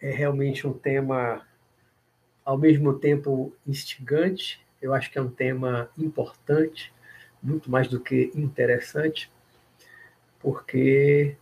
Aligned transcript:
é 0.00 0.10
realmente 0.10 0.66
um 0.66 0.72
tema, 0.72 1.46
ao 2.44 2.56
mesmo 2.56 2.94
tempo, 2.94 3.54
instigante. 3.66 4.60
Eu 4.80 4.94
acho 4.94 5.10
que 5.10 5.18
é 5.18 5.22
um 5.22 5.30
tema 5.30 5.90
importante, 5.98 6.92
muito 7.42 7.70
mais 7.70 7.88
do 7.88 8.00
que 8.00 8.30
interessante, 8.34 9.30
porque, 10.38 11.36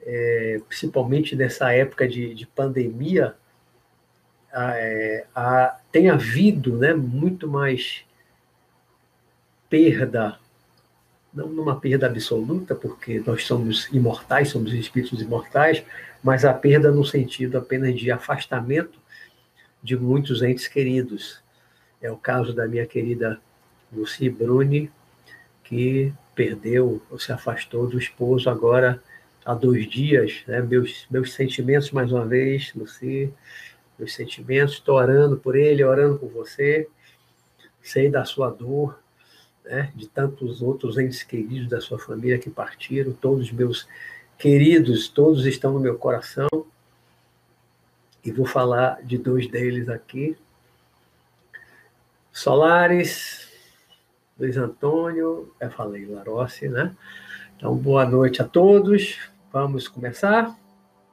é, 0.00 0.60
principalmente 0.68 1.34
nessa 1.34 1.72
época 1.72 2.06
de, 2.06 2.34
de 2.34 2.46
pandemia, 2.46 3.34
é, 4.52 5.26
a, 5.34 5.80
tem 5.90 6.10
havido 6.10 6.76
né, 6.76 6.94
muito 6.94 7.48
mais 7.48 8.04
perda, 9.68 10.38
não 11.32 11.48
numa 11.48 11.80
perda 11.80 12.06
absoluta, 12.06 12.74
porque 12.74 13.20
nós 13.26 13.44
somos 13.44 13.88
imortais, 13.92 14.50
somos 14.50 14.72
espíritos 14.72 15.20
imortais, 15.20 15.82
mas 16.24 16.42
a 16.46 16.54
perda 16.54 16.90
no 16.90 17.04
sentido 17.04 17.58
apenas 17.58 17.94
de 18.00 18.10
afastamento 18.10 18.98
de 19.82 19.94
muitos 19.94 20.42
entes 20.42 20.66
queridos. 20.66 21.42
É 22.00 22.10
o 22.10 22.16
caso 22.16 22.54
da 22.54 22.66
minha 22.66 22.86
querida 22.86 23.38
Lucy 23.92 24.30
Bruni, 24.30 24.90
que 25.62 26.14
perdeu 26.34 27.02
ou 27.10 27.18
se 27.18 27.30
afastou 27.30 27.86
do 27.86 27.98
esposo 27.98 28.48
agora 28.48 29.02
há 29.44 29.52
dois 29.52 29.86
dias. 29.86 30.42
Né? 30.46 30.62
Meus, 30.62 31.06
meus 31.10 31.34
sentimentos, 31.34 31.90
mais 31.90 32.10
uma 32.10 32.24
vez, 32.24 32.72
Lucy, 32.74 33.30
meus 33.98 34.14
sentimentos, 34.14 34.76
estou 34.76 34.96
orando 34.96 35.36
por 35.36 35.54
ele, 35.54 35.84
orando 35.84 36.18
por 36.18 36.30
você, 36.30 36.88
sei 37.82 38.10
da 38.10 38.24
sua 38.24 38.48
dor, 38.48 38.98
né? 39.62 39.92
de 39.94 40.08
tantos 40.08 40.62
outros 40.62 40.96
entes 40.96 41.22
queridos 41.22 41.68
da 41.68 41.82
sua 41.82 41.98
família 41.98 42.38
que 42.38 42.48
partiram, 42.48 43.12
todos 43.12 43.52
meus 43.52 43.86
queridos, 44.38 45.08
todos 45.08 45.46
estão 45.46 45.72
no 45.72 45.80
meu 45.80 45.96
coração, 45.96 46.48
e 48.24 48.32
vou 48.32 48.46
falar 48.46 49.02
de 49.02 49.18
dois 49.18 49.46
deles 49.46 49.88
aqui. 49.88 50.36
Solares, 52.32 53.48
Luiz 54.38 54.56
Antônio, 54.56 55.52
eu 55.60 55.70
falei 55.70 56.06
Larossi, 56.06 56.68
né? 56.68 56.96
Então, 57.56 57.76
boa 57.76 58.04
noite 58.04 58.40
a 58.40 58.44
todos. 58.44 59.18
Vamos 59.52 59.88
começar. 59.88 60.58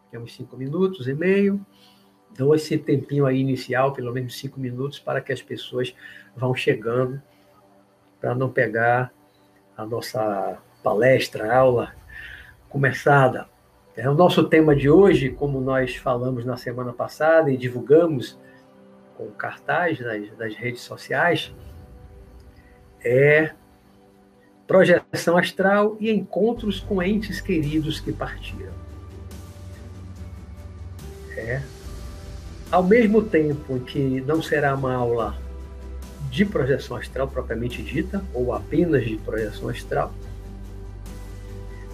Temos 0.09 0.33
cinco 0.33 0.57
minutos 0.57 1.07
e 1.07 1.13
meio. 1.13 1.63
Dou 2.35 2.55
esse 2.55 2.77
tempinho 2.77 3.25
aí 3.25 3.39
inicial, 3.39 3.91
pelo 3.93 4.11
menos 4.13 4.37
cinco 4.37 4.59
minutos, 4.59 4.97
para 4.97 5.21
que 5.21 5.33
as 5.33 5.41
pessoas 5.41 5.93
vão 6.35 6.55
chegando, 6.55 7.21
para 8.19 8.33
não 8.33 8.49
pegar 8.49 9.13
a 9.77 9.85
nossa 9.85 10.57
palestra, 10.81 11.53
aula 11.53 11.93
começada. 12.71 13.47
É, 13.95 14.09
o 14.09 14.13
nosso 14.13 14.45
tema 14.45 14.73
de 14.73 14.89
hoje, 14.89 15.29
como 15.29 15.59
nós 15.59 15.95
falamos 15.97 16.45
na 16.45 16.55
semana 16.55 16.93
passada 16.93 17.51
e 17.51 17.57
divulgamos 17.57 18.39
com 19.17 19.29
cartaz 19.31 19.99
nas, 20.37 20.55
redes 20.55 20.81
sociais, 20.81 21.53
é 23.03 23.51
projeção 24.65 25.37
astral 25.37 25.97
e 25.99 26.09
encontros 26.09 26.79
com 26.79 27.03
entes 27.03 27.41
queridos 27.41 27.99
que 27.99 28.13
partiram. 28.13 28.71
É, 31.35 31.61
ao 32.71 32.83
mesmo 32.83 33.21
tempo 33.21 33.79
que 33.81 34.21
não 34.21 34.41
será 34.41 34.73
uma 34.73 34.93
aula 34.93 35.37
de 36.29 36.45
projeção 36.45 36.95
astral 36.95 37.27
propriamente 37.27 37.83
dita, 37.83 38.23
ou 38.33 38.53
apenas 38.53 39.03
de 39.03 39.17
projeção 39.17 39.67
astral, 39.67 40.13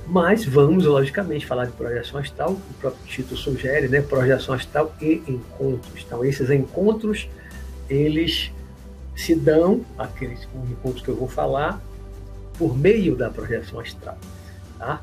mas 0.07 0.45
vamos, 0.45 0.85
logicamente, 0.85 1.45
falar 1.45 1.65
de 1.65 1.73
projeção 1.73 2.19
astral, 2.19 2.51
o 2.51 2.73
próprio 2.79 3.05
título 3.05 3.37
sugere, 3.37 3.89
né? 3.89 4.01
Projeção 4.01 4.55
astral 4.55 4.95
e 5.01 5.21
encontros. 5.27 6.03
Então, 6.05 6.23
esses 6.23 6.49
encontros, 6.49 7.29
eles 7.89 8.51
se 9.15 9.35
dão, 9.35 9.83
aqueles 9.97 10.47
encontros 10.71 11.03
que 11.03 11.09
eu 11.09 11.15
vou 11.15 11.27
falar, 11.27 11.81
por 12.57 12.77
meio 12.77 13.15
da 13.15 13.29
projeção 13.29 13.79
astral. 13.81 14.17
Tá? 14.79 15.01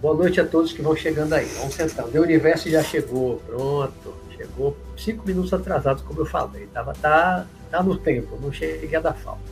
Boa 0.00 0.14
noite 0.14 0.40
a 0.40 0.46
todos 0.46 0.72
que 0.72 0.80
vão 0.80 0.96
chegando 0.96 1.34
aí. 1.34 1.46
Vamos 1.58 1.74
sentando. 1.74 2.18
O 2.18 2.22
universo 2.22 2.70
já 2.70 2.82
chegou, 2.82 3.42
pronto. 3.46 4.14
Chegou 4.34 4.74
cinco 4.96 5.26
minutos 5.26 5.52
atrasado, 5.52 6.02
como 6.04 6.20
eu 6.20 6.26
falei. 6.26 6.66
Tava, 6.72 6.94
tá, 6.94 7.46
tá 7.70 7.82
no 7.82 7.94
tempo, 7.98 8.38
não 8.40 8.50
cheguei 8.50 8.96
a 8.96 9.00
dar 9.00 9.12
falta. 9.12 9.42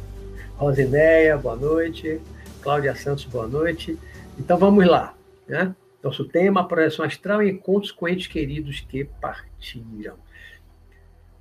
Rosineia, 0.56 1.36
boa 1.36 1.56
noite. 1.56 2.18
Cláudia 2.62 2.94
Santos, 2.96 3.24
boa 3.26 3.46
noite. 3.46 3.98
Então 4.38 4.56
vamos 4.56 4.86
lá. 4.86 5.14
Né? 5.46 5.74
Nosso 6.02 6.24
tema, 6.24 6.66
projeção 6.66 7.04
astral 7.04 7.42
e 7.42 7.50
encontros 7.50 7.90
com 7.90 8.08
entes 8.08 8.26
queridos 8.26 8.80
que 8.80 9.04
partiram. 9.04 10.16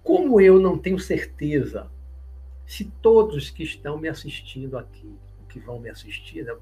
Como 0.04 0.40
eu 0.42 0.60
não 0.60 0.78
tenho 0.78 1.00
certeza 1.00 1.90
se 2.66 2.86
todos 3.02 3.50
que 3.50 3.64
estão 3.64 3.98
me 3.98 4.10
assistindo 4.10 4.78
aqui, 4.78 5.16
que 5.50 5.60
vão 5.60 5.80
me 5.80 5.90
assistir, 5.90 6.44
né, 6.44 6.54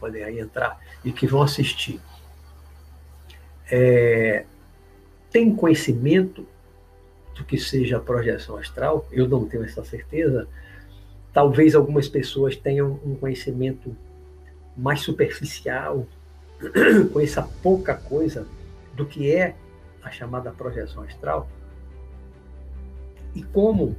podem 0.00 0.24
aí 0.24 0.40
entrar, 0.40 0.80
e 1.04 1.12
que 1.12 1.26
vão 1.26 1.42
assistir, 1.42 2.00
é, 3.70 4.44
tem 5.30 5.54
conhecimento 5.54 6.46
do 7.36 7.44
que 7.44 7.56
seja 7.56 7.96
a 7.96 8.00
projeção 8.00 8.56
astral, 8.56 9.06
eu 9.10 9.28
não 9.28 9.46
tenho 9.46 9.64
essa 9.64 9.84
certeza. 9.84 10.48
Talvez 11.32 11.74
algumas 11.74 12.08
pessoas 12.08 12.56
tenham 12.56 13.00
um 13.04 13.14
conhecimento 13.14 13.96
mais 14.76 15.00
superficial, 15.00 16.06
conheça 17.12 17.42
pouca 17.62 17.94
coisa 17.94 18.46
do 18.94 19.04
que 19.06 19.32
é 19.32 19.54
a 20.02 20.10
chamada 20.10 20.50
projeção 20.50 21.02
astral. 21.02 21.48
E 23.34 23.42
como 23.42 23.96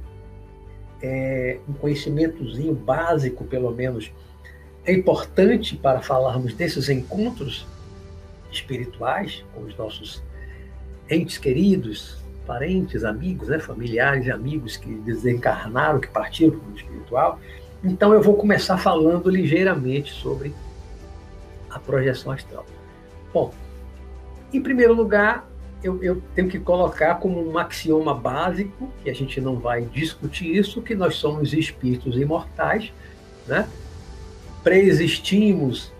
é, 1.02 1.58
um 1.68 1.72
conhecimentozinho 1.74 2.74
básico, 2.74 3.44
pelo 3.44 3.70
menos, 3.70 4.10
é 4.84 4.92
importante 4.92 5.76
para 5.76 6.00
falarmos 6.00 6.54
desses 6.54 6.88
encontros 6.88 7.66
espirituais 8.50 9.44
com 9.54 9.62
os 9.62 9.76
nossos 9.76 10.22
entes 11.10 11.38
queridos, 11.38 12.18
parentes, 12.46 13.04
amigos, 13.04 13.48
né, 13.48 13.58
familiares 13.58 14.26
e 14.26 14.30
amigos 14.30 14.76
que 14.76 14.94
desencarnaram, 14.94 16.00
que 16.00 16.08
partiram 16.08 16.58
para 16.58 16.70
o 16.70 16.76
espiritual. 16.76 17.40
Então 17.84 18.14
eu 18.14 18.22
vou 18.22 18.36
começar 18.36 18.78
falando 18.78 19.28
ligeiramente 19.28 20.12
sobre 20.12 20.54
a 21.76 21.80
projeção 21.80 22.32
astral. 22.32 22.64
Bom, 23.32 23.52
em 24.52 24.62
primeiro 24.62 24.94
lugar, 24.94 25.48
eu, 25.82 26.02
eu, 26.02 26.22
tenho 26.34 26.48
que 26.48 26.58
colocar 26.58 27.16
como 27.16 27.48
um 27.48 27.58
axioma 27.58 28.14
básico, 28.14 28.90
que 29.02 29.10
a 29.10 29.14
gente 29.14 29.40
não 29.40 29.56
vai 29.56 29.82
discutir 29.82 30.56
isso, 30.56 30.82
que 30.82 30.94
nós 30.94 31.16
somos 31.16 31.52
espíritos 31.52 32.16
imortais, 32.16 32.92
né? 33.46 33.68
Preexistimos 34.62 35.92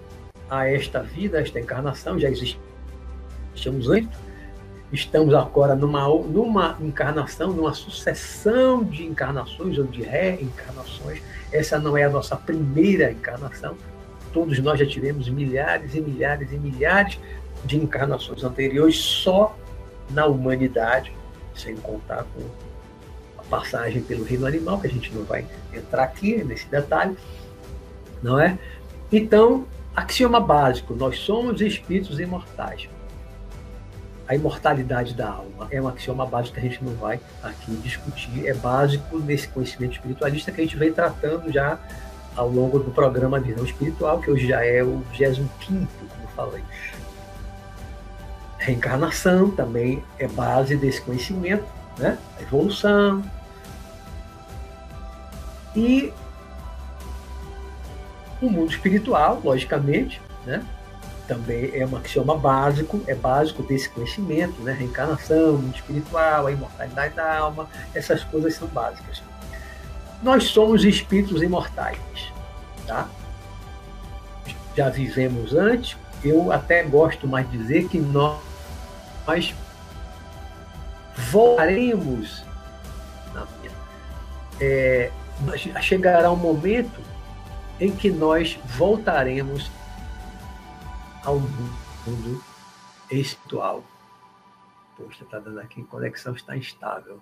a 0.50 0.69
esta 0.69 1.03
vida, 1.03 1.38
a 1.38 1.41
esta 1.42 1.60
encarnação, 1.60 2.19
já 2.19 2.28
existimos 2.28 3.88
antes, 3.88 4.19
estamos 4.93 5.34
agora 5.34 5.75
numa, 5.75 6.08
numa 6.08 6.76
encarnação, 6.81 7.53
numa 7.53 7.75
sucessão 7.75 8.82
de 8.82 9.04
encarnações 9.04 9.78
ou 9.78 9.84
de 9.84 10.03
reencarnações. 10.03 11.22
Essa 11.53 11.78
não 11.78 11.97
é 11.97 12.04
a 12.04 12.10
nossa 12.10 12.37
primeira 12.37 13.10
encarnação, 13.10 13.76
todos 14.32 14.59
nós 14.59 14.78
já 14.78 14.87
tivemos 14.87 15.28
milhares 15.28 15.94
e 15.94 16.00
milhares 16.00 16.53
e 16.53 16.59
milhares 16.59 17.19
de 17.64 17.76
encarnações 17.76 18.44
anteriores 18.44 18.97
só 18.97 19.56
na 20.10 20.26
humanidade, 20.26 21.12
sem 21.54 21.76
contar 21.76 22.25
com 22.25 22.42
a 23.38 23.42
passagem 23.44 24.03
pelo 24.03 24.25
reino 24.25 24.47
animal, 24.47 24.81
que 24.81 24.87
a 24.87 24.91
gente 24.91 25.12
não 25.14 25.25
vai 25.25 25.44
entrar 25.72 26.04
aqui 26.04 26.44
nesse 26.44 26.67
detalhe, 26.69 27.17
não 28.23 28.38
é? 28.38 28.58
Então, 29.11 29.67
axioma 29.94 30.40
básico: 30.40 30.94
nós 30.94 31.19
somos 31.19 31.61
espíritos 31.61 32.20
imortais. 32.20 32.88
A 34.29 34.34
imortalidade 34.34 35.14
da 35.14 35.31
alma 35.31 35.69
é 35.70 35.81
um 35.81 35.87
axioma 35.87 36.26
básico 36.26 36.55
que 36.55 36.61
a 36.61 36.69
gente 36.69 36.82
não 36.82 36.94
vai 36.94 37.20
aqui 37.43 37.70
discutir, 37.76 38.46
é 38.46 38.55
básico 38.55 39.19
nesse 39.19 39.46
conhecimento 39.46 39.93
espiritualista 39.93 40.50
que 40.50 40.61
a 40.61 40.64
gente 40.64 40.76
vem 40.76 40.93
tratando 40.93 41.52
já 41.52 41.79
ao 42.37 42.49
longo 42.49 42.79
do 42.79 42.91
programa 42.91 43.41
Visão 43.41 43.65
Espiritual, 43.65 44.21
que 44.21 44.31
hoje 44.31 44.47
já 44.49 44.65
é 44.65 44.83
o 44.83 45.03
25, 45.12 45.88
como 45.99 46.29
falei. 46.35 46.62
Reencarnação 48.59 49.50
também 49.50 50.05
é 50.19 50.29
base 50.29 50.77
desse 50.77 51.00
conhecimento, 51.00 51.65
né? 51.99 52.19
A 52.38 52.43
evolução. 52.43 53.23
E 55.75 56.12
o 58.41 58.50
mundo 58.50 58.71
espiritual, 58.71 59.41
logicamente, 59.43 60.21
né? 60.44 60.65
Também 61.27 61.71
é 61.75 61.87
um 61.87 61.97
axioma 61.97 62.37
básico, 62.37 63.03
é 63.06 63.15
básico 63.15 63.62
desse 63.62 63.89
conhecimento, 63.89 64.61
né? 64.62 64.73
Reencarnação, 64.73 65.55
mundo 65.55 65.75
espiritual, 65.75 66.47
a 66.47 66.53
imortalidade 66.53 67.15
da 67.15 67.39
alma, 67.39 67.69
essas 67.94 68.23
coisas 68.25 68.55
são 68.55 68.69
básicas. 68.69 69.23
Nós 70.23 70.45
somos 70.45 70.85
espíritos 70.85 71.43
imortais, 71.43 71.99
tá? 72.87 73.09
Já 74.77 74.89
vivemos 74.89 75.55
antes. 75.55 75.97
Eu 76.25 76.51
até 76.51 76.83
gosto 76.83 77.29
mais 77.29 77.49
de 77.51 77.59
dizer 77.59 77.89
que 77.89 77.99
nós 77.99 79.55
voltaremos 81.31 82.45
é, 84.61 85.11
chegará 85.83 86.31
um 86.31 86.37
momento 86.37 87.01
em 87.79 87.95
que 87.95 88.11
nós 88.11 88.59
voltaremos 88.65 89.71
ao 91.25 91.39
mundo 91.39 92.43
espiritual. 93.11 93.85
Poxa, 94.97 95.25
está 95.25 95.39
dando 95.39 95.61
aqui, 95.61 95.83
conexão 95.85 96.35
está 96.35 96.57
instável. 96.57 97.21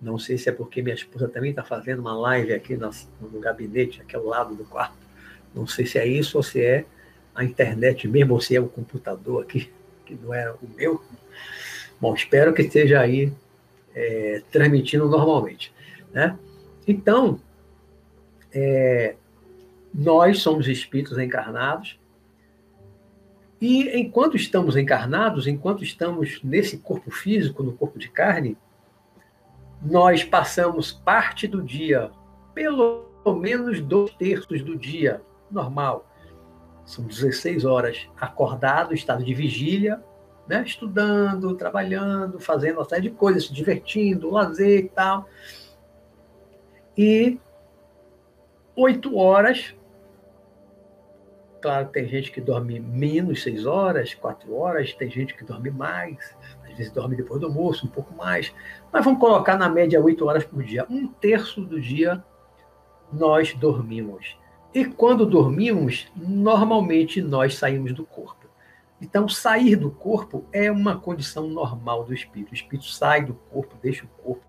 Não 0.00 0.18
sei 0.18 0.38
se 0.38 0.48
é 0.48 0.52
porque 0.52 0.82
minha 0.82 0.94
esposa 0.94 1.28
também 1.28 1.50
está 1.50 1.62
fazendo 1.62 2.00
uma 2.00 2.16
live 2.18 2.54
aqui 2.54 2.76
no, 2.76 2.90
no 3.20 3.38
gabinete, 3.38 4.00
aqui 4.00 4.16
ao 4.16 4.24
lado 4.24 4.54
do 4.54 4.64
quarto. 4.64 4.96
Não 5.54 5.66
sei 5.66 5.84
se 5.84 5.98
é 5.98 6.06
isso 6.06 6.36
ou 6.36 6.42
se 6.42 6.62
é 6.62 6.84
a 7.34 7.44
internet 7.44 8.08
mesmo, 8.08 8.34
ou 8.34 8.40
se 8.40 8.56
é 8.56 8.60
o 8.60 8.68
computador 8.68 9.42
aqui, 9.42 9.70
que 10.06 10.14
não 10.14 10.32
é 10.32 10.50
o 10.50 10.68
meu. 10.76 11.02
Bom, 12.00 12.14
espero 12.14 12.54
que 12.54 12.62
esteja 12.62 13.00
aí 13.00 13.32
é, 13.94 14.42
transmitindo 14.50 15.06
normalmente. 15.08 15.72
Né? 16.12 16.38
Então, 16.88 17.40
é, 18.52 19.16
nós 19.92 20.38
somos 20.38 20.66
espíritos 20.66 21.18
encarnados, 21.18 21.98
e 23.60 24.00
enquanto 24.00 24.36
estamos 24.36 24.74
encarnados, 24.74 25.46
enquanto 25.46 25.84
estamos 25.84 26.40
nesse 26.42 26.78
corpo 26.78 27.10
físico, 27.10 27.62
no 27.62 27.72
corpo 27.74 27.98
de 27.98 28.08
carne, 28.08 28.56
nós 29.82 30.22
passamos 30.22 30.92
parte 30.92 31.46
do 31.46 31.62
dia, 31.62 32.10
pelo 32.54 33.06
menos 33.40 33.80
dois 33.80 34.10
terços 34.14 34.62
do 34.62 34.76
dia, 34.76 35.22
normal. 35.50 36.06
São 36.84 37.04
16 37.04 37.64
horas 37.64 38.08
acordado, 38.20 38.92
estado 38.92 39.24
de 39.24 39.32
vigília, 39.32 40.02
né? 40.46 40.62
estudando, 40.66 41.54
trabalhando, 41.54 42.40
fazendo 42.40 42.78
uma 42.78 42.84
série 42.84 43.02
de 43.02 43.10
coisas, 43.10 43.46
se 43.46 43.52
divertindo, 43.52 44.30
lazer 44.30 44.84
e 44.84 44.88
tal. 44.88 45.26
E 46.96 47.38
oito 48.76 49.16
horas. 49.16 49.74
Claro, 51.62 51.88
tem 51.88 52.08
gente 52.08 52.32
que 52.32 52.40
dorme 52.40 52.80
menos 52.80 53.42
seis 53.42 53.66
horas, 53.66 54.14
quatro 54.14 54.54
horas, 54.54 54.94
tem 54.94 55.10
gente 55.10 55.36
que 55.36 55.44
dorme 55.44 55.70
mais, 55.70 56.34
vezes 56.80 56.92
dorme 56.92 57.16
depois 57.16 57.40
do 57.40 57.46
almoço, 57.46 57.86
um 57.86 57.90
pouco 57.90 58.14
mais. 58.14 58.52
Mas 58.92 59.04
vamos 59.04 59.20
colocar 59.20 59.56
na 59.56 59.68
média 59.68 60.00
oito 60.00 60.26
horas 60.26 60.44
por 60.44 60.62
dia. 60.62 60.86
Um 60.88 61.06
terço 61.06 61.60
do 61.60 61.80
dia 61.80 62.24
nós 63.12 63.54
dormimos. 63.54 64.36
E 64.72 64.84
quando 64.84 65.26
dormimos, 65.26 66.08
normalmente 66.16 67.20
nós 67.20 67.56
saímos 67.56 67.92
do 67.92 68.04
corpo. 68.04 68.46
Então, 69.00 69.28
sair 69.28 69.76
do 69.76 69.90
corpo 69.90 70.44
é 70.52 70.70
uma 70.70 70.96
condição 70.96 71.48
normal 71.48 72.04
do 72.04 72.14
espírito. 72.14 72.52
O 72.52 72.54
espírito 72.54 72.86
sai 72.86 73.24
do 73.24 73.34
corpo, 73.34 73.76
deixa 73.82 74.04
o 74.04 74.22
corpo 74.22 74.44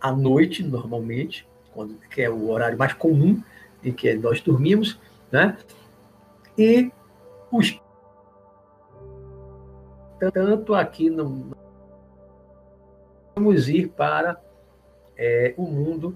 à 0.00 0.10
noite, 0.10 0.62
normalmente, 0.62 1.46
quando, 1.72 1.94
que 2.10 2.22
é 2.22 2.30
o 2.30 2.50
horário 2.50 2.76
mais 2.76 2.92
comum 2.94 3.42
em 3.84 3.92
que 3.92 4.12
nós 4.14 4.40
dormimos, 4.40 4.98
né? 5.30 5.56
E 6.56 6.90
os 7.50 7.78
tanto 10.30 10.74
aqui 10.74 11.10
não 11.10 11.50
vamos 13.34 13.68
ir 13.68 13.88
para 13.88 14.40
é, 15.16 15.54
o 15.56 15.62
mundo 15.62 16.14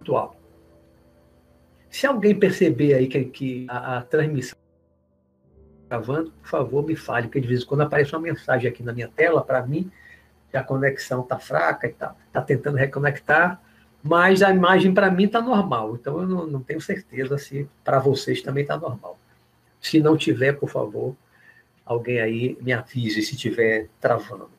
atual. 0.00 0.36
Se 1.90 2.06
alguém 2.06 2.38
perceber 2.38 2.94
aí 2.94 3.06
que, 3.06 3.24
que 3.24 3.66
a, 3.68 3.98
a 3.98 4.02
transmissão 4.02 4.58
gravando, 5.88 6.32
por 6.32 6.48
favor, 6.48 6.84
me 6.84 6.96
fale, 6.96 7.28
porque 7.28 7.40
de 7.40 7.46
vez 7.48 7.62
em 7.62 7.66
quando 7.66 7.82
aparece 7.82 8.14
uma 8.14 8.20
mensagem 8.20 8.68
aqui 8.68 8.82
na 8.82 8.92
minha 8.92 9.08
tela 9.08 9.42
para 9.42 9.64
mim 9.64 9.90
que 10.50 10.56
a 10.56 10.62
conexão 10.62 11.22
está 11.22 11.38
fraca 11.38 11.86
e. 11.86 11.90
Está 11.90 12.42
tentando 12.44 12.76
reconectar, 12.76 13.60
mas 14.02 14.42
a 14.42 14.50
imagem 14.50 14.92
para 14.92 15.10
mim 15.10 15.24
está 15.24 15.40
normal. 15.40 15.94
Então 15.94 16.20
eu 16.20 16.26
não, 16.26 16.46
não 16.46 16.62
tenho 16.62 16.80
certeza 16.80 17.38
se 17.38 17.68
para 17.82 17.98
vocês 17.98 18.42
também 18.42 18.62
está 18.62 18.76
normal. 18.76 19.18
Se 19.80 20.00
não 20.00 20.16
tiver, 20.16 20.52
por 20.52 20.68
favor, 20.68 21.16
alguém 21.84 22.20
aí 22.20 22.58
me 22.60 22.72
avise 22.72 23.22
se 23.22 23.34
estiver 23.34 23.88
travando. 24.00 24.50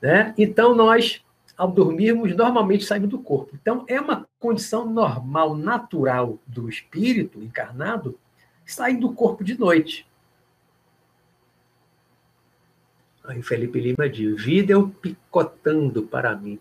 Né? 0.00 0.34
Então 0.36 0.74
nós, 0.74 1.24
ao 1.56 1.70
dormirmos, 1.70 2.34
normalmente 2.36 2.84
saímos 2.84 3.08
do 3.08 3.18
corpo. 3.18 3.56
Então 3.60 3.84
é 3.88 4.00
uma 4.00 4.28
condição 4.38 4.84
normal, 4.84 5.56
natural 5.56 6.38
do 6.46 6.68
espírito 6.68 7.42
encarnado 7.42 8.18
sair 8.66 8.96
do 8.96 9.12
corpo 9.12 9.44
de 9.44 9.58
noite. 9.58 10.06
Aí 13.24 13.42
Felipe 13.42 13.80
Lima 13.80 14.08
diz: 14.08 14.42
vídeo 14.42 14.94
picotando 15.00 16.02
para 16.02 16.36
mim. 16.36 16.58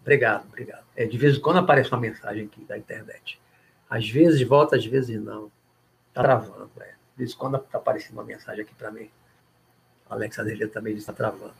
Obrigado, 0.00 0.46
obrigado. 0.46 0.84
É, 0.94 1.04
de 1.04 1.18
vez 1.18 1.36
em 1.36 1.40
quando 1.40 1.58
aparece 1.58 1.90
uma 1.90 2.00
mensagem 2.00 2.44
aqui 2.44 2.62
da 2.64 2.78
internet. 2.78 3.40
Às 3.88 4.08
vezes 4.08 4.46
volta, 4.46 4.76
às 4.76 4.84
vezes 4.84 5.20
não. 5.20 5.50
Está 6.08 6.22
travando. 6.22 6.70
É. 6.80 6.95
De 7.16 7.24
vez 7.24 7.32
em 7.32 7.36
quando 7.36 7.56
está 7.56 7.78
aparecendo 7.78 8.12
uma 8.12 8.24
mensagem 8.24 8.62
aqui 8.62 8.74
para 8.74 8.90
mim. 8.90 9.10
Alex 10.08 10.38
Adelha 10.38 10.68
também 10.68 10.94
está 10.94 11.14
travando. 11.14 11.54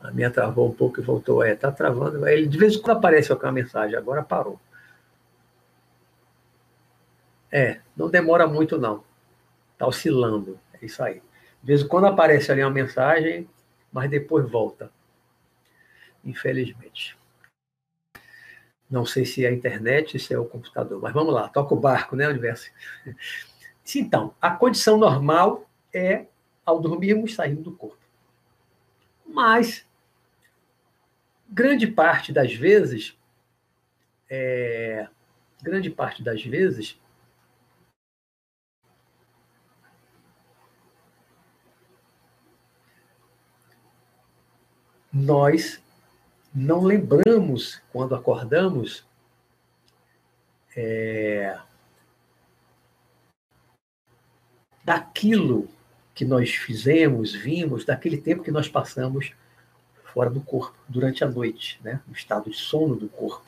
A 0.00 0.10
minha 0.10 0.30
travou 0.30 0.68
um 0.68 0.74
pouco 0.74 1.00
e 1.00 1.02
voltou. 1.02 1.42
É, 1.42 1.54
está 1.54 1.72
travando. 1.72 2.26
Ele, 2.28 2.46
de 2.46 2.58
vez 2.58 2.74
em 2.74 2.82
quando 2.82 2.98
aparece 2.98 3.32
uma 3.32 3.52
mensagem, 3.52 3.96
agora 3.96 4.22
parou. 4.22 4.60
É, 7.50 7.80
não 7.96 8.10
demora 8.10 8.46
muito, 8.46 8.78
não. 8.78 9.02
Está 9.72 9.86
oscilando. 9.86 10.60
É 10.74 10.84
isso 10.84 11.02
aí. 11.02 11.22
De 11.62 11.66
vez 11.66 11.80
em 11.80 11.88
quando 11.88 12.06
aparece 12.06 12.52
ali 12.52 12.62
uma 12.62 12.70
mensagem, 12.70 13.48
mas 13.90 14.10
depois 14.10 14.48
volta. 14.50 14.90
Infelizmente. 16.24 17.16
Não 18.90 19.06
sei 19.06 19.24
se 19.24 19.44
é 19.44 19.48
a 19.48 19.52
internet, 19.52 20.18
se 20.18 20.34
é 20.34 20.38
o 20.38 20.44
computador, 20.44 21.00
mas 21.00 21.14
vamos 21.14 21.32
lá, 21.32 21.48
toca 21.48 21.72
o 21.72 21.80
barco, 21.80 22.14
né, 22.14 22.28
universo? 22.28 22.70
Então, 23.94 24.34
a 24.40 24.50
condição 24.50 24.96
normal 24.96 25.68
é, 25.92 26.26
ao 26.64 26.80
dormirmos, 26.80 27.34
sairmos 27.34 27.64
do 27.64 27.72
corpo. 27.72 27.98
Mas, 29.26 29.86
grande 31.48 31.86
parte 31.86 32.32
das 32.32 32.54
vezes, 32.54 33.16
é, 34.30 35.08
grande 35.62 35.90
parte 35.90 36.22
das 36.22 36.42
vezes, 36.42 36.98
nós 45.12 45.82
não 46.54 46.82
lembramos, 46.82 47.82
quando 47.92 48.14
acordamos, 48.14 49.06
é, 50.74 51.58
daquilo 54.84 55.68
que 56.14 56.24
nós 56.24 56.50
fizemos, 56.50 57.32
vimos, 57.34 57.84
daquele 57.84 58.16
tempo 58.16 58.42
que 58.42 58.50
nós 58.50 58.68
passamos 58.68 59.32
fora 60.12 60.28
do 60.28 60.40
corpo, 60.40 60.76
durante 60.88 61.24
a 61.24 61.28
noite, 61.28 61.80
né? 61.82 62.00
no 62.06 62.12
estado 62.12 62.50
de 62.50 62.56
sono 62.56 62.94
do 62.94 63.08
corpo. 63.08 63.44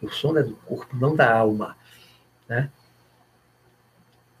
O 0.00 0.08
sono 0.08 0.38
é 0.38 0.42
do 0.42 0.56
corpo, 0.56 0.96
não 0.96 1.14
da 1.14 1.30
alma. 1.30 1.76
Né? 2.48 2.70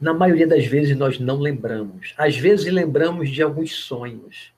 Na 0.00 0.14
maioria 0.14 0.46
das 0.46 0.64
vezes 0.64 0.96
nós 0.96 1.18
não 1.18 1.38
lembramos. 1.38 2.14
Às 2.16 2.36
vezes 2.36 2.72
lembramos 2.72 3.28
de 3.28 3.42
alguns 3.42 3.72
sonhos. 3.72 4.52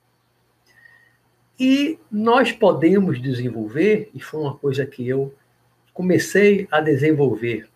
E 1.59 1.99
nós 2.11 2.53
podemos 2.53 3.21
desenvolver, 3.21 4.11
e 4.15 4.21
foi 4.21 4.41
uma 4.41 4.57
coisa 4.57 4.87
que 4.87 5.07
eu 5.07 5.35
comecei 5.93 6.67
a 6.71 6.81
desenvolver 6.81 7.69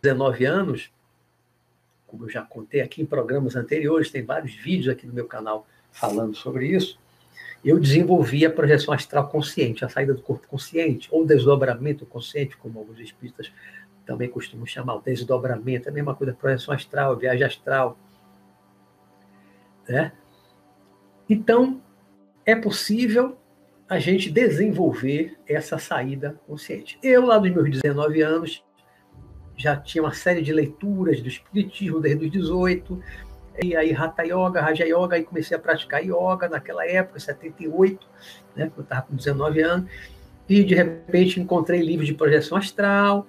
19 0.00 0.44
anos, 0.44 0.90
como 2.10 2.24
eu 2.24 2.28
já 2.28 2.42
contei 2.42 2.80
aqui 2.80 3.00
em 3.00 3.06
programas 3.06 3.54
anteriores, 3.54 4.10
tem 4.10 4.24
vários 4.24 4.52
vídeos 4.52 4.88
aqui 4.88 5.06
no 5.06 5.12
meu 5.12 5.26
canal 5.26 5.66
falando 5.92 6.34
sobre 6.34 6.66
isso. 6.66 6.98
Eu 7.64 7.78
desenvolvi 7.78 8.44
a 8.44 8.50
projeção 8.50 8.92
astral 8.92 9.28
consciente, 9.28 9.84
a 9.84 9.88
saída 9.88 10.12
do 10.12 10.20
corpo 10.20 10.48
consciente, 10.48 11.08
ou 11.12 11.24
desdobramento 11.24 12.04
consciente, 12.04 12.56
como 12.56 12.80
alguns 12.80 12.98
espíritas 12.98 13.52
também 14.04 14.28
costumam 14.28 14.66
chamar, 14.66 14.96
o 14.96 15.00
desdobramento, 15.00 15.88
é 15.88 15.90
a 15.92 15.94
mesma 15.94 16.14
coisa, 16.14 16.32
projeção 16.32 16.74
astral, 16.74 17.16
viagem 17.16 17.44
astral. 17.44 17.96
Né? 19.88 20.10
Então, 21.28 21.80
é 22.44 22.56
possível 22.56 23.36
a 23.88 24.00
gente 24.00 24.30
desenvolver 24.30 25.38
essa 25.46 25.78
saída 25.78 26.40
consciente. 26.46 26.98
Eu, 27.02 27.26
lá 27.26 27.38
dos 27.38 27.50
meus 27.50 27.70
19 27.70 28.20
anos, 28.20 28.64
já 29.60 29.76
tinha 29.76 30.02
uma 30.02 30.14
série 30.14 30.40
de 30.40 30.52
leituras 30.52 31.20
do 31.20 31.28
Espiritismo 31.28 32.00
desde 32.00 32.24
os 32.24 32.30
18, 32.30 33.02
e 33.62 33.76
aí 33.76 33.94
Hatha 33.94 34.22
Yoga, 34.22 34.62
Raja 34.62 34.84
Yoga, 34.84 35.16
aí 35.16 35.22
comecei 35.22 35.54
a 35.54 35.60
praticar 35.60 36.02
Yoga 36.02 36.48
naquela 36.48 36.86
época, 36.86 37.20
78, 37.20 38.06
né, 38.56 38.72
eu 38.74 38.82
estava 38.82 39.02
com 39.02 39.14
19 39.14 39.60
anos, 39.60 39.90
e 40.48 40.64
de 40.64 40.74
repente 40.74 41.38
encontrei 41.38 41.82
livros 41.82 42.06
de 42.06 42.14
projeção 42.14 42.56
astral 42.56 43.26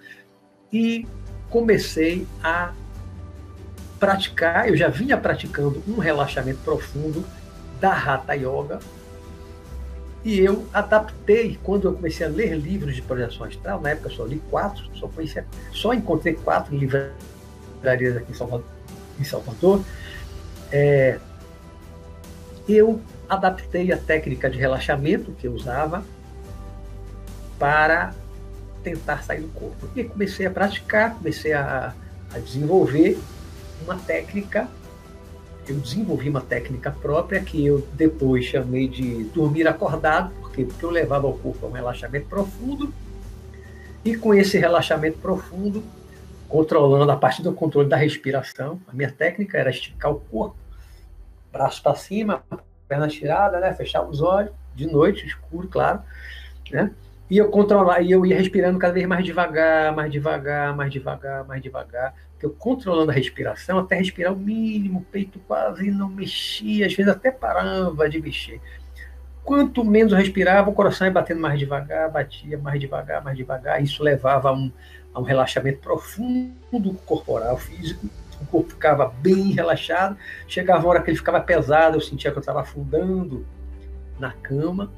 e 0.71 1.05
comecei 1.49 2.25
a 2.41 2.73
praticar, 3.99 4.69
eu 4.69 4.77
já 4.77 4.87
vinha 4.87 5.17
praticando 5.17 5.83
um 5.85 5.99
relaxamento 5.99 6.59
profundo 6.63 7.25
da 7.81 7.91
Hatha 7.91 8.33
Yoga, 8.35 8.79
e 10.23 10.39
eu 10.39 10.65
adaptei, 10.71 11.59
quando 11.63 11.87
eu 11.87 11.93
comecei 11.93 12.25
a 12.25 12.29
ler 12.29 12.55
livros 12.55 12.95
de 12.95 13.01
projeção 13.01 13.45
astral, 13.45 13.81
na 13.81 13.91
época 13.91 14.09
só 14.09 14.23
li 14.23 14.41
quatro, 14.49 14.83
só, 14.95 15.07
conhecia, 15.07 15.45
só 15.71 15.93
encontrei 15.93 16.33
quatro 16.33 16.75
livrarias 16.75 18.17
aqui 18.17 18.31
em 18.31 18.35
Salvador, 18.35 18.65
em 19.19 19.23
Salvador 19.23 19.83
é, 20.71 21.19
eu 22.67 23.01
adaptei 23.27 23.91
a 23.91 23.97
técnica 23.97 24.49
de 24.49 24.57
relaxamento 24.57 25.31
que 25.33 25.47
eu 25.47 25.53
usava 25.53 26.03
para 27.59 28.13
tentar 28.83 29.23
sair 29.23 29.41
do 29.41 29.49
corpo. 29.49 29.87
E 29.95 30.03
comecei 30.03 30.45
a 30.45 30.51
praticar, 30.51 31.15
comecei 31.15 31.53
a, 31.53 31.93
a 32.33 32.39
desenvolver 32.39 33.19
uma 33.83 33.97
técnica 33.97 34.67
eu 35.67 35.77
desenvolvi 35.79 36.29
uma 36.29 36.41
técnica 36.41 36.91
própria 36.91 37.41
que 37.41 37.65
eu 37.65 37.87
depois 37.93 38.45
chamei 38.45 38.87
de 38.87 39.25
dormir 39.25 39.67
acordado, 39.67 40.33
porque, 40.41 40.65
porque 40.65 40.83
eu 40.83 40.89
levava 40.89 41.27
o 41.27 41.37
corpo 41.37 41.65
a 41.65 41.69
um 41.69 41.71
relaxamento 41.71 42.27
profundo, 42.27 42.93
e 44.03 44.15
com 44.15 44.33
esse 44.33 44.57
relaxamento 44.57 45.19
profundo, 45.19 45.83
controlando 46.49 47.11
a 47.11 47.15
partir 47.15 47.43
do 47.43 47.53
controle 47.53 47.87
da 47.87 47.95
respiração, 47.95 48.79
a 48.87 48.93
minha 48.93 49.11
técnica 49.11 49.57
era 49.57 49.69
esticar 49.69 50.11
o 50.11 50.19
corpo, 50.19 50.55
braço 51.51 51.81
para 51.83 51.95
cima, 51.95 52.43
perna 52.87 53.07
estirada, 53.07 53.59
né? 53.59 53.73
fechar 53.73 54.01
os 54.01 54.21
olhos, 54.21 54.51
de 54.75 54.87
noite, 54.87 55.25
escuro, 55.25 55.67
claro, 55.67 56.01
né? 56.71 56.91
E 57.29 57.37
eu 57.37 57.49
controlar, 57.49 58.01
e 58.01 58.11
eu 58.11 58.25
ia 58.25 58.37
respirando 58.37 58.77
cada 58.77 58.93
vez 58.93 59.05
mais 59.05 59.23
devagar, 59.23 59.95
mais 59.95 60.11
devagar, 60.11 60.75
mais 60.75 60.91
devagar, 60.91 61.45
mais 61.45 61.61
devagar, 61.61 62.13
eu 62.45 62.51
controlando 62.51 63.11
a 63.11 63.13
respiração, 63.13 63.79
até 63.79 63.95
respirar 63.95 64.33
o 64.33 64.37
mínimo, 64.37 64.99
o 64.99 65.03
peito 65.03 65.39
quase 65.47 65.91
não 65.91 66.09
mexia, 66.09 66.85
às 66.85 66.93
vezes 66.93 67.11
até 67.11 67.31
parava 67.31 68.09
de 68.09 68.21
mexer. 68.21 68.59
Quanto 69.43 69.83
menos 69.83 70.11
eu 70.13 70.19
respirava, 70.19 70.69
o 70.69 70.73
coração 70.73 71.07
ia 71.07 71.13
batendo 71.13 71.41
mais 71.41 71.59
devagar, 71.59 72.09
batia 72.11 72.57
mais 72.57 72.79
devagar, 72.79 73.23
mais 73.23 73.35
devagar. 73.35 73.83
Isso 73.83 74.03
levava 74.03 74.49
a 74.49 74.53
um, 74.53 74.71
a 75.13 75.19
um 75.19 75.23
relaxamento 75.23 75.79
profundo 75.79 76.93
corporal, 77.05 77.57
físico. 77.57 78.07
O 78.39 78.45
corpo 78.45 78.69
ficava 78.69 79.07
bem 79.07 79.51
relaxado. 79.51 80.17
Chegava 80.47 80.81
uma 80.81 80.89
hora 80.89 81.01
que 81.01 81.09
ele 81.09 81.17
ficava 81.17 81.41
pesado, 81.41 81.97
eu 81.97 82.01
sentia 82.01 82.31
que 82.31 82.37
eu 82.37 82.41
estava 82.41 82.61
afundando 82.61 83.45
na 84.19 84.31
cama, 84.31 84.91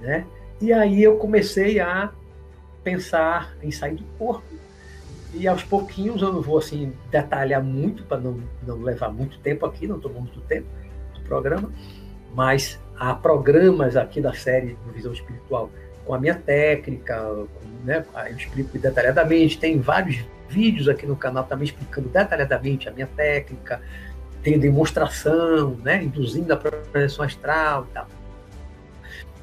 né? 0.00 0.24
E 0.60 0.72
aí 0.72 1.02
eu 1.02 1.16
comecei 1.16 1.80
a 1.80 2.10
pensar 2.82 3.54
em 3.62 3.70
sair 3.70 3.96
do 3.96 4.04
corpo 4.18 4.67
e 5.34 5.46
aos 5.46 5.62
pouquinhos 5.62 6.22
eu 6.22 6.32
não 6.32 6.40
vou 6.40 6.58
assim 6.58 6.92
detalhar 7.10 7.62
muito 7.62 8.02
para 8.04 8.18
não, 8.18 8.40
não 8.66 8.80
levar 8.82 9.10
muito 9.10 9.38
tempo 9.40 9.66
aqui, 9.66 9.86
não 9.86 9.98
tomou 9.98 10.22
muito 10.22 10.40
tempo 10.42 10.66
do 11.14 11.20
programa, 11.22 11.70
mas 12.34 12.78
há 12.98 13.14
programas 13.14 13.96
aqui 13.96 14.20
da 14.20 14.32
série 14.32 14.76
de 14.86 14.92
Visão 14.92 15.12
Espiritual 15.12 15.70
com 16.04 16.14
a 16.14 16.18
minha 16.18 16.34
técnica, 16.34 17.20
com, 17.22 17.84
né, 17.84 18.04
eu 18.30 18.36
explico 18.36 18.78
detalhadamente, 18.78 19.58
tem 19.58 19.78
vários 19.78 20.24
vídeos 20.48 20.88
aqui 20.88 21.06
no 21.06 21.14
canal 21.14 21.44
também 21.44 21.66
explicando 21.66 22.08
detalhadamente 22.08 22.88
a 22.88 22.92
minha 22.92 23.06
técnica, 23.06 23.82
tem 24.42 24.58
demonstração, 24.58 25.76
né, 25.82 26.02
induzindo 26.02 26.52
a 26.52 26.56
projeção 26.56 27.24
astral 27.24 27.86
e 27.90 27.92
tal 27.92 28.17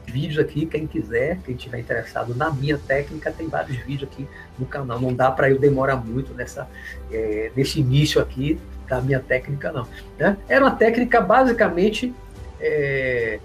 vídeos 0.05 0.39
aqui, 0.39 0.65
quem 0.65 0.87
quiser, 0.87 1.39
quem 1.45 1.55
tiver 1.55 1.79
interessado 1.79 2.33
na 2.35 2.49
minha 2.51 2.77
técnica, 2.77 3.31
tem 3.31 3.47
vários 3.47 3.77
vídeos 3.77 4.09
aqui 4.11 4.27
no 4.57 4.65
canal. 4.65 4.99
Não 4.99 5.13
dá 5.13 5.31
para 5.31 5.49
eu 5.49 5.59
demorar 5.59 5.97
muito 5.97 6.33
nessa, 6.33 6.67
é, 7.11 7.51
nesse 7.55 7.79
início 7.79 8.21
aqui 8.21 8.59
da 8.87 9.01
minha 9.01 9.19
técnica, 9.19 9.71
não. 9.71 9.87
Né? 10.17 10.37
Era 10.47 10.63
uma 10.63 10.75
técnica 10.75 11.19
basicamente 11.19 12.13
é, 12.59 13.39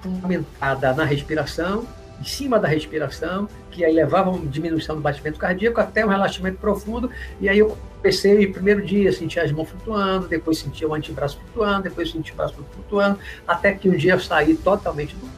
fundamentada 0.00 0.92
na 0.92 1.04
respiração, 1.04 1.86
em 2.20 2.24
cima 2.24 2.58
da 2.58 2.68
respiração, 2.68 3.48
que 3.70 3.84
aí 3.84 3.92
levava 3.92 4.30
uma 4.30 4.46
diminuição 4.46 4.94
do 4.94 5.02
batimento 5.02 5.38
cardíaco 5.38 5.80
até 5.80 6.04
um 6.04 6.08
relaxamento 6.08 6.58
profundo, 6.58 7.10
e 7.40 7.48
aí 7.48 7.58
eu 7.58 7.76
comecei, 8.02 8.48
primeiro 8.48 8.84
dia, 8.84 9.12
senti 9.12 9.38
as 9.38 9.52
mãos 9.52 9.68
flutuando, 9.68 10.26
depois 10.26 10.58
senti 10.58 10.84
o 10.84 10.92
antebraço 10.92 11.38
flutuando, 11.38 11.84
depois 11.84 12.10
senti 12.10 12.32
o 12.32 12.34
braço 12.34 12.54
flutuando, 12.74 13.18
até 13.46 13.72
que 13.72 13.88
um 13.88 13.96
dia 13.96 14.14
eu 14.14 14.20
saí 14.20 14.56
totalmente 14.56 15.14
do 15.14 15.30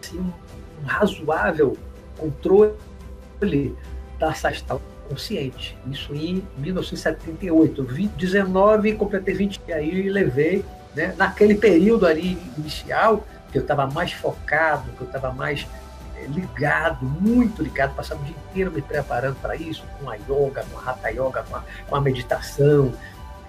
assim, 0.00 0.20
um 0.20 0.86
razoável 0.86 1.76
controle 2.16 3.74
da 4.20 4.32
sastal 4.32 4.80
consciente. 5.08 5.76
Isso 5.90 6.14
em 6.14 6.46
1978. 6.58 7.80
Eu 7.80 7.86
vi 7.86 8.06
19 8.06 8.94
completei 8.94 9.34
20, 9.34 9.60
e 9.66 9.72
aí 9.72 10.08
levei, 10.08 10.64
né, 10.94 11.14
naquele 11.16 11.56
período 11.56 12.06
ali 12.06 12.38
inicial, 12.56 13.26
que 13.50 13.58
eu 13.58 13.62
estava 13.62 13.86
mais 13.88 14.12
focado, 14.12 14.90
que 14.92 15.00
eu 15.00 15.06
estava 15.06 15.32
mais 15.32 15.66
ligado, 16.26 17.04
muito 17.04 17.62
ligado, 17.62 17.94
passava 17.94 18.20
o 18.20 18.24
dia 18.24 18.36
inteiro 18.50 18.70
me 18.70 18.82
preparando 18.82 19.36
para 19.36 19.56
isso, 19.56 19.84
com 20.00 20.10
a 20.10 20.16
yoga, 20.16 20.64
com 20.70 20.78
a 20.78 20.90
hatha 20.90 21.10
yoga, 21.10 21.44
com 21.48 21.56
a, 21.56 21.64
com 21.88 21.96
a 21.96 22.00
meditação, 22.00 22.92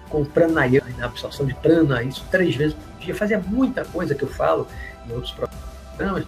com 0.10 0.22
o 0.22 0.26
pranayama, 0.26 0.88
a 1.02 1.06
absorção 1.06 1.46
de 1.46 1.54
prana, 1.54 2.04
isso 2.04 2.26
três 2.30 2.56
vezes 2.56 2.74
por 2.74 3.00
dia, 3.00 3.16
fazia 3.16 3.40
muita 3.40 3.86
coisa 3.86 4.16
que 4.16 4.24
eu 4.24 4.30
falo 4.30 4.68
em 5.08 5.14
outros 5.14 5.34
programas, 5.34 6.26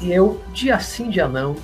e 0.00 0.12
eu, 0.12 0.42
dia 0.52 0.78
sim, 0.78 1.10
dia 1.10 1.26
não, 1.26 1.56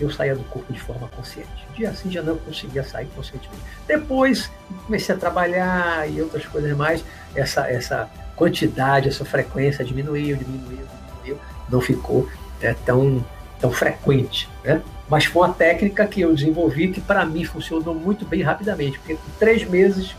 eu 0.00 0.10
saía 0.10 0.34
do 0.34 0.42
corpo 0.44 0.72
de 0.72 0.80
forma 0.80 1.08
consciente. 1.08 1.50
Dia 1.74 1.92
sim, 1.94 2.08
dia 2.08 2.22
não, 2.22 2.36
conseguia 2.38 2.82
sair 2.82 3.06
conscientemente. 3.14 3.62
Depois, 3.86 4.50
comecei 4.86 5.14
a 5.14 5.18
trabalhar 5.18 6.10
e 6.10 6.20
outras 6.20 6.46
coisas 6.46 6.74
mais, 6.76 7.04
essa, 7.34 7.70
essa 7.70 8.10
quantidade, 8.34 9.08
essa 9.08 9.24
frequência 9.24 9.84
diminuiu, 9.84 10.36
diminuiu, 10.36 10.86
diminuiu, 11.22 11.38
não 11.68 11.80
ficou 11.80 12.28
é 12.62 12.74
tão, 12.74 13.24
tão 13.60 13.70
frequente. 13.70 14.48
Né? 14.64 14.82
Mas 15.08 15.24
foi 15.24 15.42
uma 15.42 15.54
técnica 15.54 16.06
que 16.06 16.20
eu 16.20 16.34
desenvolvi 16.34 16.88
que 16.88 17.00
para 17.00 17.24
mim 17.26 17.44
funcionou 17.44 17.94
muito 17.94 18.24
bem 18.24 18.42
rapidamente, 18.42 18.98
porque 18.98 19.14
em 19.14 19.18
três 19.38 19.64
meses 19.64 20.14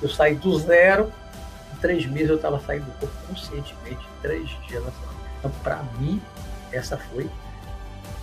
eu 0.00 0.08
saí 0.08 0.34
do 0.34 0.56
zero, 0.58 1.12
em 1.74 1.80
três 1.80 2.06
meses 2.06 2.30
eu 2.30 2.36
estava 2.36 2.60
saindo 2.60 2.84
do 2.84 2.92
corpo 2.92 3.14
conscientemente, 3.28 4.06
três 4.22 4.48
dias 4.66 4.84
na 4.84 4.90
semana. 4.90 5.16
Então, 5.38 5.50
para 5.62 5.82
mim, 5.98 6.20
essa 6.72 6.96
foi 6.96 7.28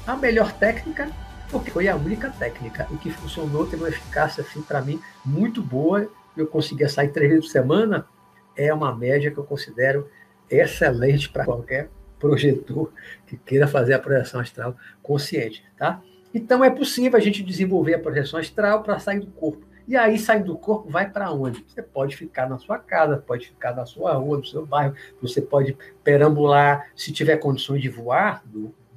a 0.05 0.15
melhor 0.15 0.51
técnica, 0.53 1.09
porque 1.49 1.71
foi 1.71 1.87
a 1.87 1.95
única 1.95 2.29
técnica. 2.31 2.87
O 2.89 2.97
que 2.97 3.11
funcionou, 3.11 3.65
teve 3.65 3.83
uma 3.83 3.89
eficácia, 3.89 4.43
assim, 4.43 4.61
para 4.61 4.81
mim, 4.81 4.99
muito 5.25 5.61
boa. 5.61 6.07
Eu 6.35 6.47
conseguia 6.47 6.89
sair 6.89 7.09
três 7.09 7.29
vezes 7.29 7.45
por 7.45 7.51
semana, 7.51 8.07
é 8.55 8.73
uma 8.73 8.95
média 8.95 9.31
que 9.31 9.37
eu 9.37 9.43
considero 9.43 10.09
excelente 10.49 11.29
para 11.29 11.45
qualquer 11.45 11.89
projetor 12.23 12.89
que 13.27 13.35
queira 13.35 13.67
fazer 13.67 13.93
a 13.93 13.99
projeção 13.99 14.39
astral 14.39 14.77
consciente, 15.01 15.61
tá? 15.77 16.01
Então 16.33 16.63
é 16.63 16.69
possível 16.69 17.19
a 17.19 17.21
gente 17.21 17.43
desenvolver 17.43 17.95
a 17.95 17.99
projeção 17.99 18.39
astral 18.39 18.81
para 18.81 18.97
sair 18.97 19.19
do 19.19 19.27
corpo. 19.27 19.67
E 19.85 19.97
aí, 19.97 20.17
saindo 20.17 20.45
do 20.45 20.57
corpo, 20.57 20.89
vai 20.89 21.11
para 21.11 21.29
onde? 21.33 21.61
Você 21.67 21.81
pode 21.81 22.15
ficar 22.15 22.49
na 22.49 22.57
sua 22.57 22.79
casa, 22.79 23.17
pode 23.17 23.47
ficar 23.47 23.75
na 23.75 23.85
sua 23.85 24.13
rua, 24.13 24.37
no 24.37 24.45
seu 24.45 24.65
bairro, 24.65 24.95
você 25.21 25.41
pode 25.41 25.77
perambular, 26.01 26.89
se 26.95 27.11
tiver 27.11 27.35
condições 27.35 27.81
de 27.81 27.89
voar, 27.89 28.41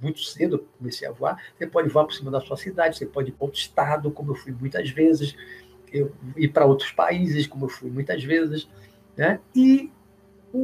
muito 0.00 0.20
cedo 0.20 0.56
eu 0.56 0.68
comecei 0.78 1.08
a 1.08 1.10
voar, 1.10 1.42
você 1.58 1.66
pode 1.66 1.88
voar 1.88 2.04
por 2.04 2.14
cima 2.14 2.30
da 2.30 2.40
sua 2.40 2.56
cidade, 2.56 2.96
você 2.96 3.06
pode 3.06 3.30
ir 3.30 3.32
para 3.32 3.46
outro 3.46 3.58
estado, 3.58 4.12
como 4.12 4.30
eu 4.30 4.36
fui 4.36 4.52
muitas 4.52 4.88
vezes, 4.90 5.34
eu 5.92 6.12
ir 6.36 6.48
para 6.48 6.64
outros 6.64 6.92
países, 6.92 7.48
como 7.48 7.64
eu 7.64 7.68
fui 7.68 7.90
muitas 7.90 8.22
vezes, 8.22 8.68
né? 9.16 9.40
E 9.52 9.90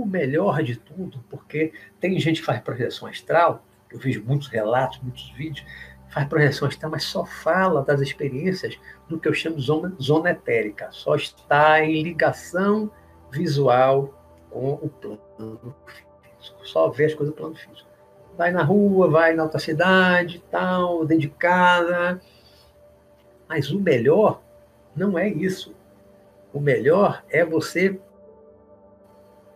o 0.00 0.06
melhor 0.06 0.62
de 0.62 0.76
tudo, 0.76 1.22
porque 1.28 1.72
tem 2.00 2.18
gente 2.18 2.40
que 2.40 2.46
faz 2.46 2.60
projeção 2.60 3.08
astral, 3.08 3.64
eu 3.90 3.98
vejo 3.98 4.22
muitos 4.24 4.48
relatos, 4.48 5.00
muitos 5.02 5.30
vídeos, 5.32 5.66
faz 6.08 6.26
projeção 6.28 6.68
astral, 6.68 6.90
mas 6.90 7.04
só 7.04 7.24
fala 7.24 7.82
das 7.82 8.00
experiências 8.00 8.78
do 9.08 9.18
que 9.18 9.28
eu 9.28 9.34
chamo 9.34 9.56
de 9.56 9.62
zona, 9.62 9.94
zona 10.00 10.30
etérica, 10.30 10.88
só 10.90 11.14
está 11.14 11.84
em 11.84 12.02
ligação 12.02 12.90
visual 13.30 14.14
com 14.50 14.74
o 14.74 14.88
plano 14.88 15.74
físico, 15.86 16.66
só 16.66 16.90
vê 16.90 17.06
as 17.06 17.14
coisas 17.14 17.34
do 17.34 17.38
plano 17.38 17.54
físico. 17.54 17.88
Vai 18.36 18.50
na 18.50 18.62
rua, 18.62 19.10
vai 19.10 19.34
na 19.34 19.42
outra 19.44 19.58
cidade, 19.58 20.42
tal, 20.50 21.04
dentro 21.04 21.22
de 21.22 21.28
casa. 21.28 22.20
Mas 23.46 23.70
o 23.70 23.78
melhor 23.78 24.40
não 24.96 25.18
é 25.18 25.28
isso. 25.28 25.74
O 26.52 26.60
melhor 26.60 27.22
é 27.30 27.44
você 27.44 27.98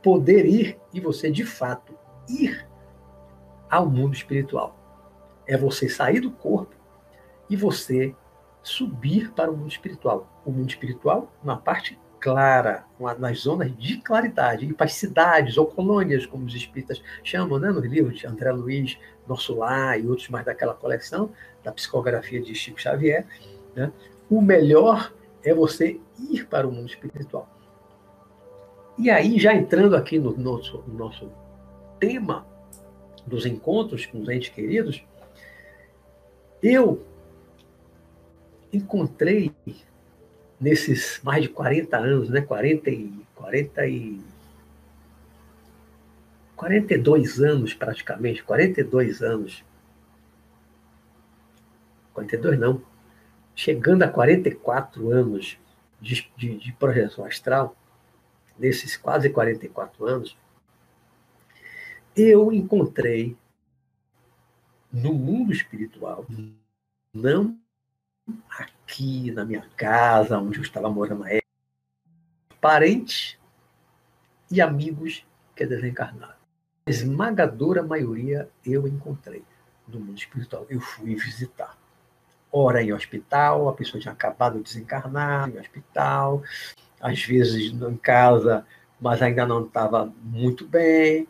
poder 0.07 0.47
ir 0.47 0.79
e 0.95 1.01
você 1.01 1.33
de 1.33 1.45
fato 1.45 1.93
ir 2.29 2.65
ao 3.69 3.91
mundo 3.91 4.15
espiritual. 4.15 4.79
É 5.45 5.57
você 5.57 5.89
sair 5.89 6.21
do 6.21 6.31
corpo 6.31 6.77
e 7.51 7.57
você 7.57 8.15
subir 8.63 9.33
para 9.33 9.51
o 9.51 9.57
mundo 9.57 9.73
espiritual. 9.73 10.41
O 10.45 10.53
mundo 10.53 10.71
espiritual, 10.71 11.33
uma 11.43 11.57
parte 11.57 11.99
clara, 12.21 12.85
nas 13.19 13.41
zonas 13.41 13.77
de 13.77 13.97
claridade, 13.97 14.67
e 14.67 14.73
para 14.73 14.87
as 14.87 14.93
cidades 14.93 15.59
ou 15.59 15.67
colônias, 15.67 16.25
como 16.25 16.47
os 16.47 16.55
espíritas 16.55 17.03
chamam, 17.25 17.59
né, 17.59 17.73
nos 17.73 17.85
livros 17.85 18.17
de 18.21 18.29
André 18.29 18.53
Luiz, 18.53 18.97
Nosso 19.27 19.57
Lar 19.57 19.99
e 19.99 20.07
outros 20.07 20.29
mais 20.29 20.47
daquela 20.47 20.75
coleção, 20.75 21.33
da 21.65 21.73
psicografia 21.73 22.41
de 22.41 22.55
Chico 22.55 22.81
Xavier. 22.81 23.27
Né? 23.75 23.91
O 24.31 24.41
melhor 24.41 25.13
é 25.43 25.53
você 25.53 26.01
ir 26.31 26.47
para 26.47 26.65
o 26.65 26.71
mundo 26.71 26.89
espiritual. 26.89 27.56
E 28.99 29.11
aí, 29.11 29.39
já 29.39 29.55
entrando 29.55 29.95
aqui 29.95 30.19
no 30.19 30.37
nosso, 30.37 30.83
no 30.87 30.95
nosso 30.95 31.31
tema 32.01 32.47
dos 33.27 33.45
encontros 33.45 34.07
com 34.07 34.21
os 34.21 34.29
entes 34.29 34.49
queridos, 34.49 35.03
eu 36.63 37.05
encontrei 38.73 39.53
nesses 40.59 41.21
mais 41.23 41.43
de 41.43 41.49
40 41.49 41.97
anos, 41.97 42.31
né? 42.31 42.41
40 42.41 42.91
e, 42.91 43.13
40 43.35 43.87
e 43.87 44.21
42 46.57 47.41
anos 47.41 47.75
praticamente, 47.75 48.43
42 48.43 49.23
anos. 49.23 49.63
42 52.15 52.59
não. 52.59 52.83
Chegando 53.55 54.03
a 54.03 54.09
44 54.09 55.11
anos 55.11 55.59
de, 56.01 56.31
de, 56.37 56.57
de 56.57 56.73
projeção 56.73 57.25
astral, 57.27 57.77
nesses 58.59 58.97
quase 58.97 59.31
44 59.31 60.07
anos, 60.07 60.37
eu 62.17 62.53
encontrei 62.53 63.37
no 64.93 65.13
mundo 65.13 65.53
espiritual, 65.53 66.25
não 67.13 67.59
aqui 68.59 69.31
na 69.31 69.45
minha 69.45 69.69
casa, 69.77 70.39
onde 70.39 70.59
eu 70.59 70.63
estava 70.63 70.89
morando 70.89 71.21
na 71.21 71.31
época, 71.31 71.47
parentes 72.61 73.39
e 74.51 74.61
amigos 74.61 75.25
que 75.55 75.63
é 75.63 75.67
desencarnado. 75.67 76.37
A 76.87 76.91
esmagadora 76.91 77.83
maioria 77.83 78.49
eu 78.65 78.87
encontrei 78.87 79.45
no 79.89 80.01
mundo 80.01 80.19
espiritual. 80.19 80.67
Eu 80.69 80.81
fui 80.81 81.15
visitar. 81.15 81.77
Ora 82.51 82.83
em 82.83 82.93
hospital, 82.93 83.69
a 83.69 83.73
pessoa 83.73 84.01
tinha 84.01 84.13
acabado 84.13 84.59
de 84.59 84.65
desencarnar 84.65 85.49
em 85.49 85.59
hospital, 85.59 86.43
às 87.01 87.23
vezes 87.23 87.73
em 87.73 87.97
casa, 87.97 88.67
mas 89.01 89.23
ainda 89.23 89.47
não 89.47 89.65
estava 89.65 90.13
muito 90.23 90.67
bem. 90.67 91.29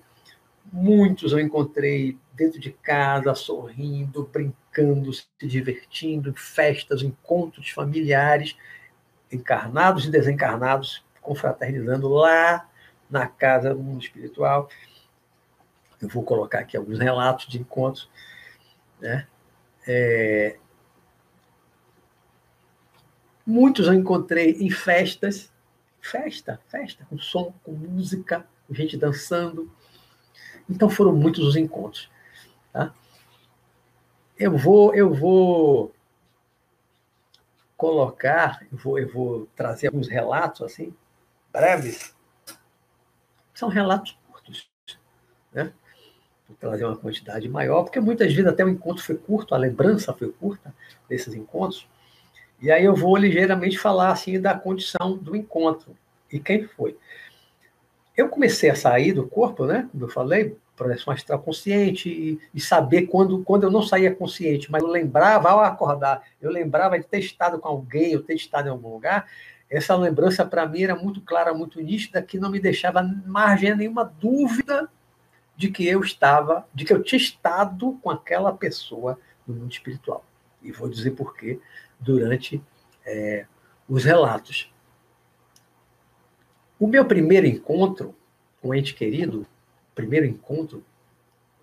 Muitos 0.72 1.32
eu 1.32 1.40
encontrei 1.40 2.18
dentro 2.32 2.60
de 2.60 2.70
casa, 2.70 3.34
sorrindo, 3.34 4.28
brincando, 4.32 5.12
se 5.12 5.26
divertindo, 5.42 6.34
festas, 6.34 7.02
encontros 7.02 7.70
familiares, 7.70 8.56
encarnados 9.32 10.04
e 10.04 10.10
desencarnados, 10.10 11.04
confraternizando 11.20 12.08
lá 12.08 12.68
na 13.10 13.26
casa 13.26 13.74
do 13.74 13.82
mundo 13.82 14.02
espiritual. 14.02 14.68
Eu 16.00 16.08
vou 16.08 16.22
colocar 16.22 16.60
aqui 16.60 16.76
alguns 16.76 16.98
relatos 16.98 17.46
de 17.46 17.58
encontros. 17.58 18.08
Né? 19.00 19.26
É... 19.86 20.58
Muitos 23.46 23.86
eu 23.86 23.94
encontrei 23.94 24.52
em 24.60 24.70
festas, 24.70 25.52
festa, 26.06 26.60
festa, 26.68 27.06
com 27.08 27.18
som, 27.18 27.52
com 27.62 27.72
música, 27.72 28.46
com 28.66 28.74
gente 28.74 28.96
dançando, 28.96 29.70
então 30.68 30.88
foram 30.88 31.14
muitos 31.14 31.44
os 31.44 31.56
encontros. 31.56 32.10
Tá? 32.72 32.92
Eu 34.38 34.56
vou, 34.56 34.94
eu 34.94 35.12
vou 35.12 35.94
colocar, 37.76 38.66
eu 38.70 38.78
vou, 38.78 38.98
eu 38.98 39.12
vou 39.12 39.48
trazer 39.54 39.88
alguns 39.88 40.08
relatos 40.08 40.62
assim, 40.62 40.94
breves. 41.52 42.14
São 43.54 43.68
relatos 43.68 44.18
curtos, 44.28 44.68
né? 45.52 45.72
Vou 46.48 46.56
trazer 46.58 46.84
uma 46.84 46.96
quantidade 46.96 47.48
maior, 47.48 47.82
porque 47.82 47.98
muitas 47.98 48.32
vezes 48.32 48.50
até 48.50 48.64
o 48.64 48.68
encontro 48.68 49.02
foi 49.02 49.16
curto, 49.16 49.54
a 49.54 49.58
lembrança 49.58 50.12
foi 50.12 50.30
curta 50.30 50.74
desses 51.08 51.34
encontros. 51.34 51.88
E 52.60 52.70
aí 52.70 52.84
eu 52.84 52.94
vou 52.94 53.16
ligeiramente 53.16 53.78
falar 53.78 54.10
assim 54.10 54.40
da 54.40 54.54
condição 54.58 55.16
do 55.16 55.36
encontro 55.36 55.96
e 56.32 56.40
quem 56.40 56.64
foi 56.64 56.96
eu 58.16 58.28
comecei 58.28 58.70
a 58.70 58.74
sair 58.74 59.12
do 59.12 59.26
corpo, 59.26 59.66
né? 59.66 59.88
Como 59.92 60.04
eu 60.04 60.08
falei, 60.08 60.56
projeção 60.74 61.12
astral 61.12 61.38
consciente 61.38 62.08
e, 62.08 62.40
e, 62.54 62.60
saber 62.60 63.02
quando, 63.02 63.42
quando 63.44 63.64
eu 63.64 63.70
não 63.70 63.82
saía 63.82 64.14
consciente, 64.14 64.70
mas 64.70 64.82
eu 64.82 64.88
lembrava 64.88 65.50
ao 65.50 65.60
acordar, 65.60 66.22
eu 66.40 66.50
lembrava 66.50 66.98
de 66.98 67.06
ter 67.06 67.18
estado 67.18 67.58
com 67.58 67.68
alguém, 67.68 68.12
eu 68.12 68.22
ter 68.22 68.34
estado 68.34 68.68
em 68.68 68.70
algum 68.70 68.92
lugar. 68.92 69.26
Essa 69.68 69.94
lembrança 69.96 70.44
para 70.46 70.66
mim 70.66 70.84
era 70.84 70.94
muito 70.94 71.20
clara, 71.20 71.52
muito 71.52 71.80
nítida, 71.80 72.22
que 72.22 72.38
não 72.38 72.50
me 72.50 72.60
deixava 72.60 73.02
margem 73.02 73.76
nenhuma 73.76 74.04
dúvida 74.04 74.88
de 75.56 75.70
que 75.70 75.86
eu 75.86 76.00
estava, 76.00 76.66
de 76.72 76.84
que 76.84 76.92
eu 76.92 77.02
tinha 77.02 77.18
estado 77.18 77.98
com 78.02 78.10
aquela 78.10 78.52
pessoa 78.52 79.18
no 79.46 79.54
mundo 79.54 79.72
espiritual. 79.72 80.24
E 80.62 80.70
vou 80.72 80.88
dizer 80.88 81.12
por 81.12 81.34
quê 81.34 81.58
durante 81.98 82.62
é, 83.04 83.46
os 83.88 84.04
relatos. 84.04 84.72
O 86.78 86.86
meu 86.86 87.04
primeiro 87.04 87.46
encontro 87.46 88.14
com 88.60 88.68
o 88.68 88.74
ente 88.74 88.94
querido, 88.94 89.46
primeiro 89.94 90.26
encontro, 90.26 90.84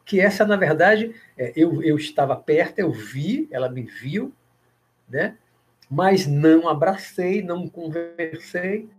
que 0.06 0.20
essa, 0.20 0.46
na 0.46 0.56
verdade, 0.56 1.16
é, 1.38 1.54
eu, 1.56 1.82
eu 1.84 1.98
estava 1.98 2.36
perto, 2.36 2.80
eu 2.80 2.92
vi, 2.92 3.48
ela 3.52 3.70
me 3.70 3.84
viu, 3.84 4.34
né? 5.08 5.38
mas 5.90 6.26
não 6.26 6.68
abracei, 6.68 7.42
não 7.42 7.70
conversei, 7.70 8.90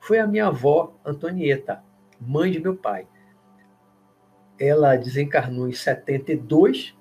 foi 0.00 0.18
a 0.18 0.26
minha 0.26 0.46
avó, 0.46 0.98
Antonieta, 1.04 1.82
mãe 2.20 2.50
de 2.50 2.58
meu 2.58 2.76
pai. 2.76 3.06
Ela 4.58 4.96
desencarnou 4.96 5.68
em 5.68 5.72
72, 5.72 6.96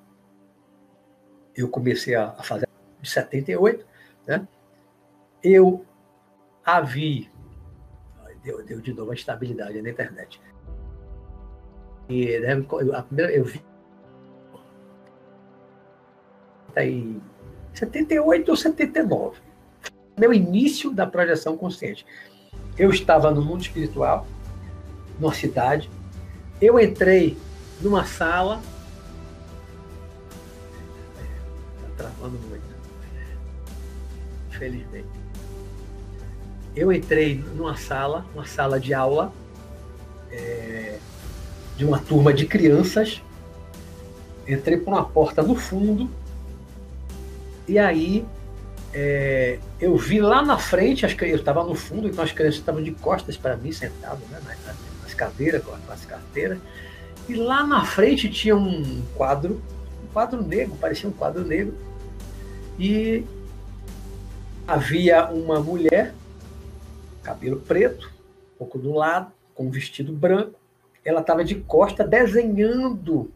eu 1.55 1.67
comecei 1.67 2.15
a 2.15 2.31
fazer 2.43 2.67
em 3.01 3.05
78, 3.05 3.85
né? 4.27 4.47
Eu 5.43 5.85
a 6.63 6.81
vi 6.81 7.29
deu, 8.43 8.63
deu 8.63 8.81
de 8.81 8.93
novo 8.93 9.11
a 9.11 9.13
estabilidade 9.13 9.81
na 9.81 9.89
internet. 9.89 10.41
E 12.09 12.39
né, 12.39 12.53
a 12.93 13.03
primeira, 13.03 13.31
eu 13.31 13.45
vi 13.45 13.63
aí 16.75 17.21
78 17.73 18.49
ou 18.49 18.55
79. 18.55 19.39
Meu 20.17 20.33
início 20.33 20.91
da 20.91 21.07
projeção 21.07 21.57
consciente. 21.57 22.05
Eu 22.77 22.89
estava 22.89 23.31
no 23.31 23.41
mundo 23.41 23.61
espiritual, 23.61 24.25
numa 25.19 25.33
cidade. 25.33 25.89
Eu 26.61 26.79
entrei 26.79 27.37
numa 27.81 28.05
sala. 28.05 28.61
Está 31.89 32.03
travando 32.03 32.37
muito. 32.47 32.70
Infelizmente 34.61 35.21
eu 36.75 36.91
entrei 36.91 37.43
numa 37.55 37.75
sala, 37.75 38.25
uma 38.33 38.45
sala 38.45 38.79
de 38.79 38.93
aula 38.93 39.33
é, 40.31 40.97
de 41.75 41.85
uma 41.85 41.99
turma 41.99 42.33
de 42.33 42.45
crianças. 42.45 43.21
Entrei 44.47 44.77
por 44.77 44.93
uma 44.93 45.03
porta 45.03 45.43
no 45.43 45.55
fundo 45.55 46.09
e 47.67 47.77
aí 47.77 48.25
é, 48.93 49.59
eu 49.79 49.95
vi 49.97 50.19
lá 50.19 50.41
na 50.41 50.57
frente, 50.57 51.05
as 51.05 51.13
crianças, 51.13 51.39
eu 51.39 51.41
estava 51.41 51.63
no 51.63 51.75
fundo, 51.75 52.07
então 52.07 52.23
as 52.23 52.31
crianças 52.31 52.59
estavam 52.59 52.81
de 52.81 52.91
costas 52.91 53.37
para 53.37 53.55
mim, 53.55 53.71
sentadas 53.71 54.27
né, 54.29 54.39
nas, 54.45 54.75
nas 55.03 55.13
cadeiras, 55.13 55.63
com 55.63 55.73
as 55.91 56.05
carteiras. 56.05 56.57
E 57.27 57.35
lá 57.35 57.65
na 57.65 57.85
frente 57.85 58.29
tinha 58.29 58.55
um 58.55 59.01
quadro, 59.15 59.61
um 60.03 60.07
quadro 60.11 60.41
negro, 60.41 60.75
parecia 60.79 61.07
um 61.07 61.13
quadro 61.13 61.45
negro. 61.45 61.73
E 62.79 63.23
havia 64.71 65.29
uma 65.29 65.59
mulher 65.59 66.13
cabelo 67.21 67.59
preto, 67.59 68.11
um 68.55 68.57
pouco 68.57 68.79
do 68.79 68.93
lado, 68.93 69.31
com 69.53 69.65
um 69.65 69.69
vestido 69.69 70.13
branco. 70.13 70.59
Ela 71.03 71.21
estava 71.21 71.43
de 71.43 71.55
costa 71.55 72.07
desenhando, 72.07 73.31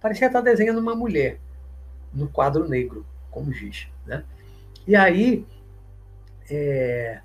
parecia 0.00 0.28
estar 0.28 0.40
desenhando 0.40 0.78
uma 0.78 0.94
mulher 0.94 1.38
no 2.12 2.28
quadro 2.28 2.68
negro, 2.68 3.04
como 3.30 3.52
giz. 3.52 3.88
Né? 4.06 4.24
E 4.86 4.94
aí, 4.94 5.44
é... 6.48 7.20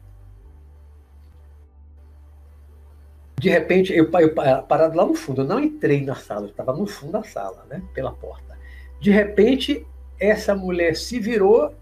de 3.40 3.50
repente, 3.50 3.94
eu, 3.94 4.10
eu 4.12 4.34
parado 4.34 4.98
lá 4.98 5.06
no 5.06 5.14
fundo, 5.14 5.42
eu 5.42 5.48
não 5.48 5.60
entrei 5.60 6.04
na 6.04 6.16
sala, 6.16 6.48
eu 6.48 6.50
estava 6.52 6.74
no 6.74 6.88
fundo 6.88 7.14
da 7.14 7.24
sala, 7.24 7.66
né? 7.70 7.82
pela 7.94 8.12
porta. 8.12 8.58
De 9.00 9.12
repente, 9.12 9.86
essa 10.20 10.56
mulher 10.56 10.96
se 10.96 11.20
virou, 11.20 11.76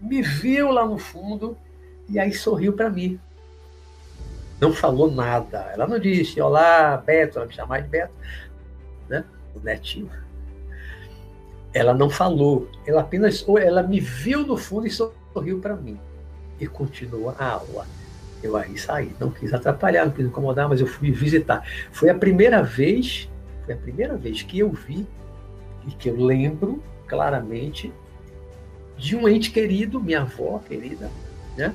me 0.00 0.22
viu 0.22 0.70
lá 0.70 0.86
no 0.86 0.98
fundo 0.98 1.56
e 2.08 2.18
aí 2.18 2.32
sorriu 2.32 2.72
para 2.72 2.90
mim. 2.90 3.18
Não 4.60 4.72
falou 4.72 5.10
nada. 5.10 5.70
Ela 5.72 5.86
não 5.86 5.98
disse, 5.98 6.40
olá, 6.40 6.96
Beto, 6.96 7.38
ela 7.38 7.46
me 7.46 7.54
chamava 7.54 7.82
de 7.82 7.88
Beto, 7.88 8.12
né? 9.08 9.24
O 9.54 9.60
netinho. 9.60 10.10
Ela 11.74 11.92
não 11.92 12.08
falou. 12.08 12.68
Ela 12.86 13.02
apenas, 13.02 13.44
ela 13.60 13.82
me 13.82 14.00
viu 14.00 14.46
no 14.46 14.56
fundo 14.56 14.86
e 14.86 14.90
sorriu 14.90 15.58
para 15.60 15.76
mim. 15.76 15.98
E 16.58 16.66
continuou 16.66 17.34
a 17.38 17.44
aula. 17.44 17.86
Eu 18.42 18.56
aí 18.56 18.78
saí, 18.78 19.14
não 19.18 19.30
quis 19.30 19.52
atrapalhar, 19.52 20.06
não 20.06 20.12
quis 20.12 20.26
incomodar, 20.26 20.68
mas 20.68 20.80
eu 20.80 20.86
fui 20.86 21.10
visitar. 21.10 21.66
Foi 21.90 22.08
a 22.08 22.14
primeira 22.14 22.62
vez, 22.62 23.28
foi 23.64 23.74
a 23.74 23.76
primeira 23.76 24.16
vez 24.16 24.42
que 24.42 24.58
eu 24.58 24.70
vi 24.70 25.06
e 25.86 25.90
que 25.90 26.08
eu 26.08 26.16
lembro 26.16 26.82
claramente 27.06 27.92
de 28.96 29.14
um 29.16 29.28
ente 29.28 29.50
querido, 29.50 30.00
minha 30.00 30.22
avó 30.22 30.60
querida, 30.66 31.10
né? 31.56 31.74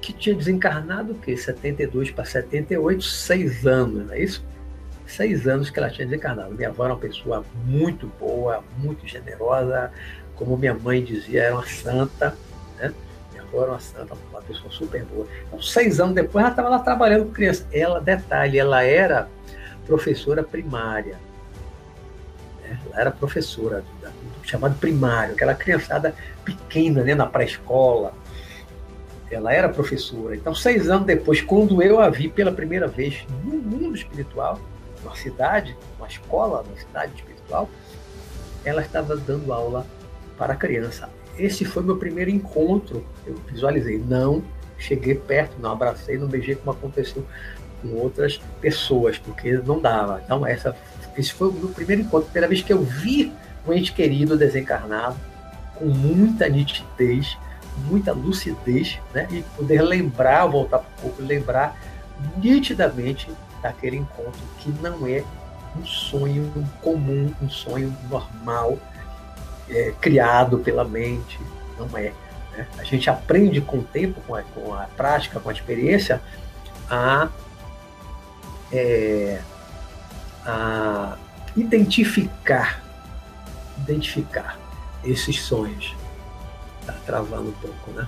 Que 0.00 0.12
tinha 0.12 0.34
desencarnado 0.34 1.12
o 1.12 1.14
quê? 1.14 1.36
72 1.36 2.10
para 2.10 2.24
78, 2.24 3.02
seis 3.02 3.66
anos, 3.66 4.06
não 4.06 4.14
é 4.14 4.20
isso? 4.20 4.44
Seis 5.06 5.46
anos 5.46 5.70
que 5.70 5.78
ela 5.78 5.90
tinha 5.90 6.06
desencarnado. 6.06 6.54
Minha 6.54 6.68
avó 6.68 6.84
era 6.84 6.94
uma 6.94 7.00
pessoa 7.00 7.44
muito 7.66 8.06
boa, 8.18 8.62
muito 8.78 9.06
generosa, 9.06 9.90
como 10.36 10.56
minha 10.56 10.74
mãe 10.74 11.02
dizia, 11.02 11.44
era 11.44 11.54
uma 11.54 11.66
santa, 11.66 12.36
né? 12.78 12.92
Minha 13.32 13.42
avó 13.42 13.62
era 13.62 13.70
uma 13.72 13.80
santa, 13.80 14.14
uma 14.30 14.42
pessoa 14.42 14.70
super 14.70 15.04
boa. 15.04 15.26
Então, 15.46 15.60
seis 15.60 16.00
anos 16.00 16.14
depois, 16.14 16.44
ela 16.44 16.50
estava 16.50 16.68
lá 16.68 16.78
trabalhando 16.78 17.26
com 17.26 17.32
criança. 17.32 17.66
Ela, 17.72 18.00
detalhe, 18.00 18.58
ela 18.58 18.82
era 18.82 19.28
professora 19.86 20.42
primária. 20.42 21.16
Né? 22.62 22.78
Ela 22.86 23.00
era 23.00 23.10
professora 23.10 23.80
do 23.80 24.00
chamado 24.44 24.78
primário, 24.78 25.34
aquela 25.34 25.54
criançada 25.54 26.14
pequena, 26.44 27.02
né, 27.02 27.14
na 27.14 27.26
pré-escola. 27.26 28.12
Ela 29.30 29.52
era 29.52 29.68
professora. 29.68 30.36
Então, 30.36 30.54
seis 30.54 30.88
anos 30.88 31.06
depois, 31.06 31.40
quando 31.40 31.82
eu 31.82 32.00
a 32.00 32.08
vi 32.08 32.28
pela 32.28 32.52
primeira 32.52 32.86
vez 32.86 33.24
no 33.44 33.54
mundo 33.54 33.96
espiritual, 33.96 34.60
numa 35.02 35.16
cidade, 35.16 35.76
uma 35.98 36.06
escola, 36.06 36.62
uma 36.62 36.76
cidade 36.76 37.12
espiritual, 37.16 37.68
ela 38.64 38.82
estava 38.82 39.16
dando 39.16 39.52
aula 39.52 39.86
para 40.38 40.52
a 40.52 40.56
criança. 40.56 41.08
Esse 41.38 41.64
foi 41.64 41.82
meu 41.82 41.96
primeiro 41.96 42.30
encontro. 42.30 43.04
Eu 43.26 43.34
visualizei, 43.50 43.98
não 43.98 44.42
cheguei 44.78 45.14
perto, 45.14 45.56
não 45.58 45.72
abracei, 45.72 46.18
não 46.18 46.28
beijei 46.28 46.54
como 46.54 46.70
aconteceu 46.72 47.24
com 47.80 47.88
outras 47.96 48.40
pessoas, 48.60 49.18
porque 49.18 49.52
não 49.58 49.80
dava. 49.80 50.20
Então, 50.24 50.46
essa, 50.46 50.76
esse 51.16 51.32
foi 51.32 51.48
o 51.48 51.52
meu 51.52 51.68
primeiro 51.68 52.02
encontro, 52.02 52.26
primeira 52.26 52.48
vez 52.48 52.62
que 52.62 52.72
eu 52.72 52.82
vi 52.82 53.32
um 53.66 53.72
ente 53.72 53.92
querido 53.92 54.36
desencarnado, 54.36 55.16
com 55.74 55.86
muita 55.86 56.48
nitidez, 56.48 57.36
muita 57.86 58.12
lucidez, 58.12 58.98
né? 59.12 59.26
e 59.30 59.42
poder 59.56 59.82
lembrar, 59.82 60.46
voltar 60.46 60.78
um 60.78 61.00
pouco, 61.00 61.22
lembrar 61.22 61.76
nitidamente 62.36 63.30
daquele 63.62 63.96
encontro 63.96 64.40
que 64.58 64.70
não 64.80 65.06
é 65.06 65.24
um 65.76 65.84
sonho 65.84 66.52
comum, 66.80 67.32
um 67.42 67.48
sonho 67.48 67.94
normal, 68.08 68.78
é, 69.68 69.92
criado 70.00 70.58
pela 70.58 70.84
mente, 70.84 71.40
não 71.78 71.88
é. 71.98 72.12
Né? 72.56 72.66
A 72.78 72.84
gente 72.84 73.10
aprende 73.10 73.60
com 73.60 73.78
o 73.78 73.82
tempo, 73.82 74.20
com 74.26 74.34
a, 74.34 74.42
com 74.42 74.74
a 74.74 74.86
prática, 74.96 75.40
com 75.40 75.48
a 75.48 75.52
experiência, 75.52 76.20
a 76.88 77.28
é, 78.72 79.40
a 80.44 81.16
identificar, 81.56 82.83
identificar 83.84 84.58
esses 85.04 85.40
sonhos. 85.42 85.94
Está 86.80 86.92
travando 87.06 87.50
um 87.50 87.52
pouco, 87.52 87.90
né? 87.92 88.06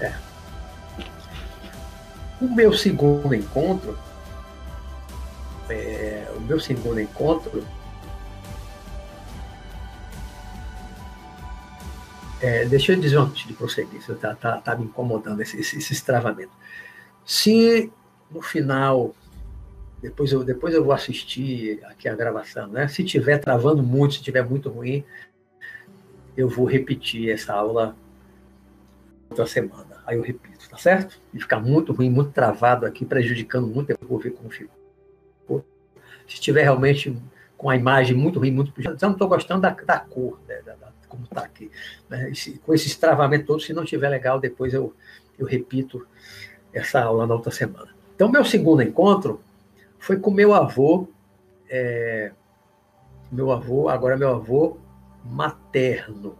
É. 0.00 0.14
O 2.40 2.54
meu 2.54 2.72
segundo 2.72 3.34
encontro, 3.34 3.98
é, 5.68 6.30
o 6.36 6.40
meu 6.40 6.60
segundo 6.60 7.00
encontro 7.00 7.66
É, 12.38 12.66
deixa 12.66 12.92
eu 12.92 13.00
dizer 13.00 13.16
antes 13.16 13.46
de 13.46 13.54
prosseguir, 13.54 13.98
está 13.98 14.34
tá, 14.34 14.58
tá 14.58 14.76
me 14.76 14.84
incomodando 14.84 15.40
esse, 15.40 15.58
esse, 15.58 15.78
esse 15.78 16.04
travamento. 16.04 16.52
Se 17.24 17.90
no 18.30 18.42
final, 18.42 19.14
depois 20.00 20.32
eu, 20.32 20.44
depois 20.44 20.74
eu 20.74 20.84
vou 20.84 20.92
assistir 20.92 21.84
aqui 21.86 22.08
a 22.08 22.14
gravação, 22.14 22.68
né? 22.68 22.86
Se 22.88 23.02
tiver 23.02 23.38
travando 23.38 23.82
muito, 23.82 24.14
se 24.14 24.22
tiver 24.22 24.44
muito 24.44 24.68
ruim, 24.68 25.04
eu 26.36 26.48
vou 26.48 26.66
repetir 26.66 27.30
essa 27.30 27.54
aula 27.54 27.96
outra 29.30 29.46
semana. 29.46 30.02
Aí 30.06 30.16
eu 30.16 30.22
repito, 30.22 30.68
tá 30.68 30.76
certo? 30.76 31.18
E 31.32 31.40
ficar 31.40 31.60
muito 31.60 31.92
ruim, 31.92 32.10
muito 32.10 32.30
travado 32.30 32.86
aqui, 32.86 33.04
prejudicando 33.04 33.66
muito, 33.66 33.90
eu 33.90 33.98
vou 34.02 34.18
ver 34.18 34.30
como 34.30 34.50
ficou. 34.50 35.64
Se 36.28 36.34
estiver 36.34 36.62
realmente 36.62 37.16
com 37.56 37.70
a 37.70 37.76
imagem 37.76 38.16
muito 38.16 38.38
ruim, 38.38 38.50
muito. 38.50 38.72
Já 38.82 38.94
não 39.02 39.12
estou 39.12 39.28
gostando 39.28 39.62
da, 39.62 39.70
da 39.70 39.98
cor, 39.98 40.38
né? 40.46 40.60
da, 40.62 40.74
da, 40.74 40.92
como 41.08 41.24
está 41.24 41.42
aqui. 41.42 41.70
Né? 42.08 42.30
Esse, 42.30 42.58
com 42.58 42.74
esse 42.74 42.86
estravamento 42.86 43.46
todo, 43.46 43.60
se 43.60 43.72
não 43.72 43.84
estiver 43.84 44.08
legal, 44.08 44.38
depois 44.38 44.74
eu, 44.74 44.94
eu 45.38 45.46
repito 45.46 46.06
essa 46.72 47.00
aula 47.00 47.26
na 47.26 47.34
outra 47.34 47.50
semana. 47.50 47.88
Então, 48.14 48.30
meu 48.30 48.44
segundo 48.44 48.82
encontro 48.82 49.40
foi 50.06 50.20
com 50.20 50.30
meu 50.30 50.54
avô, 50.54 51.08
é, 51.68 52.30
meu 53.32 53.50
avô, 53.50 53.88
agora 53.88 54.16
meu 54.16 54.28
avô 54.28 54.78
materno. 55.24 56.38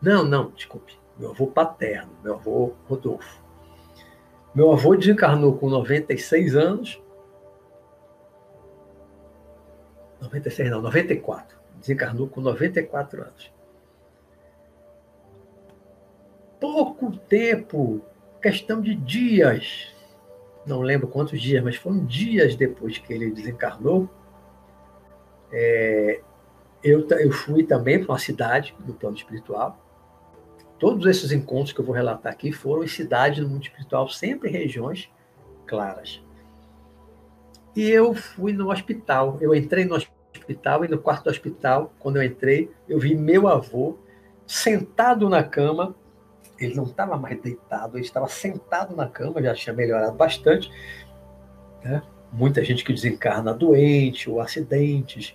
Não, 0.00 0.24
não, 0.24 0.50
desculpe, 0.52 0.98
meu 1.18 1.32
avô 1.32 1.46
paterno, 1.46 2.10
meu 2.24 2.32
avô 2.32 2.72
Rodolfo. 2.88 3.44
Meu 4.54 4.72
avô 4.72 4.96
desencarnou 4.96 5.58
com 5.58 5.68
96 5.68 6.56
anos. 6.56 7.02
96 10.22 10.70
não, 10.70 10.80
94 10.80 11.58
desencarnou 11.78 12.28
com 12.28 12.40
94 12.40 13.20
anos. 13.24 13.52
Pouco 16.58 17.14
tempo, 17.14 18.00
questão 18.40 18.80
de 18.80 18.94
dias, 18.94 19.94
não 20.66 20.80
lembro 20.80 21.06
quantos 21.06 21.40
dias, 21.40 21.62
mas 21.62 21.76
foram 21.76 22.04
dias 22.04 22.56
depois 22.56 22.98
que 22.98 23.12
ele 23.12 23.30
desencarnou, 23.30 24.08
é, 25.52 26.20
eu, 26.82 27.06
eu 27.08 27.32
fui 27.32 27.64
também 27.64 28.02
para 28.02 28.12
uma 28.12 28.18
cidade 28.18 28.74
no 28.86 28.94
plano 28.94 29.16
espiritual. 29.16 29.78
Todos 30.78 31.06
esses 31.06 31.32
encontros 31.32 31.72
que 31.72 31.80
eu 31.80 31.84
vou 31.84 31.94
relatar 31.94 32.32
aqui 32.32 32.52
foram 32.52 32.84
em 32.84 32.88
cidades 32.88 33.42
do 33.42 33.48
mundo 33.48 33.62
espiritual, 33.62 34.08
sempre 34.08 34.50
em 34.50 34.52
regiões 34.52 35.10
claras. 35.66 36.22
E 37.74 37.90
eu 37.90 38.14
fui 38.14 38.52
no 38.52 38.70
hospital. 38.70 39.38
Eu 39.40 39.54
entrei 39.54 39.84
no 39.84 39.94
hospital 39.94 40.84
e 40.84 40.88
no 40.88 40.98
quarto 40.98 41.24
do 41.24 41.30
hospital, 41.30 41.92
quando 41.98 42.16
eu 42.16 42.22
entrei, 42.22 42.70
eu 42.88 42.98
vi 42.98 43.14
meu 43.14 43.48
avô 43.48 43.98
sentado 44.46 45.28
na 45.28 45.42
cama. 45.42 45.94
Ele 46.58 46.74
não 46.74 46.84
estava 46.84 47.16
mais 47.16 47.40
deitado, 47.40 47.96
ele 47.96 48.04
estava 48.04 48.28
sentado 48.28 48.94
na 48.96 49.08
cama, 49.08 49.42
já 49.42 49.54
tinha 49.54 49.74
melhorado 49.74 50.16
bastante. 50.16 50.70
Né? 51.84 52.02
Muita 52.32 52.64
gente 52.64 52.84
que 52.84 52.92
desencarna 52.92 53.52
doente 53.52 54.28
ou 54.30 54.40
acidentes, 54.40 55.34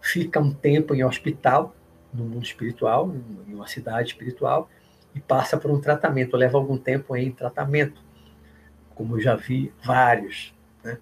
fica 0.00 0.40
um 0.40 0.52
tempo 0.52 0.94
em 0.94 1.04
hospital, 1.04 1.74
no 2.12 2.24
mundo 2.24 2.44
espiritual, 2.44 3.14
em 3.46 3.54
uma 3.54 3.66
cidade 3.66 4.08
espiritual, 4.08 4.68
e 5.14 5.20
passa 5.20 5.56
por 5.56 5.70
um 5.70 5.80
tratamento, 5.80 6.36
leva 6.36 6.58
algum 6.58 6.76
tempo 6.76 7.16
em 7.16 7.30
tratamento, 7.30 8.02
como 8.94 9.16
eu 9.16 9.20
já 9.20 9.36
vi 9.36 9.72
vários, 9.82 10.54
né? 10.82 10.98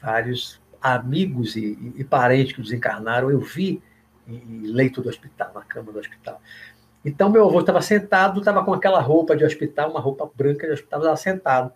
vários 0.00 0.60
amigos 0.80 1.56
e, 1.56 1.94
e, 1.96 2.04
parentes 2.04 2.54
que 2.54 2.62
desencarnaram, 2.62 3.30
eu 3.30 3.40
vi 3.40 3.82
em 4.26 4.66
leito 4.66 5.00
do 5.00 5.08
hospital, 5.08 5.52
na 5.54 5.62
cama 5.62 5.92
do 5.92 5.98
hospital. 5.98 6.40
Então, 7.04 7.28
meu 7.28 7.46
avô 7.46 7.60
estava 7.60 7.82
sentado, 7.82 8.38
estava 8.38 8.64
com 8.64 8.72
aquela 8.72 9.00
roupa 9.00 9.36
de 9.36 9.44
hospital, 9.44 9.90
uma 9.90 10.00
roupa 10.00 10.30
branca 10.34 10.66
de 10.66 10.72
hospital, 10.72 11.00
estava 11.00 11.16
sentado. 11.16 11.72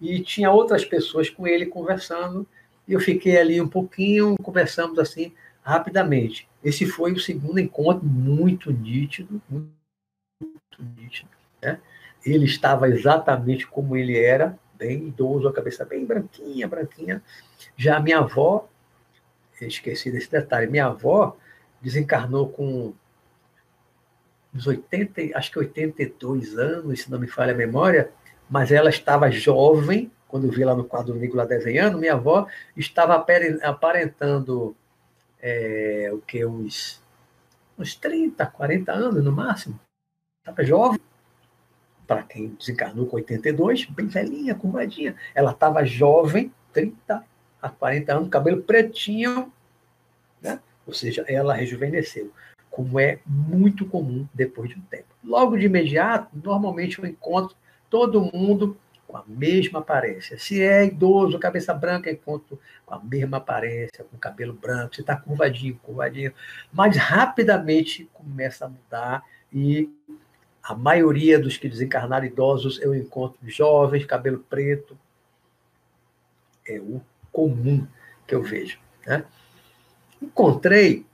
E 0.00 0.20
tinha 0.20 0.50
outras 0.50 0.84
pessoas 0.84 1.28
com 1.28 1.46
ele 1.46 1.66
conversando, 1.66 2.46
e 2.88 2.94
eu 2.94 3.00
fiquei 3.00 3.38
ali 3.38 3.60
um 3.60 3.68
pouquinho, 3.68 4.34
conversamos 4.42 4.98
assim, 4.98 5.32
rapidamente. 5.62 6.48
Esse 6.64 6.86
foi 6.86 7.12
o 7.12 7.20
segundo 7.20 7.60
encontro, 7.60 8.04
muito 8.04 8.72
nítido, 8.72 9.40
muito 9.48 9.70
nítido. 10.96 11.30
Né? 11.60 11.78
Ele 12.24 12.46
estava 12.46 12.88
exatamente 12.88 13.66
como 13.66 13.96
ele 13.96 14.18
era, 14.18 14.58
bem 14.78 15.08
idoso, 15.08 15.46
a 15.46 15.52
cabeça 15.52 15.84
bem 15.84 16.04
branquinha, 16.04 16.66
branquinha. 16.66 17.22
Já 17.76 18.00
minha 18.00 18.18
avó, 18.18 18.68
esqueci 19.60 20.10
desse 20.10 20.30
detalhe, 20.30 20.66
minha 20.66 20.86
avó 20.86 21.36
desencarnou 21.80 22.48
com 22.48 22.92
uns 24.54 24.66
80, 24.66 25.36
acho 25.36 25.50
que 25.50 25.58
82 25.58 26.58
anos, 26.58 27.02
se 27.02 27.10
não 27.10 27.18
me 27.18 27.26
falha 27.26 27.52
a 27.52 27.56
memória, 27.56 28.10
mas 28.48 28.70
ela 28.70 28.90
estava 28.90 29.30
jovem, 29.30 30.10
quando 30.28 30.46
eu 30.46 30.50
vi 30.50 30.64
lá 30.64 30.74
no 30.74 30.84
quadro 30.84 31.18
lá 31.34 31.44
desenhando, 31.44 31.98
minha 31.98 32.14
avó 32.14 32.46
estava 32.76 33.14
aparentando 33.62 34.76
é, 35.40 36.10
o 36.12 36.18
que, 36.18 36.44
uns, 36.44 37.02
uns 37.78 37.94
30, 37.94 38.44
40 38.46 38.92
anos 38.92 39.24
no 39.24 39.32
máximo. 39.32 39.78
Estava 40.40 40.64
jovem 40.64 41.00
para 42.06 42.22
quem 42.24 42.48
desencarnou 42.48 43.06
com 43.06 43.16
82, 43.16 43.86
bem 43.86 44.06
velhinha, 44.06 44.54
curvadinha. 44.54 45.16
Ela 45.34 45.52
estava 45.52 45.84
jovem, 45.84 46.52
30 46.72 47.24
a 47.60 47.68
40 47.68 48.12
anos, 48.12 48.28
cabelo 48.28 48.62
pretinho, 48.62 49.52
né? 50.40 50.60
ou 50.86 50.92
seja, 50.92 51.24
ela 51.28 51.54
rejuvenesceu, 51.54 52.32
como 52.72 52.98
é 52.98 53.20
muito 53.26 53.86
comum 53.86 54.26
depois 54.32 54.70
de 54.70 54.76
um 54.76 54.82
tempo. 54.82 55.04
Logo 55.22 55.56
de 55.56 55.66
imediato, 55.66 56.28
normalmente 56.42 56.98
eu 56.98 57.06
encontro 57.06 57.54
todo 57.88 58.22
mundo 58.34 58.76
com 59.06 59.18
a 59.18 59.24
mesma 59.28 59.80
aparência. 59.80 60.38
Se 60.38 60.62
é 60.62 60.86
idoso, 60.86 61.38
cabeça 61.38 61.74
branca, 61.74 62.10
encontro 62.10 62.58
com 62.86 62.94
a 62.94 62.98
mesma 62.98 63.36
aparência, 63.36 64.02
com 64.10 64.16
cabelo 64.16 64.54
branco. 64.54 64.94
Se 64.94 65.02
está 65.02 65.14
curvadinho, 65.14 65.78
curvadinho. 65.82 66.32
Mas 66.72 66.96
rapidamente 66.96 68.08
começa 68.14 68.64
a 68.64 68.68
mudar 68.70 69.22
e 69.52 69.90
a 70.62 70.74
maioria 70.74 71.38
dos 71.38 71.58
que 71.58 71.68
desencarnaram 71.68 72.24
idosos 72.24 72.80
eu 72.80 72.94
encontro 72.94 73.38
jovens, 73.46 74.06
cabelo 74.06 74.38
preto. 74.38 74.96
É 76.66 76.80
o 76.80 77.02
comum 77.30 77.86
que 78.26 78.34
eu 78.34 78.42
vejo. 78.42 78.78
Né? 79.06 79.26
Encontrei 80.22 81.04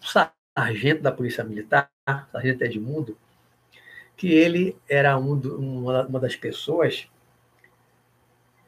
sargento 0.00 1.02
da 1.02 1.12
Polícia 1.12 1.44
Militar, 1.44 1.90
sargento 2.32 2.64
Edmundo, 2.64 3.16
que 4.16 4.32
ele 4.32 4.76
era 4.88 5.16
um 5.16 5.38
do, 5.38 5.58
uma, 5.58 6.20
das 6.20 6.36
pessoas, 6.36 7.08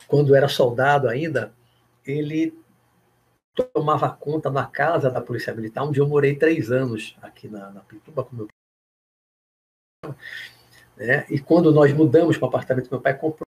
quando 0.07 0.35
era 0.35 0.49
soldado 0.49 1.09
ainda, 1.09 1.53
ele 2.07 2.57
tomava 3.55 4.11
conta 4.11 4.51
na 4.51 4.66
casa 4.66 5.11
da 5.11 5.21
Polícia 5.21 5.55
Militar, 5.55 5.85
onde 5.85 6.01
eu 6.01 6.09
morei 6.09 6.37
três 6.37 6.71
anos, 6.71 7.16
aqui 7.21 7.49
na, 7.49 7.71
na 7.71 7.81
Pituba, 7.81 8.25
com 8.25 8.37
meu 8.37 8.49
né? 10.97 11.27
E 11.31 11.38
quando 11.38 11.73
nós 11.73 11.93
mudamos 11.93 12.37
para 12.37 12.47
o 12.47 12.49
apartamento 12.49 12.85
que 12.85 12.93
meu 12.93 13.01
pai 13.01 13.16
comprou, 13.16 13.47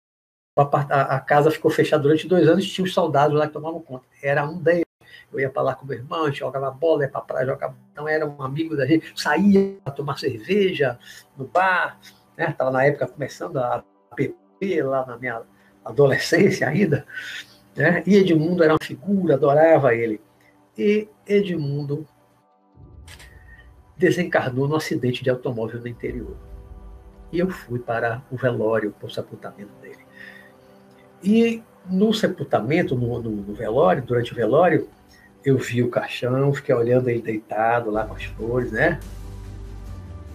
a, 0.58 1.16
a, 1.16 1.20
casa 1.20 1.50
ficou 1.50 1.70
fechada 1.70 2.02
durante 2.02 2.26
dois 2.26 2.48
anos 2.48 2.64
e 2.64 2.68
tinha 2.68 2.84
os 2.84 2.92
soldados 2.92 3.38
lá 3.38 3.46
que 3.46 3.52
tomavam 3.52 3.80
conta. 3.80 4.04
Era 4.22 4.44
um 4.48 4.58
deles. 4.58 4.84
Eu 5.32 5.40
ia 5.40 5.50
para 5.50 5.62
lá 5.62 5.74
com 5.74 5.86
meu 5.86 5.96
irmão, 5.96 6.32
jogava 6.32 6.70
bola, 6.70 7.04
ia 7.04 7.08
para 7.08 7.20
praia, 7.20 7.46
jogava. 7.46 7.76
Então 7.92 8.08
era 8.08 8.26
um 8.26 8.42
amigo 8.42 8.76
da 8.76 8.86
gente, 8.86 9.12
saía 9.14 9.76
para 9.84 9.92
tomar 9.92 10.18
cerveja 10.18 10.98
no 11.36 11.46
bar, 11.46 11.98
né? 12.36 12.50
Estava 12.50 12.70
na 12.70 12.84
época 12.84 13.06
começando 13.06 13.58
a 13.58 13.84
PP 14.14 14.82
lá 14.82 15.04
na 15.04 15.18
minha 15.18 15.42
adolescência 15.84 16.68
ainda. 16.68 17.06
Né? 17.74 18.02
E 18.06 18.16
Edmundo 18.16 18.62
era 18.62 18.72
uma 18.72 18.82
figura, 18.82 19.34
adorava 19.34 19.94
ele. 19.94 20.20
E 20.78 21.08
Edmundo 21.26 22.06
desencarnou 23.96 24.68
num 24.68 24.76
acidente 24.76 25.22
de 25.22 25.30
automóvel 25.30 25.80
no 25.80 25.88
interior. 25.88 26.36
E 27.32 27.38
eu 27.38 27.50
fui 27.50 27.78
para 27.78 28.22
o 28.30 28.36
velório, 28.36 28.92
para 28.92 29.06
o 29.06 29.10
sepultamento 29.10 29.72
dele. 29.80 30.06
E 31.22 31.62
no 31.88 32.12
sepultamento, 32.12 32.94
no, 32.94 33.20
no, 33.20 33.30
no 33.30 33.54
velório, 33.54 34.02
durante 34.02 34.32
o 34.32 34.36
velório, 34.36 34.88
eu 35.46 35.56
vi 35.56 35.80
o 35.80 35.88
caixão, 35.88 36.52
fiquei 36.52 36.74
olhando 36.74 37.08
ele 37.08 37.22
deitado 37.22 37.88
lá 37.88 38.04
com 38.04 38.14
as 38.14 38.24
flores, 38.24 38.72
né? 38.72 38.98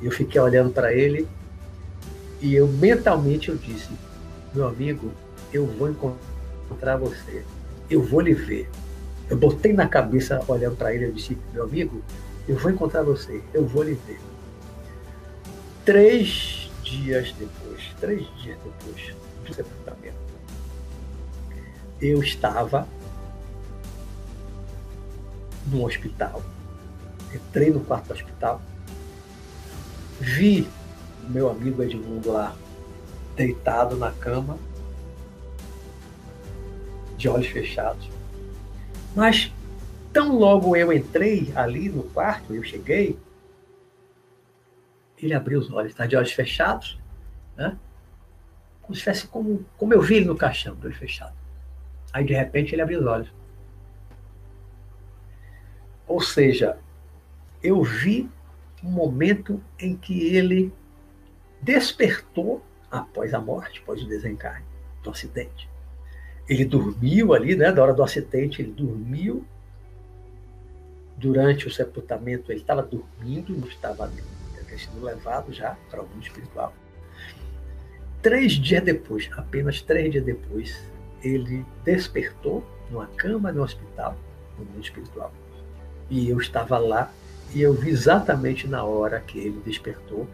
Eu 0.02 0.10
fiquei 0.10 0.40
olhando 0.40 0.72
para 0.72 0.94
ele 0.94 1.28
e 2.40 2.56
eu 2.56 2.66
mentalmente 2.66 3.50
eu 3.50 3.58
disse, 3.58 3.90
meu 4.56 4.66
amigo, 4.66 5.12
eu 5.52 5.68
vou 5.68 5.90
encontrar 5.90 6.96
você, 6.96 7.44
eu 7.90 8.02
vou 8.02 8.22
lhe 8.22 8.34
ver. 8.34 8.70
Eu 9.30 9.36
botei 9.36 9.74
na 9.74 9.86
cabeça 9.86 10.42
olhando 10.48 10.78
para 10.78 10.96
ele, 10.96 11.08
eu 11.08 11.12
disse, 11.12 11.38
meu 11.54 11.66
amigo, 11.66 12.02
eu 12.48 12.56
vou 12.56 12.72
encontrar 12.72 13.04
você, 13.04 13.42
eu 13.54 13.66
vou 13.66 13.84
lhe 13.84 14.00
ver. 14.08 14.20
Três 15.84 16.72
dias 16.84 17.34
depois, 17.34 17.82
três 18.00 18.22
dias 18.42 18.58
depois 18.64 19.14
do 19.46 19.54
sepultamento, 19.54 20.16
eu 22.00 22.24
estava 22.24 22.88
no 25.68 25.86
hospital. 25.86 26.42
Entrei 27.34 27.72
no 27.72 27.80
quarto 27.82 28.08
do 28.08 28.14
hospital, 28.14 28.62
vi 30.20 30.68
meu 31.30 31.50
amigo 31.50 31.82
Edmundo 31.82 32.32
lá, 32.32 32.56
deitado 33.36 33.96
na 33.96 34.12
cama, 34.12 34.58
de 37.18 37.30
olhos 37.30 37.48
fechados. 37.48 38.10
Mas 39.16 39.52
tão 40.12 40.38
logo 40.38 40.76
eu 40.76 40.92
entrei 40.92 41.52
ali 41.56 41.90
no 41.90 42.04
quarto, 42.04 42.54
eu 42.54 42.64
cheguei, 42.64 43.18
ele 45.18 45.34
abriu 45.34 45.60
os 45.60 45.72
olhos, 45.72 45.92
está 45.92 46.06
de 46.06 46.16
olhos 46.16 46.32
fechados, 46.32 47.00
né? 47.56 47.78
como 48.82 48.96
se 48.96 49.04
fosse 49.04 49.28
como, 49.28 49.66
como 49.78 49.94
eu 49.94 50.02
vi 50.02 50.16
ele 50.16 50.26
no 50.26 50.36
caixão, 50.36 50.76
de 50.76 50.88
olhos 50.88 50.98
fechados. 50.98 51.36
Aí 52.12 52.26
de 52.26 52.34
repente 52.34 52.74
ele 52.76 52.82
abriu 52.82 53.00
os 53.00 53.06
olhos. 53.06 53.30
Ou 56.12 56.20
seja, 56.20 56.78
eu 57.64 57.82
vi 57.82 58.30
um 58.84 58.92
momento 58.92 59.64
em 59.80 59.96
que 59.96 60.36
ele 60.36 60.74
despertou 61.62 62.62
após 62.92 63.34
a 63.34 63.40
morte, 63.40 63.80
após 63.82 64.04
o 64.04 64.06
desencarne 64.06 64.66
do 65.02 65.10
acidente. 65.10 65.70
Ele 66.50 66.66
dormiu 66.66 67.34
ali, 67.34 67.56
né, 67.56 67.72
da 67.72 67.82
hora 67.82 67.94
do 67.94 68.04
acidente, 68.04 68.62
ele 68.62 68.74
dormiu. 68.74 69.46
Durante 71.16 71.66
o 71.66 71.72
sepultamento, 71.72 72.52
ele 72.52 72.60
estava 72.60 72.84
dormindo, 72.84 73.58
não 73.58 73.70
estava 73.70 74.12
sido 74.78 75.02
levado 75.02 75.54
já 75.54 75.78
para 75.90 76.02
o 76.02 76.08
mundo 76.10 76.24
espiritual. 76.24 76.74
Três 78.22 78.52
dias 78.52 78.84
depois, 78.84 79.30
apenas 79.38 79.82
três 79.82 80.12
dias 80.12 80.26
depois, 80.26 80.78
ele 81.24 81.66
despertou 81.86 82.66
numa 82.90 83.08
cama 83.08 83.50
no 83.54 83.64
hospital, 83.64 84.18
no 84.60 84.66
mundo 84.66 84.84
espiritual. 84.84 85.32
E 86.12 86.30
eu 86.30 86.38
estava 86.38 86.78
lá 86.78 87.10
e 87.56 87.62
eu 87.62 87.74
vi 87.74 87.90
exatamente 87.90 88.68
na 88.68 88.84
hora 88.84 89.20
que 89.22 89.40
ele 89.40 89.62
despertou. 89.66 90.28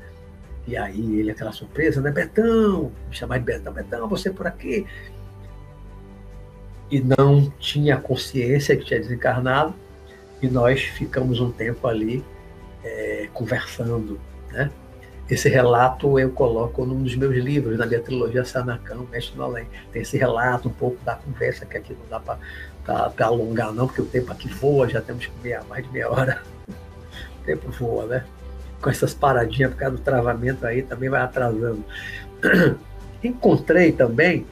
E 0.67 0.75
aí 0.75 1.19
ele, 1.19 1.31
aquela 1.31 1.51
surpresa, 1.51 2.01
né? 2.01 2.11
Betão, 2.11 2.91
me 3.07 3.15
chamar 3.15 3.37
de 3.37 3.45
Betão, 3.45 3.71
Betão, 3.71 4.09
você 4.09 4.31
por 4.31 4.47
aqui. 4.47 4.85
E 6.89 6.99
não 6.99 7.49
tinha 7.59 7.95
consciência 7.97 8.75
que 8.75 8.85
tinha 8.85 8.99
desencarnado. 8.99 9.73
E 10.41 10.47
nós 10.47 10.81
ficamos 10.81 11.39
um 11.39 11.51
tempo 11.51 11.87
ali 11.87 12.25
é, 12.83 13.29
conversando, 13.31 14.19
né? 14.51 14.71
Esse 15.29 15.49
relato 15.49 16.17
eu 16.17 16.31
coloco 16.31 16.85
num 16.85 17.03
dos 17.03 17.15
meus 17.15 17.35
livros, 17.35 17.77
na 17.77 17.85
minha 17.85 17.99
trilogia 17.99 18.45
Sanacão, 18.45 19.05
Mestre 19.11 19.37
no 19.37 19.43
Além. 19.43 19.67
Tem 19.91 20.01
esse 20.01 20.17
relato 20.17 20.69
um 20.69 20.73
pouco 20.73 20.97
da 21.03 21.15
conversa, 21.15 21.65
que 21.65 21.77
aqui 21.77 21.93
não 21.93 22.07
dá 22.09 22.19
para 22.19 22.39
alongar 22.87 23.71
não, 23.73 23.87
porque 23.87 24.01
o 24.01 24.05
tempo 24.05 24.31
aqui 24.31 24.47
voa, 24.47 24.87
já 24.87 25.01
temos 25.01 25.29
meia, 25.43 25.63
mais 25.67 25.85
de 25.85 25.91
meia 25.91 26.09
hora. 26.09 26.41
O 26.67 27.45
tempo 27.45 27.71
voa, 27.71 28.05
né? 28.05 28.25
Com 28.81 28.89
essas 28.89 29.13
paradinhas 29.13 29.71
por 29.71 29.79
causa 29.79 29.97
do 29.97 30.01
travamento 30.01 30.65
aí, 30.65 30.81
também 30.81 31.09
vai 31.09 31.21
atrasando. 31.21 31.83
Encontrei 33.23 33.91
também 33.91 34.45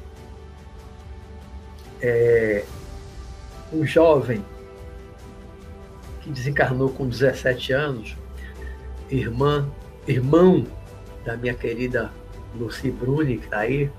é, 2.01 2.63
um 3.71 3.85
jovem 3.85 4.43
que 6.21 6.29
desencarnou 6.31 6.89
com 6.89 7.07
17 7.07 7.73
anos, 7.73 8.17
irmã 9.09 9.69
irmão 10.07 10.65
da 11.23 11.35
minha 11.35 11.53
querida 11.53 12.11
Lucy 12.55 12.91
Bruni, 12.91 13.37
que 13.37 13.45
está 13.45 13.59
aí. 13.59 13.89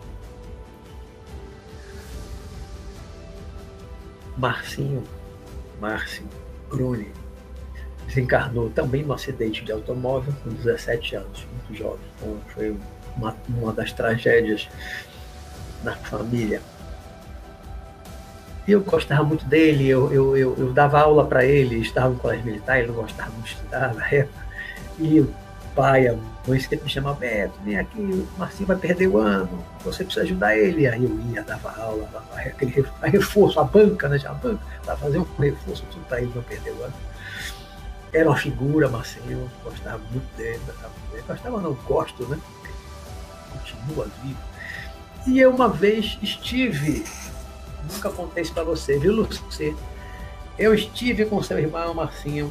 Marcinho, 4.36 5.02
Márcio 5.80 6.24
Bruni, 6.68 7.10
desencarnou 8.06 8.70
também 8.70 9.02
no 9.02 9.12
acidente 9.12 9.64
de 9.64 9.72
automóvel 9.72 10.32
com 10.42 10.50
17 10.50 11.16
anos, 11.16 11.46
muito 11.52 11.78
jovem. 11.78 12.06
Então, 12.16 12.38
foi 12.48 12.76
uma, 13.16 13.36
uma 13.48 13.72
das 13.72 13.92
tragédias 13.92 14.68
na 15.82 15.92
família. 15.94 16.60
Eu 18.66 18.80
gostava 18.80 19.22
muito 19.22 19.44
dele, 19.44 19.86
eu, 19.86 20.12
eu, 20.12 20.36
eu, 20.36 20.56
eu 20.58 20.72
dava 20.72 21.00
aula 21.00 21.24
para 21.24 21.44
ele, 21.44 21.80
estava 21.80 22.10
no 22.10 22.18
colégio 22.18 22.44
militar, 22.44 22.78
ele 22.78 22.88
não 22.88 22.94
gostava 22.94 23.30
muito 23.30 23.44
de 23.44 23.52
estudar 23.52 23.94
na 23.94 24.08
época. 24.08 24.46
E 24.98 25.24
pai, 25.76 26.08
a 26.08 26.16
mãe 26.48 26.58
sempre 26.58 26.84
me 26.84 26.88
chamava, 26.88 27.20
Beto, 27.20 27.54
vem 27.62 27.78
aqui, 27.78 28.00
o 28.00 28.38
Marcinho 28.38 28.66
vai 28.66 28.76
perder 28.76 29.08
o 29.08 29.18
ano, 29.18 29.64
você 29.84 30.02
precisa 30.02 30.24
ajudar 30.24 30.56
ele. 30.56 30.88
Aí 30.88 31.04
eu 31.04 31.20
ia, 31.30 31.42
dava 31.42 31.70
aula, 31.78 32.08
dava 32.10 32.40
aquele 32.40 32.84
reforço, 33.04 33.60
a 33.60 33.64
banca, 33.64 34.08
né? 34.08 34.18
A 34.24 34.32
banca, 34.32 34.60
para 34.82 34.96
fazer 34.96 35.18
um 35.18 35.26
reforço 35.38 35.84
tudo 35.90 36.04
para 36.06 36.22
ele 36.22 36.32
não 36.34 36.42
perder 36.42 36.70
o 36.72 36.82
ano. 36.82 36.94
Era 38.12 38.28
uma 38.28 38.36
figura, 38.36 38.88
Marcinho, 38.88 39.50
gostava 39.62 40.00
muito 40.10 40.36
dele, 40.36 40.60
gostava 40.66 40.88
muito 40.88 41.12
dele. 41.12 41.24
Gostava 41.28 41.60
não, 41.60 41.74
gosto, 41.86 42.26
né? 42.26 42.38
Continua 43.52 44.08
vivo. 44.22 44.38
E 45.26 45.38
eu 45.38 45.50
uma 45.50 45.68
vez 45.68 46.18
estive, 46.22 47.04
nunca 47.92 48.10
contei 48.10 48.42
isso 48.42 48.54
para 48.54 48.64
você, 48.64 48.98
viu, 48.98 49.12
Luci? 49.12 49.76
Eu 50.58 50.72
estive 50.72 51.26
com 51.26 51.42
seu 51.42 51.58
irmão 51.58 51.92
Marcinho 51.92 52.50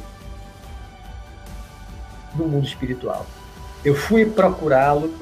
no 2.36 2.48
mundo 2.48 2.66
espiritual. 2.66 3.26
Eu 3.84 3.94
fui 3.94 4.26
procurá-lo, 4.26 5.14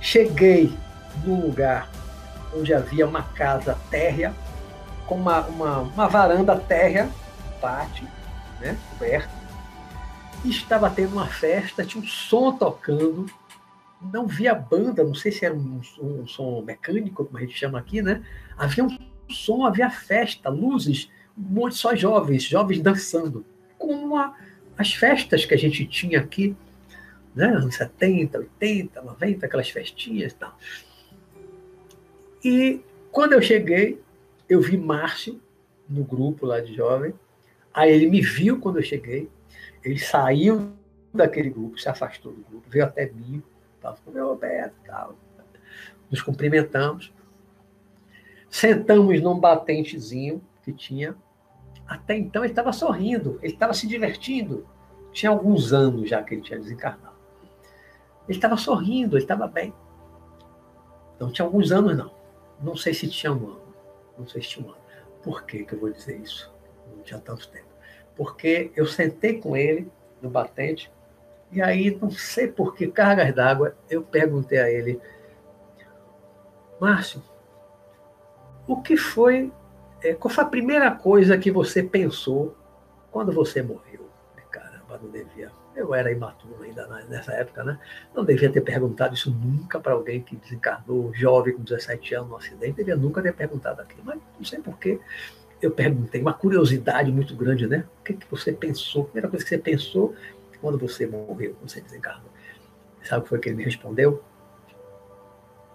cheguei 0.00 0.76
num 1.24 1.40
lugar 1.40 1.88
onde 2.54 2.74
havia 2.74 3.06
uma 3.06 3.22
casa 3.22 3.78
térrea, 3.90 4.34
com 5.06 5.16
uma, 5.16 5.40
uma, 5.46 5.78
uma 5.78 6.08
varanda 6.08 6.56
térrea, 6.56 7.08
pátio, 7.60 8.06
né, 8.60 8.76
coberta, 8.90 9.30
e 10.44 10.50
estava 10.50 10.90
tendo 10.90 11.12
uma 11.12 11.26
festa, 11.26 11.84
tinha 11.84 12.02
um 12.02 12.06
som 12.06 12.52
tocando 12.52 13.26
não 14.12 14.26
via 14.26 14.54
banda, 14.54 15.04
não 15.04 15.14
sei 15.14 15.30
se 15.30 15.44
era 15.44 15.54
um, 15.54 15.80
um, 16.00 16.26
som 16.26 16.62
mecânico, 16.62 17.24
como 17.24 17.38
a 17.38 17.40
gente 17.40 17.56
chama 17.56 17.78
aqui, 17.78 18.02
né? 18.02 18.22
Havia 18.56 18.84
um 18.84 18.98
som, 19.28 19.64
havia 19.64 19.90
festa, 19.90 20.48
luzes, 20.48 21.08
um 21.38 21.42
monte 21.42 21.76
só 21.76 21.94
jovens, 21.94 22.42
jovens 22.42 22.80
dançando, 22.80 23.44
como 23.78 24.16
a, 24.16 24.34
as 24.76 24.92
festas 24.92 25.44
que 25.44 25.54
a 25.54 25.58
gente 25.58 25.86
tinha 25.86 26.20
aqui, 26.20 26.56
né? 27.34 27.46
Anos 27.46 27.76
70, 27.76 28.38
80, 28.38 29.02
90, 29.02 29.46
aquelas 29.46 29.68
festinhas 29.70 30.32
e 30.32 30.34
tal. 30.34 30.58
E 32.44 32.80
quando 33.10 33.32
eu 33.34 33.42
cheguei, 33.42 34.00
eu 34.48 34.60
vi 34.60 34.76
Márcio 34.76 35.40
no 35.88 36.04
grupo 36.04 36.46
lá 36.46 36.60
de 36.60 36.74
jovem. 36.74 37.14
Aí 37.72 37.90
ele 37.90 38.08
me 38.08 38.20
viu 38.20 38.58
quando 38.58 38.78
eu 38.78 38.82
cheguei. 38.82 39.28
Ele 39.84 39.98
saiu 39.98 40.72
daquele 41.12 41.50
grupo, 41.50 41.78
se 41.78 41.88
afastou 41.88 42.32
do 42.32 42.42
grupo, 42.42 42.68
veio 42.68 42.84
até 42.84 43.10
mim, 43.10 43.42
falou, 43.80 43.98
meu 44.06 44.28
Roberto, 44.28 44.74
tal. 44.86 45.16
Nos 46.10 46.22
cumprimentamos. 46.22 47.12
Sentamos 48.50 49.20
num 49.20 49.38
batentezinho 49.38 50.42
que 50.62 50.72
tinha. 50.72 51.14
Até 51.86 52.16
então 52.16 52.42
ele 52.42 52.52
estava 52.52 52.72
sorrindo, 52.72 53.38
ele 53.42 53.52
estava 53.52 53.74
se 53.74 53.86
divertindo. 53.86 54.66
Tinha 55.12 55.30
alguns 55.30 55.72
anos 55.72 56.08
já 56.08 56.22
que 56.22 56.34
ele 56.34 56.42
tinha 56.42 56.58
desencarnado. 56.58 57.16
Ele 58.28 58.38
estava 58.38 58.56
sorrindo, 58.56 59.16
ele 59.16 59.24
estava 59.24 59.46
bem. 59.46 59.74
Não 61.18 61.30
tinha 61.30 61.44
alguns 61.44 61.70
anos, 61.70 61.96
não. 61.96 62.12
Não 62.60 62.76
sei 62.76 62.94
se 62.94 63.08
tinha 63.08 63.32
um 63.32 63.46
ano. 63.50 63.74
Não 64.18 64.26
sei 64.26 64.42
se 64.42 64.48
tinha 64.48 64.66
um 64.66 64.70
ano. 64.70 64.80
Por 65.22 65.44
que, 65.44 65.64
que 65.64 65.74
eu 65.74 65.80
vou 65.80 65.90
dizer 65.90 66.18
isso? 66.18 66.52
Não 66.94 67.02
tinha 67.02 67.20
tanto 67.20 67.48
tempo. 67.48 67.66
Porque 68.16 68.70
eu 68.74 68.86
sentei 68.86 69.38
com 69.38 69.56
ele 69.56 69.90
no 70.20 70.30
batente, 70.30 70.90
e 71.52 71.60
aí, 71.60 71.96
não 72.00 72.10
sei 72.10 72.48
por 72.48 72.74
que 72.74 72.86
cargas 72.86 73.34
d'água, 73.34 73.76
eu 73.90 74.02
perguntei 74.02 74.58
a 74.58 74.70
ele, 74.70 74.98
Márcio, 76.80 77.22
o 78.66 78.80
que 78.80 78.96
foi, 78.96 79.52
é, 80.02 80.14
qual 80.14 80.32
foi 80.32 80.44
a 80.44 80.46
primeira 80.46 80.90
coisa 80.90 81.38
que 81.38 81.50
você 81.50 81.82
pensou 81.82 82.56
quando 83.10 83.32
você 83.32 83.62
morreu? 83.62 84.08
Caramba, 84.50 84.98
não 85.02 85.10
devia 85.10 85.50
eu 85.74 85.94
era 85.94 86.12
imaturo 86.12 86.62
ainda 86.62 86.86
nessa 87.08 87.32
época, 87.32 87.64
né? 87.64 87.78
Não 88.14 88.24
devia 88.24 88.50
ter 88.50 88.60
perguntado 88.60 89.14
isso 89.14 89.30
nunca 89.30 89.80
para 89.80 89.94
alguém 89.94 90.22
que 90.22 90.36
desencarnou 90.36 91.12
jovem 91.14 91.54
com 91.54 91.62
17 91.62 92.14
anos 92.14 92.28
no 92.28 92.36
acidente. 92.36 92.76
Devia 92.76 92.96
nunca 92.96 93.22
ter 93.22 93.32
perguntado 93.32 93.80
aquilo. 93.80 94.02
Mas 94.04 94.18
não 94.38 94.44
sei 94.44 94.60
porquê. 94.60 95.00
Eu 95.60 95.70
perguntei, 95.70 96.20
uma 96.20 96.34
curiosidade 96.34 97.10
muito 97.10 97.34
grande, 97.34 97.66
né? 97.66 97.86
O 98.00 98.04
que, 98.04 98.14
que 98.14 98.30
você 98.30 98.52
pensou? 98.52 99.02
A 99.02 99.04
primeira 99.06 99.28
coisa 99.28 99.44
que 99.44 99.48
você 99.48 99.58
pensou 99.58 100.14
quando 100.60 100.76
você 100.76 101.06
morreu, 101.06 101.54
quando 101.54 101.70
você 101.70 101.80
desencarnou. 101.80 102.30
Sabe 103.02 103.20
o 103.20 103.22
que 103.22 103.28
foi 103.30 103.38
que 103.38 103.48
ele 103.48 103.56
me 103.56 103.64
respondeu? 103.64 104.22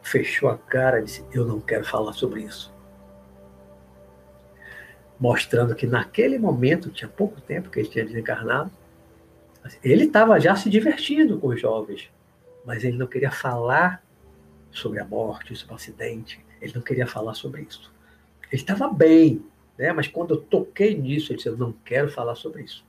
Fechou 0.02 0.50
a 0.50 0.58
cara 0.58 1.00
e 1.00 1.06
disse: 1.06 1.26
Eu 1.32 1.46
não 1.46 1.60
quero 1.60 1.86
falar 1.86 2.14
sobre 2.14 2.42
isso. 2.44 2.74
Mostrando 5.20 5.76
que 5.76 5.88
naquele 5.88 6.38
momento, 6.38 6.90
tinha 6.90 7.08
pouco 7.08 7.42
tempo 7.42 7.70
que 7.70 7.80
ele 7.80 7.90
tinha 7.90 8.06
desencarnado, 8.06 8.72
ele 9.84 10.06
estava 10.06 10.40
já 10.40 10.56
se 10.56 10.70
divertindo 10.70 11.40
com 11.40 11.48
os 11.48 11.60
jovens, 11.60 12.10
mas 12.66 12.84
ele 12.84 12.98
não 12.98 13.08
queria 13.08 13.32
falar 13.32 14.04
sobre 14.72 15.00
a 15.00 15.06
morte, 15.06 15.56
sobre 15.56 15.74
o 15.74 15.76
acidente. 15.76 16.40
Ele 16.62 16.74
não 16.76 16.82
queria 16.82 17.08
falar 17.08 17.34
sobre 17.34 17.64
isso. 17.64 17.92
Ele 18.52 18.62
estava 18.62 18.88
bem, 18.88 19.44
né? 19.78 19.92
mas 19.92 20.08
quando 20.08 20.34
eu 20.34 20.42
toquei 20.42 20.96
nisso, 20.98 21.32
ele 21.32 21.38
disse: 21.38 21.50
Eu 21.50 21.58
não 21.58 21.72
quero 21.72 22.10
falar 22.10 22.36
sobre 22.36 22.64
isso. 22.64 22.86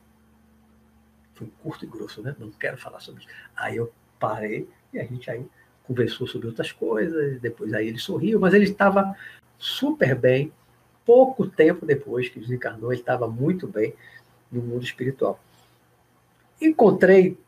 Foi 1.34 1.50
curto 1.62 1.84
e 1.84 1.88
grosso, 1.88 2.22
né? 2.22 2.34
Não 2.38 2.50
quero 2.50 2.76
falar 2.76 3.00
sobre 3.00 3.20
isso. 3.20 3.30
Aí 3.56 3.76
eu 3.76 3.92
parei 4.18 4.68
e 4.92 4.98
a 4.98 5.04
gente 5.04 5.30
aí 5.30 5.44
conversou 5.84 6.26
sobre 6.26 6.48
outras 6.48 6.72
coisas. 6.72 7.40
Depois 7.40 7.72
aí 7.72 7.88
ele 7.88 7.98
sorriu, 7.98 8.40
mas 8.40 8.54
ele 8.54 8.64
estava 8.64 9.16
super 9.56 10.14
bem. 10.14 10.52
Pouco 11.08 11.46
tempo 11.46 11.86
depois 11.86 12.28
que 12.28 12.38
desencarnou, 12.38 12.92
ele 12.92 13.00
estava 13.00 13.26
muito 13.26 13.66
bem 13.66 13.94
no 14.52 14.60
mundo 14.60 14.84
espiritual. 14.84 15.40
Encontrei 16.60 17.38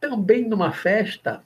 também 0.00 0.48
numa 0.48 0.72
festa 0.72 1.44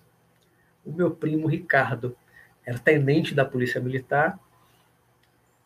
o 0.87 0.92
meu 0.92 1.11
primo 1.11 1.49
Ricardo, 1.49 2.16
era 2.64 2.79
tenente 2.79 3.35
da 3.35 3.44
Polícia 3.44 3.81
Militar, 3.81 4.38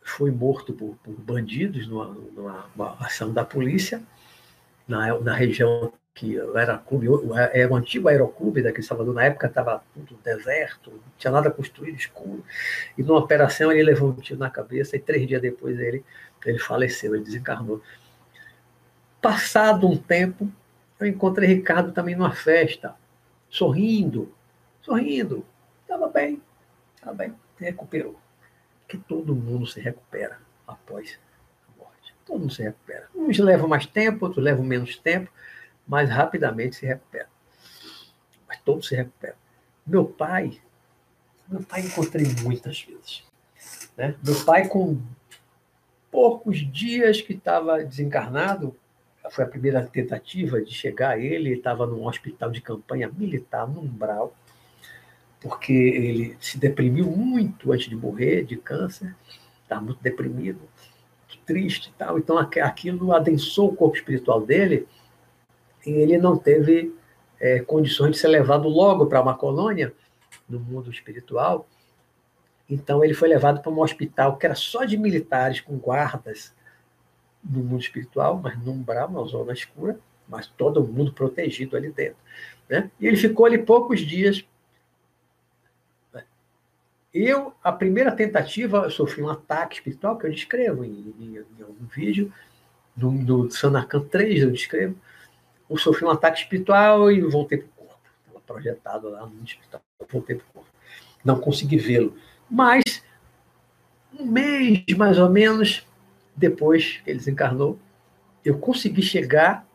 foi 0.01 0.31
morto 0.31 0.73
por, 0.73 0.95
por 1.03 1.13
bandidos 1.13 1.87
numa, 1.87 2.07
numa, 2.07 2.97
ação 2.99 3.31
da 3.31 3.45
polícia 3.45 4.01
na, 4.87 5.19
na 5.19 5.35
região 5.35 5.93
que 6.15 6.39
era 6.55 6.77
clube, 6.77 7.09
o 7.09 7.75
antigo 7.75 8.07
aeroclube 8.07 8.63
daqui 8.63 8.79
de 8.79 8.87
Salvador, 8.87 9.13
na 9.13 9.25
época 9.25 9.47
estava 9.47 9.83
tudo 9.93 10.17
deserto, 10.23 10.89
não 10.89 11.01
tinha 11.17 11.29
nada 11.29 11.51
construído, 11.51 11.97
escuro. 11.97 12.41
E 12.97 13.03
numa 13.03 13.19
operação 13.19 13.69
ele 13.69 13.83
levou 13.83 14.09
um 14.09 14.13
tiro 14.13 14.39
na 14.39 14.49
cabeça 14.49 14.95
e 14.95 14.99
três 14.99 15.27
dias 15.27 15.41
depois 15.41 15.77
ele, 15.77 16.05
ele 16.45 16.57
faleceu, 16.57 17.13
ele 17.13 17.25
desencarnou. 17.25 17.81
Passado 19.21 19.85
um 19.85 19.97
tempo, 19.97 20.49
eu 21.01 21.05
encontrei 21.05 21.49
Ricardo 21.49 21.91
também 21.91 22.15
numa 22.15 22.31
festa, 22.31 22.95
sorrindo, 23.49 24.33
sorrindo. 24.81 25.45
Estava 25.81 26.07
bem, 26.07 26.41
estava 26.95 27.13
bem, 27.13 27.35
recuperou. 27.59 28.17
Que 28.87 28.97
todo 28.97 29.35
mundo 29.35 29.67
se 29.67 29.81
recupera 29.81 30.39
após 30.65 31.19
a 31.67 31.77
morte. 31.77 32.15
Todo 32.25 32.39
mundo 32.39 32.53
se 32.53 32.63
recupera. 32.63 33.09
Uns 33.13 33.37
levam 33.37 33.67
mais 33.67 33.85
tempo, 33.85 34.25
outros 34.25 34.41
levam 34.41 34.63
menos 34.63 34.95
tempo, 34.97 35.29
mas 35.87 36.09
rapidamente 36.09 36.75
se 36.75 36.85
recupera. 36.85 37.27
Mas 38.47 38.59
todos 38.61 38.87
se 38.87 38.95
recuperam. 38.95 39.35
Meu 39.85 40.05
pai, 40.05 40.59
meu 41.47 41.61
pai 41.61 41.81
encontrei 41.81 42.25
muitas 42.41 42.81
vezes. 42.81 43.23
Né? 43.95 44.15
Meu 44.23 44.43
pai, 44.43 44.67
com 44.67 44.99
poucos 46.11 46.59
dias 46.71 47.21
que 47.21 47.33
estava 47.33 47.83
desencarnado, 47.83 48.75
foi 49.31 49.43
a 49.43 49.47
primeira 49.47 49.83
tentativa 49.85 50.61
de 50.61 50.71
chegar 50.71 51.11
a 51.11 51.19
ele, 51.19 51.49
ele 51.49 51.57
estava 51.57 51.85
num 51.85 52.05
hospital 52.05 52.51
de 52.51 52.61
campanha 52.61 53.09
militar, 53.09 53.67
no 53.67 53.81
Umbral, 53.81 54.35
porque 55.41 55.73
ele 55.73 56.37
se 56.39 56.57
deprimiu 56.57 57.05
muito 57.07 57.71
antes 57.71 57.89
de 57.89 57.95
morrer 57.95 58.43
de 58.45 58.55
câncer, 58.55 59.15
estava 59.63 59.81
muito 59.81 60.01
deprimido, 60.01 60.61
triste 61.45 61.89
e 61.89 61.93
tal. 61.93 62.17
Então 62.17 62.37
aquilo 62.37 63.13
adensou 63.13 63.69
o 63.71 63.75
corpo 63.75 63.95
espiritual 63.95 64.41
dele 64.41 64.87
ele 65.91 66.17
não 66.17 66.37
teve 66.37 66.93
é, 67.39 67.59
condições 67.59 68.11
de 68.11 68.17
ser 68.17 68.27
levado 68.27 68.67
logo 68.67 69.05
para 69.05 69.21
uma 69.21 69.35
colônia 69.35 69.93
no 70.47 70.59
mundo 70.59 70.91
espiritual. 70.91 71.67
Então 72.69 73.03
ele 73.03 73.13
foi 73.13 73.29
levado 73.29 73.61
para 73.61 73.71
um 73.71 73.79
hospital 73.79 74.37
que 74.37 74.45
era 74.45 74.55
só 74.55 74.85
de 74.85 74.97
militares, 74.97 75.61
com 75.61 75.77
guardas, 75.77 76.53
no 77.43 77.63
mundo 77.63 77.81
espiritual, 77.81 78.39
mas 78.41 78.57
no 78.63 78.71
umbral, 78.71 79.09
na 79.11 79.21
zona 79.23 79.53
escura, 79.53 79.99
mas 80.27 80.47
todo 80.47 80.83
mundo 80.83 81.13
protegido 81.13 81.77
ali 81.77 81.91
dentro. 81.91 82.17
Né? 82.67 82.89
E 82.99 83.05
ele 83.05 83.17
ficou 83.17 83.45
ali 83.45 83.59
poucos 83.59 84.01
dias. 84.01 84.43
Eu, 87.13 87.53
a 87.63 87.71
primeira 87.71 88.11
tentativa, 88.11 88.79
eu 88.79 88.91
sofri 88.91 89.21
um 89.21 89.29
ataque 89.29 89.75
espiritual, 89.75 90.17
que 90.17 90.25
eu 90.25 90.31
descrevo 90.31 90.83
em, 90.83 91.13
em, 91.19 91.37
em 91.37 91.61
algum 91.61 91.85
vídeo, 91.85 92.33
no, 92.97 93.11
no 93.11 93.51
Sanacan 93.51 94.01
3 94.01 94.43
eu 94.43 94.51
descrevo. 94.51 94.97
Eu 95.69 95.77
sofri 95.77 96.05
um 96.05 96.09
ataque 96.09 96.39
espiritual 96.39 97.11
e 97.11 97.21
voltei 97.21 97.57
para 97.57 97.67
o 97.67 97.71
corpo. 97.71 98.01
Estava 98.19 98.39
projetado 98.41 99.09
lá 99.09 99.25
no 99.25 99.43
eu 99.99 100.07
voltei 100.09 100.35
para 100.35 100.45
o 100.49 100.53
corpo. 100.53 100.69
Não 101.23 101.39
consegui 101.39 101.77
vê-lo. 101.77 102.15
Mas, 102.49 103.03
um 104.17 104.25
mês 104.25 104.83
mais 104.95 105.17
ou 105.17 105.29
menos, 105.29 105.85
depois 106.35 106.97
que 107.03 107.09
ele 107.09 107.19
desencarnou, 107.19 107.79
eu 108.43 108.59
consegui 108.59 109.01
chegar 109.01 109.65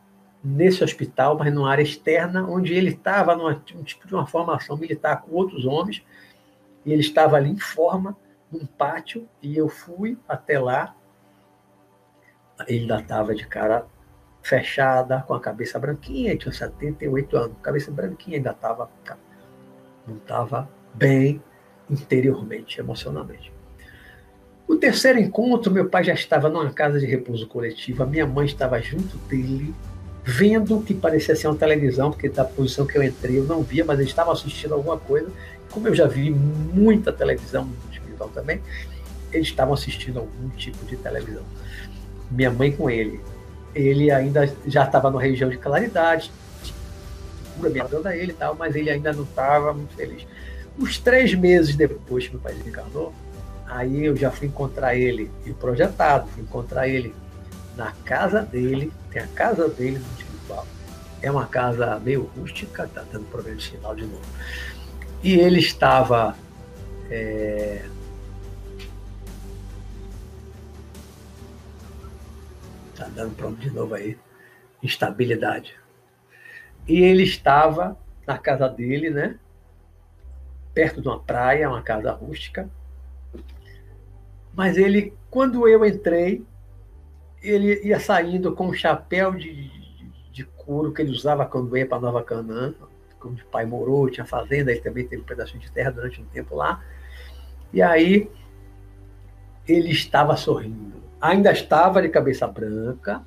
nesse 0.43 0.83
hospital, 0.83 1.37
mas 1.37 1.53
numa 1.53 1.71
área 1.71 1.83
externa, 1.83 2.47
onde 2.47 2.73
ele 2.73 2.91
estava 2.91 3.35
num 3.35 3.53
tipo 3.83 4.07
de 4.07 4.15
uma 4.15 4.27
formação 4.27 4.77
militar 4.77 5.21
com 5.23 5.33
outros 5.33 5.67
homens, 5.67 6.03
e 6.85 6.93
ele 6.93 7.03
estava 7.03 7.37
ali 7.37 7.51
em 7.51 7.59
forma, 7.59 8.17
num 8.51 8.65
pátio, 8.65 9.29
e 9.43 9.57
eu 9.57 9.69
fui 9.69 10.17
até 10.29 10.59
lá. 10.59 10.95
Ele 12.67 12.81
ainda 12.81 13.01
estava 13.01 13.35
de 13.35 13.47
cara 13.47 13.87
fechada, 14.43 15.23
com 15.27 15.35
a 15.35 15.41
cabeça 15.41 15.79
branquinha, 15.79 16.37
tinha 16.37 16.53
78 16.53 17.37
anos, 17.37 17.57
cabeça 17.63 17.91
branquinha, 17.91 18.39
ainda 18.39 18.51
estava, 18.51 18.91
não 20.07 20.17
estava 20.17 20.69
bem 20.95 21.43
interiormente, 21.89 22.81
emocionalmente. 22.81 23.53
O 24.67 24.77
terceiro 24.77 25.19
encontro, 25.19 25.73
meu 25.73 25.89
pai 25.89 26.05
já 26.05 26.15
estava 26.15 26.49
numa 26.49 26.71
casa 26.73 27.01
de 27.01 27.07
repouso 27.07 27.47
coletivo, 27.49 28.05
a 28.05 28.07
minha 28.07 28.27
mãe 28.27 28.47
estava 28.47 28.81
junto 28.81 29.17
dele, 29.29 29.75
vendo 30.23 30.79
o 30.79 30.83
que 30.83 30.95
parecia 30.95 31.35
ser 31.35 31.49
uma 31.49 31.57
televisão, 31.57 32.11
porque 32.11 32.29
da 32.29 32.45
posição 32.45 32.87
que 32.87 32.97
eu 32.97 33.03
entrei 33.03 33.39
eu 33.39 33.45
não 33.45 33.63
via, 33.63 33.85
mas 33.85 33.99
eles 33.99 34.11
estavam 34.11 34.33
assistindo 34.33 34.75
alguma 34.75 34.97
coisa. 34.97 35.29
Como 35.71 35.89
eu 35.89 35.95
já 35.95 36.07
vi 36.07 36.31
muita 36.31 37.13
televisão 37.13 37.69
espiritual 37.91 38.29
também, 38.29 38.63
eles 39.33 39.49
estavam 39.49 39.75
assistindo 39.75 40.21
algum 40.21 40.49
tipo 40.51 40.85
de 40.87 40.97
televisão. 40.97 41.43
Minha 42.31 42.51
mãe 42.51 42.71
com 42.71 42.89
ele. 42.89 43.21
Ele 43.75 44.11
ainda 44.11 44.53
já 44.67 44.85
estava 44.85 45.11
na 45.11 45.21
região 45.21 45.49
de 45.49 45.57
claridade, 45.57 46.33
ajudando 47.65 48.07
a 48.07 48.17
ele 48.17 48.33
e 48.33 48.35
tal, 48.35 48.55
mas 48.55 48.75
ele 48.75 48.91
ainda 48.91 49.13
não 49.13 49.25
estava 49.25 49.73
muito 49.73 49.95
feliz. 49.95 50.27
Uns 50.79 50.99
três 50.99 51.35
meses 51.35 51.77
depois 51.77 52.27
que 52.27 52.33
meu 52.33 52.41
pai 52.41 52.55
desencarnou, 52.55 53.13
aí 53.67 54.05
eu 54.05 54.17
já 54.17 54.31
fui 54.31 54.49
encontrar 54.49 54.95
ele, 54.95 55.31
e 55.45 55.53
projetado, 55.53 56.29
fui 56.29 56.43
encontrar 56.43 56.89
ele 56.89 57.15
na 57.77 57.93
casa 58.05 58.43
dele, 58.43 58.93
tem 59.11 59.23
a 59.23 59.27
casa 59.29 59.69
dele 59.69 59.99
no 59.99 60.19
espiritual. 60.19 60.67
É 61.23 61.31
uma 61.31 61.47
casa 61.47 62.01
meio 62.01 62.31
rústica, 62.37 62.89
tá 62.93 63.05
dando 63.13 63.27
problema 63.27 63.57
de 63.57 63.65
sinal 63.65 63.95
de 63.95 64.03
novo. 64.03 64.23
E 65.23 65.35
ele 65.39 65.61
estava 65.61 66.35
é, 67.11 67.83
Tá 73.01 73.09
dando 73.09 73.35
problema 73.35 73.63
de 73.63 73.71
novo 73.71 73.95
aí. 73.95 74.19
Instabilidade. 74.83 75.75
E 76.87 77.01
ele 77.01 77.23
estava 77.23 77.97
na 78.27 78.37
casa 78.37 78.69
dele, 78.69 79.09
né? 79.09 79.39
Perto 80.75 81.01
de 81.01 81.09
uma 81.09 81.19
praia, 81.19 81.71
uma 81.71 81.81
casa 81.81 82.13
rústica. 82.13 82.69
Mas 84.53 84.77
ele, 84.77 85.15
quando 85.31 85.67
eu 85.67 85.83
entrei, 85.83 86.45
ele 87.43 87.81
ia 87.83 87.99
saindo 87.99 88.55
com 88.55 88.67
um 88.67 88.75
chapéu 88.75 89.33
de, 89.33 89.51
de, 89.51 90.11
de 90.31 90.45
couro 90.45 90.93
que 90.93 91.01
ele 91.01 91.13
usava 91.13 91.47
quando 91.47 91.75
ia 91.79 91.87
para 91.87 92.01
Nova 92.01 92.23
Canaã. 92.23 92.75
Como 93.19 93.35
o 93.35 93.45
pai 93.47 93.65
morou, 93.65 94.11
tinha 94.11 94.27
fazenda, 94.27 94.71
ele 94.71 94.83
também 94.83 95.07
teve 95.07 95.23
um 95.23 95.27
pedacinho 95.27 95.61
de 95.61 95.73
terra 95.73 95.91
durante 95.91 96.21
um 96.21 96.27
tempo 96.27 96.55
lá. 96.55 96.85
E 97.73 97.81
aí 97.81 98.31
ele 99.67 99.91
estava 99.91 100.37
sorrindo 100.37 101.01
ainda 101.21 101.53
estava 101.53 102.01
de 102.01 102.09
cabeça 102.09 102.47
branca, 102.47 103.23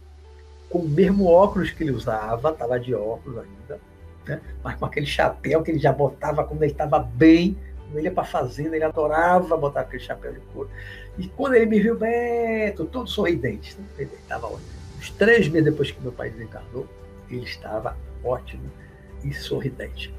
com 0.69 0.79
o 0.79 0.89
mesmo 0.89 1.27
óculos 1.27 1.71
que 1.71 1.83
ele 1.83 1.91
usava, 1.91 2.49
estava 2.49 2.79
de 2.79 2.95
óculos 2.95 3.37
ainda, 3.37 3.79
né? 4.25 4.41
mas 4.63 4.75
com 4.75 4.85
aquele 4.85 5.05
chapéu 5.05 5.61
que 5.61 5.71
ele 5.71 5.79
já 5.79 5.91
botava 5.91 6.43
quando 6.43 6.63
ele 6.63 6.71
estava 6.71 6.99
bem, 6.99 7.55
quando 7.85 7.97
ele 7.97 8.07
ia 8.07 8.11
para 8.11 8.23
a 8.23 8.25
fazenda, 8.25 8.75
ele 8.75 8.83
adorava 8.83 9.55
botar 9.55 9.81
aquele 9.81 10.01
chapéu 10.01 10.33
de 10.33 10.39
couro. 10.39 10.69
E 11.17 11.27
quando 11.27 11.53
ele 11.53 11.67
me 11.67 11.79
viu, 11.79 11.95
Beto, 11.95 12.85
todo 12.85 13.07
sorridente, 13.07 13.77
né? 13.79 13.85
ele 13.99 14.09
estava 14.19 14.47
ótimo. 14.47 14.61
Uns 14.97 15.11
três 15.11 15.47
meses 15.47 15.65
depois 15.65 15.91
que 15.91 16.01
meu 16.01 16.11
pai 16.11 16.31
desencarnou, 16.31 16.87
ele 17.29 17.43
estava 17.43 17.95
ótimo 18.23 18.63
e 19.23 19.31
sorridente. 19.33 20.13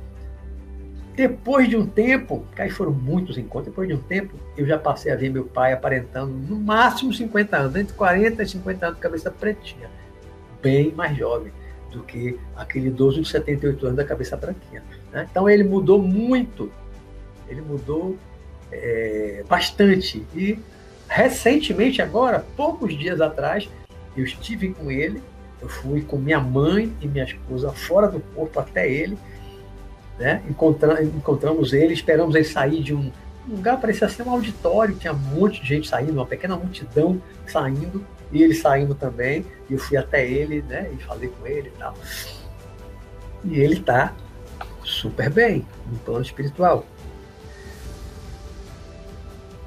Depois 1.15 1.69
de 1.69 1.77
um 1.77 1.87
tempo, 1.87 2.45
que 2.57 2.63
aí 2.63 2.71
foram 2.71 2.91
muitos 2.91 3.39
encontros, 3.39 3.67
depois 3.67 3.89
de 3.89 3.95
um 3.95 4.01
tempo, 4.01 4.35
eu 4.57 4.67
já 4.67 4.77
passei 4.77 5.13
a 5.13 5.17
ver 5.17 5.31
meu 5.31 5.45
pai 5.45 5.73
aparentando 5.73 6.33
no 6.33 6.57
máximo 6.57 7.13
50 7.13 7.57
anos, 7.57 7.77
entre 7.77 7.95
40 7.95 8.43
e 8.43 8.49
50 8.49 8.87
anos, 8.87 8.99
cabeça 8.99 9.31
pretinha, 9.31 9.89
bem 10.61 10.93
mais 10.93 11.17
jovem 11.17 11.53
do 11.93 12.03
que 12.03 12.37
aquele 12.57 12.89
idoso 12.89 13.23
de 13.23 13.29
78 13.29 13.87
anos 13.87 13.97
da 13.97 14.05
cabeça 14.05 14.37
branquinha. 14.37 14.83
Né? 15.13 15.29
Então 15.31 15.49
ele 15.49 15.63
mudou 15.63 16.03
muito, 16.03 16.73
ele 17.49 17.61
mudou 17.61 18.19
é, 18.73 19.45
bastante. 19.49 20.27
E 20.35 20.59
recentemente, 21.09 22.03
agora, 22.03 22.45
poucos 22.57 22.99
dias 22.99 23.21
atrás, 23.21 23.69
eu 24.17 24.25
estive 24.25 24.75
com 24.75 24.91
ele, 24.91 25.23
eu 25.63 25.69
fui 25.69 26.03
com 26.03 26.17
minha 26.17 26.41
mãe 26.41 26.93
e 27.01 27.07
minha 27.07 27.25
esposa 27.25 27.71
fora 27.71 28.09
do 28.09 28.19
corpo 28.19 28.59
até 28.59 28.91
ele, 28.91 29.17
né? 30.19 30.43
Encontra, 30.49 31.03
encontramos 31.03 31.73
ele, 31.73 31.95
esperamos 31.95 32.35
ele 32.35 32.45
sair 32.45 32.83
de 32.83 32.95
um 32.95 33.11
lugar, 33.49 33.81
parecia 33.81 34.09
ser 34.09 34.23
um 34.23 34.31
auditório, 34.31 34.95
tinha 34.95 35.13
um 35.13 35.19
monte 35.19 35.61
de 35.61 35.69
gente 35.69 35.89
saindo, 35.89 36.13
uma 36.13 36.27
pequena 36.27 36.57
multidão 36.57 37.21
saindo, 37.47 38.05
e 38.33 38.43
ele 38.43 38.55
saindo 38.55 38.95
também, 38.95 39.45
e 39.69 39.75
eu 39.75 39.79
fui 39.79 39.97
até 39.97 40.27
ele, 40.27 40.63
né? 40.63 40.91
E 40.93 41.03
falei 41.03 41.29
com 41.29 41.47
ele 41.47 41.69
e 41.69 41.79
tal. 41.79 41.95
E 43.45 43.61
ele 43.61 43.75
está 43.75 44.15
super 44.83 45.31
bem 45.31 45.67
no 45.91 45.99
plano 45.99 46.23
espiritual. 46.23 46.87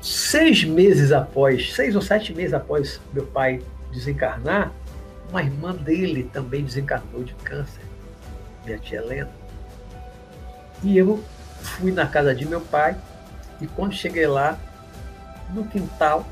Seis 0.02 0.64
meses 0.64 1.12
após, 1.12 1.74
seis 1.74 1.96
ou 1.96 2.02
sete 2.02 2.34
meses 2.34 2.54
após 2.54 3.00
meu 3.14 3.26
pai 3.26 3.62
desencarnar, 3.92 4.72
uma 5.30 5.44
irmã 5.44 5.76
dele 5.76 6.30
também 6.32 6.64
desencarnou 6.64 7.24
de 7.24 7.34
câncer, 7.36 7.82
minha 8.66 8.78
tia 8.78 9.00
Helena. 9.00 9.37
E 10.84 10.98
eu 10.98 11.24
fui 11.62 11.92
na 11.92 12.06
casa 12.08 12.34
de 12.34 12.46
meu 12.46 12.62
pai 12.62 12.96
e 13.60 13.68
quando 13.68 13.94
cheguei 13.94 14.28
lá, 14.28 14.58
no 15.50 15.66
quintal, 15.66 16.26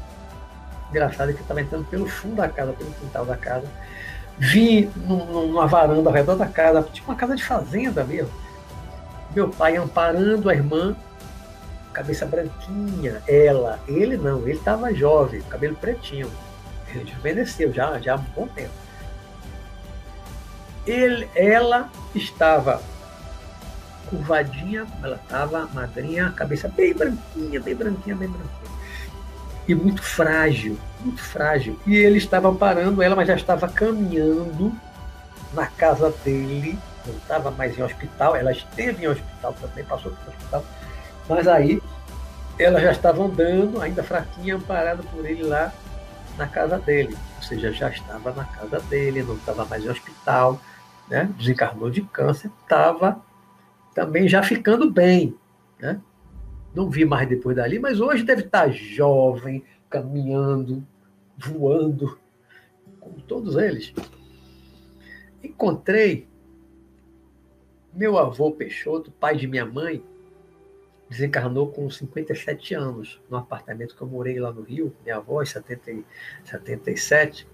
engraçado 0.89 1.33
que 1.33 1.39
eu 1.39 1.41
estava 1.41 1.61
entrando 1.61 1.85
pelo 1.85 2.07
fundo 2.07 2.35
da 2.35 2.49
casa, 2.49 2.73
pelo 2.73 2.91
quintal 2.91 3.25
da 3.25 3.37
casa, 3.37 3.65
vi 4.37 4.89
numa 4.95 5.65
varanda 5.65 6.09
ao 6.09 6.15
redor 6.15 6.35
da 6.35 6.47
casa, 6.47 6.83
tipo 6.83 7.09
uma 7.09 7.17
casa 7.17 7.35
de 7.35 7.43
fazenda 7.43 8.03
mesmo, 8.03 8.31
meu 9.33 9.49
pai 9.49 9.75
amparando 9.77 10.49
a 10.49 10.53
irmã, 10.53 10.95
cabeça 11.93 12.25
branquinha, 12.25 13.21
ela, 13.27 13.79
ele 13.87 14.17
não, 14.17 14.41
ele 14.41 14.57
estava 14.57 14.93
jovem, 14.93 15.41
cabelo 15.43 15.75
pretinho, 15.75 16.29
ele 16.93 17.11
envelheceu 17.11 17.73
já, 17.73 17.99
já 17.99 18.13
há 18.13 18.17
um 18.17 18.25
bom 18.35 18.47
tempo. 18.47 18.73
Ele, 20.85 21.27
ela 21.33 21.89
estava 22.13 22.81
curvadinha, 24.09 24.85
ela 25.03 25.15
estava 25.15 25.67
magrinha, 25.73 26.31
cabeça 26.31 26.67
bem 26.67 26.93
branquinha, 26.93 27.59
bem 27.59 27.75
branquinha, 27.75 28.15
bem 28.15 28.29
branquinha. 28.29 28.75
E 29.67 29.73
muito 29.73 30.01
frágil, 30.01 30.77
muito 31.01 31.21
frágil. 31.21 31.79
E 31.85 31.95
ele 31.95 32.17
estava 32.17 32.53
parando 32.53 33.01
ela, 33.01 33.15
mas 33.15 33.27
já 33.27 33.35
estava 33.35 33.67
caminhando 33.67 34.71
na 35.53 35.67
casa 35.67 36.13
dele, 36.23 36.77
não 37.05 37.15
estava 37.15 37.51
mais 37.51 37.77
em 37.77 37.83
hospital, 37.83 38.35
ela 38.35 38.51
esteve 38.51 39.05
em 39.05 39.07
hospital 39.07 39.53
também, 39.53 39.83
passou 39.85 40.11
pelo 40.11 40.35
hospital, 40.35 40.65
mas 41.27 41.47
aí 41.47 41.81
ela 42.59 42.79
já 42.79 42.91
estava 42.91 43.23
andando, 43.23 43.81
ainda 43.81 44.03
fraquinha, 44.03 44.55
amparada 44.55 45.03
por 45.03 45.25
ele 45.25 45.43
lá 45.43 45.71
na 46.37 46.47
casa 46.47 46.77
dele. 46.77 47.17
Ou 47.37 47.43
seja, 47.43 47.71
já 47.71 47.89
estava 47.89 48.31
na 48.31 48.45
casa 48.45 48.79
dele, 48.81 49.23
não 49.23 49.35
estava 49.35 49.65
mais 49.65 49.83
em 49.83 49.89
hospital, 49.89 50.59
né? 51.07 51.29
desencarnou 51.37 51.89
de 51.89 52.01
câncer, 52.01 52.51
estava 52.63 53.19
também 53.95 54.27
já 54.27 54.43
ficando 54.43 54.91
bem. 54.91 55.33
Né? 55.79 55.99
Não 56.75 56.89
vi 56.89 57.05
mais 57.05 57.27
depois 57.27 57.55
dali, 57.55 57.79
mas 57.79 57.99
hoje 57.99 58.23
deve 58.23 58.43
estar 58.43 58.69
jovem, 58.69 59.63
caminhando, 59.89 60.85
voando, 61.37 62.19
como 62.99 63.21
todos 63.21 63.55
eles. 63.55 63.93
Encontrei 65.41 66.27
meu 67.93 68.17
avô 68.17 68.51
Peixoto, 68.51 69.09
pai 69.09 69.37
de 69.37 69.47
minha 69.47 69.65
mãe, 69.65 70.03
desencarnou 71.09 71.71
com 71.71 71.89
57 71.89 72.73
anos, 72.73 73.21
no 73.29 73.37
apartamento 73.37 73.95
que 73.95 74.01
eu 74.01 74.07
morei 74.07 74.37
lá 74.37 74.51
no 74.51 74.63
Rio, 74.63 74.93
minha 75.03 75.15
avó 75.15 75.41
em 75.41 75.45
70, 75.45 76.03
77. 76.43 77.47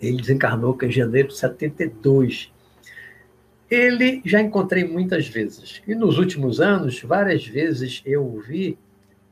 Ele 0.00 0.16
desencarnou 0.16 0.78
em 0.80 0.90
janeiro 0.90 1.28
de 1.28 1.36
72. 1.36 2.50
Ele 3.70 4.22
já 4.24 4.40
encontrei 4.40 4.84
muitas 4.84 5.26
vezes. 5.26 5.82
E 5.86 5.94
nos 5.94 6.18
últimos 6.18 6.60
anos, 6.60 7.02
várias 7.02 7.46
vezes 7.46 8.02
eu 8.04 8.24
o 8.24 8.40
vi 8.40 8.78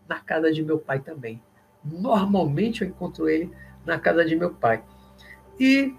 na 0.08 0.18
casa 0.20 0.52
de 0.52 0.62
meu 0.62 0.78
pai 0.78 1.00
também. 1.00 1.40
Normalmente 1.84 2.82
eu 2.82 2.88
encontro 2.88 3.28
ele 3.28 3.50
na 3.84 3.98
casa 3.98 4.24
de 4.24 4.34
meu 4.34 4.50
pai. 4.52 4.82
E 5.58 5.94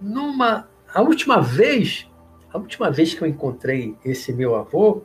numa 0.00 0.68
a 0.92 1.02
última 1.02 1.40
vez, 1.40 2.08
a 2.52 2.58
última 2.58 2.90
vez 2.90 3.12
que 3.12 3.22
eu 3.22 3.28
encontrei 3.28 3.96
esse 4.04 4.32
meu 4.32 4.54
avô, 4.54 5.02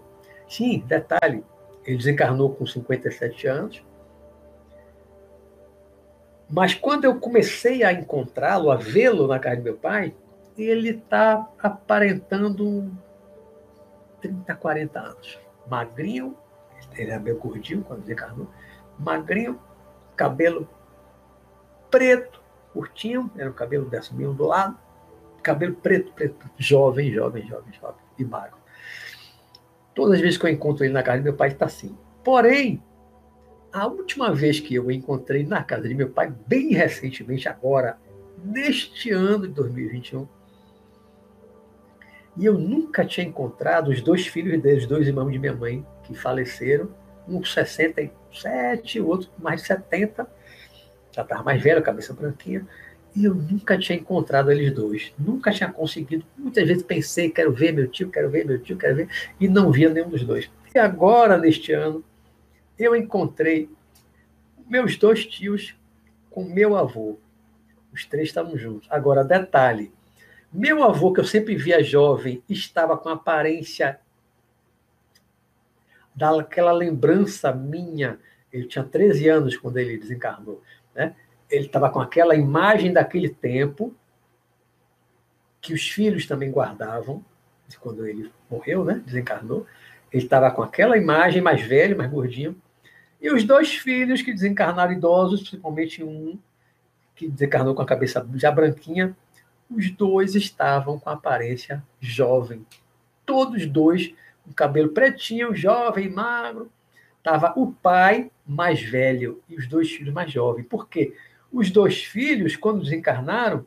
sim, 0.48 0.84
detalhe, 0.88 1.44
ele 1.86 1.98
desencarnou 1.98 2.54
com 2.54 2.66
57 2.66 3.48
anos. 3.48 3.84
Mas 6.50 6.74
quando 6.74 7.06
eu 7.06 7.20
comecei 7.20 7.84
a 7.84 7.94
encontrá-lo, 7.94 8.72
a 8.72 8.76
vê-lo 8.76 9.28
na 9.28 9.40
casa 9.40 9.58
de 9.58 9.64
meu 9.64 9.76
pai, 9.76 10.14
ele 10.58 10.90
está 10.90 11.48
aparentando 11.60 12.92
30, 14.22 14.56
40 14.56 15.00
anos. 15.00 15.40
Magrinho, 15.68 16.36
ele 16.96 17.12
era 17.12 17.20
meio 17.20 17.38
gordinho 17.38 17.84
quando 17.84 18.02
desencarnou, 18.02 18.48
magrinho, 18.98 19.60
cabelo 20.16 20.68
preto, 21.90 22.42
curtinho, 22.74 23.30
era 23.38 23.50
o 23.50 23.54
cabelo 23.54 23.90
meio 24.14 24.34
do 24.34 24.46
lado, 24.46 24.78
cabelo 25.44 25.76
preto, 25.76 26.14
preto, 26.14 26.50
jovem, 26.58 27.12
jovem, 27.12 27.48
jovem, 27.48 27.74
jovem 27.74 28.02
e 28.18 28.24
magro. 28.24 28.58
Todas 29.94 30.16
as 30.16 30.22
vezes 30.22 30.38
que 30.38 30.46
eu 30.46 30.50
encontro 30.50 30.86
ele 30.86 30.94
na 30.94 31.04
casa 31.04 31.20
do 31.20 31.24
meu 31.24 31.34
pai, 31.34 31.50
está 31.50 31.66
assim. 31.66 31.98
Porém, 32.24 32.82
a 33.74 33.88
última 33.88 34.34
vez 34.34 34.60
que 34.60 34.76
eu 34.76 34.86
o 34.86 34.92
encontrei 34.92 35.46
na 35.46 35.64
casa 35.64 35.88
de 35.88 35.96
meu 35.96 36.10
pai, 36.10 36.34
bem 36.48 36.74
recentemente, 36.74 37.48
agora, 37.50 37.98
neste 38.44 39.12
ano 39.12 39.48
de 39.48 39.54
2021, 39.54 40.28
e 42.38 42.46
eu 42.46 42.58
nunca 42.58 43.06
tinha 43.06 43.28
encontrado 43.28 43.90
os 43.90 44.02
dois 44.02 44.26
filhos 44.28 44.62
deles, 44.62 44.86
dois 44.86 45.08
irmãos 45.08 45.32
de 45.32 45.40
minha 45.40 45.54
mãe, 45.54 45.86
que 46.04 46.16
faleceram, 46.16 46.90
um 47.28 47.40
com 47.40 47.46
67, 47.46 49.00
o 49.00 49.08
outro 49.08 49.30
com 49.30 49.44
mais 49.44 49.62
de 49.62 49.68
70, 49.68 50.28
já 51.12 51.22
estava 51.22 51.44
mais 51.44 51.62
velho, 51.62 51.82
cabeça 51.82 52.14
branquinha. 52.14 52.66
E 53.14 53.26
eu 53.26 53.36
nunca 53.36 53.78
tinha 53.78 53.98
encontrado 53.98 54.52
eles 54.52 54.74
dois. 54.74 55.14
Nunca 55.20 55.52
tinha 55.52 55.70
conseguido. 55.70 56.26
Muitas 56.38 56.66
vezes 56.66 56.84
pensei, 56.84 57.30
quero 57.30 57.52
ver 57.52 57.74
meu 57.74 57.88
tio, 57.88 58.10
quero 58.10 58.30
ver 58.30 58.46
meu 58.46 58.58
tio, 58.58 58.78
quero 58.78 58.96
ver. 58.96 59.10
E 59.38 59.50
não 59.50 59.70
via 59.70 59.90
nenhum 59.90 60.10
dos 60.10 60.24
dois. 60.24 60.50
E 60.74 60.80
agora, 60.80 61.38
neste 61.38 61.74
ano, 61.74 62.02
eu 62.80 62.96
encontrei 62.96 63.70
meus 64.70 64.96
dois 64.96 65.26
tios 65.26 65.76
com 66.30 66.46
meu 66.46 66.78
avô. 66.78 67.20
Os 67.94 68.06
três 68.06 68.30
estavam 68.30 68.58
juntos. 68.58 68.88
Agora, 68.90 69.26
detalhe: 69.26 69.92
meu 70.52 70.84
avô, 70.84 71.14
que 71.14 71.20
eu 71.20 71.26
sempre 71.26 71.56
via 71.56 71.84
jovem, 71.84 72.44
estava 72.50 72.98
com 72.98 73.10
aparência 73.10 74.00
daquela 76.14 76.72
lembrança 76.72 77.54
minha. 77.54 78.20
Ele 78.52 78.68
tinha 78.68 78.84
13 78.84 79.30
anos 79.30 79.56
quando 79.56 79.78
ele 79.78 79.98
desencarnou. 79.98 80.62
Né? 80.94 81.16
Ele 81.50 81.68
estava 81.68 81.90
com 81.90 82.02
aquela 82.02 82.36
imagem 82.36 82.92
daquele 82.92 83.30
tempo 83.30 83.96
que 85.62 85.74
os 85.74 85.88
filhos 85.88 86.26
também 86.26 86.52
guardavam, 86.52 87.24
de 87.68 87.78
quando 87.78 88.06
ele 88.06 88.32
morreu, 88.50 88.84
né? 88.84 89.02
desencarnou. 89.06 89.66
Ele 90.12 90.24
estava 90.24 90.52
com 90.52 90.62
aquela 90.62 90.98
imagem 90.98 91.42
mais 91.42 91.62
velho, 91.62 91.98
mais 91.98 92.12
gordinho. 92.12 92.60
E 93.22 93.32
os 93.32 93.44
dois 93.44 93.74
filhos 93.76 94.22
que 94.22 94.34
desencarnaram 94.34 94.92
idosos, 94.92 95.42
principalmente 95.42 96.04
um 96.04 96.38
que 97.16 97.30
desencarnou 97.30 97.76
com 97.76 97.84
a 97.84 97.86
cabeça 97.86 98.28
já 98.36 98.52
branquinha, 98.52 99.16
os 99.76 99.90
dois 99.92 100.36
estavam 100.36 101.00
com 101.00 101.10
aparência 101.10 101.84
jovem. 102.00 102.66
Todos 103.26 103.66
dois 103.66 104.14
com 104.44 104.52
cabelo 104.54 104.90
pretinho, 104.90 105.56
jovem, 105.56 106.10
magro. 106.10 106.72
Tava 107.24 107.54
o 107.56 107.72
pai 107.72 108.32
mais 108.46 108.82
velho 108.82 109.42
e 109.48 109.56
os 109.56 109.68
dois 109.68 109.92
filhos 109.92 110.14
mais 110.14 110.32
jovens. 110.32 110.66
Por 110.66 110.88
quê? 110.90 111.16
Os 111.52 111.70
dois 111.70 112.04
filhos, 112.04 112.56
quando 112.56 112.82
desencarnaram, 112.82 113.66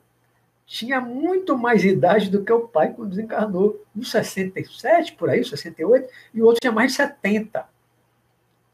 tinha 0.67 1.01
muito 1.01 1.57
mais 1.57 1.85
idade 1.85 2.31
do 2.31 2.43
que 2.43 2.53
o 2.53 2.67
pai 2.67 2.93
quando 2.93 3.11
desencarnou. 3.11 3.85
Um 3.95 4.03
67, 4.03 5.15
por 5.15 5.31
aí, 5.31 5.45
68, 5.45 6.09
e 6.33 6.43
o 6.43 6.47
outro 6.47 6.61
tinha 6.61 6.73
mais 6.73 6.93
de 6.93 6.97
70. 6.97 7.67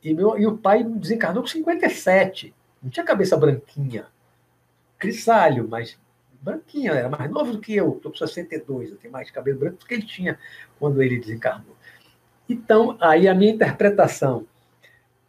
E, 0.03 0.15
meu, 0.15 0.39
e 0.39 0.47
o 0.47 0.57
pai 0.57 0.83
desencarnou 0.83 1.43
com 1.43 1.49
57. 1.49 2.55
Não 2.83 2.89
tinha 2.91 3.05
cabeça 3.05 3.37
branquinha. 3.37 4.07
Crisalho, 4.99 5.69
mas 5.69 5.99
branquinha, 6.41 6.93
era 6.93 7.09
mais 7.09 7.31
novo 7.31 7.53
do 7.53 7.61
que 7.61 7.75
eu. 7.75 7.97
Estou 7.97 8.11
com 8.11 8.19
62, 8.19 8.91
eu 8.91 8.97
tenho 8.97 9.13
mais 9.13 9.31
cabelo 9.31 9.59
branco 9.59 9.79
do 9.79 9.87
que 9.87 9.95
ele 9.95 10.07
tinha 10.07 10.39
quando 10.79 11.03
ele 11.03 11.19
desencarnou. 11.19 11.77
Então, 12.49 12.97
aí 13.01 13.29
a 13.29 13.35
minha 13.35 13.53
interpretação. 13.53 14.47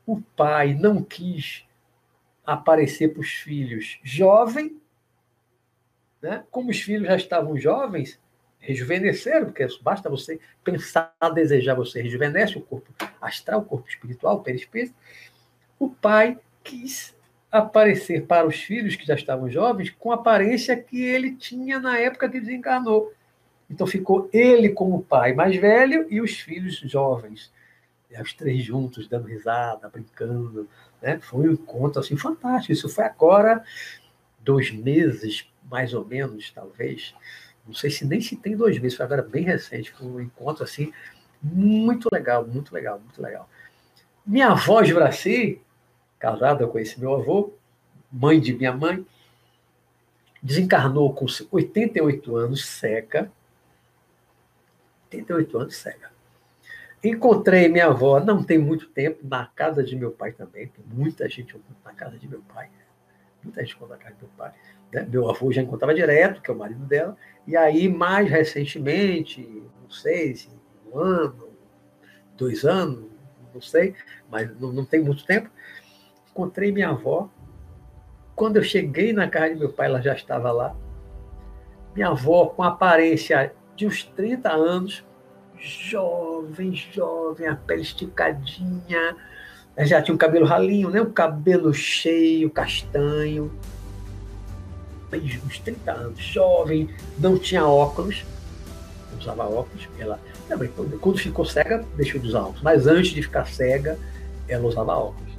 O 0.05 0.19
pai 0.35 0.73
não 0.73 1.03
quis 1.03 1.63
aparecer 2.43 3.13
para 3.13 3.21
os 3.21 3.29
filhos 3.29 3.99
jovem, 4.03 4.81
né? 6.21 6.43
como 6.49 6.71
os 6.71 6.81
filhos 6.81 7.07
já 7.07 7.15
estavam 7.15 7.57
jovens, 7.57 8.19
rejuvenesceram, 8.59 9.45
porque 9.45 9.65
basta 9.81 10.09
você 10.09 10.39
pensar, 10.63 11.13
desejar, 11.33 11.75
você 11.75 12.01
rejuvenesce 12.01 12.57
o 12.57 12.61
corpo 12.61 12.93
astral, 13.19 13.61
o 13.61 13.65
corpo 13.65 13.87
espiritual, 13.87 14.37
o 14.37 14.43
perispírito. 14.43 14.95
O 15.79 15.89
pai 15.89 16.39
quis 16.63 17.15
aparecer 17.51 18.25
para 18.25 18.47
os 18.47 18.55
filhos 18.55 18.95
que 18.95 19.05
já 19.05 19.15
estavam 19.15 19.49
jovens 19.49 19.89
com 19.89 20.11
a 20.11 20.15
aparência 20.15 20.75
que 20.77 21.03
ele 21.03 21.35
tinha 21.35 21.79
na 21.79 21.97
época 21.97 22.29
que 22.29 22.39
desencarnou. 22.39 23.11
Então 23.69 23.85
ficou 23.85 24.29
ele 24.31 24.69
como 24.69 25.03
pai 25.03 25.33
mais 25.33 25.55
velho 25.55 26.05
e 26.09 26.21
os 26.21 26.39
filhos 26.39 26.77
jovens. 26.77 27.51
E 28.09 28.21
os 28.21 28.33
três 28.33 28.63
juntos, 28.63 29.07
dando 29.07 29.27
risada, 29.27 29.89
brincando. 29.89 30.67
Né? 31.01 31.19
Foi 31.19 31.47
um 31.49 31.53
encontro 31.53 31.99
assim, 31.99 32.17
fantástico. 32.17 32.73
Isso 32.73 32.89
foi 32.89 33.05
agora, 33.05 33.63
dois 34.39 34.71
meses, 34.71 35.49
mais 35.69 35.93
ou 35.93 36.05
menos, 36.05 36.51
talvez, 36.51 37.15
não 37.65 37.73
sei 37.73 37.89
se 37.89 38.05
nem 38.05 38.19
se 38.19 38.35
tem 38.35 38.55
dois 38.57 38.77
meses, 38.79 38.97
foi 38.97 39.05
agora 39.05 39.21
bem 39.21 39.43
recente, 39.43 39.91
foi 39.91 40.07
um 40.07 40.19
encontro 40.19 40.63
assim, 40.63 40.91
muito 41.41 42.09
legal, 42.11 42.45
muito 42.45 42.73
legal, 42.73 42.99
muito 42.99 43.21
legal. 43.21 43.49
Minha 44.25 44.49
avó 44.49 44.81
de 44.81 44.93
Braci, 44.93 45.61
casada 46.21 46.67
com 46.67 46.77
esse 46.77 46.99
meu 46.99 47.15
avô, 47.15 47.51
mãe 48.11 48.39
de 48.39 48.53
minha 48.53 48.71
mãe, 48.71 49.03
desencarnou 50.41 51.11
com 51.13 51.25
88 51.51 52.35
anos, 52.35 52.63
seca. 52.63 53.31
88 55.05 55.57
anos, 55.57 55.75
cega. 55.75 56.11
Encontrei 57.03 57.67
minha 57.67 57.87
avó, 57.87 58.19
não 58.19 58.43
tem 58.43 58.59
muito 58.59 58.87
tempo, 58.89 59.27
na 59.27 59.47
casa 59.47 59.83
de 59.83 59.95
meu 59.95 60.11
pai 60.11 60.31
também, 60.31 60.67
tem 60.67 60.85
muita 60.85 61.27
gente 61.27 61.59
na 61.83 61.91
casa 61.91 62.15
de 62.19 62.27
meu 62.27 62.41
pai. 62.53 62.69
Muita 63.43 63.65
gente 63.65 63.75
na 63.81 63.97
casa 63.97 64.15
do 64.15 64.27
meu 64.27 64.29
pai. 64.37 64.53
Né? 64.93 65.07
Meu 65.09 65.27
avô 65.27 65.51
já 65.51 65.63
encontrava 65.63 65.95
direto, 65.95 66.39
que 66.39 66.51
é 66.51 66.53
o 66.53 66.57
marido 66.57 66.85
dela. 66.85 67.17
E 67.47 67.57
aí, 67.57 67.89
mais 67.89 68.29
recentemente, 68.29 69.41
não 69.81 69.89
sei 69.89 70.35
se 70.35 70.49
um 70.85 70.99
ano, 70.99 71.49
dois 72.37 72.63
anos, 72.63 73.09
não 73.51 73.61
sei, 73.61 73.95
mas 74.29 74.55
não, 74.59 74.71
não 74.71 74.85
tem 74.85 75.01
muito 75.01 75.25
tempo, 75.25 75.49
encontrei 76.31 76.71
minha 76.71 76.89
avó. 76.89 77.29
Quando 78.35 78.57
eu 78.57 78.63
cheguei 78.63 79.13
na 79.13 79.27
casa 79.29 79.53
de 79.53 79.59
meu 79.59 79.69
pai, 79.69 79.87
ela 79.87 80.01
já 80.01 80.13
estava 80.13 80.51
lá. 80.51 80.75
Minha 81.93 82.09
avó, 82.09 82.47
com 82.47 82.63
aparência 82.63 83.53
de 83.75 83.85
uns 83.85 84.03
30 84.03 84.49
anos, 84.49 85.03
jovem, 85.59 86.73
jovem, 86.73 87.47
a 87.47 87.55
pele 87.55 87.81
esticadinha, 87.81 89.15
já 89.79 90.01
tinha 90.01 90.15
um 90.15 90.17
cabelo 90.17 90.45
ralinho, 90.45 90.89
né? 90.89 91.01
um 91.01 91.11
cabelo 91.11 91.73
cheio, 91.73 92.49
castanho, 92.49 93.51
uns 95.45 95.59
30 95.59 95.91
anos, 95.91 96.19
jovem, 96.19 96.89
não 97.19 97.37
tinha 97.37 97.65
óculos, 97.65 98.25
usava 99.19 99.43
óculos, 99.43 99.87
ela 99.99 100.19
quando 100.99 101.17
ficou 101.17 101.45
cega, 101.45 101.85
deixou 101.95 102.19
de 102.19 102.27
usar 102.27 102.41
óculos, 102.41 102.61
mas 102.61 102.87
antes 102.87 103.11
de 103.11 103.21
ficar 103.21 103.45
cega, 103.45 103.97
ela 104.47 104.67
usava 104.67 104.93
óculos. 104.93 105.30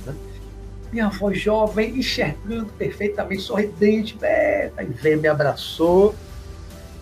Minha 0.92 1.06
avó 1.06 1.32
jovem, 1.32 1.98
enxergando 1.98 2.66
perfeitamente, 2.74 3.42
sorridente, 3.42 4.14
e 4.20 4.84
veio, 4.92 5.18
me 5.18 5.26
abraçou, 5.26 6.14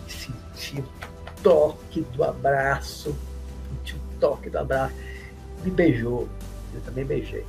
senti 0.07 0.79
o 0.79 0.85
toque 1.43 2.01
do 2.15 2.23
abraço, 2.23 3.13
senti 3.69 3.95
o 3.95 4.19
toque 4.19 4.49
do 4.49 4.59
abraço, 4.59 4.95
me 5.61 5.69
beijou, 5.69 6.29
eu 6.73 6.79
também 6.81 7.03
beijei. 7.03 7.45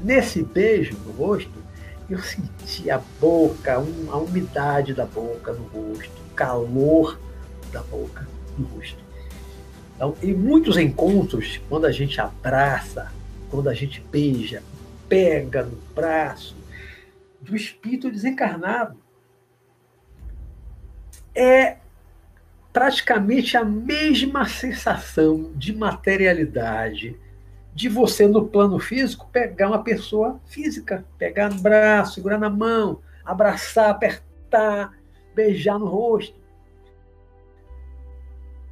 Nesse 0.00 0.42
beijo 0.42 0.96
no 1.06 1.12
rosto, 1.12 1.64
eu 2.10 2.18
senti 2.18 2.90
a 2.90 3.00
boca, 3.20 3.74
a 3.74 4.16
umidade 4.16 4.92
da 4.92 5.06
boca 5.06 5.52
no 5.52 5.62
rosto, 5.68 6.20
o 6.32 6.34
calor 6.34 7.16
da 7.72 7.82
boca 7.82 8.26
no 8.58 8.66
rosto. 8.66 8.98
Então, 9.94 10.16
em 10.20 10.34
muitos 10.34 10.76
encontros, 10.76 11.60
quando 11.68 11.86
a 11.86 11.92
gente 11.92 12.20
abraça, 12.20 13.12
quando 13.48 13.68
a 13.68 13.74
gente 13.74 14.00
beija, 14.10 14.62
pega 15.08 15.64
no 15.64 15.76
braço 15.94 16.56
do 17.40 17.54
espírito 17.56 18.10
desencarnado, 18.10 18.98
é 21.34 21.76
praticamente 22.72 23.56
a 23.56 23.64
mesma 23.64 24.46
sensação 24.46 25.52
de 25.54 25.74
materialidade, 25.74 27.18
de 27.74 27.88
você, 27.88 28.26
no 28.26 28.48
plano 28.48 28.78
físico, 28.78 29.28
pegar 29.30 29.68
uma 29.68 29.82
pessoa 29.82 30.40
física, 30.46 31.04
pegar 31.18 31.50
no 31.50 31.60
braço, 31.60 32.14
segurar 32.14 32.38
na 32.38 32.50
mão, 32.50 33.00
abraçar, 33.24 33.90
apertar, 33.90 34.92
beijar 35.34 35.78
no 35.78 35.86
rosto. 35.86 36.38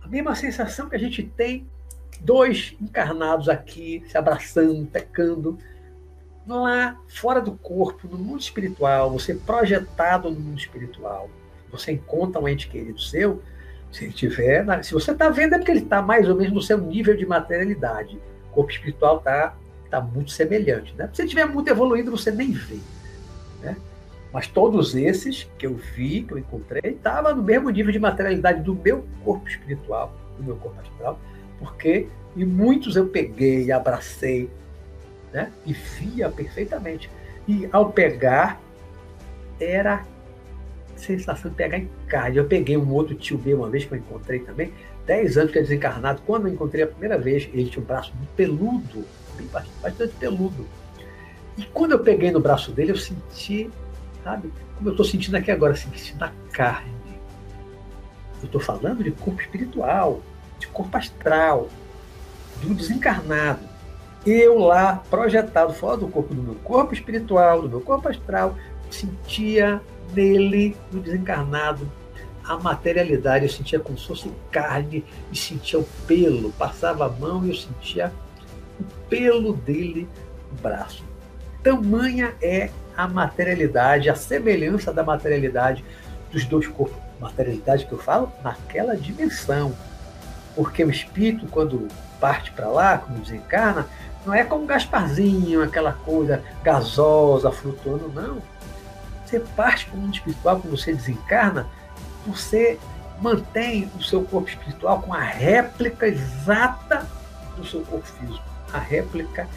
A 0.02 0.08
mesma 0.08 0.34
sensação 0.34 0.88
que 0.88 0.96
a 0.96 0.98
gente 0.98 1.22
tem, 1.22 1.66
dois 2.20 2.76
encarnados 2.80 3.48
aqui, 3.48 4.02
se 4.06 4.16
abraçando, 4.16 4.86
pecando, 4.86 5.58
lá 6.46 7.00
fora 7.08 7.40
do 7.40 7.52
corpo, 7.52 8.08
no 8.08 8.18
mundo 8.18 8.40
espiritual, 8.40 9.10
você 9.10 9.34
projetado 9.34 10.30
no 10.30 10.38
mundo 10.38 10.58
espiritual, 10.58 11.30
você 11.70 11.92
encontra 11.92 12.40
um 12.40 12.48
ente 12.48 12.68
querido 12.68 13.00
seu, 13.00 13.42
se 13.90 14.04
ele 14.04 14.12
tiver, 14.12 14.84
se 14.84 14.92
você 14.92 15.12
está 15.12 15.28
vendo 15.28 15.54
é 15.54 15.58
porque 15.58 15.70
ele 15.70 15.80
está 15.80 16.02
mais 16.02 16.28
ou 16.28 16.34
menos 16.34 16.52
no 16.52 16.62
seu 16.62 16.78
nível 16.78 17.16
de 17.16 17.24
materialidade 17.24 18.18
corpo 18.54 18.70
espiritual 18.70 19.18
está 19.18 19.54
tá 19.90 20.00
muito 20.00 20.30
semelhante. 20.30 20.94
Né? 20.96 21.08
Se 21.08 21.16
você 21.16 21.24
estiver 21.24 21.46
muito 21.46 21.68
evoluído, 21.68 22.10
você 22.10 22.30
nem 22.30 22.52
vê. 22.52 22.78
Né? 23.60 23.76
Mas 24.32 24.46
todos 24.46 24.94
esses 24.94 25.48
que 25.58 25.66
eu 25.66 25.74
vi, 25.74 26.22
que 26.22 26.32
eu 26.32 26.38
encontrei, 26.38 26.92
estavam 26.92 27.34
no 27.36 27.42
mesmo 27.42 27.68
nível 27.68 27.92
de 27.92 27.98
materialidade 27.98 28.62
do 28.62 28.74
meu 28.74 29.04
corpo 29.24 29.48
espiritual, 29.48 30.14
do 30.38 30.44
meu 30.44 30.56
corpo 30.56 30.80
astral, 30.80 31.18
porque 31.58 32.06
e 32.36 32.44
muitos 32.44 32.96
eu 32.96 33.06
peguei, 33.06 33.70
abracei, 33.70 34.50
né? 35.34 35.52
e 35.66 35.74
via 35.74 36.30
perfeitamente. 36.30 37.10
E 37.46 37.68
ao 37.70 37.92
pegar, 37.92 38.58
era 39.60 40.02
sensação 40.96 41.50
de 41.50 41.56
pegar 41.56 41.76
em 41.76 41.90
carne. 42.08 42.38
Eu 42.38 42.46
peguei 42.46 42.76
um 42.76 42.90
outro 42.90 43.14
tio 43.14 43.38
meu 43.44 43.58
uma 43.58 43.68
vez 43.68 43.84
que 43.84 43.92
eu 43.92 43.98
encontrei 43.98 44.38
também, 44.38 44.72
10 45.06 45.36
anos 45.36 45.52
que 45.52 45.58
é 45.58 45.62
desencarnado, 45.62 46.22
quando 46.24 46.48
eu 46.48 46.54
encontrei 46.54 46.84
a 46.84 46.86
primeira 46.86 47.18
vez, 47.18 47.46
ele 47.52 47.68
tinha 47.68 47.82
um 47.82 47.86
braço 47.86 48.10
peludo, 48.34 49.04
bastante 49.82 50.14
peludo. 50.14 50.66
E 51.58 51.64
quando 51.64 51.92
eu 51.92 51.98
peguei 51.98 52.30
no 52.30 52.40
braço 52.40 52.72
dele, 52.72 52.92
eu 52.92 52.96
senti 52.96 53.70
sabe? 54.24 54.50
Como 54.76 54.88
eu 54.88 54.92
estou 54.92 55.04
sentindo 55.04 55.36
aqui 55.36 55.50
agora, 55.50 55.76
sentindo 55.76 56.24
a 56.24 56.32
carne. 56.50 56.90
Eu 58.40 58.46
estou 58.46 58.60
falando 58.60 59.04
de 59.04 59.10
corpo 59.12 59.40
espiritual, 59.40 60.22
de 60.58 60.66
corpo 60.68 60.96
astral, 60.96 61.68
do 62.62 62.74
desencarnado. 62.74 63.73
Eu 64.26 64.58
lá, 64.58 65.02
projetado 65.10 65.74
fora 65.74 65.98
do 65.98 66.08
corpo, 66.08 66.34
do 66.34 66.42
meu 66.42 66.54
corpo 66.56 66.94
espiritual, 66.94 67.62
do 67.62 67.68
meu 67.68 67.80
corpo 67.80 68.08
astral, 68.08 68.56
sentia 68.90 69.80
nele, 70.14 70.76
no 70.90 71.00
desencarnado, 71.00 71.90
a 72.42 72.56
materialidade. 72.56 73.44
Eu 73.44 73.50
sentia 73.50 73.78
como 73.78 73.98
se 73.98 74.06
fosse 74.06 74.32
carne 74.50 75.04
e 75.30 75.36
sentia 75.36 75.78
o 75.78 75.84
pelo. 76.06 76.52
Passava 76.52 77.06
a 77.06 77.08
mão 77.10 77.44
e 77.44 77.50
eu 77.50 77.54
sentia 77.54 78.12
o 78.80 78.84
pelo 79.08 79.52
dele 79.52 80.08
no 80.50 80.58
braço. 80.58 81.04
Tamanha 81.62 82.34
é 82.42 82.70
a 82.96 83.06
materialidade, 83.08 84.08
a 84.08 84.14
semelhança 84.14 84.92
da 84.92 85.02
materialidade 85.02 85.84
dos 86.30 86.44
dois 86.44 86.66
corpos 86.66 87.04
materialidade 87.20 87.86
que 87.86 87.92
eu 87.92 87.98
falo, 87.98 88.32
naquela 88.42 88.96
dimensão. 88.96 89.74
Porque 90.54 90.84
o 90.84 90.90
espírito, 90.90 91.46
quando 91.50 91.88
parte 92.20 92.52
para 92.52 92.68
lá, 92.68 92.98
quando 92.98 93.20
desencarna, 93.20 93.88
não 94.24 94.32
é 94.32 94.44
como 94.44 94.66
Gasparzinho, 94.66 95.62
aquela 95.62 95.92
coisa 95.92 96.42
gasosa, 96.62 97.50
flutuando, 97.50 98.10
não. 98.14 98.42
Você 99.24 99.40
parte 99.40 99.86
para 99.86 99.96
o 99.96 100.00
mundo 100.00 100.14
espiritual, 100.14 100.60
quando 100.60 100.76
você 100.76 100.92
desencarna, 100.92 101.66
você 102.26 102.78
mantém 103.20 103.90
o 103.98 104.02
seu 104.02 104.22
corpo 104.22 104.48
espiritual 104.48 105.02
com 105.02 105.12
a 105.12 105.20
réplica 105.20 106.06
exata 106.06 107.06
do 107.56 107.66
seu 107.66 107.82
corpo 107.82 108.06
físico. 108.06 108.44
A 108.72 108.78
réplica 108.78 109.48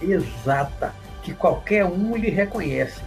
exata, 0.00 0.94
que 1.22 1.34
qualquer 1.34 1.84
um 1.84 2.16
lhe 2.16 2.30
reconhece. 2.30 3.00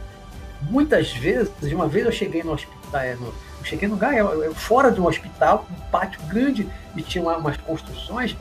Muitas 0.61 1.11
vezes, 1.11 1.51
uma 1.73 1.87
vez 1.87 2.05
eu 2.05 2.11
cheguei 2.11 2.43
no 2.43 2.53
hospital, 2.53 3.01
é, 3.01 3.13
eu 3.13 3.33
cheguei 3.63 3.87
no 3.87 3.95
lugar, 3.95 4.13
fora 4.53 4.91
de 4.91 5.01
um 5.01 5.07
hospital, 5.07 5.65
um 5.71 5.89
pátio 5.89 6.21
grande, 6.27 6.69
e 6.95 7.01
tinha 7.01 7.23
uma, 7.23 7.37
umas 7.37 7.57
construções, 7.57 8.35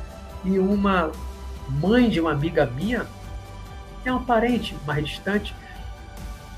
e 0.45 0.59
uma 0.59 1.11
mãe 1.81 2.09
de 2.09 2.21
uma 2.21 2.33
amiga 2.33 2.67
minha, 2.67 3.07
é 4.05 4.11
uma 4.11 4.23
parente 4.23 4.77
mais 4.87 5.07
distante, 5.07 5.55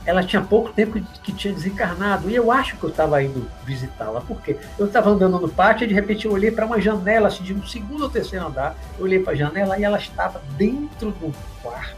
ela 0.05 0.25
tinha 0.25 0.43
pouco 0.43 0.73
tempo 0.73 1.01
que 1.23 1.33
tinha 1.33 1.55
desencarnado, 1.55 2.29
e 2.29 2.35
eu 2.35 2.51
acho 2.51 2.77
que 2.77 2.85
eu 2.85 2.91
estava 2.91 3.23
indo 3.23 3.49
visitá-la, 3.65 4.21
porque 4.21 4.57
eu 4.79 4.87
estava 4.87 5.11
andando 5.11 5.39
no 5.39 5.49
pátio 5.49 5.85
e 5.85 5.89
de 5.89 5.95
repente 5.95 6.27
eu 6.27 6.33
olhei 6.33 6.51
para 6.51 6.67
uma 6.67 6.81
janela, 6.81 7.29
assim, 7.29 7.45
de 7.45 7.55
um 7.55 7.65
segundo 7.65 8.03
ou 8.03 8.11
terceiro 8.11 8.47
andar, 8.47 8.75
eu 8.99 9.05
olhei 9.05 9.21
para 9.21 9.33
a 9.33 9.37
janela 9.37 9.79
e 9.79 9.85
ela 9.85 9.99
estava 9.99 10.43
dentro 10.57 11.13
do 11.13 11.33
quarto, 11.63 11.97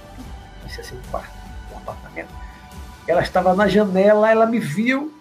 não 0.62 0.69
sei 0.69 0.85
se 0.85 0.95
um 0.95 1.01
quarto, 1.11 1.33
um 1.73 1.79
apartamento, 1.79 2.29
ela 3.07 3.23
estava 3.23 3.55
na 3.55 3.69
janela, 3.69 4.31
ela 4.31 4.47
me 4.47 4.59
viu, 4.59 5.15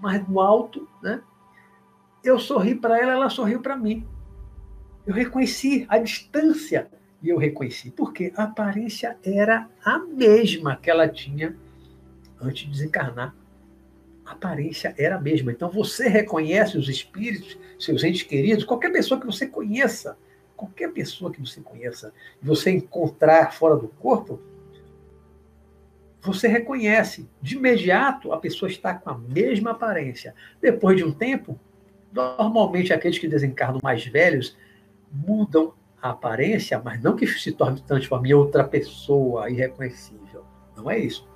mais 0.00 0.26
no 0.26 0.40
alto, 0.40 0.88
né? 1.00 1.20
Eu 2.24 2.38
sorri 2.38 2.74
para 2.74 2.98
ela, 3.00 3.12
ela 3.12 3.30
sorriu 3.30 3.60
para 3.60 3.76
mim. 3.76 4.06
Eu 5.06 5.14
reconheci 5.14 5.84
a 5.88 5.98
distância 5.98 6.88
e 7.22 7.28
eu 7.28 7.38
reconheci 7.38 7.90
porque 7.90 8.32
a 8.36 8.44
aparência 8.44 9.16
era 9.24 9.68
a 9.84 9.98
mesma 9.98 10.76
que 10.76 10.90
ela 10.90 11.08
tinha 11.08 11.56
antes 12.40 12.64
de 12.64 12.70
desencarnar. 12.70 13.34
A 14.24 14.32
aparência 14.32 14.94
era 14.96 15.16
a 15.16 15.20
mesma. 15.20 15.50
Então 15.50 15.68
você 15.68 16.08
reconhece 16.08 16.78
os 16.78 16.88
espíritos, 16.88 17.58
seus 17.78 18.04
entes 18.04 18.22
queridos, 18.22 18.64
qualquer 18.64 18.92
pessoa 18.92 19.20
que 19.20 19.26
você 19.26 19.46
conheça, 19.46 20.16
qualquer 20.56 20.92
pessoa 20.92 21.32
que 21.32 21.40
você 21.40 21.60
conheça, 21.60 22.12
você 22.40 22.70
encontrar 22.70 23.52
fora 23.52 23.76
do 23.76 23.88
corpo, 23.88 24.40
você 26.20 26.46
reconhece. 26.46 27.28
De 27.40 27.56
imediato, 27.56 28.32
a 28.32 28.38
pessoa 28.38 28.70
está 28.70 28.94
com 28.94 29.10
a 29.10 29.18
mesma 29.18 29.72
aparência. 29.72 30.34
Depois 30.60 30.96
de 30.96 31.02
um 31.02 31.12
tempo, 31.12 31.58
normalmente 32.12 32.92
aqueles 32.92 33.18
que 33.18 33.26
desencarnam 33.26 33.80
mais 33.82 34.06
velhos 34.06 34.56
mudam 35.12 35.74
a 36.00 36.10
aparência, 36.10 36.80
mas 36.82 37.00
não 37.02 37.14
que 37.14 37.26
se 37.26 37.52
torne 37.52 37.80
transforme 37.80 38.30
em 38.30 38.34
outra 38.34 38.64
pessoa 38.64 39.50
irreconhecível. 39.50 40.44
Não 40.76 40.90
é 40.90 40.98
isso. 40.98 41.28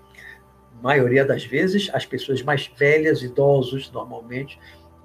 A 0.78 0.82
maioria 0.82 1.24
das 1.24 1.44
vezes, 1.44 1.90
as 1.92 2.04
pessoas 2.04 2.42
mais 2.42 2.66
velhas, 2.76 3.22
idosos, 3.22 3.90
normalmente, 3.92 4.58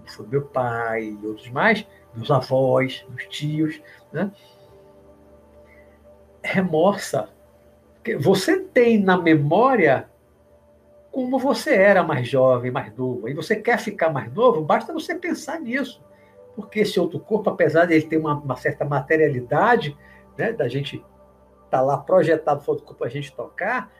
foi 0.08 0.28
meu 0.28 0.42
pai 0.42 1.18
e 1.22 1.26
outros 1.26 1.50
mais, 1.50 1.86
meus 2.16 2.32
avós, 2.32 3.06
meus 3.10 3.28
tios, 3.28 3.82
né? 4.12 4.32
remorsa 6.44 7.30
você 8.20 8.60
tem 8.60 9.00
na 9.00 9.18
memória 9.18 10.10
como 11.12 11.38
você 11.38 11.76
era 11.76 12.04
mais 12.04 12.28
jovem, 12.28 12.72
mais 12.72 12.96
novo, 12.96 13.28
e 13.28 13.34
você 13.34 13.56
quer 13.56 13.78
ficar 13.78 14.10
mais 14.12 14.34
novo, 14.34 14.62
basta 14.62 14.94
você 14.94 15.14
pensar 15.14 15.60
nisso. 15.60 16.02
Porque 16.56 16.82
esse 16.82 17.00
outro 17.00 17.20
corpo, 17.20 17.50
apesar 17.50 17.86
de 17.86 17.94
ele 17.94 18.06
ter 18.06 18.18
uma, 18.18 18.34
uma 18.34 18.56
certa 18.56 18.84
materialidade, 18.86 19.98
né, 20.38 20.52
da 20.52 20.68
gente 20.68 20.98
estar 20.98 21.80
tá 21.80 21.82
lá 21.82 21.98
projetado 21.98 22.62
fora 22.62 22.80
do 22.80 22.84
corpo 22.84 23.04
a 23.04 23.10
gente 23.10 23.34
tocar, 23.34 23.92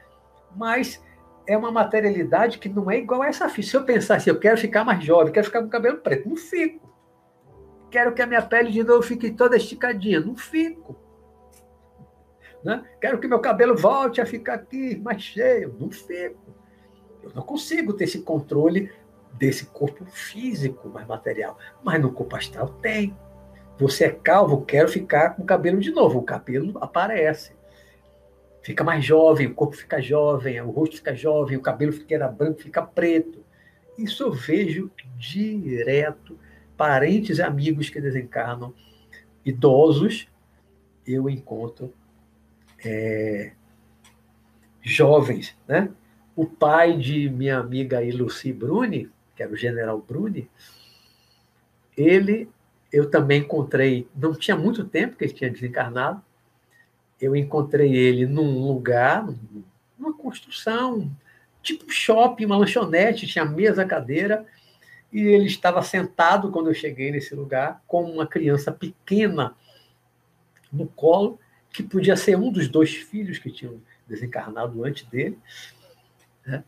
mas 0.54 1.02
é 1.46 1.56
uma 1.56 1.70
materialidade 1.70 2.58
que 2.58 2.68
não 2.68 2.90
é 2.90 2.98
igual 2.98 3.22
a 3.22 3.28
essa 3.28 3.48
ficha. 3.48 3.70
Se 3.70 3.76
eu 3.76 3.84
pensar 3.84 4.16
assim, 4.16 4.30
eu 4.30 4.38
quero 4.38 4.58
ficar 4.58 4.84
mais 4.84 5.02
jovem, 5.02 5.32
quero 5.32 5.46
ficar 5.46 5.62
com 5.62 5.68
cabelo 5.68 5.98
preto, 5.98 6.28
não 6.28 6.36
fico. 6.36 6.92
Quero 7.90 8.14
que 8.14 8.22
a 8.22 8.26
minha 8.26 8.42
pele 8.42 8.70
de 8.70 8.82
novo 8.82 9.02
fique 9.02 9.30
toda 9.30 9.56
esticadinha, 9.56 10.20
não 10.20 10.36
fico. 10.36 10.96
Né? 12.64 12.82
Quero 13.00 13.18
que 13.18 13.26
meu 13.26 13.40
cabelo 13.40 13.76
volte 13.76 14.20
a 14.20 14.26
ficar 14.26 14.54
aqui 14.54 14.96
mais 14.96 15.20
cheio. 15.22 15.76
Não 15.78 15.90
fico. 15.90 16.54
Eu 17.22 17.32
não 17.34 17.42
consigo 17.42 17.92
ter 17.92 18.04
esse 18.04 18.22
controle 18.22 18.90
desse 19.42 19.66
corpo 19.66 20.04
físico 20.04 20.88
mais 20.88 21.04
material. 21.04 21.58
Mas 21.82 22.00
no 22.00 22.12
corpo 22.12 22.36
astral 22.36 22.68
tem. 22.80 23.12
Você 23.76 24.04
é 24.04 24.10
calvo, 24.10 24.64
quero 24.64 24.88
ficar 24.88 25.30
com 25.30 25.42
o 25.42 25.44
cabelo 25.44 25.80
de 25.80 25.90
novo. 25.90 26.20
O 26.20 26.22
cabelo 26.22 26.78
aparece. 26.80 27.52
Fica 28.62 28.84
mais 28.84 29.04
jovem, 29.04 29.48
o 29.48 29.54
corpo 29.54 29.74
fica 29.74 30.00
jovem, 30.00 30.60
o 30.60 30.70
rosto 30.70 30.94
fica 30.94 31.16
jovem, 31.16 31.56
o 31.56 31.60
cabelo 31.60 31.92
que 31.92 32.14
era 32.14 32.28
branco 32.28 32.62
fica 32.62 32.80
preto. 32.82 33.44
Isso 33.98 34.22
eu 34.22 34.32
vejo 34.32 34.92
direto. 35.18 36.38
Parentes 36.76 37.38
e 37.38 37.42
amigos 37.42 37.90
que 37.90 38.00
desencarnam, 38.00 38.72
idosos, 39.44 40.28
eu 41.04 41.28
encontro 41.28 41.92
é, 42.84 43.52
jovens, 44.80 45.56
né? 45.66 45.90
O 46.36 46.46
pai 46.46 46.96
de 46.96 47.28
minha 47.28 47.58
amiga 47.58 47.98
aí, 47.98 48.12
Lucy 48.12 48.52
Bruni, 48.52 49.10
que 49.34 49.42
era 49.42 49.52
o 49.52 49.56
general 49.56 49.98
Bruni, 50.00 50.50
ele, 51.96 52.48
eu 52.92 53.10
também 53.10 53.40
encontrei, 53.40 54.08
não 54.14 54.34
tinha 54.34 54.56
muito 54.56 54.84
tempo 54.84 55.16
que 55.16 55.24
ele 55.24 55.32
tinha 55.32 55.50
desencarnado, 55.50 56.22
eu 57.20 57.36
encontrei 57.36 57.94
ele 57.94 58.26
num 58.26 58.66
lugar, 58.66 59.26
numa 59.98 60.12
construção, 60.12 61.10
tipo 61.62 61.90
shopping, 61.90 62.46
uma 62.46 62.56
lanchonete, 62.56 63.26
tinha 63.26 63.44
mesa, 63.44 63.84
cadeira, 63.84 64.44
e 65.12 65.20
ele 65.20 65.46
estava 65.46 65.82
sentado 65.82 66.50
quando 66.50 66.68
eu 66.68 66.74
cheguei 66.74 67.10
nesse 67.10 67.34
lugar, 67.34 67.82
com 67.86 68.02
uma 68.02 68.26
criança 68.26 68.72
pequena 68.72 69.54
no 70.72 70.86
colo, 70.86 71.38
que 71.70 71.82
podia 71.82 72.16
ser 72.16 72.36
um 72.36 72.50
dos 72.50 72.68
dois 72.68 72.94
filhos 72.94 73.38
que 73.38 73.50
tinham 73.50 73.80
desencarnado 74.08 74.84
antes 74.84 75.04
dele, 75.04 75.38
né? 76.44 76.64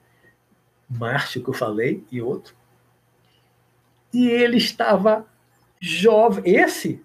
Márcio, 0.89 1.43
que 1.43 1.51
eu 1.51 1.55
falei, 1.55 2.05
e 2.11 2.21
outro. 2.21 2.55
E 4.13 4.29
ele 4.29 4.57
estava 4.57 5.27
jovem. 5.81 6.55
Esse, 6.55 7.03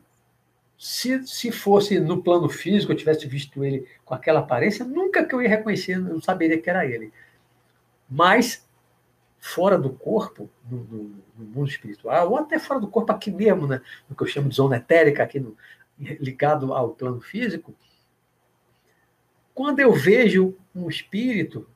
se, 0.77 1.25
se 1.27 1.51
fosse 1.51 1.99
no 1.99 2.23
plano 2.23 2.47
físico, 2.47 2.91
eu 2.91 2.97
tivesse 2.97 3.27
visto 3.27 3.63
ele 3.63 3.87
com 4.05 4.13
aquela 4.13 4.39
aparência, 4.39 4.85
nunca 4.85 5.25
que 5.25 5.33
eu 5.33 5.41
ia 5.41 5.49
reconhecer, 5.49 5.95
eu 5.95 6.01
não 6.01 6.21
saberia 6.21 6.61
que 6.61 6.69
era 6.69 6.85
ele. 6.85 7.11
Mas, 8.09 8.65
fora 9.39 9.77
do 9.77 9.89
corpo, 9.89 10.49
no, 10.69 10.77
no, 10.83 11.03
no, 11.37 11.45
mundo 11.45 11.69
espiritual, 11.69 12.29
ou 12.29 12.37
até 12.37 12.57
fora 12.57 12.79
do 12.79 12.87
corpo 12.87 13.11
aqui 13.11 13.31
mesmo, 13.31 13.67
né? 13.67 13.81
no 14.09 14.15
que 14.15 14.23
eu 14.23 14.27
chamo 14.27 14.49
de 14.49 14.55
zona 14.55 14.77
etérica, 14.77 15.23
aqui 15.23 15.39
no, 15.39 15.55
ligado 15.99 16.73
ao 16.73 16.91
plano 16.91 17.19
físico, 17.19 17.75
quando 19.53 19.79
eu 19.81 19.91
vejo 19.91 20.55
um 20.73 20.89
espírito 20.89 21.67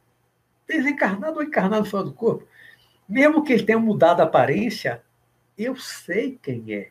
desencarnado 0.67 1.37
ou 1.37 1.43
encarnado 1.43 1.85
fora 1.85 2.05
do 2.05 2.13
corpo, 2.13 2.47
mesmo 3.07 3.43
que 3.43 3.53
ele 3.53 3.63
tenha 3.63 3.79
mudado 3.79 4.21
a 4.21 4.23
aparência, 4.23 5.01
eu 5.57 5.75
sei 5.75 6.39
quem 6.41 6.73
é. 6.73 6.89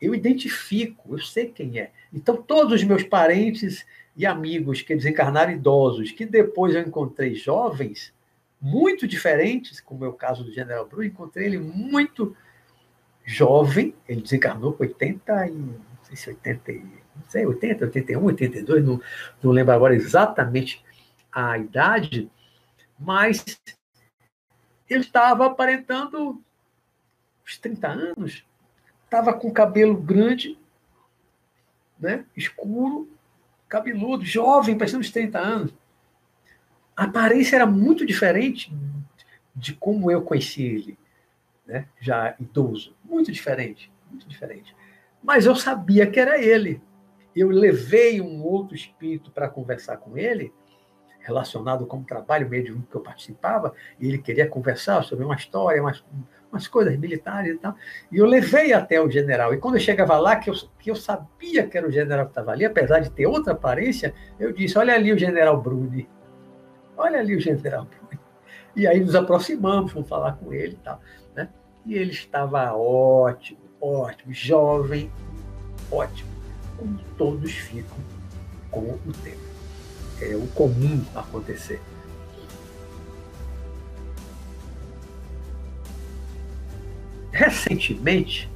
Eu 0.00 0.14
identifico, 0.14 1.14
eu 1.14 1.18
sei 1.18 1.48
quem 1.48 1.78
é. 1.78 1.90
Então, 2.12 2.36
todos 2.36 2.74
os 2.74 2.84
meus 2.84 3.02
parentes 3.02 3.86
e 4.16 4.26
amigos 4.26 4.82
que 4.82 4.94
desencarnaram 4.94 5.52
idosos, 5.52 6.10
que 6.10 6.26
depois 6.26 6.74
eu 6.74 6.82
encontrei 6.82 7.34
jovens, 7.34 8.12
muito 8.60 9.06
diferentes, 9.06 9.80
como 9.80 10.04
é 10.04 10.08
o 10.08 10.12
caso 10.12 10.44
do 10.44 10.52
General 10.52 10.86
Bruno, 10.86 11.04
encontrei 11.04 11.46
ele 11.46 11.58
muito 11.58 12.36
jovem, 13.24 13.94
ele 14.08 14.22
desencarnou 14.22 14.72
com 14.72 14.82
80 14.82 15.48
e, 15.48 15.50
não 15.52 15.76
sei 16.02 16.16
se 16.16 16.28
80 16.30 16.72
não 16.72 17.30
sei, 17.30 17.46
80, 17.46 17.84
81, 17.86 18.24
82, 18.24 18.84
não, 18.84 19.00
não 19.42 19.50
lembro 19.50 19.72
agora 19.72 19.94
exatamente 19.94 20.84
a 21.36 21.58
idade, 21.58 22.30
Mas 22.98 23.44
ele 24.88 25.02
estava 25.02 25.44
aparentando 25.44 26.42
uns 27.44 27.58
30 27.58 27.88
anos, 27.88 28.46
estava 29.04 29.34
com 29.34 29.52
cabelo 29.52 29.94
grande, 29.94 30.58
né? 32.00 32.24
escuro, 32.34 33.10
cabeludo, 33.68 34.24
jovem, 34.24 34.78
parecendo 34.78 35.00
uns 35.00 35.10
30 35.10 35.38
anos. 35.38 35.74
A 36.96 37.04
aparência 37.04 37.56
era 37.56 37.66
muito 37.66 38.06
diferente 38.06 38.72
de 39.54 39.74
como 39.74 40.10
eu 40.10 40.22
conheci 40.22 40.62
ele, 40.62 40.98
né? 41.66 41.86
já 42.00 42.34
idoso. 42.40 42.96
Muito 43.04 43.30
diferente, 43.30 43.92
muito 44.10 44.26
diferente. 44.26 44.74
Mas 45.22 45.44
eu 45.44 45.54
sabia 45.54 46.06
que 46.10 46.18
era 46.18 46.42
ele. 46.42 46.80
Eu 47.34 47.50
levei 47.50 48.22
um 48.22 48.42
outro 48.42 48.74
espírito 48.74 49.30
para 49.30 49.50
conversar 49.50 49.98
com 49.98 50.16
ele, 50.16 50.50
relacionado 51.26 51.84
com 51.86 51.98
o 51.98 52.04
trabalho 52.04 52.48
médium 52.48 52.82
que 52.88 52.96
eu 52.96 53.00
participava, 53.00 53.74
e 53.98 54.06
ele 54.06 54.18
queria 54.18 54.46
conversar 54.46 55.02
sobre 55.02 55.24
uma 55.24 55.34
história, 55.34 55.82
umas, 55.82 56.04
umas 56.50 56.68
coisas 56.68 56.96
militares 56.96 57.56
e 57.56 57.58
tal. 57.58 57.74
E 58.12 58.18
eu 58.18 58.26
levei 58.26 58.72
até 58.72 59.00
o 59.00 59.10
general. 59.10 59.52
E 59.52 59.58
quando 59.58 59.74
eu 59.74 59.80
chegava 59.80 60.16
lá, 60.18 60.36
que 60.36 60.48
eu, 60.48 60.54
que 60.78 60.90
eu 60.90 60.94
sabia 60.94 61.66
que 61.66 61.76
era 61.76 61.86
o 61.86 61.90
general 61.90 62.26
que 62.26 62.30
estava 62.30 62.52
ali, 62.52 62.64
apesar 62.64 63.00
de 63.00 63.10
ter 63.10 63.26
outra 63.26 63.52
aparência, 63.52 64.14
eu 64.38 64.52
disse: 64.52 64.78
Olha 64.78 64.94
ali 64.94 65.12
o 65.12 65.18
general 65.18 65.60
Bruni. 65.60 66.08
Olha 66.96 67.18
ali 67.18 67.34
o 67.34 67.40
general 67.40 67.84
Bruni. 67.90 68.20
E 68.76 68.86
aí 68.86 69.00
nos 69.00 69.14
aproximamos, 69.14 69.90
fomos 69.90 70.08
falar 70.08 70.34
com 70.34 70.52
ele 70.52 70.74
e 70.74 70.84
tal. 70.84 71.00
Né? 71.34 71.48
E 71.84 71.94
ele 71.94 72.12
estava 72.12 72.72
ótimo, 72.74 73.58
ótimo, 73.80 74.32
jovem, 74.32 75.10
ótimo, 75.90 76.30
como 76.76 76.98
todos 77.18 77.50
ficam 77.50 77.96
com 78.70 78.80
o 78.80 79.12
tempo. 79.24 79.45
É 80.20 80.34
o 80.34 80.46
comum 80.48 81.02
acontecer. 81.14 81.80
Recentemente, 87.32 88.48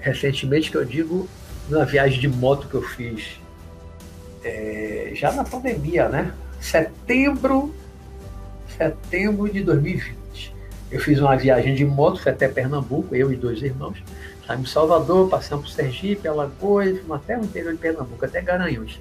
recentemente 0.00 0.70
que 0.70 0.76
eu 0.76 0.84
digo, 0.84 1.28
numa 1.68 1.84
viagem 1.84 2.20
de 2.20 2.28
moto 2.28 2.68
que 2.68 2.74
eu 2.74 2.82
fiz, 2.82 3.40
é, 4.42 5.12
já 5.14 5.32
na 5.32 5.44
pandemia, 5.44 6.08
né? 6.08 6.32
Setembro, 6.60 7.74
setembro 8.76 9.50
de 9.50 9.62
2020. 9.62 10.54
Eu 10.90 11.00
fiz 11.00 11.18
uma 11.18 11.36
viagem 11.36 11.74
de 11.74 11.84
moto, 11.84 12.20
fui 12.20 12.30
até 12.30 12.46
Pernambuco, 12.48 13.14
eu 13.14 13.32
e 13.32 13.36
dois 13.36 13.62
irmãos. 13.62 14.02
Saímos 14.46 14.70
em 14.70 14.72
Salvador, 14.72 15.28
passamos 15.28 15.70
por 15.70 15.74
Sergipe, 15.74 16.28
Alagoas, 16.28 16.98
fomos 17.00 17.16
até 17.16 17.38
o 17.38 17.44
interior 17.44 17.72
de 17.72 17.78
Pernambuco, 17.78 18.24
até 18.24 18.42
Garanhuns. 18.42 19.00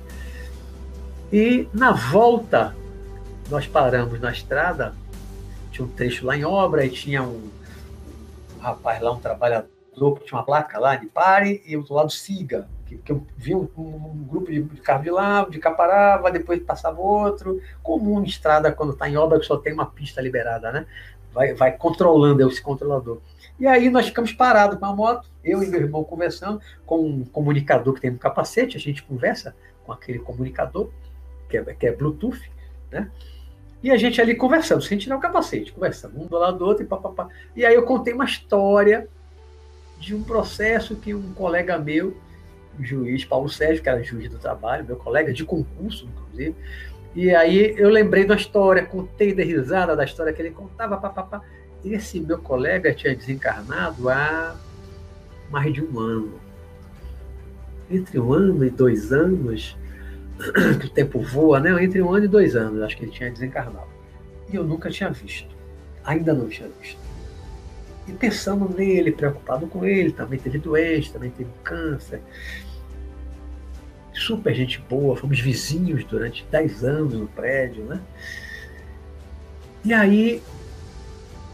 E 1.32 1.68
na 1.74 1.92
volta, 1.92 2.76
nós 3.50 3.68
paramos 3.68 4.20
na 4.22 4.32
estrada 4.32 4.94
tinha 5.74 5.86
um 5.86 5.90
trecho 5.90 6.26
lá 6.26 6.38
em 6.38 6.46
obra 6.46 6.86
e 6.86 6.90
tinha 6.90 7.24
um, 7.24 7.50
um 8.56 8.60
rapaz 8.60 9.02
lá, 9.02 9.12
um 9.12 9.20
trabalhador, 9.20 10.20
que 10.20 10.26
tinha 10.26 10.38
uma 10.38 10.46
placa 10.46 10.80
lá 10.80 10.96
de 10.96 11.08
pare 11.08 11.62
e 11.66 11.76
outro 11.76 11.96
lado 11.96 12.12
siga. 12.12 12.68
Que, 12.86 12.98
que 12.98 13.12
eu 13.12 13.26
vi 13.36 13.56
um, 13.56 13.68
um, 13.76 14.24
grupo 14.28 14.52
de, 14.52 14.62
de 14.62 14.82
carro 14.82 15.04
de 15.04 15.10
lá, 15.10 15.46
de 15.50 15.58
cá 15.58 15.72
parava, 15.72 16.32
depois 16.32 16.62
passava 16.62 17.02
outro. 17.02 17.60
Comum 17.82 18.22
em 18.22 18.26
estrada 18.26 18.72
quando 18.72 18.94
está 18.94 19.10
em 19.10 19.18
obra 19.18 19.40
que 19.40 19.46
só 19.46 19.58
tem 19.58 19.74
uma 19.74 19.88
pista 19.88 20.22
liberada, 20.22 20.72
né? 20.72 20.86
Vai, 21.34 21.56
vai 21.56 21.72
controlando 21.72 22.44
é 22.44 22.48
esse 22.48 22.62
controlador. 22.62 23.20
E 23.60 23.66
aí 23.66 23.90
nós 23.90 24.06
ficamos 24.06 24.32
parados 24.32 24.78
com 24.78 24.86
a 24.86 24.96
moto, 24.96 25.28
eu 25.44 25.62
e 25.62 25.68
meu 25.68 25.82
irmão 25.82 26.04
conversando 26.04 26.62
com 26.86 27.06
um 27.06 27.26
comunicador 27.26 27.94
que 27.94 28.02
tem 28.02 28.12
no 28.12 28.18
capacete, 28.18 28.78
a 28.78 28.80
gente 28.80 29.04
conversa 29.04 29.56
com 29.86 29.92
aquele 29.92 30.20
comunicador, 30.20 30.90
que 31.50 31.58
é, 31.58 31.64
que 31.74 31.88
é 31.88 31.92
Bluetooth, 31.92 32.42
né? 32.92 33.10
E 33.82 33.92
a 33.92 33.98
gente 33.98 34.22
ali 34.22 34.34
conversando, 34.34 34.82
sem 34.82 34.98
tirar 34.98 35.18
o 35.18 35.20
capacete, 35.20 35.74
conversando, 35.74 36.18
um 36.18 36.26
do 36.26 36.38
lado 36.38 36.58
do 36.58 36.66
outro 36.66 36.84
e 36.84 36.88
papapá. 36.88 37.28
E 37.54 37.66
aí 37.66 37.76
eu 37.76 37.84
contei 37.84 38.14
uma 38.14 38.24
história 38.24 39.10
de 40.00 40.16
um 40.16 40.24
processo 40.24 40.96
que 40.96 41.14
um 41.14 41.34
colega 41.34 41.78
meu, 41.78 42.16
o 42.80 42.84
juiz 42.84 43.26
Paulo 43.26 43.50
Sérgio, 43.50 43.84
que 43.84 43.90
era 43.90 44.02
juiz 44.02 44.30
do 44.30 44.38
trabalho, 44.38 44.86
meu 44.86 44.96
colega 44.96 45.34
de 45.34 45.44
concurso, 45.44 46.06
inclusive, 46.06 46.56
e 47.16 47.34
aí 47.36 47.76
eu 47.78 47.90
lembrei 47.90 48.26
da 48.26 48.36
história, 48.36 48.84
contei 48.84 49.34
de 49.34 49.44
risada 49.44 49.96
da 49.96 50.04
história 50.04 50.34
que 50.34 50.42
ele 50.42 50.52
contava, 50.52 50.98
papapá. 50.98 51.42
Esse 51.86 52.20
meu 52.20 52.40
colega 52.40 52.94
tinha 52.94 53.16
desencarnado 53.16 54.10
há 54.10 54.56
mais 55.54 55.72
de 55.72 55.84
um 55.84 56.00
ano. 56.00 56.34
Entre 57.88 58.20
um 58.20 58.34
ano 58.34 58.66
e 58.66 58.72
dois 58.72 59.14
anos, 59.14 59.78
que 60.82 60.88
o 60.88 60.90
tempo 60.90 61.20
voa, 61.22 61.60
né? 61.60 61.84
Entre 61.84 62.02
um 62.02 62.12
ano 62.12 62.26
e 62.26 62.28
dois 62.28 62.56
anos, 62.56 62.82
acho 62.82 62.98
que 62.98 63.06
ele 63.06 63.12
tinha 63.12 63.30
desencarnado. 63.30 63.88
E 64.52 64.56
eu 64.56 64.64
nunca 64.64 64.90
tinha 64.90 65.12
visto. 65.12 65.56
Ainda 66.04 66.34
não 66.34 66.50
tinha 66.50 66.68
visto. 66.82 66.98
E 68.08 68.12
pensando 68.14 68.68
nele, 68.68 69.12
preocupado 69.12 69.68
com 69.68 69.86
ele, 69.86 70.12
também 70.12 70.40
teve 70.40 70.58
doente, 70.58 71.14
também 71.14 71.30
teve 71.30 71.52
câncer. 71.64 72.20
Super 74.12 74.56
gente 74.56 74.84
boa, 74.90 75.16
fomos 75.16 75.40
vizinhos 75.40 76.04
durante 76.04 76.46
dez 76.50 76.84
anos 76.84 77.14
no 77.14 77.28
prédio, 77.28 77.84
né? 77.84 78.02
E 79.86 79.94
aí 79.94 80.42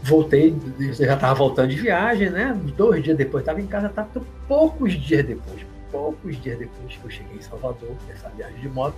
voltei, 0.02 0.56
já 0.78 1.14
estava 1.14 1.34
voltando 1.34 1.68
de 1.68 1.76
viagem, 1.76 2.30
né? 2.30 2.58
Dois 2.76 3.02
dias 3.02 3.16
depois 3.16 3.42
estava 3.42 3.60
em 3.60 3.66
casa, 3.66 3.86
estava 3.88 4.08
poucos 4.48 4.94
dias 4.94 5.24
depois, 5.26 5.66
poucos 5.90 6.40
dias 6.40 6.58
depois 6.58 6.96
que 6.96 7.04
eu 7.04 7.10
cheguei 7.10 7.36
em 7.36 7.42
Salvador, 7.42 7.94
nessa 8.08 8.28
viagem 8.30 8.60
de 8.60 8.68
moto, 8.68 8.96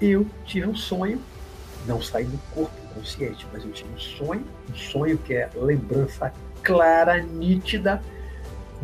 eu 0.00 0.26
tive 0.44 0.66
um 0.66 0.74
sonho, 0.74 1.20
não 1.86 2.02
saí 2.02 2.24
do 2.24 2.38
corpo 2.52 2.74
consciente, 2.94 3.46
mas 3.52 3.64
eu 3.64 3.70
tive 3.70 3.88
um 3.94 3.98
sonho, 3.98 4.44
um 4.70 4.74
sonho 4.74 5.18
que 5.18 5.34
é 5.34 5.48
lembrança 5.54 6.32
clara, 6.62 7.22
nítida, 7.22 8.02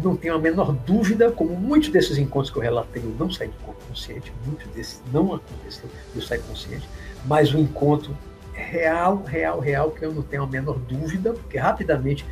não 0.02 0.16
tenho 0.16 0.34
a 0.34 0.38
menor 0.38 0.72
dúvida, 0.72 1.30
como 1.30 1.54
muitos 1.56 1.90
desses 1.90 2.16
encontros 2.16 2.50
que 2.50 2.58
eu 2.58 2.62
relatei, 2.62 3.02
eu 3.02 3.14
não 3.18 3.30
saí 3.30 3.48
do 3.48 3.54
corpo 3.64 3.80
consciente, 3.88 4.32
muitos 4.46 4.66
desses 4.68 5.02
não 5.12 5.34
aconteceu, 5.34 5.90
eu 6.14 6.22
saí 6.22 6.38
consciente, 6.40 6.88
mas 7.26 7.52
o 7.52 7.58
encontro 7.58 8.16
real, 8.60 9.22
real, 9.22 9.60
real, 9.60 9.90
que 9.90 10.04
eu 10.04 10.12
não 10.12 10.22
tenho 10.22 10.44
a 10.44 10.46
menor 10.46 10.78
dúvida, 10.78 11.32
porque 11.32 11.58
rapidamente 11.58 12.24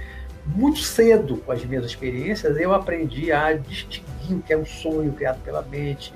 muito 0.46 0.80
cedo 0.80 1.36
com 1.38 1.52
as 1.52 1.64
minhas 1.64 1.84
experiências, 1.84 2.56
eu 2.56 2.72
aprendi 2.72 3.30
a 3.30 3.52
distinguir 3.52 4.36
o 4.36 4.42
que 4.42 4.52
é 4.52 4.56
um 4.56 4.64
sonho 4.64 5.12
criado 5.12 5.40
pela 5.42 5.62
mente 5.62 6.12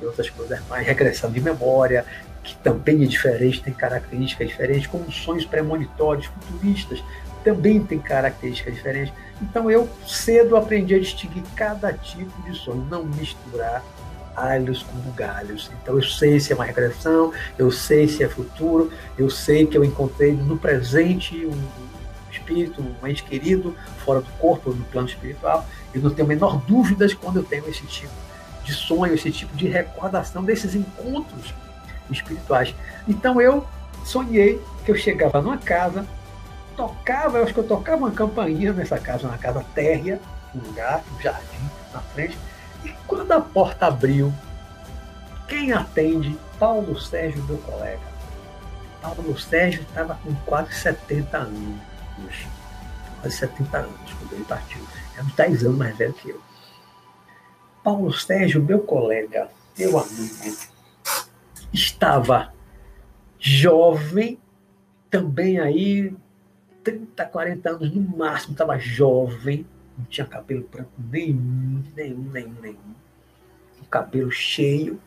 e 0.00 0.04
outras 0.04 0.30
coisas 0.30 0.66
mais, 0.66 0.86
regressão 0.86 1.30
de 1.30 1.40
memória, 1.40 2.04
que 2.42 2.56
também 2.56 3.02
é 3.02 3.06
diferente, 3.06 3.62
tem 3.62 3.72
características 3.72 4.48
diferentes, 4.48 4.86
como 4.86 5.10
sonhos 5.12 5.44
premonitórios, 5.44 6.26
futuristas, 6.26 7.02
também 7.44 7.82
tem 7.82 7.98
características 7.98 8.74
diferentes. 8.74 9.12
Então 9.42 9.70
eu 9.70 9.88
cedo 10.06 10.56
aprendi 10.56 10.94
a 10.94 10.98
distinguir 10.98 11.42
cada 11.54 11.92
tipo 11.92 12.42
de 12.42 12.56
sonho, 12.56 12.86
não 12.90 13.04
misturar 13.04 13.82
alhos 14.36 14.82
com 14.82 14.96
bugalhos. 14.98 15.70
Então 15.82 15.96
eu 15.96 16.02
sei 16.02 16.40
se 16.40 16.52
é 16.52 16.54
uma 16.54 16.64
regressão, 16.64 17.32
eu 17.58 17.70
sei 17.70 18.08
se 18.08 18.22
é 18.22 18.28
futuro, 18.28 18.90
eu 19.18 19.28
sei 19.30 19.66
que 19.66 19.76
eu 19.76 19.84
encontrei 19.84 20.32
no 20.32 20.56
presente 20.56 21.46
um, 21.46 21.68
espírito, 22.30 22.82
um 22.82 23.06
ente 23.06 23.22
querido, 23.22 23.74
fora 24.04 24.20
do 24.20 24.30
corpo, 24.32 24.70
no 24.70 24.84
plano 24.84 25.08
espiritual. 25.08 25.66
Eu 25.94 26.00
não 26.02 26.10
tenho 26.10 26.26
a 26.26 26.28
menor 26.28 26.60
dúvida 26.66 27.06
quando 27.16 27.38
eu 27.38 27.42
tenho 27.42 27.68
esse 27.68 27.86
tipo 27.86 28.12
de 28.64 28.72
sonho, 28.72 29.14
esse 29.14 29.30
tipo 29.30 29.56
de 29.56 29.66
recordação 29.66 30.44
desses 30.44 30.74
encontros 30.74 31.54
espirituais. 32.10 32.74
Então 33.08 33.40
eu 33.40 33.66
sonhei 34.04 34.60
que 34.84 34.90
eu 34.90 34.96
chegava 34.96 35.40
numa 35.40 35.58
casa, 35.58 36.06
tocava, 36.76 37.38
eu 37.38 37.44
acho 37.44 37.54
que 37.54 37.60
eu 37.60 37.66
tocava 37.66 37.98
uma 37.98 38.10
campainha 38.10 38.72
nessa 38.72 38.98
casa, 38.98 39.26
uma 39.26 39.38
casa 39.38 39.64
térrea, 39.74 40.20
um 40.54 40.58
lugar, 40.58 41.02
um 41.16 41.20
jardim 41.20 41.70
na 41.92 42.00
frente, 42.00 42.38
e 42.84 42.92
quando 43.06 43.32
a 43.32 43.40
porta 43.40 43.86
abriu, 43.86 44.32
quem 45.48 45.72
atende? 45.72 46.38
Paulo 46.58 46.98
Sérgio, 46.98 47.42
meu 47.44 47.58
colega. 47.58 48.10
Paulo 49.00 49.38
Sérgio 49.38 49.82
estava 49.82 50.14
com 50.16 50.34
quase 50.46 50.74
70 50.74 51.38
anos 51.38 51.80
quase 53.20 53.36
70 53.36 53.78
anos, 53.78 54.12
quando 54.14 54.32
ele 54.32 54.44
partiu. 54.44 54.82
É 55.16 55.22
uns 55.22 55.32
10 55.34 55.64
anos 55.64 55.78
mais 55.78 55.96
velho 55.96 56.12
que 56.14 56.30
eu. 56.30 56.40
Paulo 57.82 58.12
Sérgio, 58.12 58.62
meu 58.62 58.80
colega, 58.80 59.48
meu 59.78 59.98
amigo, 59.98 60.56
estava 61.72 62.52
jovem, 63.38 64.38
também 65.10 65.58
aí, 65.58 66.14
30, 66.84 67.24
40 67.26 67.70
anos 67.70 67.94
no 67.94 68.16
máximo, 68.16 68.52
estava 68.52 68.78
jovem, 68.78 69.66
não 70.00 70.06
tinha 70.06 70.26
cabelo 70.26 70.66
branco 70.70 70.90
nenhum, 71.10 71.82
nenhum, 71.94 72.22
nenhum, 72.30 72.54
nenhum. 72.60 72.94
O 73.80 73.84
cabelo 73.86 74.30
cheio, 74.30 75.00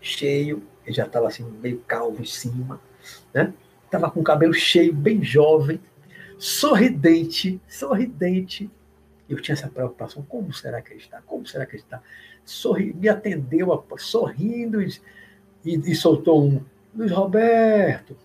cheio, 0.00 0.62
ele 0.86 0.94
já 0.94 1.04
estava 1.04 1.28
assim, 1.28 1.44
meio 1.60 1.78
calvo 1.80 2.22
em 2.22 2.26
cima, 2.26 2.80
né? 3.34 3.52
Estava 3.84 4.10
com 4.10 4.20
o 4.20 4.24
cabelo 4.24 4.54
cheio, 4.54 4.92
bem 4.94 5.22
jovem, 5.22 5.80
sorridente, 6.38 7.60
sorridente. 7.66 8.70
Eu 9.28 9.40
tinha 9.40 9.54
essa 9.54 9.68
preocupação, 9.68 10.22
como 10.22 10.52
será 10.52 10.80
que 10.80 10.92
ele 10.92 11.00
está? 11.00 11.20
Como 11.22 11.46
será 11.46 11.66
que 11.66 11.76
ele 11.76 11.82
está? 11.82 12.02
Sorri, 12.44 12.94
me 12.94 13.08
atendeu, 13.08 13.84
sorrindo, 13.98 14.80
e, 14.80 14.90
e 15.64 15.94
soltou 15.94 16.44
um 16.44 16.64
Luiz 16.94 17.12
Roberto, 17.12 18.16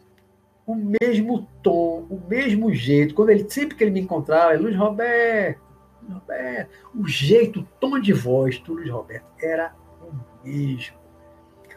o 0.65 0.75
mesmo 0.75 1.47
tom, 1.61 2.05
o 2.09 2.21
mesmo 2.27 2.73
jeito. 2.73 3.13
Quando 3.13 3.29
ele 3.29 3.49
sempre 3.49 3.75
que 3.75 3.83
ele 3.83 3.91
me 3.91 3.99
encontrava, 3.99 4.53
é 4.53 4.57
Luiz 4.57 4.75
Roberto, 4.75 5.72
Roberto, 6.11 6.71
o 6.95 7.07
jeito, 7.07 7.61
o 7.61 7.63
tom 7.79 7.99
de 7.99 8.13
voz 8.13 8.59
do 8.59 8.73
Luiz 8.73 8.89
Roberto 8.89 9.25
era 9.41 9.73
o 10.01 10.45
mesmo. 10.45 11.01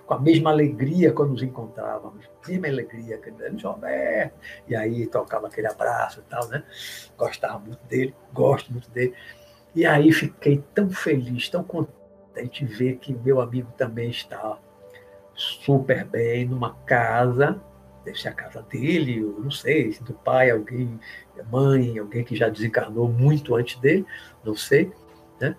Com 0.07 0.14
a 0.14 0.20
mesma 0.20 0.51
alegria 0.51 1.12
quando 1.12 1.31
nos 1.31 1.43
encontrávamos, 1.43 2.29
mesma 2.47 2.68
alegria, 2.68 3.20
Luiz 3.51 3.62
Roberto. 3.62 4.35
E 4.68 4.77
aí 4.77 5.07
tocava 5.07 5.49
aquele 5.49 5.66
abraço 5.66 6.20
e 6.20 6.31
tal, 6.31 6.47
né? 6.49 6.62
Gostava 7.16 7.59
muito 7.59 7.85
dele, 7.87 8.14
gosto 8.33 8.72
muito 8.72 8.89
dele. 8.91 9.14
E 9.74 9.85
aí 9.85 10.12
fiquei 10.12 10.64
tão 10.74 10.89
feliz, 10.91 11.49
tão 11.49 11.62
contente 11.62 12.64
de 12.64 12.72
ver 12.72 12.97
que 12.99 13.12
meu 13.12 13.41
amigo 13.41 13.70
também 13.77 14.11
está 14.11 14.59
super 15.35 16.05
bem 16.05 16.47
numa 16.47 16.74
casa 16.87 17.61
deve 18.07 18.21
ser 18.21 18.29
a 18.29 18.33
casa 18.33 18.63
dele, 18.63 19.21
não 19.21 19.51
sei, 19.51 19.93
do 20.01 20.15
pai, 20.15 20.51
alguém, 20.51 20.99
mãe, 21.51 21.99
alguém 21.99 22.25
que 22.25 22.37
já 22.37 22.49
desencarnou 22.49 23.09
muito 23.09 23.55
antes 23.55 23.79
dele, 23.81 24.07
não 24.45 24.55
sei. 24.55 24.93
Né? 25.41 25.57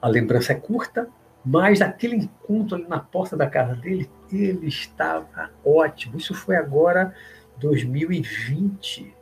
A 0.00 0.08
lembrança 0.08 0.52
é 0.52 0.56
curta, 0.56 1.08
mas 1.44 1.82
aquele 1.82 2.16
encontro 2.16 2.76
ali 2.76 2.88
na 2.88 2.98
porta 2.98 3.36
da 3.36 3.46
casa 3.46 3.74
dele, 3.74 4.10
ele 4.32 4.66
estava 4.66 5.50
ótimo. 5.64 6.16
Isso 6.16 6.34
foi 6.34 6.56
agora 6.56 7.14
2020. 7.58 9.14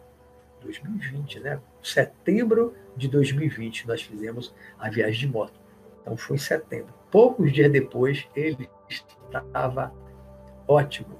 2020, 0.62 1.40
né? 1.40 1.60
Setembro 1.82 2.74
de 2.96 3.08
2020 3.08 3.88
nós 3.88 4.02
fizemos 4.02 4.54
a 4.78 4.90
viagem 4.90 5.20
de 5.20 5.28
moto. 5.28 5.58
Então 6.02 6.16
foi 6.16 6.38
setembro. 6.38 6.92
Poucos 7.10 7.52
dias 7.52 7.72
depois 7.72 8.28
ele 8.36 8.68
estava 8.88 9.92
ótimo. 10.68 11.18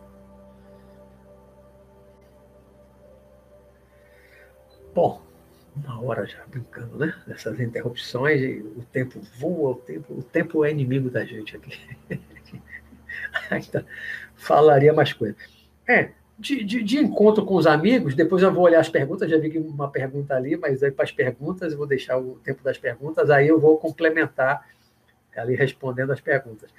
Bom, 5.01 5.23
uma 5.75 6.03
hora 6.03 6.27
já 6.27 6.45
brincando, 6.47 6.99
né? 6.99 7.15
Dessas 7.27 7.59
interrupções, 7.59 8.63
o 8.77 8.85
tempo 8.93 9.19
voa, 9.39 9.71
o 9.71 9.75
tempo, 9.77 10.13
o 10.13 10.23
tempo 10.23 10.63
é 10.63 10.71
inimigo 10.71 11.09
da 11.09 11.25
gente 11.25 11.57
aqui. 11.57 11.73
Ainda 13.51 13.87
falaria 14.37 14.93
mais 14.93 15.15
coisa. 15.15 15.37
É, 15.89 16.11
de, 16.39 16.63
de, 16.63 16.83
de, 16.83 16.99
encontro 16.99 17.47
com 17.47 17.55
os 17.55 17.67
amigos, 17.67 18.15
depois 18.15 18.43
eu 18.43 18.53
vou 18.53 18.65
olhar 18.65 18.79
as 18.79 18.91
perguntas, 18.91 19.31
já 19.31 19.39
vi 19.39 19.57
uma 19.59 19.91
pergunta 19.91 20.35
ali, 20.35 20.55
mas 20.59 20.83
aí 20.83 20.91
para 20.91 21.07
as 21.07 21.13
perguntas, 21.13 21.73
eu 21.73 21.79
vou 21.79 21.87
deixar 21.87 22.19
o 22.19 22.39
tempo 22.45 22.63
das 22.63 22.77
perguntas, 22.77 23.31
aí 23.31 23.49
eu 23.49 23.59
vou 23.59 23.79
complementar 23.79 24.69
ali 25.35 25.55
respondendo 25.55 26.13
as 26.13 26.21
perguntas. 26.21 26.71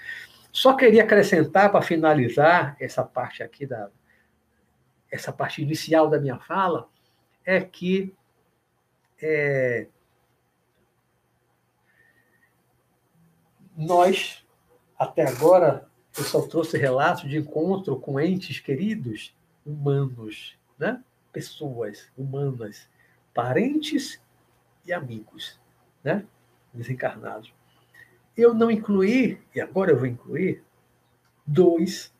Só 0.51 0.76
queria 0.76 1.01
acrescentar, 1.01 1.72
para 1.72 1.82
finalizar 1.82 2.78
essa 2.80 3.03
parte 3.03 3.41
aqui 3.41 3.65
da 3.65 3.89
essa 5.11 5.34
parte 5.34 5.59
inicial 5.61 6.07
da 6.07 6.19
minha 6.19 6.38
fala, 6.38 6.88
é 7.45 7.61
que 7.61 8.13
é, 9.21 9.87
nós, 13.75 14.45
até 14.97 15.27
agora, 15.27 15.89
eu 16.17 16.23
só 16.23 16.41
trouxe 16.47 16.77
relatos 16.77 17.29
de 17.29 17.37
encontro 17.37 17.99
com 17.99 18.19
entes 18.19 18.59
queridos 18.59 19.35
humanos, 19.65 20.57
né? 20.77 21.03
pessoas 21.31 22.09
humanas, 22.17 22.89
parentes 23.33 24.21
e 24.85 24.91
amigos, 24.91 25.59
né? 26.03 26.25
desencarnados. 26.73 27.53
Eu 28.35 28.53
não 28.53 28.71
incluí, 28.71 29.39
e 29.53 29.61
agora 29.61 29.91
eu 29.91 29.97
vou 29.97 30.07
incluir, 30.07 30.63
dois 31.45 32.13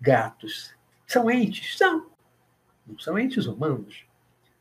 gatos. 0.00 0.74
São 1.06 1.30
entes? 1.30 1.76
São. 1.76 2.10
Não 2.86 2.98
são 2.98 3.18
entes 3.18 3.46
humanos 3.46 4.04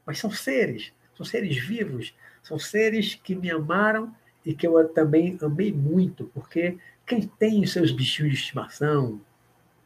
mas 0.05 0.19
são 0.19 0.31
seres, 0.31 0.91
são 1.15 1.25
seres 1.25 1.57
vivos, 1.57 2.13
são 2.41 2.59
seres 2.59 3.15
que 3.15 3.35
me 3.35 3.49
amaram 3.49 4.13
e 4.45 4.53
que 4.53 4.67
eu 4.67 4.87
também 4.89 5.37
amei 5.41 5.71
muito, 5.71 6.29
porque 6.33 6.77
quem 7.05 7.21
tem 7.21 7.65
seus 7.65 7.91
bichinhos 7.91 8.33
de 8.33 8.37
estimação, 8.39 9.21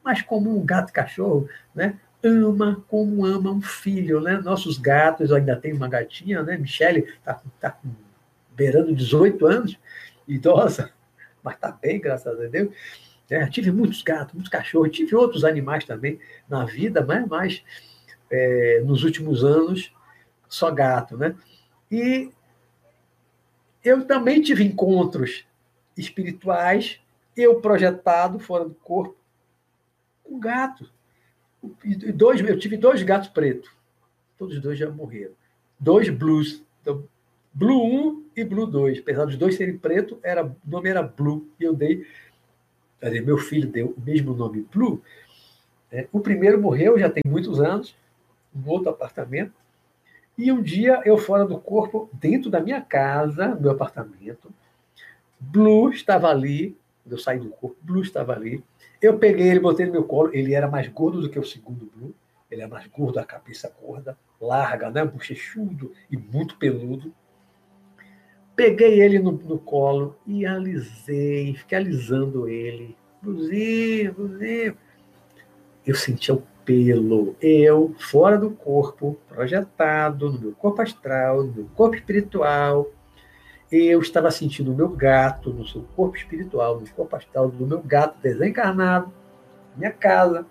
mais 0.04 0.22
como 0.22 0.58
um 0.58 0.66
gato 0.66 0.90
e 0.90 0.94
cachorro, 0.94 1.50
né? 1.76 2.00
ama 2.24 2.84
como 2.88 3.26
ama 3.26 3.52
um 3.52 3.62
filho, 3.62 4.20
né? 4.20 4.40
Nossos 4.40 4.78
gatos, 4.78 5.32
ainda 5.32 5.56
tenho 5.56 5.76
uma 5.76 5.88
gatinha, 5.88 6.42
né? 6.44 6.58
Michele 6.58 7.02
está 7.02 7.42
tá 7.60 7.72
com 7.72 7.90
beirando 8.56 8.94
18 8.94 9.46
anos, 9.46 9.80
idosa, 10.28 10.92
mas 11.44 11.56
está 11.56 11.72
bem, 11.72 12.00
graças 12.00 12.40
a 12.40 12.48
Deus. 12.48 12.74
É, 13.30 13.46
tive 13.48 13.72
muitos 13.72 14.02
gatos, 14.02 14.34
muitos 14.34 14.50
cachorros, 14.50 14.92
tive 14.92 15.16
outros 15.16 15.44
animais 15.44 15.84
também 15.84 16.20
na 16.48 16.66
vida, 16.66 17.04
mas, 17.06 17.28
mas 17.28 17.64
é, 18.32 18.82
nos 18.86 19.04
últimos 19.04 19.44
anos 19.44 19.92
só 20.48 20.72
gato, 20.72 21.18
né? 21.18 21.36
E 21.92 22.32
eu 23.84 24.06
também 24.06 24.42
tive 24.42 24.64
encontros 24.64 25.46
espirituais, 25.98 27.00
eu 27.36 27.62
projetado 27.62 28.40
fora 28.40 28.66
do 28.66 28.76
corpo, 28.76 29.18
com 30.24 30.40
gato. 30.40 30.90
E 31.84 32.12
dois, 32.12 32.42
eu 32.42 32.60
tive 32.60 32.78
dois 32.78 33.02
gatos 33.04 33.30
pretos. 33.30 33.70
Todos 34.38 34.56
os 34.56 34.62
dois 34.62 34.78
já 34.78 34.90
morreram. 34.90 35.34
Dois 35.80 36.10
blues. 36.10 36.64
Então, 36.82 37.08
Blue 37.54 37.84
1 38.12 38.26
e 38.36 38.44
Blue 38.44 38.68
2. 38.68 39.00
Apesar 39.00 39.26
dos 39.26 39.36
dois 39.36 39.56
serem 39.56 39.78
pretos, 39.78 40.18
era, 40.22 40.46
o 40.46 40.56
nome 40.66 40.90
era 40.90 41.02
Blue. 41.02 41.50
E 41.60 41.64
eu 41.64 41.74
dei. 41.74 42.06
Dizer, 43.02 43.22
meu 43.22 43.38
filho 43.38 43.68
deu 43.68 43.96
o 43.98 44.02
mesmo 44.02 44.34
nome 44.36 44.68
Blue. 44.72 45.02
É, 45.92 46.08
o 46.12 46.20
primeiro 46.20 46.62
morreu, 46.62 47.00
já 47.00 47.10
tem 47.10 47.24
muitos 47.26 47.60
anos, 47.60 47.96
no 48.54 48.70
outro 48.70 48.90
apartamento. 48.90 49.54
E 50.38 50.52
um 50.52 50.62
dia 50.62 51.02
eu 51.04 51.18
fora 51.18 51.46
do 51.46 51.60
corpo, 51.60 52.10
dentro 52.14 52.50
da 52.50 52.60
minha 52.60 52.80
casa, 52.80 53.56
do 53.56 53.62
meu 53.62 53.72
apartamento, 53.72 54.54
Blue 55.40 55.90
estava 55.92 56.30
ali, 56.30 56.78
eu 57.10 57.18
saí 57.18 57.40
do 57.40 57.50
corpo, 57.50 57.78
Blue 57.82 58.02
estava 58.02 58.34
ali. 58.34 58.64
Eu 59.02 59.18
peguei 59.18 59.48
ele, 59.48 59.60
botei 59.60 59.86
no 59.86 59.92
meu 59.92 60.04
colo, 60.04 60.30
ele 60.34 60.54
era 60.54 60.68
mais 60.68 60.88
gordo 60.88 61.22
do 61.22 61.30
que 61.30 61.40
o 61.40 61.44
segundo 61.44 61.90
Blue, 61.96 62.14
ele 62.52 62.62
é 62.62 62.68
mais 62.68 62.86
gordo, 62.88 63.20
a 63.20 63.26
cabeça 63.26 63.74
gorda, 63.82 64.18
larga, 64.40 64.90
né? 64.90 65.04
bochechudo 65.04 65.92
e 66.10 66.18
muito 66.18 66.56
peludo. 66.58 67.14
Peguei 68.56 69.02
ele 69.02 69.20
no, 69.20 69.32
no 69.32 69.60
colo 69.60 70.18
e 70.26 70.46
alisei, 70.46 71.56
fiquei 71.56 71.78
alisando 71.78 72.48
ele. 72.48 72.96
Bluzinho, 73.22 74.14
Bluzinho. 74.14 74.78
Eu 75.86 75.96
sentia 75.96 76.36
o 76.36 76.44
pelo 76.68 77.34
eu 77.42 77.96
fora 77.98 78.38
do 78.38 78.50
corpo, 78.50 79.18
projetado 79.30 80.30
no 80.30 80.38
meu 80.38 80.52
corpo 80.52 80.82
astral, 80.82 81.46
no 81.46 81.54
meu 81.54 81.66
corpo 81.74 81.96
espiritual. 81.96 82.92
Eu 83.72 84.02
estava 84.02 84.30
sentindo 84.30 84.74
o 84.74 84.76
meu 84.76 84.90
gato 84.90 85.54
no 85.54 85.66
seu 85.66 85.84
corpo 85.96 86.18
espiritual, 86.18 86.78
no 86.78 86.90
corpo 86.90 87.16
astral 87.16 87.50
do 87.50 87.66
meu 87.66 87.82
gato 87.82 88.20
desencarnado, 88.22 89.14
minha 89.78 89.92
casa. 89.92 90.46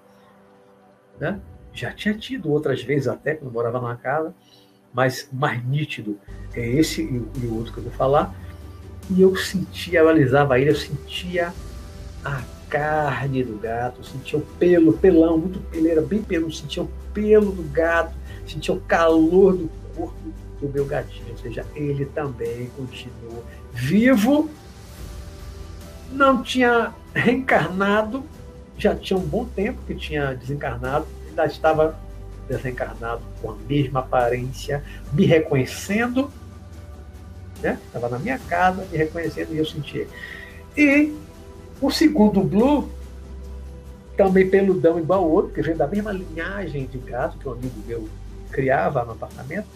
Né? 1.20 1.38
Já 1.74 1.92
tinha 1.92 2.14
tido 2.14 2.50
outras 2.50 2.82
vezes 2.82 3.08
até, 3.08 3.34
quando 3.34 3.52
morava 3.52 3.78
na 3.78 3.96
casa, 3.96 4.34
mas 4.94 5.28
mais 5.30 5.62
nítido 5.66 6.18
é 6.54 6.66
esse 6.66 7.02
e 7.02 7.46
o 7.46 7.56
outro 7.58 7.74
que 7.74 7.78
eu 7.78 7.84
vou 7.84 7.92
falar. 7.92 8.34
E 9.10 9.20
eu 9.20 9.36
sentia, 9.36 9.98
eu 9.98 10.08
alisava 10.08 10.58
ele, 10.58 10.70
eu 10.70 10.76
sentia 10.76 11.52
a 12.24 12.42
carne 12.68 13.42
do 13.44 13.58
gato, 13.58 14.04
sentia 14.04 14.38
o 14.38 14.42
pelo, 14.42 14.92
pelão, 14.94 15.38
muito 15.38 15.60
pelo, 15.70 15.88
era 15.88 16.02
bem 16.02 16.22
pelo, 16.22 16.52
sentia 16.52 16.82
o 16.82 16.90
pelo 17.12 17.52
do 17.52 17.62
gato, 17.64 18.14
sentia 18.46 18.74
o 18.74 18.80
calor 18.80 19.56
do 19.56 19.70
corpo 19.94 20.32
do 20.60 20.68
meu 20.68 20.84
gatinho, 20.84 21.30
ou 21.30 21.38
seja, 21.38 21.64
ele 21.74 22.06
também 22.06 22.70
continuou 22.76 23.44
vivo, 23.72 24.50
não 26.10 26.42
tinha 26.42 26.94
reencarnado, 27.14 28.24
já 28.78 28.94
tinha 28.94 29.18
um 29.18 29.24
bom 29.24 29.44
tempo 29.44 29.78
que 29.86 29.94
tinha 29.94 30.34
desencarnado, 30.34 31.06
ainda 31.28 31.46
estava 31.46 31.98
desencarnado 32.48 33.22
com 33.42 33.50
a 33.50 33.56
mesma 33.68 34.00
aparência, 34.00 34.82
me 35.12 35.26
reconhecendo, 35.26 36.30
né? 37.60 37.78
estava 37.86 38.08
na 38.08 38.18
minha 38.18 38.38
casa, 38.38 38.86
me 38.90 38.96
reconhecendo 38.96 39.54
e 39.54 39.58
eu 39.58 39.66
sentia. 39.66 40.06
E 40.76 41.14
o 41.80 41.90
segundo 41.90 42.42
Blue, 42.42 42.88
também 44.16 44.48
peludão 44.48 44.98
igual 44.98 45.24
o 45.24 45.30
outro, 45.30 45.52
que 45.52 45.62
vem 45.62 45.76
da 45.76 45.86
mesma 45.86 46.12
linhagem 46.12 46.86
de 46.86 46.98
gato 46.98 47.38
que 47.38 47.48
um 47.48 47.52
amigo 47.52 47.80
meu 47.86 48.08
criava 48.50 49.04
no 49.04 49.12
apartamento. 49.12 49.68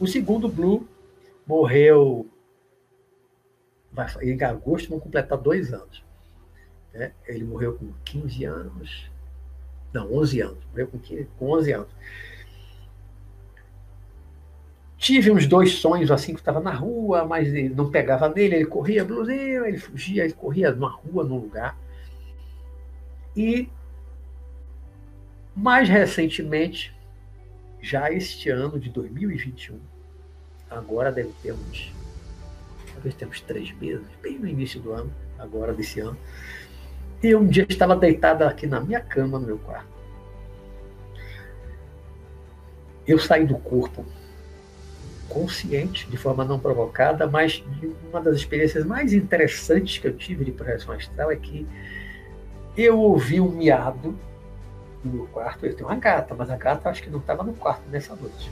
O 0.00 0.06
segundo 0.06 0.48
Blue 0.48 0.86
morreu 1.46 2.26
em 4.20 4.42
agosto, 4.42 4.88
vão 4.88 5.00
completar 5.00 5.36
dois 5.36 5.72
anos. 5.72 6.02
Né? 6.92 7.12
Ele 7.26 7.44
morreu 7.44 7.74
com 7.74 7.92
15 8.04 8.44
anos, 8.44 9.10
não, 9.92 10.12
11 10.14 10.40
anos, 10.40 10.58
morreu 10.70 10.86
com, 10.88 10.98
15, 10.98 11.28
com 11.38 11.50
11 11.50 11.72
anos. 11.72 11.88
Tive 15.02 15.32
uns 15.32 15.48
dois 15.48 15.78
sonhos 15.78 16.12
assim 16.12 16.32
que 16.32 16.38
estava 16.38 16.60
na 16.60 16.70
rua, 16.70 17.24
mas 17.24 17.48
ele 17.48 17.70
não 17.70 17.90
pegava 17.90 18.28
nele, 18.28 18.54
ele 18.54 18.66
corria, 18.66 19.02
ele 19.02 19.76
fugia, 19.76 20.22
ele 20.22 20.32
corria 20.32 20.70
numa 20.70 20.90
rua, 20.90 21.24
num 21.24 21.38
lugar. 21.38 21.76
E 23.36 23.68
mais 25.56 25.88
recentemente, 25.88 26.96
já 27.80 28.12
este 28.12 28.48
ano 28.48 28.78
de 28.78 28.90
2021, 28.90 29.80
agora 30.70 31.10
deve 31.10 31.32
ter 31.42 31.50
uns, 31.50 31.92
talvez 32.92 33.12
temos 33.16 33.40
três 33.40 33.72
meses, 33.72 34.06
bem 34.22 34.38
no 34.38 34.46
início 34.46 34.80
do 34.80 34.92
ano, 34.92 35.12
agora 35.36 35.74
desse 35.74 35.98
ano, 35.98 36.16
e 37.20 37.34
um 37.34 37.48
dia 37.48 37.66
estava 37.68 37.96
deitada 37.96 38.48
aqui 38.48 38.68
na 38.68 38.78
minha 38.80 39.00
cama, 39.00 39.40
no 39.40 39.48
meu 39.48 39.58
quarto. 39.58 39.90
Eu 43.04 43.18
saí 43.18 43.44
do 43.44 43.58
corpo 43.58 44.06
consciente, 45.32 46.08
de 46.08 46.16
forma 46.16 46.44
não 46.44 46.58
provocada, 46.58 47.26
mas 47.26 47.64
uma 48.10 48.20
das 48.20 48.36
experiências 48.36 48.84
mais 48.84 49.12
interessantes 49.12 49.98
que 49.98 50.06
eu 50.06 50.16
tive 50.16 50.44
de 50.44 50.52
projeção 50.52 50.94
astral 50.94 51.30
é 51.30 51.36
que 51.36 51.66
eu 52.76 52.98
ouvi 52.98 53.40
um 53.40 53.50
miado 53.50 54.14
no 55.02 55.12
meu 55.12 55.26
quarto. 55.26 55.64
Eu 55.64 55.74
tenho 55.74 55.88
uma 55.88 55.96
gata, 55.96 56.34
mas 56.34 56.50
a 56.50 56.56
gata 56.56 56.90
acho 56.90 57.02
que 57.02 57.10
não 57.10 57.18
estava 57.18 57.42
no 57.42 57.54
quarto 57.54 57.82
nessa 57.90 58.14
noite. 58.14 58.50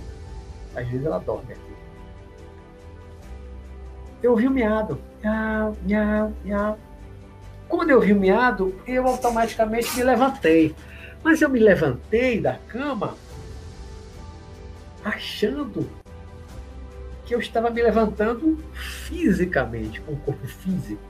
Às 0.74 0.88
vezes 0.88 1.04
ela 1.04 1.18
dorme 1.18 1.52
aqui. 1.52 1.70
Eu 4.22 4.32
ouvi 4.32 4.48
um 4.48 4.50
miado. 4.50 4.98
Miau, 5.22 5.76
miau, 5.82 6.32
miau. 6.44 6.78
Quando 7.68 7.90
eu 7.90 7.96
ouvi 7.96 8.12
o 8.12 8.16
miado, 8.16 8.74
eu 8.86 9.06
automaticamente 9.06 9.96
me 9.96 10.02
levantei. 10.02 10.74
Mas 11.22 11.40
eu 11.40 11.48
me 11.48 11.58
levantei 11.58 12.40
da 12.40 12.54
cama 12.68 13.14
achando 15.04 15.88
que 17.30 17.34
eu 17.36 17.38
estava 17.38 17.70
me 17.70 17.80
levantando 17.80 18.58
fisicamente, 18.72 20.00
com 20.00 20.14
o 20.14 20.16
corpo 20.16 20.44
físico. 20.48 21.00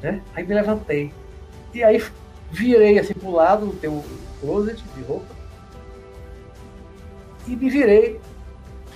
Né? 0.00 0.22
Aí 0.36 0.46
me 0.46 0.54
levantei. 0.54 1.12
E 1.74 1.82
aí 1.82 2.00
virei 2.48 2.96
assim 2.96 3.12
para 3.12 3.28
o 3.28 3.32
lado 3.32 3.66
do 3.66 3.72
teu 3.72 4.04
closet 4.40 4.80
de 4.94 5.02
roupa 5.02 5.34
e 7.48 7.56
me 7.56 7.68
virei. 7.68 8.20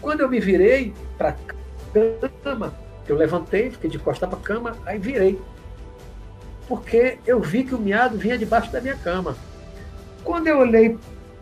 Quando 0.01 0.21
eu 0.21 0.29
me 0.29 0.39
virei 0.39 0.95
para 1.19 1.31
a 1.31 2.29
cama, 2.45 2.73
eu 3.09 3.17
levantei, 3.17 3.73
fiquei 3.73 3.91
de 3.91 3.99
costas 3.99 4.29
para 4.29 4.39
a 4.39 4.43
cama, 4.43 4.77
aí 4.87 5.01
virei. 5.01 5.41
Porque 6.69 7.19
eu 7.27 7.41
vi 7.41 7.65
que 7.65 7.75
o 7.75 7.79
miado 7.79 8.17
vinha 8.17 8.39
debaixo 8.39 8.71
da 8.71 8.81
minha 8.81 8.97
cama. 8.97 9.37
Quando 10.23 10.47
eu 10.47 10.59
olhei, 10.59 10.97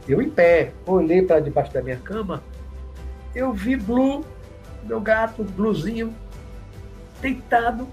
eu 0.08 0.22
em 0.22 0.30
pé, 0.30 0.72
olhei 0.86 1.20
para 1.20 1.40
debaixo 1.40 1.74
da 1.74 1.82
minha 1.82 1.98
cama, 1.98 2.42
eu 3.34 3.52
vi 3.52 3.76
Blue, 3.76 4.24
meu 4.84 5.00
gato, 5.00 5.44
Bluezinho, 5.44 6.14
deitado, 7.20 7.86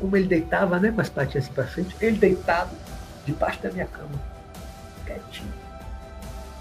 como 0.00 0.16
ele 0.16 0.26
deitava, 0.26 0.78
né, 0.78 0.90
com 0.90 1.00
as 1.00 1.08
patinhas 1.08 1.48
para 1.48 1.64
frente, 1.64 1.94
ele 2.00 2.16
deitado 2.16 2.70
debaixo 3.24 3.62
da 3.62 3.70
minha 3.70 3.86
cama, 3.86 4.20
quietinho. 5.06 5.52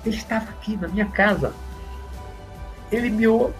Ele 0.05 0.15
estava 0.15 0.49
aqui 0.49 0.77
na 0.77 0.87
minha 0.87 1.05
casa. 1.05 1.53
Ele 2.91 3.09
miou. 3.09 3.53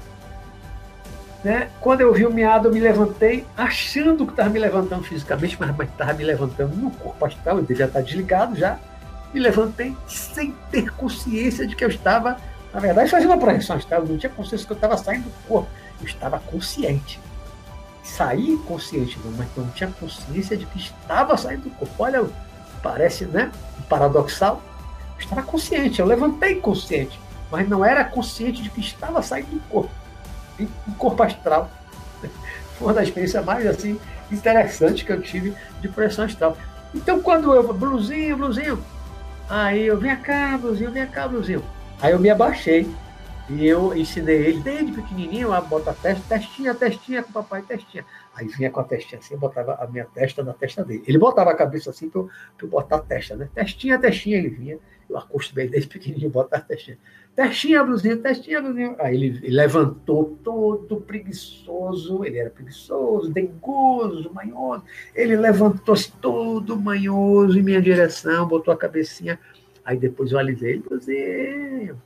Né? 1.44 1.70
Quando 1.80 2.02
eu 2.02 2.14
vi 2.14 2.26
o 2.26 2.32
miado, 2.32 2.68
eu 2.68 2.74
me 2.74 2.80
levantei, 2.80 3.46
achando 3.58 4.26
que 4.26 4.34
estava 4.34 4.50
me 4.50 4.60
levantando 4.60 5.04
fisicamente, 5.04 5.58
mas 5.60 5.90
estava 5.90 6.14
me 6.14 6.24
levantando 6.24 6.76
no 6.76 6.92
corpo 6.92 7.26
astral, 7.26 7.60
ele 7.60 7.74
já 7.74 7.86
está 7.86 8.02
desligado 8.02 8.56
já. 8.56 8.78
Me 9.34 9.40
levantei 9.40 9.96
sem 10.08 10.54
ter 10.70 10.92
consciência 10.92 11.66
de 11.66 11.76
que 11.76 11.84
eu 11.84 11.90
estava, 11.90 12.38
na 12.74 12.80
verdade, 12.80 13.10
fazendo 13.10 13.30
uma 13.30 13.38
projeção 13.38 13.76
astral. 13.76 14.02
Eu 14.02 14.08
não 14.08 14.18
tinha 14.18 14.30
consciência 14.30 14.66
que 14.66 14.74
eu 14.74 14.76
estava 14.76 14.98
saindo 14.98 15.26
do 15.26 15.48
corpo. 15.48 15.70
Eu 16.00 16.08
estava 16.08 16.40
consciente. 16.40 17.20
Saí 18.04 18.58
consciente, 18.68 19.20
não, 19.24 19.32
mas 19.32 19.48
não 19.56 19.68
tinha 19.70 19.90
consciência 19.92 20.58
de 20.58 20.66
que 20.66 20.80
estava 20.80 21.38
saindo 21.38 21.64
do 21.64 21.70
corpo. 21.72 21.94
Olha 22.00 22.26
parece 22.82 23.26
né, 23.26 23.52
paradoxal, 23.88 24.62
eu 25.16 25.20
estava 25.20 25.44
consciente, 25.44 26.00
eu 26.00 26.06
levantei 26.06 26.56
consciente, 26.56 27.20
mas 27.52 27.68
não 27.70 27.86
era 27.86 28.04
consciente 28.04 28.62
de 28.62 28.70
que 28.70 28.80
estava 28.80 29.22
saindo 29.22 29.52
do 29.52 29.60
corpo, 29.70 29.92
do 30.60 30.96
corpo 30.98 31.24
astral. 31.24 31.70
Foi 32.78 32.88
uma 32.88 32.94
das 32.94 33.08
experiências 33.08 33.46
mais 33.46 33.66
assim, 33.68 34.00
interessantes 34.32 35.04
que 35.04 35.12
eu 35.12 35.22
tive 35.22 35.54
de 35.80 35.88
projeção 35.88 36.26
astral. 36.26 36.58
Então, 36.94 37.22
quando 37.22 37.54
eu, 37.54 37.72
blusinho, 37.74 38.38
blusinho, 38.38 38.84
aí 39.50 39.86
eu, 39.88 39.98
vem 39.98 40.16
cá, 40.16 40.58
blusinho, 40.58 40.92
vem 40.92 41.06
cá, 41.08 41.28
blusinho. 41.28 41.64
Aí 42.02 42.14
eu 42.14 42.20
me 42.20 42.30
abaixei, 42.30 42.88
e 43.54 43.68
eu 43.68 43.96
ensinei 43.96 44.46
ele 44.46 44.62
desde 44.62 44.94
pequenininho 44.94 45.52
a 45.52 45.60
botar 45.60 45.94
testa, 45.94 46.24
testinha, 46.28 46.74
testinha 46.74 47.22
com 47.22 47.32
o 47.32 47.34
papai, 47.34 47.62
testinha. 47.62 48.06
Aí 48.34 48.48
vinha 48.48 48.70
com 48.72 48.80
a 48.80 48.84
testinha 48.84 49.20
assim, 49.20 49.36
botava 49.36 49.76
a 49.76 49.88
minha 49.88 50.06
testa 50.06 50.42
na 50.42 50.54
testa 50.54 50.86
dele. 50.86 51.04
Ele 51.06 51.18
botava 51.18 51.52
a 51.52 51.56
cabeça 51.56 51.90
assim 51.90 52.10
para 52.10 52.22
eu, 52.22 52.30
eu 52.62 52.68
botar 52.68 52.98
a 52.98 53.02
testa, 53.02 53.36
né? 53.36 53.50
Testinha, 53.54 54.00
testinha, 54.00 54.38
ele 54.38 54.50
vinha. 54.50 54.80
Eu 55.10 55.18
acostumei 55.18 55.68
desde 55.68 55.90
pequenininho 55.90 56.30
botar 56.30 56.58
a 56.58 56.62
testinha. 56.62 56.98
Testinha, 57.36 57.84
blusinha, 57.84 58.16
testinha, 58.16 58.62
blusinha. 58.62 58.96
Aí 59.00 59.16
ele, 59.16 59.40
ele 59.44 59.56
levantou 59.56 60.38
todo 60.42 61.02
preguiçoso, 61.02 62.24
ele 62.24 62.38
era 62.38 62.50
preguiçoso, 62.50 63.30
dengoso, 63.30 64.32
manhoso. 64.34 64.84
Ele 65.14 65.36
levantou-se 65.36 66.10
todo 66.14 66.80
manhoso 66.80 67.60
em 67.60 67.64
minha 67.64 67.82
direção, 67.82 68.48
botou 68.48 68.74
a 68.74 68.78
cabecinha. 68.78 69.38
Aí 69.84 69.98
depois 69.98 70.32
eu 70.32 70.40
alisei, 70.40 70.80
blusinho 70.80 72.00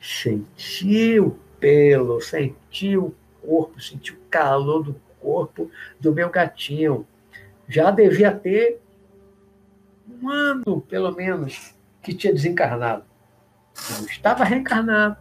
Senti 0.00 1.20
o 1.20 1.38
pelo, 1.60 2.20
senti 2.20 2.96
o 2.96 3.14
corpo, 3.40 3.80
senti 3.80 4.12
o 4.12 4.18
calor 4.28 4.82
do 4.82 4.96
corpo 5.20 5.70
do 6.00 6.12
meu 6.12 6.28
gatinho. 6.28 7.06
Já 7.68 7.90
devia 7.92 8.32
ter 8.32 8.80
um 10.20 10.28
ano, 10.28 10.80
pelo 10.80 11.14
menos, 11.14 11.74
que 12.02 12.12
tinha 12.12 12.32
desencarnado. 12.32 13.04
Não 13.92 14.06
estava 14.06 14.42
reencarnado. 14.42 15.16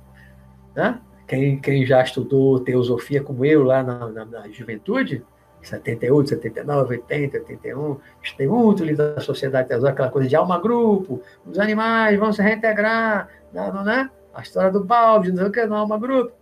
Né? 0.76 1.00
Quem, 1.28 1.60
quem 1.60 1.86
já 1.86 2.02
estudou 2.02 2.60
teosofia 2.60 3.24
como 3.24 3.46
eu 3.46 3.64
lá 3.64 3.84
na, 3.84 4.10
na, 4.10 4.26
na 4.26 4.50
juventude, 4.50 5.24
78, 5.62 6.30
79, 6.30 6.96
80, 6.98 7.38
81, 7.38 7.98
tem 8.38 8.48
muito 8.48 8.96
da 8.96 9.20
sociedade 9.20 9.74
aquela 9.74 10.10
coisa 10.10 10.28
de 10.28 10.36
alma-grupo, 10.36 11.22
os 11.46 11.60
animais 11.60 12.20
vão 12.20 12.34
se 12.34 12.42
reintegrar, 12.42 13.30
não, 13.54 13.84
né? 13.84 14.10
a 14.34 14.42
história 14.42 14.72
do 14.72 14.84
balde, 14.84 15.30
não 15.30 15.38
sei 15.38 15.48
o 15.48 15.52
que, 15.52 15.66
não, 15.66 15.78
alma 15.78 15.98
grupo. 15.98 16.34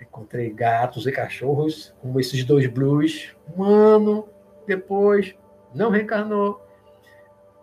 Encontrei 0.00 0.50
gatos 0.50 1.06
e 1.06 1.12
cachorros, 1.12 1.94
como 2.00 2.18
esses 2.20 2.44
dois 2.44 2.66
blues, 2.66 3.34
um 3.56 3.62
ano 3.62 4.28
depois, 4.66 5.34
não 5.74 5.90
reencarnou. 5.90 6.62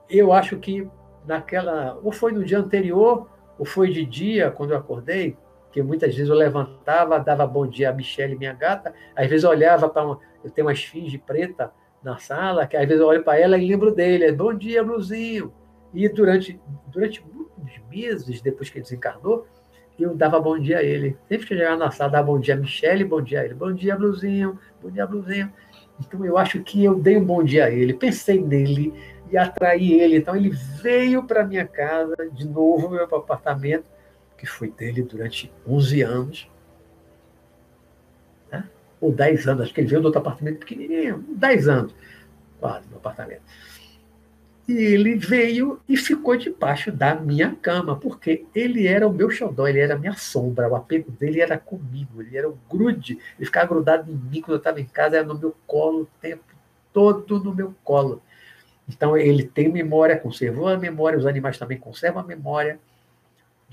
Eu 0.10 0.32
acho 0.32 0.58
que 0.58 0.88
naquela, 1.26 1.98
ou 2.04 2.12
foi 2.12 2.32
no 2.32 2.44
dia 2.44 2.60
anterior, 2.60 3.30
ou 3.58 3.66
foi 3.66 3.92
de 3.92 4.06
dia, 4.06 4.52
quando 4.52 4.72
eu 4.72 4.78
acordei, 4.78 5.38
que 5.74 5.82
muitas 5.82 6.14
vezes 6.14 6.30
eu 6.30 6.36
levantava, 6.36 7.20
dava 7.20 7.48
bom 7.48 7.66
dia 7.66 7.90
a 7.90 7.94
Michelle, 7.94 8.38
minha 8.38 8.54
gata, 8.54 8.94
às 9.16 9.28
vezes 9.28 9.44
eu 9.44 9.50
olhava 9.50 9.90
para 9.90 10.06
uma, 10.06 10.20
eu 10.44 10.52
tenho 10.52 10.68
uma 10.68 10.74
esfinge 10.74 11.18
preta 11.18 11.74
na 12.04 12.18
sala, 12.20 12.68
que 12.68 12.78
às 12.78 12.88
vezes 12.88 13.02
eu 13.02 13.08
olho 13.08 13.24
para 13.24 13.40
ela 13.40 13.58
e 13.58 13.68
lembro 13.68 13.92
dele, 13.92 14.32
bom 14.32 14.54
dia, 14.54 14.84
Bluzinho. 14.84 15.52
E 15.92 16.08
durante, 16.08 16.60
durante 16.88 17.26
muitos 17.26 17.82
meses 17.90 18.40
depois 18.40 18.70
que 18.70 18.78
ele 18.78 18.84
desencarnou, 18.84 19.48
eu 20.00 20.16
dava 20.16 20.40
bom 20.40 20.60
dia 20.60 20.78
a 20.78 20.84
ele. 20.84 21.18
Sempre 21.28 21.48
que 21.48 21.54
eu 21.54 21.58
chegava 21.58 21.78
na 21.78 21.90
sala, 21.90 22.12
dava 22.12 22.28
bom 22.28 22.40
dia 22.40 22.54
a 22.54 22.58
Michele, 22.58 23.04
bom 23.04 23.22
dia 23.22 23.42
a 23.42 23.46
ele. 23.46 23.56
Bom 23.56 23.74
dia, 23.74 23.96
Bluzinho, 23.96 24.60
bom 24.82 24.92
dia, 24.92 25.08
Bluzinho. 25.08 25.52
Então 26.00 26.24
eu 26.24 26.38
acho 26.38 26.62
que 26.62 26.84
eu 26.84 26.96
dei 26.96 27.18
um 27.18 27.26
bom 27.26 27.44
dia 27.44 27.66
a 27.66 27.72
ele, 27.72 27.94
pensei 27.94 28.40
nele 28.40 28.94
e 29.32 29.38
atraí 29.38 29.94
ele. 29.94 30.18
Então 30.18 30.36
ele 30.36 30.50
veio 30.50 31.24
para 31.24 31.44
minha 31.44 31.66
casa, 31.66 32.16
de 32.32 32.48
novo, 32.48 32.90
meu 32.90 33.04
apartamento, 33.04 33.86
que 34.44 34.50
foi 34.50 34.70
dele 34.70 35.02
durante 35.04 35.50
11 35.66 36.02
anos. 36.02 36.52
Né? 38.52 38.68
Ou 39.00 39.10
10 39.10 39.48
anos, 39.48 39.64
acho 39.64 39.74
que 39.74 39.80
ele 39.80 39.88
veio 39.88 40.02
do 40.02 40.06
outro 40.08 40.20
apartamento 40.20 40.60
pequenininho, 40.60 41.24
10 41.30 41.68
anos, 41.70 41.96
quase, 42.60 42.86
no 42.90 42.98
apartamento. 42.98 43.42
E 44.68 44.74
ele 44.74 45.16
veio 45.16 45.80
e 45.88 45.96
ficou 45.96 46.36
debaixo 46.36 46.92
da 46.92 47.16
minha 47.16 47.56
cama, 47.56 47.96
porque 47.96 48.46
ele 48.54 48.86
era 48.86 49.08
o 49.08 49.14
meu 49.14 49.30
xodó, 49.30 49.66
ele 49.66 49.80
era 49.80 49.96
a 49.96 49.98
minha 49.98 50.14
sombra, 50.14 50.68
o 50.68 50.76
apego 50.76 51.10
dele 51.10 51.40
era 51.40 51.58
comigo, 51.58 52.22
ele 52.22 52.38
era 52.38 52.50
o 52.50 52.60
grude, 52.70 53.18
ele 53.38 53.46
ficava 53.46 53.68
grudado 53.68 54.12
em 54.12 54.16
mim 54.16 54.42
quando 54.42 54.56
eu 54.56 54.58
estava 54.58 54.82
em 54.82 54.86
casa, 54.86 55.18
era 55.18 55.26
no 55.26 55.40
meu 55.40 55.56
colo 55.66 56.02
o 56.02 56.08
tempo 56.20 56.44
todo 56.92 57.42
no 57.42 57.56
meu 57.56 57.74
colo. 57.82 58.22
Então 58.90 59.16
ele 59.18 59.44
tem 59.44 59.70
memória, 59.72 60.20
conservou 60.20 60.68
a 60.68 60.78
memória, 60.78 61.18
os 61.18 61.26
animais 61.26 61.58
também 61.58 61.78
conservam 61.78 62.22
a 62.22 62.26
memória 62.26 62.78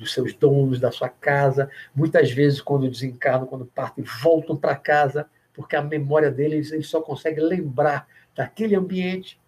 dos 0.00 0.12
seus 0.12 0.34
donos, 0.34 0.80
da 0.80 0.90
sua 0.90 1.08
casa. 1.08 1.70
Muitas 1.94 2.32
vezes, 2.32 2.60
quando 2.60 2.90
desencarnam, 2.90 3.46
quando 3.46 3.66
partem, 3.66 4.04
voltam 4.22 4.56
para 4.56 4.74
casa, 4.74 5.28
porque 5.54 5.76
a 5.76 5.82
memória 5.82 6.30
deles, 6.30 6.72
eles 6.72 6.88
só 6.88 7.00
conseguem 7.00 7.44
lembrar 7.44 8.08
daquele 8.34 8.74
ambiente 8.74 9.38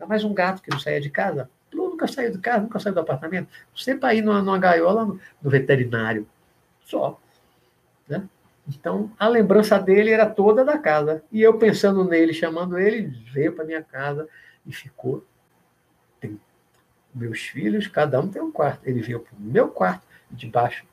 Ainda 0.00 0.08
mais 0.08 0.24
um 0.24 0.32
gato 0.32 0.62
que 0.62 0.70
não 0.70 0.78
saía 0.78 0.98
de 0.98 1.10
casa. 1.10 1.50
Lu 1.70 1.90
nunca 1.90 2.08
saiu 2.08 2.32
de 2.32 2.38
casa, 2.38 2.62
nunca 2.62 2.78
saiu 2.78 2.94
do 2.94 3.00
apartamento. 3.00 3.48
Sempre 3.76 4.08
aí 4.08 4.22
numa, 4.22 4.40
numa 4.40 4.58
gaiola 4.58 5.04
no, 5.04 5.20
no 5.42 5.50
veterinário. 5.50 6.26
Só. 6.86 7.20
Né? 8.08 8.26
Então, 8.66 9.12
a 9.18 9.28
lembrança 9.28 9.78
dele 9.78 10.10
era 10.10 10.24
toda 10.24 10.64
da 10.64 10.78
casa. 10.78 11.22
E 11.30 11.42
eu 11.42 11.58
pensando 11.58 12.02
nele, 12.02 12.32
chamando 12.32 12.78
ele, 12.78 13.08
veio 13.30 13.52
para 13.52 13.66
minha 13.66 13.82
casa 13.82 14.26
e 14.66 14.72
ficou. 14.72 15.22
Meus 17.14 17.40
filhos, 17.40 17.86
cada 17.86 18.20
um 18.20 18.28
tem 18.28 18.40
um 18.40 18.52
quarto. 18.52 18.86
Ele 18.86 19.00
veio 19.00 19.20
para 19.20 19.34
o 19.36 19.40
meu 19.40 19.68
quarto, 19.68 20.06
debaixo, 20.30 20.84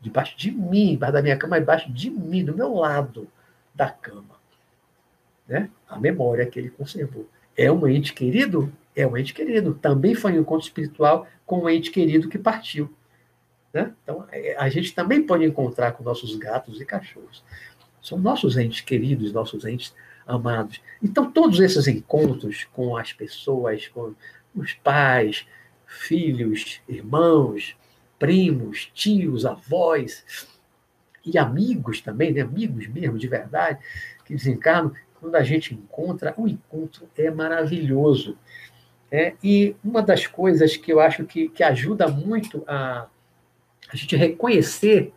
debaixo 0.00 0.36
de 0.36 0.50
mim, 0.50 0.92
embaixo 0.92 1.12
da 1.12 1.22
minha 1.22 1.36
cama, 1.36 1.58
debaixo 1.58 1.92
de 1.92 2.10
mim, 2.10 2.44
do 2.44 2.54
meu 2.54 2.74
lado 2.74 3.28
da 3.74 3.90
cama. 3.90 4.36
Né? 5.48 5.68
A 5.88 5.98
memória 5.98 6.46
que 6.46 6.58
ele 6.58 6.70
conservou. 6.70 7.28
É 7.56 7.70
um 7.70 7.86
ente 7.86 8.12
querido? 8.12 8.72
É 8.94 9.06
um 9.06 9.16
ente 9.16 9.34
querido. 9.34 9.74
Também 9.74 10.14
foi 10.14 10.32
um 10.32 10.40
encontro 10.40 10.66
espiritual 10.66 11.26
com 11.44 11.62
um 11.62 11.68
ente 11.68 11.90
querido 11.90 12.28
que 12.28 12.38
partiu. 12.38 12.92
Né? 13.72 13.92
Então, 14.02 14.26
é, 14.32 14.56
a 14.58 14.68
gente 14.68 14.94
também 14.94 15.22
pode 15.22 15.44
encontrar 15.44 15.92
com 15.92 16.02
nossos 16.02 16.34
gatos 16.36 16.80
e 16.80 16.84
cachorros. 16.84 17.44
São 18.00 18.18
nossos 18.18 18.56
entes 18.56 18.80
queridos, 18.80 19.32
nossos 19.32 19.64
entes 19.64 19.94
amados. 20.26 20.80
Então, 21.02 21.30
todos 21.30 21.60
esses 21.60 21.86
encontros 21.86 22.66
com 22.72 22.96
as 22.96 23.12
pessoas, 23.12 23.86
com 23.88 24.14
os 24.56 24.72
pais, 24.72 25.46
filhos, 25.86 26.80
irmãos, 26.88 27.76
primos, 28.18 28.90
tios, 28.94 29.44
avós 29.44 30.24
e 31.24 31.36
amigos 31.38 32.00
também, 32.00 32.32
né? 32.32 32.40
amigos 32.40 32.86
mesmo, 32.88 33.18
de 33.18 33.28
verdade, 33.28 33.78
que 34.24 34.34
desencarnam, 34.34 34.92
quando 35.20 35.34
a 35.36 35.42
gente 35.42 35.74
encontra, 35.74 36.34
o 36.36 36.46
encontro 36.46 37.08
é 37.16 37.30
maravilhoso. 37.30 38.38
É, 39.10 39.34
e 39.42 39.74
uma 39.84 40.02
das 40.02 40.26
coisas 40.26 40.76
que 40.76 40.92
eu 40.92 41.00
acho 41.00 41.24
que, 41.24 41.48
que 41.48 41.62
ajuda 41.62 42.08
muito 42.08 42.64
a, 42.66 43.06
a 43.88 43.96
gente 43.96 44.16
reconhecer, 44.16 45.12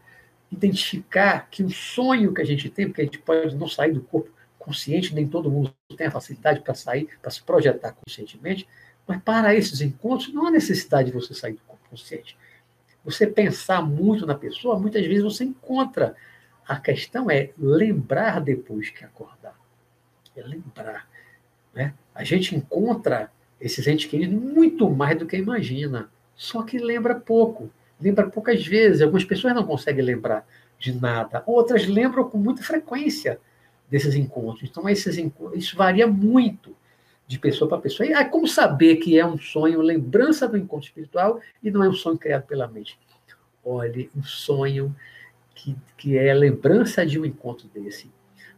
identificar 0.51 1.47
que 1.49 1.63
o 1.63 1.69
sonho 1.69 2.33
que 2.33 2.41
a 2.41 2.45
gente 2.45 2.69
tem, 2.69 2.87
porque 2.87 3.01
a 3.01 3.05
gente 3.05 3.19
pode 3.19 3.55
não 3.55 3.67
sair 3.67 3.91
do 3.91 4.01
corpo 4.01 4.31
consciente, 4.57 5.15
nem 5.15 5.27
todo 5.27 5.49
mundo 5.49 5.73
tem 5.95 6.07
a 6.07 6.11
facilidade 6.11 6.61
para 6.61 6.73
sair, 6.75 7.09
para 7.21 7.31
se 7.31 7.41
projetar 7.41 7.93
conscientemente, 7.93 8.67
mas 9.09 9.23
para 9.23 9.55
esses 9.55 9.81
encontros 9.81 10.31
não 10.31 10.45
há 10.45 10.51
necessidade 10.51 11.09
de 11.09 11.15
você 11.15 11.33
sair 11.33 11.53
do 11.53 11.61
corpo 11.61 11.83
consciente. 11.89 12.37
Você 13.03 13.25
pensar 13.25 13.81
muito 13.81 14.23
na 14.23 14.35
pessoa, 14.35 14.79
muitas 14.79 15.03
vezes 15.03 15.23
você 15.23 15.43
encontra. 15.43 16.15
A 16.67 16.79
questão 16.79 17.27
é 17.31 17.49
lembrar 17.57 18.39
depois 18.39 18.91
que 18.91 19.03
acordar. 19.03 19.59
É 20.37 20.43
lembrar. 20.43 21.09
Né? 21.73 21.95
A 22.13 22.23
gente 22.23 22.55
encontra 22.55 23.31
esses 23.59 23.87
entes 23.87 24.07
queridos 24.07 24.39
muito 24.39 24.87
mais 24.87 25.17
do 25.17 25.25
que 25.25 25.37
imagina. 25.37 26.07
Só 26.35 26.61
que 26.61 26.77
lembra 26.77 27.15
pouco. 27.15 27.67
Lembra 27.99 28.29
poucas 28.29 28.63
vezes. 28.63 29.01
Algumas 29.01 29.23
pessoas 29.25 29.55
não 29.55 29.65
conseguem 29.65 30.05
lembrar 30.05 30.47
de 30.77 30.93
nada. 30.93 31.41
Outras 31.47 31.87
lembram 31.87 32.29
com 32.29 32.37
muita 32.37 32.61
frequência 32.61 33.39
desses 33.89 34.13
encontros. 34.13 34.69
Então, 34.69 34.87
esses 34.87 35.17
encontros, 35.17 35.63
isso 35.63 35.75
varia 35.75 36.05
muito 36.05 36.75
de 37.29 37.37
pessoa 37.37 37.69
para 37.69 37.77
pessoa. 37.77 38.09
E 38.09 38.25
como 38.25 38.47
saber 38.47 38.95
que 38.95 39.19
é 39.19 39.23
um 39.23 39.37
sonho, 39.37 39.83
lembrança 39.83 40.47
do 40.47 40.57
encontro 40.57 40.87
espiritual 40.87 41.39
e 41.61 41.69
não 41.69 41.83
é 41.83 41.87
um 41.87 41.93
sonho 41.93 42.17
criado 42.17 42.47
pela 42.47 42.67
mente? 42.67 42.99
Olhe, 43.63 44.09
um 44.17 44.23
sonho 44.23 44.95
que, 45.53 45.77
que 45.95 46.17
é 46.17 46.33
lembrança 46.33 47.05
de 47.05 47.19
um 47.19 47.25
encontro 47.25 47.67
desse. 47.67 48.11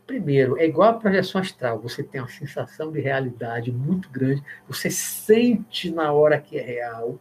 Primeiro, 0.07 0.57
é 0.57 0.65
igual 0.65 0.91
a 0.91 0.93
projeção 0.93 1.41
astral, 1.41 1.79
você 1.79 2.01
tem 2.01 2.21
uma 2.21 2.29
sensação 2.29 2.93
de 2.93 3.01
realidade 3.01 3.73
muito 3.73 4.09
grande, 4.09 4.41
você 4.65 4.89
sente 4.89 5.91
na 5.91 6.13
hora 6.13 6.39
que 6.39 6.57
é 6.57 6.61
real, 6.61 7.19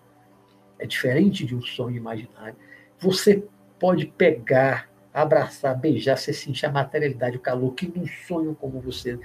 é 0.79 0.87
diferente 0.87 1.45
de 1.45 1.57
um 1.57 1.61
sonho 1.61 1.97
imaginário. 1.97 2.55
Você 3.01 3.45
pode 3.77 4.07
pegar, 4.07 4.89
abraçar, 5.13 5.77
beijar, 5.77 6.17
você 6.17 6.33
sentir 6.33 6.67
a 6.67 6.71
materialidade, 6.71 7.37
o 7.37 7.41
calor, 7.41 7.75
que 7.75 7.89
num 7.89 8.07
sonho 8.07 8.55
como 8.55 8.81
você 8.81 9.19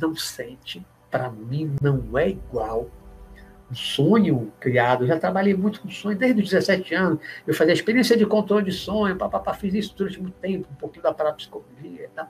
não 0.00 0.14
sente. 0.14 0.86
Para 1.10 1.30
mim, 1.30 1.74
não 1.80 2.16
é 2.16 2.30
igual. 2.30 2.88
Um 3.70 3.74
sonho 3.74 4.52
criado, 4.58 5.04
eu 5.04 5.08
já 5.08 5.18
trabalhei 5.18 5.54
muito 5.54 5.80
com 5.80 5.88
sonho 5.90 6.18
desde 6.18 6.42
os 6.42 6.50
17 6.50 6.94
anos. 6.94 7.20
Eu 7.46 7.54
fazia 7.54 7.72
experiência 7.72 8.16
de 8.16 8.26
controle 8.26 8.64
de 8.64 8.72
sonho, 8.72 9.16
papapá, 9.16 9.54
fiz 9.54 9.72
isso 9.74 9.94
durante 9.96 10.20
muito 10.20 10.34
tempo, 10.40 10.66
um 10.72 10.74
pouquinho 10.74 11.04
da 11.04 11.14
parapsicologia 11.14 12.04
e 12.04 12.08
tal. 12.08 12.28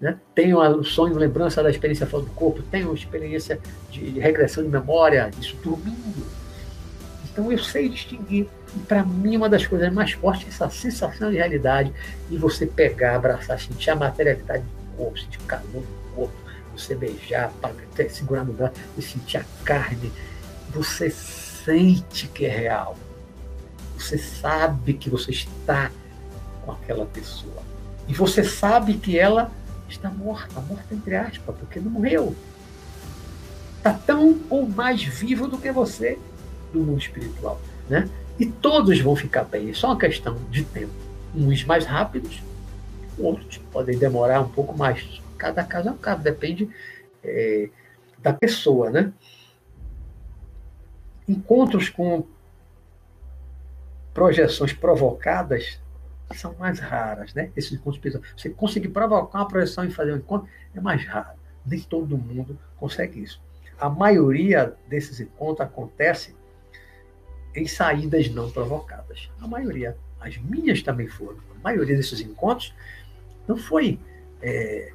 Né? 0.00 0.18
Tenho 0.34 0.58
o 0.60 0.84
sonho, 0.84 1.16
lembrança 1.16 1.62
da 1.62 1.70
experiência 1.70 2.06
fora 2.06 2.24
do 2.24 2.30
corpo, 2.30 2.62
tenho 2.62 2.94
experiência 2.94 3.58
de 3.90 4.20
regressão 4.20 4.62
de 4.62 4.70
memória, 4.70 5.30
isso 5.40 5.56
dormindo. 5.56 6.24
Então 7.38 7.50
eu 7.50 7.58
sei 7.58 7.88
distinguir. 7.88 8.48
E 8.76 8.78
para 8.80 9.04
mim, 9.04 9.36
uma 9.36 9.48
das 9.48 9.66
coisas 9.66 9.92
mais 9.92 10.12
fortes 10.12 10.46
é 10.46 10.48
essa 10.48 10.68
sensação 10.70 11.30
de 11.30 11.36
realidade 11.36 11.92
e 12.30 12.36
você 12.36 12.66
pegar, 12.66 13.16
abraçar, 13.16 13.58
sentir 13.58 13.90
a 13.90 13.96
materialidade 13.96 14.62
do 14.62 14.96
corpo, 14.96 15.18
sentir 15.18 15.38
o 15.38 15.44
calor 15.44 15.82
do 15.82 16.14
corpo, 16.14 16.34
você 16.78 16.94
beijar, 16.94 17.52
segurar 18.10 18.44
no 18.44 18.52
braço 18.52 18.74
e 18.96 19.02
sentir 19.02 19.38
a 19.38 19.44
carne. 19.64 20.12
Você 20.70 21.10
sente 21.10 22.28
que 22.28 22.46
é 22.46 22.50
real. 22.50 22.96
Você 23.96 24.16
sabe 24.16 24.94
que 24.94 25.10
você 25.10 25.32
está 25.32 25.90
com 26.64 26.72
aquela 26.72 27.06
pessoa. 27.06 27.62
E 28.06 28.14
você 28.14 28.44
sabe 28.44 28.94
que 28.94 29.18
ela 29.18 29.50
está 29.88 30.08
morta, 30.10 30.60
morta 30.60 30.94
entre 30.94 31.16
aspas, 31.16 31.56
porque 31.56 31.80
não 31.80 31.90
morreu. 31.90 32.34
Está 33.78 33.94
tão 33.94 34.38
ou 34.48 34.68
mais 34.68 35.02
vivo 35.02 35.48
do 35.48 35.58
que 35.58 35.70
você 35.72 36.18
do 36.72 36.80
mundo 36.80 36.98
espiritual. 36.98 37.60
Né? 37.88 38.08
E 38.38 38.46
todos 38.46 39.00
vão 39.00 39.16
ficar 39.16 39.44
bem, 39.44 39.70
é 39.70 39.74
só 39.74 39.88
uma 39.88 39.98
questão 39.98 40.36
de 40.50 40.64
tempo. 40.64 40.92
Uns 41.34 41.64
mais 41.64 41.84
rápidos, 41.84 42.42
outros 43.18 43.58
podem 43.72 43.98
demorar 43.98 44.40
um 44.40 44.48
pouco 44.48 44.76
mais. 44.76 45.20
Cada 45.38 45.64
caso 45.64 45.88
é 45.88 45.92
um 45.92 45.96
caso, 45.96 46.22
depende 46.22 46.68
é, 47.22 47.70
da 48.18 48.32
pessoa. 48.32 48.90
Né? 48.90 49.12
Encontros 51.26 51.88
com 51.88 52.26
projeções 54.12 54.72
provocadas 54.72 55.80
são 56.34 56.54
mais 56.58 56.78
raras, 56.78 57.32
né? 57.32 57.50
Esses 57.56 57.72
encontros 57.72 57.96
espirituais. 57.96 58.34
Você 58.36 58.50
conseguir 58.50 58.88
provocar 58.88 59.38
uma 59.38 59.48
projeção 59.48 59.84
e 59.84 59.90
fazer 59.90 60.12
um 60.12 60.16
encontro 60.16 60.48
é 60.74 60.80
mais 60.80 61.04
raro. 61.06 61.38
Nem 61.64 61.80
todo 61.80 62.18
mundo 62.18 62.58
consegue 62.76 63.22
isso. 63.22 63.40
A 63.80 63.88
maioria 63.88 64.74
desses 64.88 65.20
encontros 65.20 65.66
acontece 65.66 66.34
em 67.54 67.66
saídas 67.66 68.28
não 68.30 68.50
provocadas. 68.50 69.30
A 69.40 69.46
maioria. 69.46 69.96
As 70.20 70.36
minhas 70.36 70.82
também 70.82 71.06
foram. 71.06 71.38
A 71.56 71.62
maioria 71.62 71.96
desses 71.96 72.20
encontros 72.20 72.74
não 73.46 73.56
foi 73.56 73.98
é, 74.42 74.92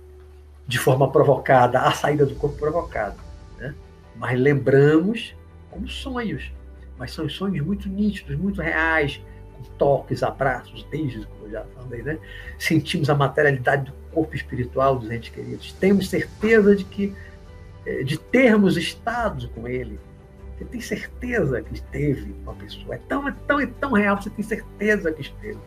de 0.68 0.80
forma 0.80 1.12
provocada, 1.12 1.82
a 1.82 1.92
saída 1.92 2.26
do 2.26 2.36
corpo 2.36 2.58
provocada. 2.58 3.16
Né? 3.58 3.74
Mas 4.16 4.40
lembramos 4.40 5.36
como 5.70 5.88
sonhos. 5.88 6.52
Mas 6.98 7.12
são 7.12 7.28
sonhos 7.28 7.66
muito 7.66 7.90
nítidos, 7.90 8.38
muito 8.38 8.62
reais, 8.62 9.22
com 9.54 9.64
toques, 9.78 10.24
abraços, 10.24 10.84
beijos, 10.84 11.26
como 11.26 11.48
eu 11.48 11.52
já 11.52 11.66
falei, 11.76 12.04
né? 12.04 12.20
Sentimos 12.60 13.10
a 13.10 13.16
materialidade 13.16 13.86
do 13.86 13.94
corpo 14.12 14.36
espiritual 14.36 14.98
dos 14.98 15.10
entes 15.10 15.30
queridos. 15.34 15.74
Temos 15.74 16.10
certeza 16.10 16.76
de 16.76 16.84
que 16.84 17.14
é, 17.86 18.04
de 18.04 18.18
termos 18.18 18.78
estado 18.78 19.50
com 19.50 19.68
ele, 19.68 20.00
você 20.58 20.66
tem 20.66 20.82
certeza 20.82 21.62
que 21.62 21.74
esteve 21.74 22.34
com 22.46 22.52
a 22.52 22.54
pessoa. 22.54 22.96
É 22.96 23.00
tão, 23.08 23.28
é 23.28 23.36
tão, 23.48 23.60
é 23.60 23.66
tão 23.66 23.92
real, 23.94 24.22
você 24.22 24.30
tem 24.30 24.44
certeza 24.44 25.12
que 25.12 25.22
esteve. 25.22 25.58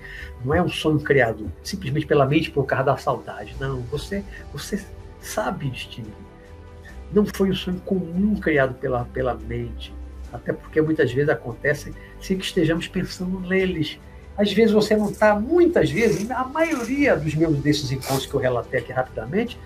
Não 0.45 0.55
é 0.55 0.63
um 0.63 0.69
sonho 0.69 1.01
criado 1.01 1.51
simplesmente 1.63 2.07
pela 2.07 2.27
mente 2.27 2.51
por 2.51 2.65
causa 2.65 2.85
da 2.85 2.97
saudade. 2.97 3.57
Não, 3.59 3.81
você, 3.83 4.25
você 4.53 4.81
sabe 5.21 5.71
distinguir. 5.71 6.13
Não 7.13 7.25
foi 7.27 7.51
um 7.51 7.55
sonho 7.55 7.81
comum 7.81 8.37
criado 8.37 8.75
pela, 8.75 9.05
pela 9.07 9.35
mente. 9.35 9.93
Até 10.33 10.53
porque 10.53 10.81
muitas 10.81 11.13
vezes 11.13 11.29
acontece 11.29 11.95
sem 12.21 12.39
que 12.39 12.45
estejamos 12.45 12.89
pensando 12.89 13.41
neles. 13.41 13.99
Às 14.37 14.53
vezes 14.53 14.73
você 14.73 14.97
não 14.97 15.11
está, 15.11 15.39
muitas 15.39 15.91
vezes, 15.91 16.31
a 16.31 16.45
maioria 16.45 17.17
dos 17.17 17.35
meus 17.35 17.59
desses 17.59 17.91
encontros 17.91 18.27
que 18.27 18.35
eu 18.35 18.41
relatei 18.41 18.81
aqui 18.81 18.93
rapidamente, 18.93 19.59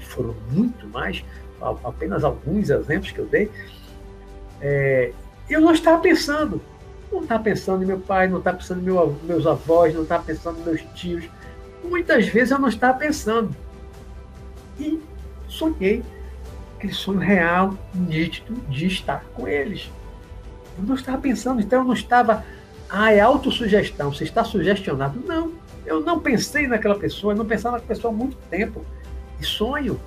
foram 0.00 0.34
muito 0.50 0.86
mais, 0.88 1.24
apenas 1.84 2.24
alguns 2.24 2.70
exemplos 2.70 3.12
que 3.12 3.18
eu 3.18 3.26
dei, 3.26 3.50
é, 4.60 5.12
eu 5.48 5.60
não 5.60 5.72
estava 5.72 6.00
pensando. 6.00 6.60
Não 7.10 7.22
estava 7.22 7.42
pensando 7.42 7.82
em 7.82 7.86
meu 7.86 7.98
pai, 7.98 8.28
não 8.28 8.38
estava 8.38 8.58
pensando 8.58 8.80
em 8.80 8.84
meu, 8.84 9.16
meus 9.24 9.46
avós, 9.46 9.94
não 9.94 10.02
estava 10.02 10.22
pensando 10.22 10.60
em 10.60 10.64
meus 10.64 10.82
tios. 10.94 11.28
Muitas 11.82 12.26
vezes 12.28 12.50
eu 12.50 12.58
não 12.58 12.68
estava 12.68 12.98
pensando. 12.98 13.54
E 14.78 15.00
sonhei 15.48 16.04
aquele 16.78 16.92
sonho 16.92 17.18
real, 17.18 17.74
nítido, 17.94 18.54
de 18.68 18.86
estar 18.86 19.24
com 19.34 19.48
eles. 19.48 19.90
Eu 20.78 20.84
não 20.84 20.94
estava 20.94 21.18
pensando, 21.18 21.60
então 21.60 21.80
eu 21.80 21.84
não 21.84 21.94
estava. 21.94 22.44
Ah, 22.88 23.12
é 23.12 23.20
autossugestão, 23.20 24.12
você 24.12 24.24
está 24.24 24.44
sugestionado. 24.44 25.20
Não, 25.26 25.52
eu 25.84 26.00
não 26.00 26.20
pensei 26.20 26.66
naquela 26.66 26.94
pessoa, 26.94 27.32
eu 27.32 27.36
não 27.36 27.44
pensava 27.44 27.76
naquela 27.76 27.94
pessoa 27.94 28.14
há 28.14 28.16
muito 28.16 28.36
tempo. 28.48 28.84
E 29.40 29.44
sonho. 29.44 30.00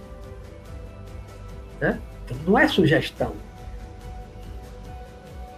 Né? 1.80 2.00
Então, 2.26 2.38
não 2.46 2.58
é 2.58 2.68
sugestão, 2.68 3.34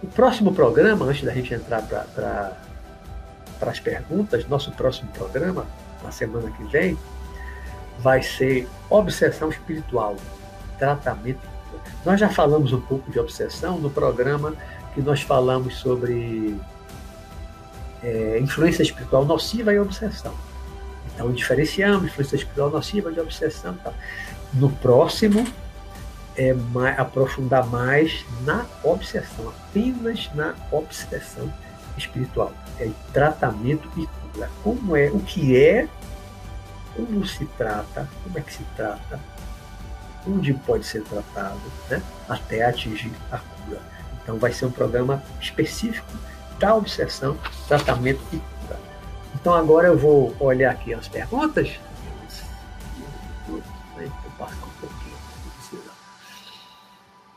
o 0.04 0.06
próximo 0.06 0.52
programa, 0.52 1.06
antes 1.06 1.22
da 1.22 1.32
gente 1.32 1.54
entrar 1.54 1.82
para 1.82 2.52
as 3.62 3.80
perguntas, 3.80 4.46
nosso 4.46 4.70
próximo 4.72 5.10
programa, 5.12 5.66
na 6.02 6.10
semana 6.10 6.50
que 6.50 6.64
vem, 6.64 6.98
vai 7.98 8.22
ser 8.22 8.68
Obsessão 8.90 9.48
Espiritual, 9.48 10.16
Tratamento. 10.78 11.40
Nós 12.04 12.20
já 12.20 12.28
falamos 12.28 12.72
um 12.72 12.80
pouco 12.80 13.10
de 13.10 13.18
obsessão 13.18 13.78
no 13.78 13.88
programa 13.88 14.54
que 14.92 15.00
nós 15.00 15.22
falamos 15.22 15.76
sobre 15.76 16.56
é, 18.02 18.38
influência 18.38 18.82
espiritual 18.82 19.24
nociva 19.24 19.72
e 19.72 19.78
obsessão. 19.78 20.34
Então, 21.14 21.32
diferenciamos 21.32 22.04
influência 22.04 22.36
espiritual 22.36 22.70
nociva 22.70 23.10
de 23.10 23.20
obsessão. 23.20 23.74
Tá? 23.82 23.92
No 24.52 24.70
próximo, 24.70 25.46
é 26.36 26.52
mais, 26.52 26.98
aprofundar 26.98 27.66
mais 27.66 28.24
na 28.42 28.66
obsessão, 28.82 29.48
apenas 29.48 30.30
na 30.34 30.54
obsessão 30.70 31.52
espiritual. 31.96 32.52
É 32.78 32.90
tratamento 33.12 33.88
e 33.96 34.06
cura. 34.06 34.50
Como 34.62 34.96
é, 34.96 35.08
o 35.08 35.20
que 35.20 35.56
é, 35.56 35.88
como 36.96 37.24
se 37.26 37.44
trata, 37.58 38.08
como 38.22 38.38
é 38.38 38.40
que 38.40 38.52
se 38.52 38.64
trata, 38.76 39.20
onde 40.26 40.54
pode 40.54 40.84
ser 40.84 41.02
tratado, 41.02 41.60
né? 41.88 42.02
até 42.28 42.64
atingir 42.64 43.12
a 43.30 43.38
cura. 43.38 43.80
Então 44.22 44.38
vai 44.38 44.52
ser 44.52 44.66
um 44.66 44.70
programa 44.70 45.22
específico 45.40 46.12
da 46.58 46.74
obsessão, 46.74 47.36
tratamento 47.68 48.22
e 48.32 48.38
cura. 48.38 48.78
Então 49.34 49.54
agora 49.54 49.88
eu 49.88 49.98
vou 49.98 50.34
olhar 50.40 50.70
aqui 50.70 50.94
as 50.94 51.08
perguntas. 51.08 51.78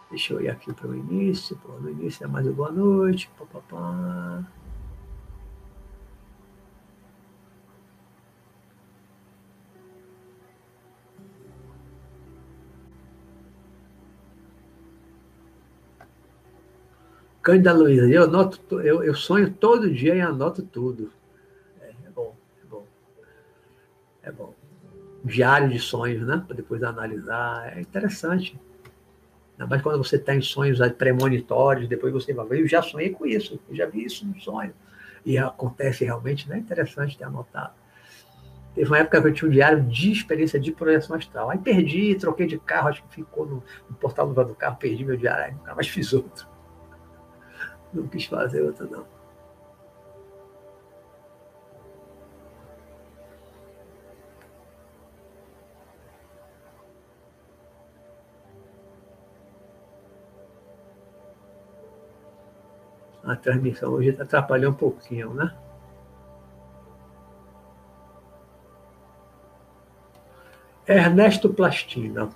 Deixa 0.09 0.33
eu 0.33 0.41
ir 0.41 0.49
aqui 0.49 0.73
para 0.73 0.87
o 0.87 0.95
início. 0.95 1.57
Pô, 1.57 1.73
no 1.79 1.89
início 1.89 2.23
é 2.23 2.27
mais 2.27 2.45
uma 2.45 2.55
boa 2.55 2.71
noite. 2.71 3.29
Pá, 3.37 3.45
pá, 3.45 3.59
pá. 3.69 4.43
Cândida 17.41 17.71
Luiza, 17.71 18.05
eu, 18.09 18.25
anoto, 18.25 18.81
eu, 18.81 19.01
eu 19.01 19.15
sonho 19.15 19.53
todo 19.53 19.89
dia 19.89 20.13
e 20.13 20.19
anoto 20.19 20.61
tudo. 20.63 21.13
É, 21.79 21.93
é 22.05 22.09
bom, 22.09 22.35
é 22.61 22.65
bom. 22.65 22.85
É 24.21 24.31
bom. 24.33 24.53
Diário 25.23 25.69
de 25.69 25.79
sonhos, 25.79 26.27
né? 26.27 26.43
Para 26.45 26.57
depois 26.57 26.83
analisar. 26.83 27.77
É 27.77 27.79
interessante. 27.79 28.59
Mais 29.65 29.81
quando 29.81 29.97
você 29.97 30.19
tem 30.19 30.39
sonhos 30.41 30.79
premonitórios, 30.93 31.87
depois 31.87 32.13
você 32.13 32.33
vai 32.33 32.45
ver, 32.47 32.61
eu 32.61 32.67
já 32.67 32.81
sonhei 32.81 33.09
com 33.09 33.25
isso, 33.25 33.59
eu 33.67 33.75
já 33.75 33.87
vi 33.87 34.03
isso 34.03 34.25
no 34.25 34.39
sonho. 34.39 34.73
E 35.25 35.37
acontece 35.37 36.05
realmente, 36.05 36.47
né? 36.47 36.59
Interessante 36.59 37.17
ter 37.17 37.23
anotado. 37.23 37.73
Teve 38.75 38.87
uma 38.91 38.99
época 38.99 39.19
que 39.19 39.27
eu 39.27 39.33
tinha 39.33 39.49
um 39.49 39.51
diário 39.51 39.81
de 39.83 40.11
experiência 40.11 40.59
de 40.59 40.71
projeção 40.71 41.15
astral. 41.15 41.49
Aí 41.49 41.57
perdi, 41.57 42.13
troquei 42.13 42.45
de 42.45 42.59
carro, 42.59 42.89
acho 42.89 43.03
que 43.03 43.15
ficou 43.15 43.45
no, 43.45 43.63
no 43.89 43.95
portal 43.95 44.31
do 44.31 44.53
carro, 44.53 44.77
perdi 44.77 45.03
meu 45.03 45.17
diário, 45.17 45.45
aí 45.45 45.51
nunca 45.51 45.73
mais 45.73 45.87
fiz 45.87 46.13
outro. 46.13 46.47
Não 47.91 48.07
quis 48.07 48.25
fazer 48.25 48.61
outra, 48.61 48.85
não. 48.85 49.16
A 63.27 63.35
transmissão 63.35 63.91
hoje 63.91 64.15
atrapalhou 64.17 64.71
um 64.71 64.75
pouquinho, 64.75 65.33
né? 65.33 65.53
Ernesto 70.87 71.53
Plastina. 71.53 72.29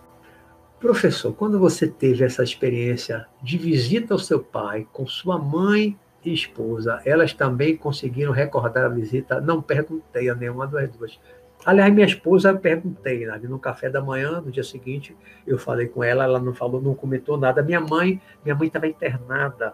Professor, 0.78 1.34
quando 1.34 1.58
você 1.58 1.88
teve 1.88 2.26
essa 2.26 2.44
experiência 2.44 3.26
de 3.42 3.58
visita 3.58 4.14
ao 4.14 4.20
seu 4.20 4.44
pai 4.44 4.86
com 4.92 5.08
sua 5.08 5.38
mãe 5.38 5.98
e 6.26 6.34
esposa, 6.34 7.02
elas 7.06 7.34
também 7.34 7.78
conseguiram 7.78 8.34
recordar 8.34 8.84
a 8.84 8.90
visita? 8.90 9.40
Não 9.40 9.62
perguntei 9.62 10.30
a 10.30 10.36
nenhuma 10.36 10.68
das 10.68 10.90
duas. 10.90 11.18
Aliás, 11.66 11.94
minha 11.94 12.08
esposa 12.08 12.54
perguntei, 12.54 13.26
no 13.44 13.60
café 13.60 13.90
da 13.90 14.02
manhã, 14.02 14.42
no 14.42 14.52
dia 14.52 14.64
seguinte, 14.64 15.16
eu 15.48 15.58
falei 15.58 15.88
com 15.88 16.04
ela, 16.04 16.26
ela 16.26 16.40
não 16.40 16.54
falou, 16.54 16.82
não 16.82 16.96
comentou 16.96 17.38
nada. 17.38 17.64
Minha 17.64 17.80
mãe, 17.80 18.20
minha 18.44 18.56
mãe 18.56 18.68
estava 18.68 18.88
internada. 18.88 19.74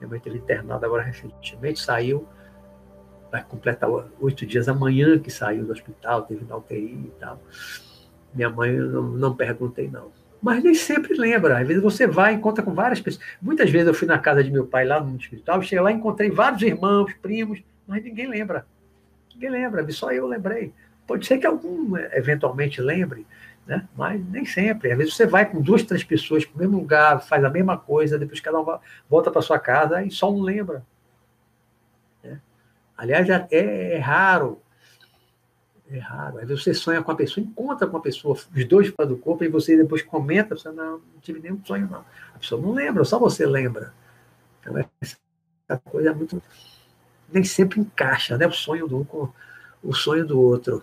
Minha 0.00 0.10
mãe 0.10 0.20
teve 0.20 0.38
internada 0.38 0.86
agora 0.86 1.02
recentemente, 1.02 1.80
saiu, 1.80 2.26
vai 3.30 3.42
completar 3.44 3.90
oito 4.20 4.46
dias 4.46 4.68
amanhã 4.68 5.18
que 5.18 5.30
saiu 5.30 5.64
do 5.64 5.72
hospital, 5.72 6.22
teve 6.22 6.44
na 6.44 6.56
UTI 6.56 6.76
e 6.76 7.12
tal. 7.18 7.40
Minha 8.34 8.50
mãe, 8.50 8.70
eu 8.70 8.86
não, 8.86 9.02
não 9.02 9.36
perguntei, 9.36 9.88
não. 9.88 10.10
Mas 10.40 10.62
nem 10.62 10.74
sempre 10.74 11.14
lembra. 11.14 11.58
Às 11.58 11.66
vezes 11.66 11.82
você 11.82 12.06
vai, 12.06 12.34
encontra 12.34 12.62
com 12.62 12.72
várias 12.72 13.00
pessoas. 13.00 13.24
Muitas 13.42 13.70
vezes 13.70 13.88
eu 13.88 13.94
fui 13.94 14.06
na 14.06 14.18
casa 14.18 14.42
de 14.44 14.50
meu 14.50 14.66
pai 14.66 14.84
lá 14.84 15.00
no 15.00 15.16
hospital, 15.16 15.62
cheguei 15.62 15.80
lá 15.80 15.90
e 15.90 15.94
encontrei 15.94 16.30
vários 16.30 16.62
irmãos, 16.62 17.12
primos, 17.20 17.60
mas 17.86 18.02
ninguém 18.02 18.28
lembra. 18.28 18.64
Ninguém 19.34 19.50
lembra, 19.50 19.90
só 19.90 20.12
eu 20.12 20.26
lembrei. 20.26 20.72
Pode 21.06 21.26
ser 21.26 21.38
que 21.38 21.46
algum 21.46 21.96
eventualmente 22.12 22.80
lembre, 22.80 23.26
né? 23.68 23.86
mas 23.96 24.20
nem 24.26 24.44
sempre. 24.44 24.90
Às 24.90 24.98
vezes 24.98 25.14
você 25.14 25.26
vai 25.26 25.48
com 25.48 25.60
duas, 25.60 25.84
três 25.84 26.02
pessoas 26.02 26.44
para 26.44 26.56
o 26.56 26.58
mesmo 26.58 26.78
lugar, 26.78 27.20
faz 27.20 27.44
a 27.44 27.50
mesma 27.50 27.78
coisa, 27.78 28.18
depois 28.18 28.40
cada 28.40 28.58
um 28.58 28.78
volta 29.08 29.30
para 29.30 29.42
sua 29.42 29.60
casa 29.60 30.02
e 30.02 30.10
só 30.10 30.32
um 30.32 30.42
lembra. 30.42 30.84
Né? 32.24 32.40
Aliás, 32.96 33.28
é, 33.28 33.46
é 33.50 33.98
raro 33.98 34.60
é 35.90 35.98
raro. 35.98 36.38
Aí 36.38 36.46
você 36.46 36.74
sonha 36.74 37.02
com 37.02 37.10
a 37.10 37.16
pessoa, 37.16 37.44
encontra 37.44 37.86
com 37.86 37.96
a 37.96 38.00
pessoa, 38.00 38.34
os 38.34 38.64
dois 38.66 38.88
fora 38.88 39.08
do 39.08 39.16
corpo, 39.16 39.44
e 39.44 39.48
você 39.48 39.76
depois 39.76 40.02
comenta, 40.02 40.56
você 40.56 40.70
não, 40.70 40.98
não 40.98 41.20
tive 41.20 41.40
nenhum 41.40 41.64
sonho, 41.64 41.88
não. 41.90 42.04
A 42.34 42.38
pessoa 42.38 42.60
não 42.60 42.72
lembra, 42.72 43.04
só 43.04 43.18
você 43.18 43.46
lembra. 43.46 43.92
Então, 44.60 44.76
essa 45.00 45.16
coisa 45.84 46.10
é 46.10 46.14
muito. 46.14 46.42
Nem 47.32 47.44
sempre 47.44 47.80
encaixa, 47.80 48.36
né? 48.36 48.46
O 48.46 48.52
sonho 48.52 48.86
do 48.86 48.98
um 48.98 49.04
com 49.04 49.30
o 49.82 49.94
sonho 49.94 50.26
do 50.26 50.40
outro. 50.40 50.82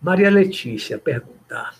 Maria 0.00 0.30
Letícia 0.30 0.98
pergunta: 0.98 1.74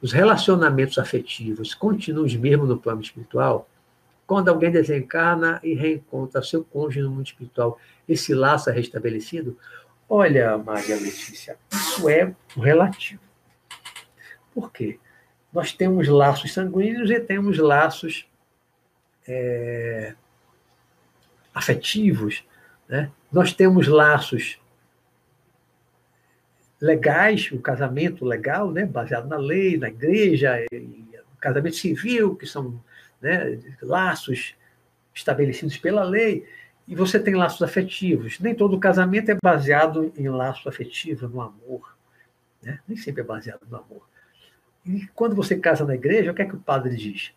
os 0.00 0.12
relacionamentos 0.12 0.98
afetivos 0.98 1.74
continuam 1.74 2.24
os 2.24 2.34
mesmos 2.34 2.68
no 2.68 2.78
plano 2.78 3.02
espiritual? 3.02 3.68
Quando 4.26 4.48
alguém 4.48 4.70
desencarna 4.70 5.60
e 5.62 5.74
reencontra 5.74 6.42
seu 6.42 6.62
cônjuge 6.62 7.00
no 7.00 7.10
mundo 7.10 7.26
espiritual, 7.26 7.78
esse 8.08 8.34
laço 8.34 8.68
é 8.68 8.72
restabelecido? 8.72 9.58
Olha, 10.08 10.56
Maria 10.56 10.96
Letícia, 10.96 11.58
isso 11.72 12.08
é 12.08 12.34
relativo. 12.56 13.20
Por 14.54 14.72
quê? 14.72 14.98
Nós 15.52 15.72
temos 15.72 16.08
laços 16.08 16.52
sanguíneos 16.52 17.10
e 17.10 17.20
temos 17.20 17.58
laços 17.58 18.26
é, 19.26 20.14
afetivos. 21.54 22.44
Né? 22.88 23.10
Nós 23.32 23.52
temos 23.52 23.88
laços 23.88 24.58
legais, 26.80 27.50
o 27.52 27.60
casamento 27.60 28.24
legal, 28.24 28.70
né? 28.70 28.84
baseado 28.86 29.28
na 29.28 29.36
lei, 29.36 29.76
na 29.76 29.88
igreja, 29.88 30.56
o 30.72 31.36
casamento 31.40 31.76
civil, 31.76 32.36
que 32.36 32.46
são 32.46 32.80
né, 33.20 33.58
laços 33.82 34.54
estabelecidos 35.14 35.76
pela 35.76 36.04
lei, 36.04 36.46
e 36.86 36.94
você 36.94 37.18
tem 37.20 37.34
laços 37.34 37.62
afetivos. 37.62 38.38
Nem 38.40 38.54
todo 38.54 38.78
casamento 38.78 39.30
é 39.30 39.36
baseado 39.42 40.12
em 40.16 40.28
laço 40.28 40.68
afetivo, 40.68 41.28
no 41.28 41.40
amor. 41.40 41.96
Né? 42.62 42.78
Nem 42.88 42.96
sempre 42.96 43.22
é 43.22 43.24
baseado 43.24 43.60
no 43.68 43.76
amor. 43.76 44.08
E 44.86 45.06
quando 45.14 45.36
você 45.36 45.56
casa 45.58 45.84
na 45.84 45.94
igreja, 45.94 46.30
o 46.30 46.34
que 46.34 46.42
é 46.42 46.46
que 46.46 46.54
o 46.54 46.60
padre 46.60 46.96
diz? 46.96 47.32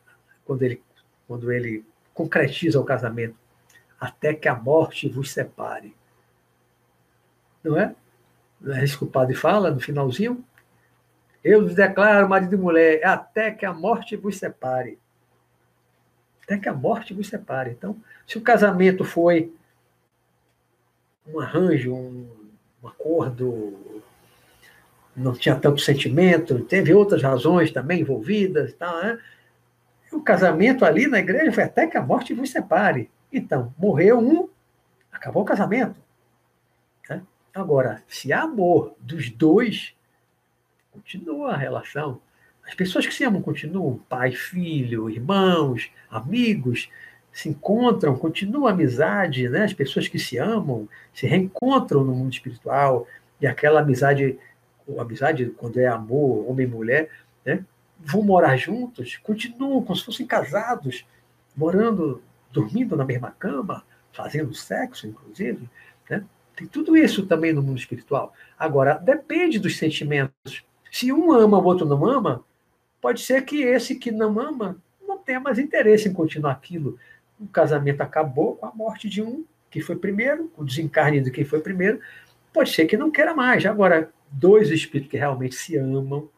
Quando 0.45 0.63
ele, 0.63 0.81
quando 1.27 1.51
ele 1.51 1.83
concretiza 2.13 2.79
o 2.79 2.85
casamento? 2.85 3.35
Até 3.99 4.33
que 4.33 4.47
a 4.47 4.55
morte 4.55 5.09
vos 5.09 5.31
separe. 5.31 5.93
Não 7.63 7.77
é? 7.77 7.93
Não 8.61 8.75
é 8.75 8.83
isso 8.83 8.97
que 8.97 9.03
o 9.03 9.07
padre 9.07 9.35
fala 9.35 9.71
no 9.71 9.79
finalzinho? 9.79 10.43
Eu 11.43 11.63
vos 11.63 11.73
declaro, 11.73 12.29
marido 12.29 12.53
e 12.53 12.57
mulher, 12.57 13.03
até 13.03 13.51
que 13.51 13.65
a 13.65 13.73
morte 13.73 14.15
vos 14.15 14.37
separe 14.37 14.99
até 16.51 16.57
que 16.57 16.69
a 16.69 16.73
morte 16.73 17.13
vos 17.13 17.27
separe. 17.27 17.71
Então, 17.71 17.95
se 18.27 18.37
o 18.37 18.41
casamento 18.41 19.05
foi 19.05 19.53
um 21.25 21.39
arranjo, 21.39 21.93
um, 21.93 22.29
um 22.83 22.87
acordo, 22.87 24.01
não 25.15 25.33
tinha 25.33 25.55
tanto 25.55 25.79
sentimento, 25.79 26.59
teve 26.65 26.93
outras 26.93 27.23
razões 27.23 27.71
também 27.71 28.01
envolvidas, 28.01 28.73
tal, 28.73 29.01
né? 29.01 29.19
o 30.11 30.21
casamento 30.21 30.83
ali 30.83 31.07
na 31.07 31.19
igreja 31.19 31.53
foi 31.53 31.63
até 31.63 31.87
que 31.87 31.95
a 31.95 32.01
morte 32.01 32.33
vos 32.33 32.51
separe. 32.51 33.09
Então, 33.31 33.73
morreu 33.77 34.19
um, 34.19 34.49
acabou 35.09 35.43
o 35.43 35.45
casamento. 35.45 35.95
Né? 37.09 37.21
Agora, 37.53 38.03
se 38.07 38.31
há 38.31 38.43
amor 38.43 38.95
dos 38.99 39.29
dois, 39.29 39.93
continua 40.91 41.53
a 41.53 41.57
relação. 41.57 42.21
As 42.65 42.73
pessoas 42.73 43.05
que 43.05 43.13
se 43.13 43.23
amam 43.23 43.41
continuam, 43.41 43.97
pai, 44.09 44.31
filho, 44.31 45.09
irmãos, 45.09 45.91
amigos, 46.09 46.89
se 47.31 47.49
encontram, 47.49 48.17
continua 48.17 48.69
a 48.69 48.73
amizade, 48.73 49.49
né? 49.49 49.63
As 49.63 49.73
pessoas 49.73 50.07
que 50.07 50.19
se 50.19 50.37
amam 50.37 50.87
se 51.13 51.25
reencontram 51.27 52.03
no 52.03 52.13
mundo 52.13 52.31
espiritual 52.31 53.07
e 53.39 53.47
aquela 53.47 53.81
amizade 53.81 54.37
amizade, 54.99 55.45
quando 55.57 55.79
é 55.79 55.87
amor, 55.87 56.49
homem 56.49 56.65
e 56.65 56.69
mulher, 56.69 57.09
né? 57.45 57.63
vão 57.99 58.23
morar 58.23 58.57
juntos, 58.57 59.17
continuam 59.17 59.83
como 59.83 59.95
se 59.95 60.03
fossem 60.03 60.25
casados, 60.25 61.05
morando, 61.55 62.21
dormindo 62.51 62.95
na 62.95 63.05
mesma 63.05 63.31
cama, 63.31 63.83
fazendo 64.11 64.53
sexo, 64.53 65.07
inclusive. 65.07 65.69
Né? 66.09 66.23
Tem 66.55 66.67
tudo 66.67 66.95
isso 66.97 67.25
também 67.25 67.53
no 67.53 67.61
mundo 67.61 67.77
espiritual. 67.77 68.33
Agora, 68.57 68.95
depende 68.95 69.59
dos 69.59 69.77
sentimentos. 69.77 70.63
Se 70.91 71.11
um 71.11 71.31
ama, 71.31 71.57
o 71.57 71.63
outro 71.63 71.85
não 71.85 72.05
ama, 72.05 72.43
pode 73.01 73.21
ser 73.21 73.43
que 73.45 73.61
esse 73.61 73.95
que 73.95 74.11
não 74.11 74.39
ama 74.39 74.77
não 75.07 75.17
tenha 75.17 75.39
mais 75.39 75.57
interesse 75.57 76.07
em 76.07 76.13
continuar 76.13 76.51
aquilo. 76.51 76.97
O 77.39 77.47
casamento 77.47 78.01
acabou 78.01 78.55
com 78.55 78.65
a 78.65 78.73
morte 78.73 79.09
de 79.09 79.21
um, 79.21 79.45
que 79.69 79.81
foi 79.81 79.95
primeiro, 79.95 80.51
o 80.57 80.63
desencarne 80.63 81.21
de 81.21 81.31
quem 81.31 81.45
foi 81.45 81.61
primeiro. 81.61 81.99
Pode 82.53 82.71
ser 82.71 82.85
que 82.85 82.97
não 82.97 83.09
queira 83.09 83.33
mais. 83.33 83.65
Agora, 83.65 84.11
dois 84.29 84.69
espíritos 84.69 85.09
que 85.09 85.17
realmente 85.17 85.55
se 85.55 85.77
amam, 85.77 86.29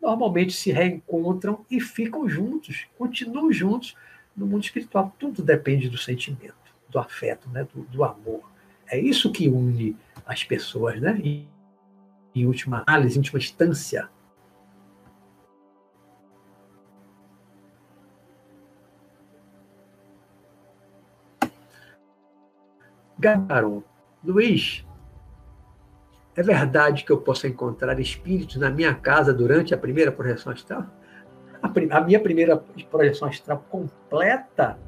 normalmente 0.00 0.52
se 0.52 0.70
reencontram 0.70 1.64
e 1.70 1.80
ficam 1.80 2.28
juntos, 2.28 2.86
continuam 2.96 3.52
juntos 3.52 3.96
no 4.36 4.46
mundo 4.46 4.64
espiritual. 4.64 5.14
Tudo 5.18 5.42
depende 5.42 5.88
do 5.88 5.98
sentimento, 5.98 6.54
do 6.88 6.98
afeto, 6.98 7.48
né? 7.50 7.66
do, 7.74 7.82
do 7.82 8.04
amor. 8.04 8.42
É 8.90 8.98
isso 8.98 9.30
que 9.30 9.48
une 9.48 9.96
as 10.26 10.42
pessoas, 10.42 11.00
né? 11.00 11.18
Em, 11.22 11.48
em 12.34 12.46
última 12.46 12.82
análise, 12.86 13.16
em 13.16 13.20
última 13.20 13.38
instância. 13.38 14.10
Garon, 23.18 23.82
Luiz, 24.24 24.84
é 26.34 26.42
verdade 26.42 27.04
que 27.04 27.12
eu 27.12 27.20
posso 27.20 27.46
encontrar 27.46 28.00
espíritos 28.00 28.56
na 28.56 28.70
minha 28.70 28.94
casa 28.94 29.32
durante 29.32 29.74
a 29.74 29.78
primeira 29.78 30.10
projeção 30.10 30.52
astral? 30.52 30.86
A, 31.62 31.98
a 31.98 32.00
minha 32.00 32.18
primeira 32.18 32.56
projeção 32.90 33.28
astral 33.28 33.64
completa, 33.68 34.78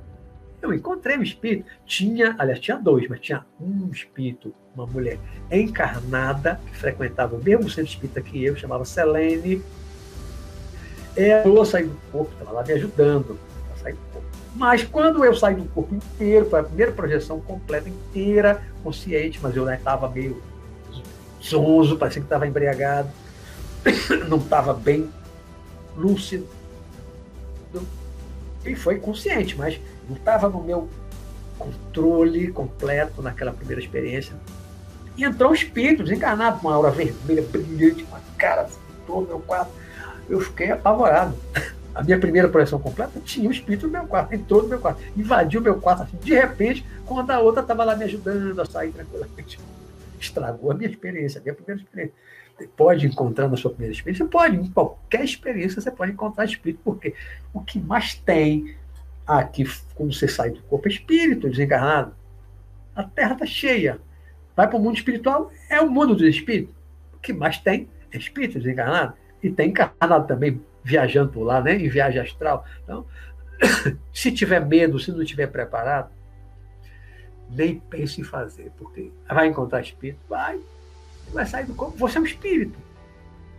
eu 0.62 0.72
encontrei 0.72 1.18
um 1.18 1.22
espírito. 1.22 1.66
Tinha, 1.84 2.34
aliás, 2.38 2.60
tinha 2.60 2.76
dois, 2.76 3.08
mas 3.08 3.20
tinha 3.20 3.44
um 3.60 3.90
espírito, 3.90 4.54
uma 4.74 4.86
mulher 4.86 5.18
encarnada, 5.50 6.60
que 6.66 6.76
frequentava 6.76 7.36
o 7.36 7.42
mesmo 7.42 7.68
centro 7.68 7.90
espírita 7.90 8.20
que 8.22 8.42
eu, 8.44 8.56
chamava 8.56 8.84
Selene. 8.84 9.62
Ela 11.16 11.64
saiu 11.64 11.88
do 11.88 11.98
corpo, 12.10 12.32
estava 12.32 12.52
lá 12.52 12.62
me 12.64 12.72
ajudando 12.72 13.38
sair 13.82 13.94
do 13.94 14.12
corpo. 14.12 14.28
Mas 14.54 14.84
quando 14.84 15.24
eu 15.24 15.34
saí 15.34 15.54
do 15.56 15.64
corpo 15.64 15.94
inteiro, 15.94 16.48
foi 16.48 16.60
a 16.60 16.64
primeira 16.64 16.92
projeção 16.92 17.40
completa, 17.40 17.88
inteira, 17.88 18.62
consciente, 18.82 19.38
mas 19.42 19.56
eu 19.56 19.68
estava 19.70 20.08
meio 20.08 20.42
zonzo, 21.42 21.96
parecia 21.96 22.20
que 22.20 22.26
estava 22.26 22.46
embriagado, 22.46 23.10
não 24.28 24.38
estava 24.38 24.72
bem 24.72 25.10
lúcido. 25.96 26.46
E 28.64 28.76
foi 28.76 28.98
consciente, 28.98 29.56
mas 29.56 29.80
não 30.08 30.16
estava 30.16 30.48
no 30.48 30.62
meu 30.62 30.88
controle 31.58 32.50
completo 32.50 33.22
naquela 33.22 33.52
primeira 33.52 33.80
experiência. 33.80 34.34
E 35.16 35.24
entrou 35.24 35.50
um 35.50 35.54
espírito 35.54 36.02
desencarnado, 36.02 36.60
com 36.60 36.68
uma 36.68 36.76
aura 36.76 36.90
vermelha, 36.90 37.42
brilhante, 37.42 38.04
com 38.04 38.16
a 38.16 38.20
cara 38.38 38.68
todo 39.06 39.28
meu 39.28 39.40
quarto. 39.40 39.70
Eu 40.28 40.40
fiquei 40.40 40.70
apavorado. 40.70 41.34
A 41.94 42.02
minha 42.02 42.18
primeira 42.18 42.48
projeção 42.48 42.78
completa 42.78 43.20
tinha 43.20 43.46
um 43.46 43.52
espírito 43.52 43.86
no 43.86 43.92
meu 43.92 44.06
quarto, 44.06 44.32
entrou 44.32 44.62
no 44.62 44.68
meu 44.68 44.78
quarto, 44.78 45.02
invadiu 45.14 45.60
o 45.60 45.62
meu 45.62 45.78
quarto, 45.78 46.04
assim, 46.04 46.16
de 46.16 46.32
repente, 46.32 46.86
quando 47.04 47.30
a 47.30 47.38
outra 47.38 47.60
estava 47.60 47.84
lá 47.84 47.94
me 47.94 48.04
ajudando 48.04 48.58
a 48.58 48.64
sair 48.64 48.92
tranquilamente 48.92 49.58
estragou 50.18 50.70
a 50.70 50.74
minha 50.74 50.88
experiência, 50.88 51.40
a 51.40 51.42
minha 51.42 51.54
primeira 51.54 51.82
experiência. 51.82 52.14
Você 52.56 52.68
pode 52.68 53.06
encontrar 53.06 53.48
na 53.48 53.56
sua 53.56 53.70
primeira 53.70 53.94
experiência? 53.94 54.24
Pode, 54.26 54.56
em 54.56 54.70
qualquer 54.70 55.24
experiência 55.24 55.80
você 55.80 55.90
pode 55.90 56.12
encontrar 56.12 56.44
espírito, 56.44 56.80
porque 56.84 57.14
o 57.52 57.60
que 57.60 57.80
mais 57.80 58.14
tem 58.14 58.74
aqui, 59.26 59.64
quando 59.94 60.12
você 60.12 60.28
sai 60.28 60.50
do 60.50 60.62
corpo, 60.62 60.88
é 60.88 60.90
espírito 60.90 61.48
desencarnado. 61.48 62.14
A 62.94 63.02
Terra 63.02 63.32
está 63.32 63.46
cheia. 63.46 63.98
Vai 64.54 64.68
para 64.68 64.76
o 64.76 64.82
mundo 64.82 64.96
espiritual, 64.96 65.50
é 65.70 65.80
o 65.80 65.90
mundo 65.90 66.14
dos 66.14 66.26
espíritos. 66.26 66.74
O 67.14 67.18
que 67.18 67.32
mais 67.32 67.58
tem 67.58 67.88
é 68.10 68.18
espírito 68.18 68.58
desencarnado. 68.58 69.14
E 69.42 69.50
tem 69.50 69.70
encarnado 69.70 70.26
também, 70.26 70.60
viajando 70.84 71.32
por 71.32 71.42
lá, 71.42 71.60
né? 71.60 71.74
em 71.74 71.88
viagem 71.88 72.20
astral. 72.20 72.64
Então, 72.84 73.06
se 74.12 74.30
tiver 74.30 74.64
medo, 74.64 74.98
se 74.98 75.10
não 75.10 75.22
estiver 75.22 75.46
preparado, 75.46 76.10
nem 77.48 77.78
pense 77.78 78.20
em 78.20 78.24
fazer, 78.24 78.70
porque 78.78 79.10
vai 79.28 79.48
encontrar 79.48 79.80
espírito, 79.80 80.20
vai, 80.28 80.60
vai 81.32 81.46
sair 81.46 81.66
do 81.66 81.74
corpo. 81.74 81.96
Você 81.98 82.18
é 82.18 82.20
um 82.20 82.24
espírito. 82.24 82.78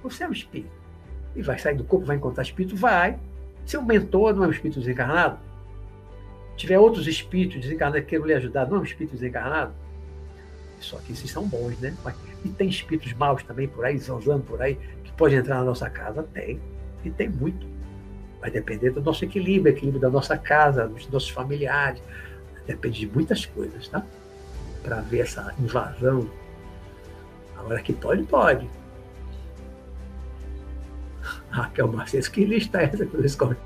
Você 0.02 0.24
é 0.24 0.28
um 0.28 0.32
espírito. 0.32 0.72
E 1.36 1.42
vai 1.42 1.58
sair 1.58 1.76
do 1.76 1.84
corpo, 1.84 2.06
vai 2.06 2.16
encontrar 2.16 2.44
espírito, 2.44 2.76
vai. 2.76 3.18
Seu 3.66 3.82
mentor 3.82 4.36
não 4.36 4.44
é 4.44 4.48
um 4.48 4.52
espírito 4.52 4.80
desencarnado? 4.80 5.40
Tiver 6.56 6.80
outros 6.80 7.08
espíritos 7.08 7.62
desencarnados 7.62 8.02
que 8.02 8.10
queiram 8.12 8.26
lhe 8.26 8.34
ajudar, 8.34 8.68
não 8.68 8.78
é 8.78 8.80
um 8.82 8.84
espírito 8.84 9.14
desencarnado? 9.14 9.74
Só 10.80 10.98
que 10.98 11.14
esses 11.14 11.32
são 11.32 11.48
bons, 11.48 11.80
né? 11.80 11.96
Mas, 12.04 12.16
e 12.44 12.50
tem 12.50 12.70
espíritos 12.70 13.14
maus 13.14 13.42
também 13.44 13.68
por 13.68 13.86
aí, 13.86 13.98
zanzando 13.98 14.44
por 14.44 14.62
aí, 14.62 14.78
que 15.04 15.12
podem 15.14 15.40
entrar 15.40 15.56
na 15.56 15.64
nossa 15.64 15.90
casa? 15.90 16.24
Tem. 16.24 16.60
E 17.04 17.10
tem 17.10 17.30
muito. 17.30 17.66
Vai 18.40 18.52
depender 18.52 18.92
do 18.92 19.02
nosso 19.02 19.24
equilíbrio, 19.24 19.74
equilíbrio 19.74 20.02
da 20.02 20.10
nossa 20.10 20.38
casa, 20.38 20.88
dos 20.88 21.08
nossos 21.10 21.30
familiares, 21.30 22.02
Depende 22.66 23.00
de 23.02 23.08
muitas 23.08 23.46
coisas, 23.46 23.88
tá? 23.90 24.06
Para 24.84 25.02
ver 25.02 25.20
essa 25.20 25.54
invasão. 25.60 26.30
Agora 27.58 27.82
que 27.82 27.94
pode, 27.94 28.24
pode. 28.24 28.70
Raquel 31.50 31.92
Marcelo, 31.92 32.24
que 32.24 32.46
lista 32.46 32.82
é 32.82 32.86
essa 32.86 33.06
que 33.06 33.18
vocês 33.18 33.36
comem? 33.36 33.58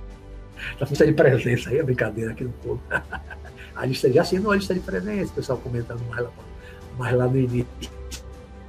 Tá 0.80 0.86
lista 0.86 1.06
de 1.06 1.14
presença 1.14 1.70
aí, 1.70 1.80
é 1.80 1.84
brincadeira 1.84 2.32
aqui 2.32 2.44
no 2.44 2.52
povo. 2.52 2.82
A 3.76 3.86
lista 3.86 4.12
já 4.12 4.24
assinou 4.24 4.52
a 4.52 4.56
lista 4.56 4.74
de 4.74 4.80
presença, 4.80 5.32
o 5.32 5.36
pessoal 5.36 5.60
comentando 5.60 6.02
mais 6.10 6.24
lá, 6.24 6.32
mais 6.98 7.16
lá 7.16 7.28
no 7.28 7.38
início. 7.38 7.68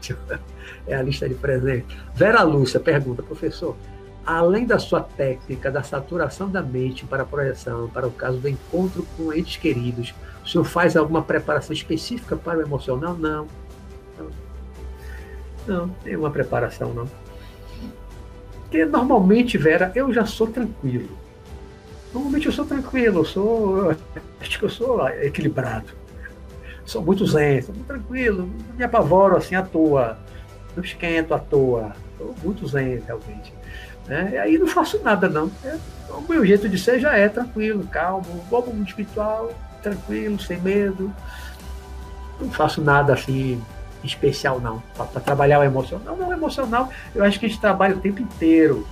É 0.86 0.94
a 0.94 1.02
lista 1.02 1.28
de 1.28 1.34
presença. 1.34 1.84
Vera 2.14 2.42
Lúcia 2.42 2.80
pergunta, 2.80 3.22
professor, 3.22 3.76
além 4.24 4.66
da 4.66 4.78
sua 4.78 5.02
técnica 5.02 5.70
da 5.70 5.82
saturação 5.82 6.50
da 6.50 6.62
mente 6.62 7.04
para 7.04 7.22
a 7.22 7.26
projeção, 7.26 7.88
para 7.88 8.06
o 8.06 8.10
caso 8.10 8.38
do 8.38 8.48
encontro 8.48 9.06
com 9.16 9.32
entes 9.32 9.56
queridos, 9.56 10.14
o 10.44 10.48
senhor 10.48 10.64
faz 10.64 10.96
alguma 10.96 11.22
preparação 11.22 11.74
específica 11.74 12.36
para 12.36 12.58
o 12.58 12.62
emocional? 12.62 13.14
Não. 13.18 13.46
Não, 14.18 14.30
não 15.66 15.88
tem 15.88 16.16
uma 16.16 16.30
preparação, 16.30 16.92
não. 16.94 17.06
Porque 18.60 18.84
normalmente, 18.84 19.56
Vera, 19.56 19.92
eu 19.94 20.12
já 20.12 20.26
sou 20.26 20.46
tranquilo. 20.46 21.08
Normalmente 22.12 22.46
eu 22.46 22.52
sou 22.52 22.64
tranquilo, 22.64 23.20
eu 23.20 23.24
sou. 23.24 23.96
Acho 24.40 24.58
que 24.58 24.64
eu 24.64 24.70
sou 24.70 25.06
equilibrado. 25.08 25.86
Sou 26.84 27.02
muito 27.02 27.26
zen, 27.26 27.60
sou 27.60 27.74
muito 27.74 27.86
tranquilo, 27.86 28.50
não 28.68 28.76
me 28.76 28.82
apavoro 28.82 29.36
assim 29.36 29.54
à 29.54 29.62
toa, 29.62 30.18
não 30.74 30.82
esquento 30.82 31.34
à 31.34 31.38
toa. 31.38 31.92
Sou 32.16 32.34
muito 32.42 32.66
zen, 32.66 33.02
realmente. 33.06 33.52
Né? 34.06 34.30
E 34.32 34.38
aí 34.38 34.58
não 34.58 34.66
faço 34.66 34.98
nada, 35.02 35.28
não. 35.28 35.50
É, 35.62 35.76
o 36.08 36.22
meu 36.26 36.44
jeito 36.46 36.66
de 36.66 36.78
ser 36.78 36.98
já 36.98 37.14
é 37.14 37.28
tranquilo, 37.28 37.86
calmo, 37.88 38.42
bom 38.48 38.64
mundo 38.64 38.88
espiritual, 38.88 39.52
tranquilo, 39.82 40.40
sem 40.40 40.58
medo. 40.60 41.12
Não 42.40 42.50
faço 42.50 42.80
nada 42.80 43.12
assim 43.12 43.60
especial, 44.02 44.58
não. 44.58 44.82
Para 44.96 45.20
trabalhar 45.20 45.60
o 45.60 45.64
emocional. 45.64 46.16
Não, 46.16 46.28
o 46.28 46.32
emocional, 46.32 46.88
eu 47.14 47.22
acho 47.22 47.38
que 47.38 47.46
a 47.46 47.48
gente 47.48 47.60
trabalha 47.60 47.96
o 47.96 48.00
tempo 48.00 48.22
inteiro. 48.22 48.86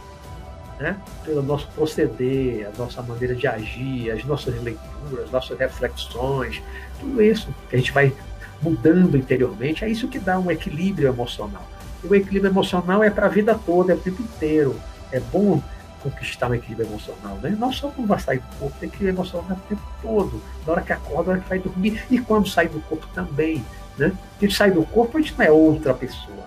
Né? 0.78 0.96
Pelo 1.24 1.42
nosso 1.42 1.66
proceder, 1.68 2.68
a 2.68 2.78
nossa 2.78 3.00
maneira 3.02 3.34
de 3.34 3.46
agir, 3.46 4.10
as 4.10 4.22
nossas 4.24 4.54
leituras, 4.62 5.24
as 5.24 5.30
nossas 5.30 5.58
reflexões, 5.58 6.62
tudo 7.00 7.22
isso 7.22 7.48
que 7.70 7.76
a 7.76 7.78
gente 7.78 7.92
vai 7.92 8.12
mudando 8.60 9.16
interiormente, 9.16 9.84
é 9.84 9.88
isso 9.88 10.06
que 10.08 10.18
dá 10.18 10.38
um 10.38 10.50
equilíbrio 10.50 11.08
emocional. 11.08 11.66
E 12.04 12.06
o 12.06 12.14
equilíbrio 12.14 12.50
emocional 12.50 13.02
é 13.02 13.08
para 13.08 13.26
a 13.26 13.28
vida 13.28 13.58
toda, 13.64 13.92
é 13.92 13.96
o 13.96 13.98
tempo 13.98 14.20
inteiro 14.22 14.76
é 15.10 15.20
bom 15.20 15.62
conquistar 16.02 16.50
um 16.50 16.54
equilíbrio 16.54 16.88
emocional, 16.88 17.36
né? 17.36 17.56
Não 17.58 17.72
só 17.72 17.88
quando 17.88 18.06
vai 18.06 18.20
sair 18.20 18.38
do 18.38 18.56
corpo, 18.58 18.76
tem 18.78 18.88
equilíbrio 18.88 19.14
emocional 19.14 19.56
o 19.56 19.68
tempo 19.68 19.82
todo, 20.02 20.42
na 20.66 20.72
hora 20.72 20.82
que 20.82 20.92
acorda, 20.92 21.24
na 21.24 21.32
hora 21.32 21.40
que 21.40 21.48
vai 21.48 21.58
dormir, 21.58 22.04
e 22.10 22.18
quando 22.18 22.48
sai 22.48 22.68
do 22.68 22.80
corpo 22.82 23.06
também, 23.14 23.64
né? 23.98 24.12
A 24.38 24.44
gente 24.44 24.54
sai 24.54 24.70
do 24.70 24.84
corpo, 24.84 25.16
a 25.16 25.20
gente 25.20 25.34
não 25.36 25.44
é 25.44 25.50
outra 25.50 25.94
pessoa. 25.94 26.45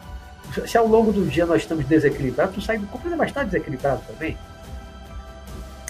Se 0.68 0.78
ao 0.78 0.88
longo 0.88 1.12
do 1.12 1.26
dia 1.26 1.46
nós 1.46 1.62
estamos 1.62 1.86
desequilibrados, 1.86 2.56
tu 2.56 2.62
sai 2.62 2.78
do 2.78 2.88
corpo, 2.88 3.08
você 3.08 3.16
vai 3.16 3.28
estar 3.28 3.44
desequilibrado 3.44 4.02
também. 4.08 4.38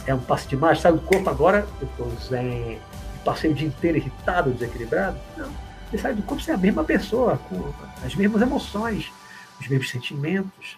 É 0.06 0.14
um 0.14 0.20
passo 0.20 0.48
demais, 0.48 0.82
sai 0.82 0.92
do 0.92 1.00
corpo 1.00 1.30
agora, 1.30 1.68
eu 1.80 1.88
estou 1.88 2.12
zen, 2.28 2.80
passei 3.24 3.52
o 3.52 3.54
dia 3.54 3.68
inteiro 3.68 3.98
irritado, 3.98 4.52
desequilibrado. 4.52 5.18
Não, 5.38 5.50
você 5.90 5.98
sai 5.98 6.14
do 6.14 6.24
corpo, 6.24 6.44
você 6.44 6.52
é 6.52 6.56
a 6.56 6.58
mesma 6.58 6.84
pessoa, 6.84 7.38
com 7.50 7.72
as 8.06 8.16
mesmas 8.16 8.42
emoções, 8.42 9.12
os 9.60 9.68
mesmos 9.68 9.90
sentimentos, 9.90 10.78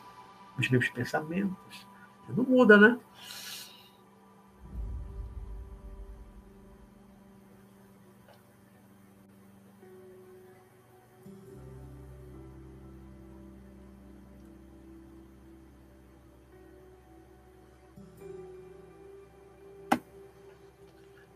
os 0.57 0.69
mesmos 0.69 0.89
pensamentos. 0.89 1.87
Não 2.29 2.43
muda, 2.43 2.77
né? 2.77 2.97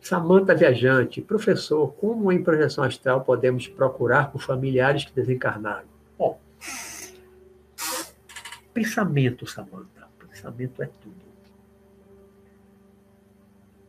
Samanta 0.06 0.54
Viajante, 0.54 1.20
professor, 1.20 1.92
como 1.96 2.32
em 2.32 2.44
projeção 2.44 2.84
astral 2.84 3.22
podemos 3.22 3.68
procurar 3.68 4.32
por 4.32 4.40
familiares 4.40 5.04
que 5.04 5.12
desencarnaram? 5.12 5.88
Bom, 6.16 6.40
pensamento, 8.72 9.48
Samanta. 9.48 10.08
Pensamento 10.20 10.84
é 10.84 10.86
tudo. 11.02 11.16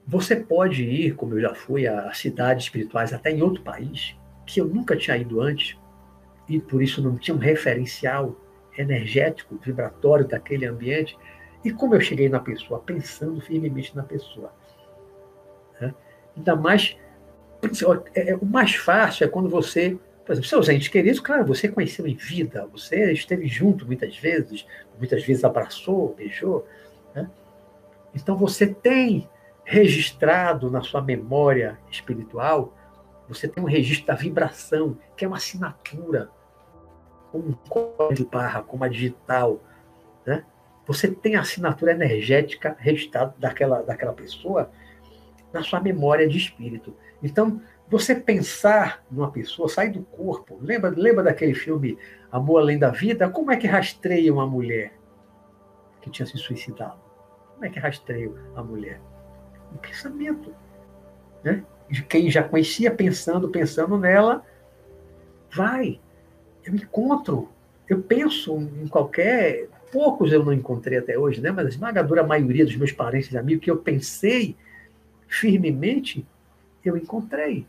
Você 0.06 0.36
pode 0.36 0.84
ir, 0.84 1.14
como 1.16 1.34
eu 1.34 1.40
já 1.42 1.54
fui, 1.54 1.86
a 1.86 2.10
cidades 2.14 2.64
espirituais, 2.64 3.12
até 3.12 3.30
em 3.30 3.42
outro 3.42 3.62
país, 3.62 4.16
que 4.46 4.58
eu 4.58 4.64
nunca 4.64 4.96
tinha 4.96 5.18
ido 5.18 5.42
antes, 5.42 5.76
e 6.48 6.58
por 6.58 6.82
isso 6.82 7.02
não 7.02 7.18
tinha 7.18 7.34
um 7.34 7.40
referencial 7.40 8.34
energético, 8.78 9.60
vibratório 9.62 10.26
daquele 10.26 10.64
ambiente. 10.64 11.14
E 11.62 11.70
como 11.70 11.94
eu 11.94 12.00
cheguei 12.00 12.30
na 12.30 12.40
pessoa, 12.40 12.80
pensando 12.80 13.38
firmemente 13.38 13.94
na 13.94 14.02
pessoa. 14.02 14.50
Ainda 16.36 16.54
mais. 16.54 16.96
É, 18.14 18.30
é, 18.30 18.36
o 18.36 18.44
mais 18.44 18.74
fácil 18.74 19.24
é 19.24 19.28
quando 19.28 19.48
você. 19.48 19.98
Por 20.24 20.32
exemplo, 20.32 20.48
seus 20.48 20.68
entes 20.68 20.88
queridos, 20.88 21.20
claro, 21.20 21.46
você 21.46 21.68
conheceu 21.68 22.04
em 22.04 22.16
vida, 22.16 22.66
você 22.72 23.12
esteve 23.12 23.46
junto 23.46 23.86
muitas 23.86 24.16
vezes, 24.16 24.66
muitas 24.98 25.24
vezes 25.24 25.44
abraçou, 25.44 26.16
beijou. 26.16 26.66
Né? 27.14 27.30
Então 28.12 28.36
você 28.36 28.66
tem 28.66 29.28
registrado 29.64 30.68
na 30.68 30.82
sua 30.82 31.00
memória 31.00 31.78
espiritual, 31.88 32.76
você 33.28 33.46
tem 33.46 33.62
um 33.62 33.68
registro 33.68 34.08
da 34.08 34.14
vibração, 34.14 34.98
que 35.16 35.24
é 35.24 35.28
uma 35.28 35.36
assinatura, 35.36 36.28
como 37.30 37.50
um 37.50 37.52
código 37.52 38.14
de 38.14 38.24
barra, 38.24 38.62
como 38.62 38.82
a 38.82 38.88
digital. 38.88 39.60
Né? 40.24 40.44
Você 40.86 41.08
tem 41.08 41.36
a 41.36 41.40
assinatura 41.40 41.92
energética 41.92 42.76
registrada 42.80 43.32
daquela, 43.38 43.80
daquela 43.82 44.12
pessoa 44.12 44.72
na 45.56 45.62
sua 45.62 45.80
memória 45.80 46.28
de 46.28 46.36
espírito. 46.36 46.94
Então, 47.22 47.60
você 47.88 48.14
pensar 48.14 49.04
numa 49.10 49.30
pessoa, 49.30 49.68
sair 49.68 49.90
do 49.90 50.02
corpo. 50.02 50.58
Lembra, 50.60 50.90
lembra 50.90 51.24
daquele 51.24 51.54
filme 51.54 51.98
Amor 52.30 52.60
Além 52.60 52.78
da 52.78 52.90
Vida? 52.90 53.28
Como 53.28 53.50
é 53.50 53.56
que 53.56 53.66
rastreia 53.66 54.32
uma 54.32 54.46
mulher 54.46 54.92
que 56.02 56.10
tinha 56.10 56.26
se 56.26 56.36
suicidado? 56.36 56.98
Como 57.54 57.64
é 57.64 57.70
que 57.70 57.78
rastreia 57.78 58.30
a 58.54 58.62
mulher? 58.62 59.00
Um 59.72 59.78
pensamento. 59.78 60.52
Né? 61.42 61.64
De 61.88 62.02
quem 62.02 62.30
já 62.30 62.42
conhecia, 62.42 62.90
pensando, 62.90 63.48
pensando 63.48 63.96
nela, 63.96 64.44
vai. 65.50 66.00
Eu 66.64 66.74
encontro. 66.74 67.48
Eu 67.88 68.02
penso 68.02 68.56
em 68.56 68.88
qualquer. 68.88 69.68
Poucos 69.92 70.32
eu 70.32 70.44
não 70.44 70.52
encontrei 70.52 70.98
até 70.98 71.16
hoje, 71.16 71.40
né? 71.40 71.52
mas 71.52 71.66
a 71.66 71.68
esmagadora 71.68 72.26
maioria 72.26 72.64
dos 72.64 72.76
meus 72.76 72.90
parentes 72.90 73.30
e 73.30 73.38
amigos 73.38 73.64
que 73.64 73.70
eu 73.70 73.76
pensei 73.76 74.56
firmemente, 75.28 76.26
eu 76.84 76.96
encontrei. 76.96 77.66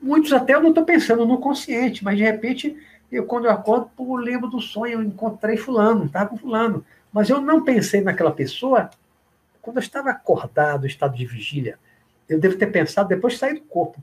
Muitos 0.00 0.32
até 0.32 0.54
eu 0.54 0.60
não 0.60 0.68
estou 0.70 0.84
pensando 0.84 1.26
no 1.26 1.38
consciente, 1.38 2.04
mas 2.04 2.16
de 2.16 2.22
repente, 2.22 2.76
eu 3.10 3.24
quando 3.24 3.46
eu 3.46 3.50
acordo, 3.50 3.90
eu 3.98 4.16
lembro 4.16 4.48
do 4.48 4.60
sonho, 4.60 4.94
eu 4.94 5.02
encontrei 5.02 5.56
fulano, 5.56 6.04
estava 6.04 6.28
com 6.28 6.36
fulano. 6.36 6.84
Mas 7.12 7.30
eu 7.30 7.40
não 7.40 7.64
pensei 7.64 8.00
naquela 8.00 8.32
pessoa 8.32 8.90
quando 9.62 9.78
eu 9.78 9.82
estava 9.82 10.10
acordado, 10.10 10.86
estado 10.86 11.16
de 11.16 11.24
vigília. 11.24 11.78
Eu 12.28 12.38
devo 12.38 12.56
ter 12.56 12.66
pensado 12.66 13.08
depois 13.08 13.34
de 13.34 13.38
sair 13.38 13.54
do 13.54 13.62
corpo. 13.62 14.02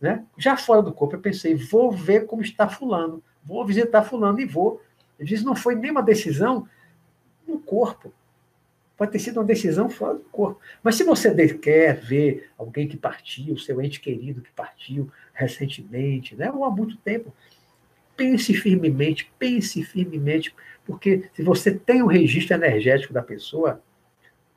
Né? 0.00 0.24
Já 0.36 0.56
fora 0.56 0.82
do 0.82 0.92
corpo, 0.92 1.14
eu 1.14 1.20
pensei, 1.20 1.54
vou 1.54 1.92
ver 1.92 2.26
como 2.26 2.42
está 2.42 2.68
fulano, 2.68 3.22
vou 3.44 3.64
visitar 3.64 4.02
fulano 4.02 4.40
e 4.40 4.46
vou. 4.46 4.82
Eu 5.18 5.26
disse, 5.26 5.44
não 5.44 5.54
foi 5.54 5.74
nenhuma 5.74 6.02
decisão 6.02 6.66
no 7.46 7.58
corpo. 7.58 8.12
Pode 9.00 9.12
ter 9.12 9.18
sido 9.18 9.38
uma 9.38 9.46
decisão 9.46 9.88
fora 9.88 10.18
do 10.18 10.24
corpo. 10.24 10.60
Mas 10.82 10.96
se 10.96 11.04
você 11.04 11.32
quer 11.54 11.96
ver 11.96 12.50
alguém 12.58 12.86
que 12.86 12.98
partiu, 12.98 13.56
seu 13.56 13.80
ente 13.80 13.98
querido 13.98 14.42
que 14.42 14.52
partiu 14.52 15.10
recentemente, 15.32 16.36
né, 16.36 16.52
ou 16.52 16.66
há 16.66 16.70
muito 16.70 16.98
tempo, 16.98 17.34
pense 18.14 18.52
firmemente, 18.52 19.32
pense 19.38 19.82
firmemente, 19.82 20.54
porque 20.84 21.30
se 21.32 21.42
você 21.42 21.72
tem 21.72 22.02
o 22.02 22.04
um 22.04 22.08
registro 22.08 22.54
energético 22.54 23.14
da 23.14 23.22
pessoa, 23.22 23.82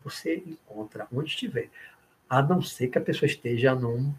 você 0.03 0.43
encontra 0.45 1.07
onde 1.09 1.29
estiver. 1.29 1.69
A 2.29 2.41
não 2.41 2.61
ser 2.61 2.89
que 2.89 2.97
a 2.97 3.01
pessoa 3.01 3.27
esteja 3.27 3.73
num, 3.73 4.13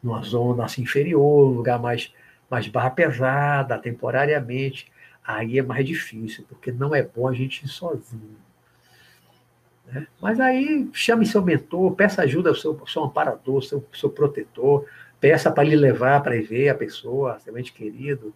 numa 0.00 0.22
zona 0.22 0.66
assim, 0.66 0.82
inferior, 0.82 1.50
lugar 1.50 1.80
mais, 1.80 2.14
mais 2.48 2.68
barra 2.68 2.90
pesada, 2.90 3.76
temporariamente. 3.76 4.86
Aí 5.26 5.58
é 5.58 5.62
mais 5.64 5.84
difícil, 5.84 6.44
porque 6.48 6.70
não 6.70 6.94
é 6.94 7.02
bom 7.02 7.26
a 7.26 7.34
gente 7.34 7.64
ir 7.64 7.68
sozinho. 7.68 8.53
Né? 9.86 10.06
Mas 10.20 10.40
aí 10.40 10.88
chame 10.92 11.26
seu 11.26 11.42
mentor, 11.42 11.94
peça 11.94 12.22
ajuda 12.22 12.50
ao 12.50 12.54
seu, 12.54 12.80
seu 12.86 13.04
amparador, 13.04 13.62
seu, 13.62 13.84
seu 13.92 14.10
protetor, 14.10 14.86
peça 15.20 15.50
para 15.50 15.64
lhe 15.64 15.76
levar 15.76 16.22
para 16.22 16.40
ver 16.42 16.68
a 16.68 16.74
pessoa, 16.74 17.38
seu 17.40 17.56
ente 17.58 17.72
querido. 17.72 18.34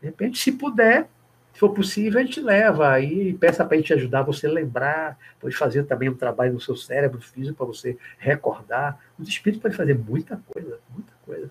De 0.00 0.06
repente, 0.06 0.38
se 0.38 0.52
puder, 0.52 1.08
se 1.52 1.60
for 1.60 1.70
possível, 1.70 2.20
a 2.20 2.22
gente 2.22 2.40
leva 2.40 2.90
aí, 2.90 3.34
peça 3.34 3.64
para 3.64 3.74
a 3.76 3.80
gente 3.80 3.92
ajudar 3.92 4.22
você 4.22 4.46
a 4.46 4.50
lembrar, 4.50 5.18
pode 5.40 5.56
fazer 5.56 5.84
também 5.84 6.08
um 6.08 6.14
trabalho 6.14 6.52
no 6.52 6.60
seu 6.60 6.76
cérebro 6.76 7.20
físico 7.20 7.56
para 7.56 7.66
você 7.66 7.98
recordar. 8.18 8.98
Os 9.18 9.28
espíritos 9.28 9.62
podem 9.62 9.76
fazer 9.76 9.98
muita 9.98 10.40
coisa, 10.46 10.78
muita 10.90 11.12
coisa. 11.24 11.50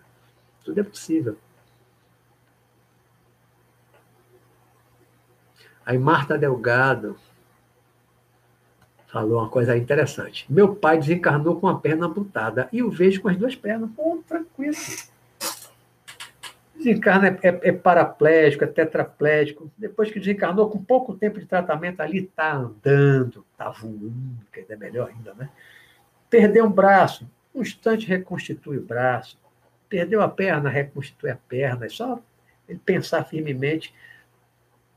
Tudo 0.64 0.80
é 0.80 0.84
possível. 0.84 1.38
Aí 5.86 5.98
Marta 5.98 6.38
Delgado, 6.38 7.18
falou 9.08 9.40
uma 9.40 9.50
coisa 9.50 9.76
interessante. 9.76 10.46
Meu 10.50 10.76
pai 10.76 11.00
desencarnou 11.00 11.60
com 11.60 11.68
a 11.68 11.80
perna 11.80 12.08
amputada 12.08 12.68
e 12.72 12.84
o 12.84 12.92
vejo 12.92 13.22
com 13.22 13.30
as 13.30 13.38
duas 13.38 13.56
pernas. 13.56 13.90
Pô, 13.96 14.22
tranquilo. 14.28 14.76
Desencarna 16.76 17.28
é, 17.28 17.48
é, 17.48 17.60
é 17.70 17.72
paraplégico, 17.72 18.64
é 18.64 18.68
tetraplégico. 18.68 19.72
Depois 19.78 20.12
que 20.12 20.20
desencarnou, 20.20 20.70
com 20.70 20.84
pouco 20.84 21.16
tempo 21.16 21.40
de 21.40 21.46
tratamento 21.46 22.02
ali, 22.02 22.20
está 22.20 22.54
andando, 22.54 23.44
está 23.52 23.70
voando, 23.70 24.46
que 24.52 24.66
é 24.70 24.76
melhor 24.76 25.10
ainda, 25.10 25.34
né? 25.34 25.50
Perdeu 26.30 26.66
um 26.66 26.72
braço, 26.72 27.28
um 27.56 27.62
instante 27.62 28.06
reconstitui 28.06 28.78
o 28.78 28.84
braço. 28.84 29.40
Perdeu 29.90 30.22
a 30.22 30.28
perna, 30.28 30.70
reconstitui 30.70 31.30
a 31.32 31.38
perna. 31.48 31.86
É 31.86 31.90
só 31.90 32.20
ele 32.68 32.80
pensar 32.86 33.24
firmemente. 33.24 33.94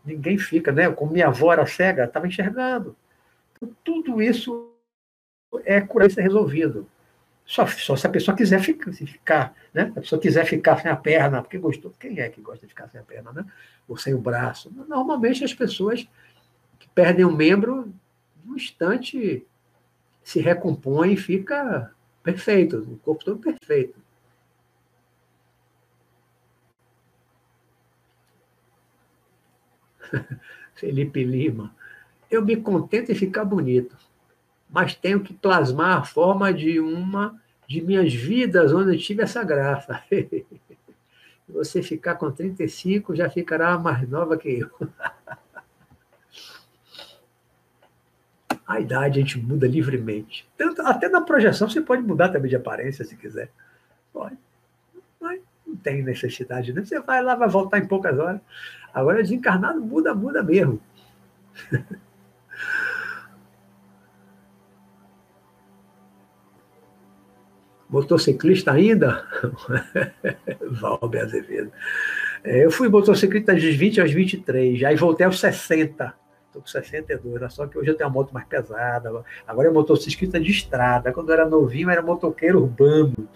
Ninguém 0.05 0.37
fica, 0.37 0.73
né? 0.73 0.91
Como 0.91 1.13
minha 1.13 1.29
avó 1.29 1.53
era 1.53 1.65
cega, 1.65 2.05
estava 2.05 2.27
enxergando 2.27 2.97
tudo 3.85 4.23
isso 4.23 4.73
é 5.65 5.81
curar 5.81 6.11
ser 6.11 6.23
resolvido. 6.23 6.89
Só, 7.45 7.67
só 7.67 7.97
se 7.97 8.07
a 8.07 8.11
pessoa 8.11 8.37
quiser 8.37 8.61
ficar, 8.61 8.93
se 8.93 9.07
ficar, 9.07 9.55
né? 9.75 9.93
A 9.97 10.01
pessoa 10.01 10.21
quiser 10.21 10.47
ficar 10.47 10.81
sem 10.81 10.91
a 10.91 10.97
perna, 10.97 11.43
porque 11.43 11.59
gostou. 11.59 11.91
Quem 11.99 12.21
é 12.21 12.29
que 12.29 12.41
gosta 12.41 12.65
de 12.65 12.71
ficar 12.73 12.89
sem 12.89 13.01
a 13.01 13.05
perna, 13.05 13.33
né? 13.33 13.45
Ou 13.89 13.97
sem 13.97 14.15
o 14.15 14.21
braço? 14.21 14.71
Normalmente 14.89 15.45
as 15.45 15.53
pessoas 15.53 16.09
que 16.79 16.89
perdem 16.95 17.25
um 17.25 17.35
membro, 17.35 17.93
no 18.45 18.57
instante 18.57 19.45
se 20.23 20.41
recompõe 20.41 21.15
e 21.15 21.17
fica 21.17 21.93
perfeito, 22.23 22.79
o 22.79 22.97
corpo 22.99 23.25
todo 23.25 23.41
perfeito. 23.41 23.99
Felipe 30.75 31.25
Lima 31.25 31.75
eu 32.31 32.45
me 32.45 32.57
contento 32.57 33.11
em 33.11 33.15
ficar 33.15 33.45
bonito, 33.45 33.97
mas 34.69 34.95
tenho 34.95 35.21
que 35.21 35.35
plasmar 35.35 35.99
a 35.99 36.05
forma 36.05 36.53
de 36.53 36.79
uma 36.79 37.41
de 37.67 37.81
minhas 37.81 38.13
vidas 38.13 38.73
onde 38.73 38.95
eu 38.95 38.99
tive 38.99 39.23
essa 39.23 39.45
graça. 39.45 40.03
Você 41.49 41.83
ficar 41.83 42.15
com 42.17 42.31
35 42.31 43.15
já 43.15 43.29
ficará 43.29 43.77
mais 43.79 44.09
nova 44.09 44.37
que 44.37 44.61
eu. 44.61 44.71
A 48.67 48.79
idade 48.79 49.19
a 49.19 49.23
gente 49.23 49.37
muda 49.37 49.67
livremente. 49.67 50.49
Tanto, 50.57 50.81
até 50.83 51.09
na 51.09 51.21
projeção 51.21 51.69
você 51.69 51.81
pode 51.81 52.03
mudar 52.03 52.29
também 52.29 52.49
de 52.49 52.55
aparência 52.55 53.05
se 53.05 53.17
quiser. 53.17 53.51
Pode. 54.13 54.39
Mas 55.21 55.41
não 55.67 55.75
tem 55.75 56.05
necessidade. 56.05 56.73
Né? 56.73 56.85
Você 56.85 57.01
vai 57.01 57.21
lá, 57.21 57.35
vai 57.35 57.49
voltar 57.49 57.79
em 57.79 57.87
poucas 57.89 58.17
horas. 58.17 58.41
Agora 58.95 59.23
desencarnado 59.23 59.81
muda, 59.81 60.15
muda 60.15 60.41
mesmo. 60.41 60.81
motociclista 67.91 68.73
ainda? 68.73 69.25
Valbe 70.71 71.19
Azevedo. 71.19 71.73
É, 72.43 72.65
eu 72.65 72.71
fui 72.71 72.89
motociclista 72.89 73.53
dos 73.53 73.65
20 73.65 74.01
aos 74.01 74.13
23, 74.13 74.83
aí 74.85 74.97
voltei 74.97 75.27
aos 75.27 75.41
60. 75.41 76.15
Estou 76.47 76.63
com 76.63 76.69
62, 76.69 77.41
né? 77.41 77.49
só 77.49 77.67
que 77.67 77.79
hoje 77.79 77.91
eu 77.91 77.95
tenho 77.95 78.09
uma 78.09 78.15
moto 78.15 78.33
mais 78.33 78.47
pesada. 78.47 79.25
Agora 79.47 79.69
é 79.69 79.71
motociclista 79.71 80.41
de 80.41 80.51
estrada. 80.51 81.13
Quando 81.13 81.29
eu 81.29 81.35
era 81.35 81.49
novinho, 81.49 81.89
eu 81.89 81.93
era 81.93 82.03
motoqueiro 82.03 82.63
urbano. 82.63 83.29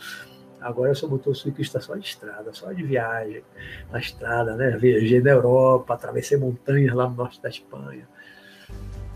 Agora 0.61 0.91
eu 0.91 0.95
sou 0.95 1.11
motociclista 1.11 1.79
só 1.79 1.95
de 1.95 2.07
estrada, 2.07 2.53
só 2.55 2.73
de 2.73 2.83
viagem 2.83 3.45
na 3.93 3.99
estrada, 3.99 4.57
né? 4.57 4.77
Viajei 4.79 5.21
na 5.21 5.31
Europa, 5.31 5.93
atravessei 5.93 6.39
montanhas 6.39 6.95
lá 6.95 7.07
no 7.07 7.15
norte 7.15 7.41
da 7.43 7.51
Espanha. 7.51 8.09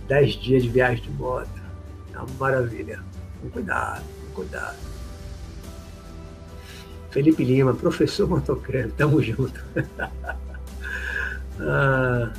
Dez 0.06 0.34
dias 0.34 0.62
de 0.62 0.68
viagem 0.68 1.02
de 1.02 1.10
moto. 1.10 1.48
É 2.14 2.18
uma 2.18 2.28
maravilha. 2.38 3.00
Com 3.40 3.48
cuidado, 3.48 4.04
com 4.26 4.42
cuidado. 4.42 4.97
Felipe 7.10 7.42
Lima, 7.44 7.74
professor 7.74 8.28
motoqueiro, 8.28 8.92
tamo 8.92 9.22
junto. 9.22 9.64
ah, 11.60 12.32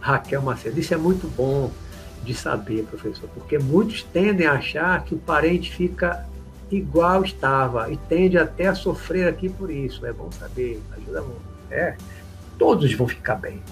Raquel 0.00 0.42
Macedo, 0.42 0.78
isso 0.78 0.92
é 0.92 0.96
muito 0.96 1.26
bom 1.28 1.70
de 2.22 2.34
saber, 2.34 2.84
professor, 2.84 3.28
porque 3.34 3.58
muitos 3.58 4.02
tendem 4.02 4.46
a 4.46 4.52
achar 4.54 5.04
que 5.04 5.14
o 5.14 5.18
parente 5.18 5.72
fica 5.72 6.26
igual 6.70 7.24
estava 7.24 7.90
e 7.90 7.96
tende 7.96 8.36
até 8.38 8.66
a 8.66 8.74
sofrer 8.74 9.28
aqui 9.28 9.48
por 9.48 9.70
isso. 9.70 10.04
É 10.04 10.12
bom 10.12 10.30
saber, 10.32 10.80
ajuda 10.96 11.22
muito. 11.22 11.42
É, 11.70 11.96
todos 12.58 12.92
vão 12.94 13.06
ficar 13.06 13.36
bem. 13.36 13.62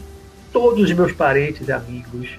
Todos 0.53 0.85
os 0.85 0.93
meus 0.93 1.13
parentes 1.13 1.67
e 1.67 1.73
amigos, 1.73 2.39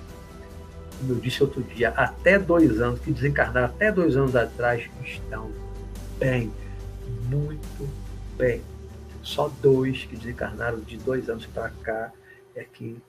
como 0.97 1.13
eu 1.13 1.19
disse 1.19 1.43
outro 1.43 1.61
dia, 1.63 1.89
até 1.89 2.39
dois 2.39 2.79
anos, 2.81 2.99
que 2.99 3.11
desencarnaram 3.11 3.67
até 3.67 3.91
dois 3.91 4.15
anos 4.15 4.35
atrás, 4.35 4.89
estão 5.03 5.51
bem, 6.19 6.51
muito 7.29 7.89
bem. 8.37 8.61
Só 9.21 9.49
dois 9.61 10.03
que 10.03 10.15
desencarnaram 10.15 10.79
de 10.79 10.97
dois 10.97 11.29
anos 11.29 11.45
para 11.45 11.69
cá 11.81 12.11
é 12.55 12.63
que 12.63 13.01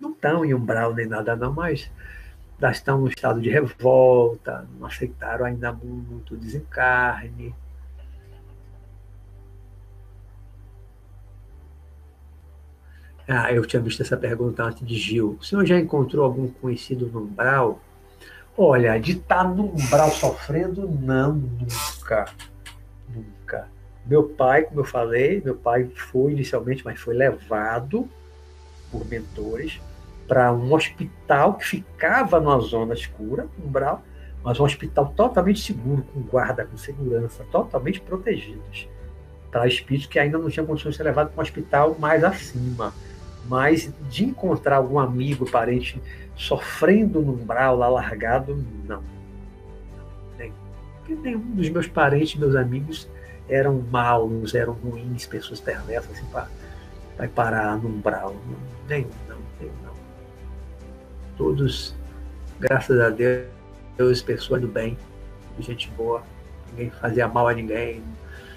não 0.00 0.10
estão 0.10 0.44
em 0.44 0.52
umbral 0.52 0.94
nem 0.94 1.06
nada, 1.06 1.36
não, 1.36 1.52
mas 1.52 1.90
estão 2.70 3.00
no 3.00 3.08
estado 3.08 3.40
de 3.40 3.48
revolta, 3.50 4.66
não 4.78 4.86
aceitaram 4.86 5.44
ainda 5.44 5.72
muito 5.72 6.36
desencarne. 6.36 7.54
Ah, 13.28 13.52
eu 13.52 13.64
tinha 13.66 13.82
visto 13.82 14.02
essa 14.02 14.16
pergunta 14.16 14.62
antes 14.62 14.86
de 14.86 14.94
Gil. 14.94 15.36
O 15.40 15.44
senhor 15.44 15.66
já 15.66 15.78
encontrou 15.78 16.24
algum 16.24 16.48
conhecido 16.48 17.06
no 17.06 17.22
umbral? 17.22 17.80
Olha, 18.56 18.98
de 18.98 19.12
estar 19.12 19.42
tá 19.42 19.44
no 19.44 19.64
umbral 19.64 20.10
sofrendo, 20.10 20.88
não, 20.88 21.34
nunca. 21.34 22.26
Nunca. 23.08 23.68
Meu 24.06 24.22
pai, 24.22 24.62
como 24.62 24.80
eu 24.80 24.84
falei, 24.84 25.42
meu 25.44 25.56
pai 25.56 25.90
foi 25.94 26.32
inicialmente, 26.32 26.84
mas 26.84 27.00
foi 27.00 27.14
levado 27.14 28.08
por 28.90 29.04
mentores 29.06 29.80
para 30.28 30.52
um 30.52 30.72
hospital 30.72 31.54
que 31.54 31.66
ficava 31.66 32.40
numa 32.40 32.60
zona 32.60 32.94
escura, 32.94 33.48
umbral, 33.64 34.02
mas 34.42 34.60
um 34.60 34.64
hospital 34.64 35.12
totalmente 35.16 35.60
seguro, 35.60 36.04
com 36.14 36.20
guarda, 36.20 36.64
com 36.64 36.76
segurança, 36.76 37.44
totalmente 37.50 38.00
protegidos, 38.00 38.88
para 39.50 39.66
espíritos 39.66 40.06
que 40.06 40.18
ainda 40.18 40.38
não 40.38 40.48
tinham 40.48 40.66
condições 40.66 40.92
de 40.92 40.98
ser 40.98 41.04
levados 41.04 41.32
para 41.32 41.40
um 41.40 41.42
hospital 41.42 41.96
mais 41.98 42.22
acima. 42.22 42.92
Mas 43.48 43.92
de 44.08 44.24
encontrar 44.24 44.76
algum 44.76 44.98
amigo, 44.98 45.50
parente 45.50 46.00
sofrendo 46.34 47.20
no 47.22 47.32
umbral, 47.32 47.76
lá 47.76 47.88
largado, 47.88 48.64
não. 48.84 49.02
Nem. 50.38 50.52
Nenhum 51.08 51.54
dos 51.54 51.68
meus 51.68 51.86
parentes, 51.86 52.38
meus 52.38 52.54
amigos, 52.54 53.08
eram 53.48 53.82
maus, 53.90 54.54
eram 54.54 54.72
ruins, 54.72 55.26
pessoas 55.26 55.60
perversas, 55.60 56.10
assim, 56.10 56.26
para 56.26 57.28
parar 57.28 57.76
no 57.76 57.88
umbral. 57.88 58.34
Nenhum, 58.88 59.08
não, 59.28 59.38
nenhum, 59.60 59.74
não 59.84 59.96
todos, 61.36 61.94
graças 62.58 62.98
a 63.00 63.10
Deus, 63.10 64.22
pessoas 64.22 64.60
do 64.60 64.68
bem, 64.68 64.96
gente 65.58 65.88
boa, 65.90 66.22
ninguém 66.70 66.90
fazia 66.90 67.28
mal 67.28 67.48
a 67.48 67.54
ninguém, 67.54 68.02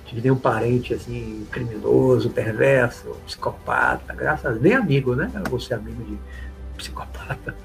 tive 0.10 0.22
nenhum 0.22 0.38
parente 0.38 0.94
assim, 0.94 1.46
criminoso, 1.52 2.32
perverso, 2.32 3.16
psicopata, 3.28 4.14
graças 4.14 4.46
a 4.46 4.50
Deus, 4.50 4.62
nem 4.64 4.74
amigo, 4.74 5.16
né? 5.16 5.32
Eu 5.34 5.44
vou 5.50 5.60
ser 5.60 5.76
amigo 5.76 6.04
de 6.04 6.18
psicopata. 6.76 7.56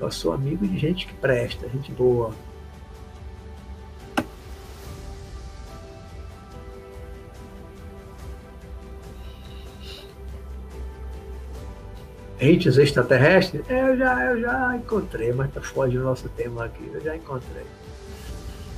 Eu 0.00 0.10
sou 0.10 0.32
amigo 0.32 0.66
de 0.66 0.78
gente 0.78 1.06
que 1.06 1.14
presta, 1.14 1.68
gente 1.68 1.92
boa, 1.92 2.32
entes 12.40 12.78
extraterrestres? 12.78 13.68
É, 13.68 13.90
eu 13.90 13.96
já, 13.96 14.24
eu 14.24 14.40
já 14.40 14.76
encontrei, 14.76 15.32
mas 15.32 15.52
tá 15.52 15.60
foge 15.60 15.96
do 15.96 16.04
nosso 16.04 16.28
tema 16.30 16.64
aqui. 16.64 16.90
Eu 16.92 17.00
já 17.00 17.16
encontrei. 17.16 17.64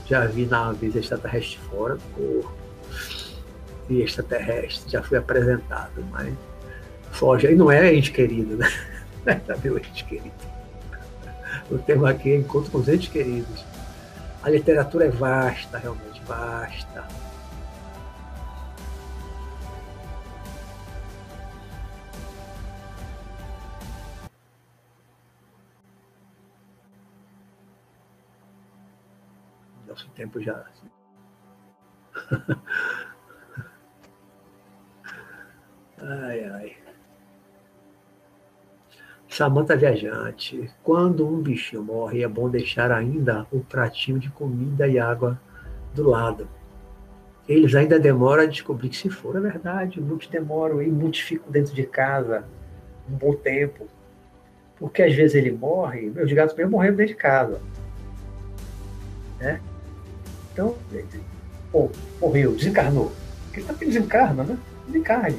Já 0.08 0.24
vi 0.26 0.46
naves 0.46 0.94
extraterrestres 0.94 1.60
fora 1.68 1.98
corpo. 2.14 2.54
E 3.88 4.00
extraterrestre, 4.02 4.90
já 4.90 5.02
fui 5.02 5.16
apresentado, 5.16 6.04
mas 6.10 6.34
foge. 7.12 7.46
Aí 7.46 7.54
não 7.54 7.70
é 7.70 7.94
ente 7.94 8.10
querido, 8.10 8.56
né? 8.56 8.68
Não 9.26 9.32
é 9.32 9.58
meu 9.62 9.76
ente 9.76 10.04
querido. 10.04 10.30
O 11.68 11.78
tema 11.78 12.10
aqui 12.10 12.30
é 12.30 12.36
encontro 12.36 12.70
com 12.70 12.78
os 12.78 12.88
entes 12.88 13.08
queridos. 13.08 13.64
A 14.40 14.48
literatura 14.48 15.06
é 15.06 15.08
vasta, 15.08 15.78
realmente 15.78 16.22
vasta 16.24 17.04
tempo 30.16 30.40
já. 30.40 30.64
ai, 35.98 36.44
ai. 36.44 36.76
Samanta 39.28 39.76
Viajante, 39.76 40.70
quando 40.82 41.28
um 41.28 41.42
bichinho 41.42 41.82
morre, 41.82 42.22
é 42.22 42.28
bom 42.28 42.48
deixar 42.48 42.90
ainda 42.90 43.46
um 43.52 43.60
pratinho 43.60 44.18
de 44.18 44.30
comida 44.30 44.88
e 44.88 44.98
água 44.98 45.38
do 45.94 46.08
lado. 46.08 46.48
Eles 47.46 47.74
ainda 47.74 48.00
demoram 48.00 48.44
a 48.44 48.46
descobrir 48.46 48.88
que 48.88 48.96
se 48.96 49.10
for 49.10 49.36
é 49.36 49.40
verdade, 49.40 50.00
muitos 50.00 50.26
demoram 50.28 50.82
e 50.82 50.88
muitos 50.88 51.20
ficam 51.20 51.50
dentro 51.50 51.74
de 51.74 51.84
casa 51.84 52.44
um 53.08 53.14
bom 53.14 53.34
tempo. 53.34 53.86
Porque 54.78 55.02
às 55.02 55.14
vezes 55.14 55.34
ele 55.34 55.52
morre, 55.52 56.08
meus 56.10 56.32
gatos 56.32 56.56
mesmo 56.56 56.72
morreram 56.72 56.96
dentro 56.96 57.14
de 57.14 57.20
casa. 57.20 57.60
Né? 59.38 59.60
Então, 60.56 60.74
pô, 61.70 61.90
morreu, 62.18 62.56
desencarnou. 62.56 63.12
Ele 63.52 63.66
também 63.66 63.88
desencarna, 63.90 64.42
né? 64.42 64.58
Desencarne. 64.86 65.38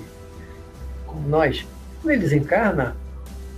Como 1.07 1.27
nós. 1.27 1.65
Quando 1.99 2.13
ele 2.13 2.21
desencarna, 2.21 2.95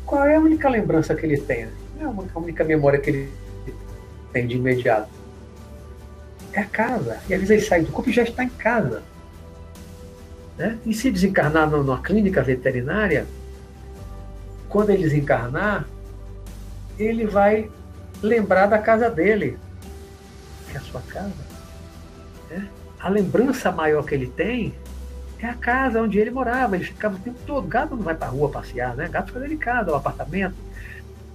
qual 0.05 0.25
é 0.25 0.37
a 0.37 0.39
única 0.39 0.69
lembrança 0.69 1.13
que 1.13 1.25
ele 1.25 1.37
tem? 1.37 1.67
É 1.99 2.05
a 2.05 2.09
única, 2.09 2.31
a 2.33 2.41
única 2.41 2.63
memória 2.63 2.97
que 2.97 3.09
ele 3.09 3.33
tem 4.31 4.47
de 4.47 4.55
imediato. 4.55 5.09
É 6.53 6.61
a 6.61 6.65
casa. 6.65 7.19
E 7.27 7.33
às 7.33 7.41
vezes 7.41 7.49
ele 7.49 7.61
sai 7.61 7.81
do 7.81 7.91
corpo 7.91 8.09
e 8.09 8.13
já 8.13 8.23
está 8.23 8.41
em 8.41 8.49
casa. 8.49 9.03
Né? 10.57 10.77
E 10.85 10.93
se 10.93 11.11
desencarnar 11.11 11.69
numa 11.69 12.01
clínica 12.01 12.41
veterinária, 12.41 13.27
quando 14.69 14.91
ele 14.91 15.03
desencarnar, 15.03 15.85
ele 16.97 17.27
vai 17.27 17.69
lembrar 18.23 18.67
da 18.67 18.77
casa 18.77 19.09
dele, 19.09 19.57
que 20.69 20.77
é 20.77 20.79
a 20.79 20.83
sua 20.83 21.01
casa 21.01 21.48
a 22.99 23.09
lembrança 23.09 23.71
maior 23.71 24.05
que 24.05 24.13
ele 24.13 24.27
tem 24.27 24.73
é 25.39 25.47
a 25.47 25.53
casa 25.53 26.01
onde 26.01 26.19
ele 26.19 26.31
morava. 26.31 26.75
Ele 26.75 26.83
ficava 26.83 27.15
o 27.15 27.19
tempo 27.19 27.39
todo. 27.45 27.67
Gato 27.67 27.95
não 27.95 28.03
vai 28.03 28.15
para 28.15 28.27
rua 28.27 28.49
passear, 28.49 28.95
né? 28.95 29.07
Gato 29.07 29.27
fica 29.27 29.39
dentro 29.39 29.55
de 29.55 29.63
casa, 29.63 29.91
o 29.91 29.95
apartamento. 29.95 30.55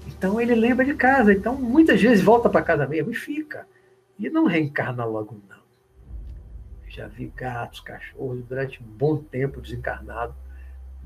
Então 0.06 0.40
ele 0.40 0.54
lembra 0.54 0.84
de 0.84 0.94
casa. 0.94 1.32
Então 1.32 1.56
muitas 1.56 2.00
vezes 2.00 2.22
volta 2.22 2.48
para 2.48 2.62
casa 2.62 2.86
mesmo 2.86 3.10
e 3.10 3.14
fica. 3.14 3.66
E 4.18 4.28
não 4.28 4.44
reencarna 4.44 5.04
logo, 5.04 5.40
não. 5.48 5.64
Já 6.88 7.08
vi 7.08 7.32
gatos, 7.34 7.80
cachorros 7.80 8.44
durante 8.44 8.80
um 8.82 8.86
bom 8.86 9.16
tempo 9.16 9.60
desencarnado. 9.60 10.34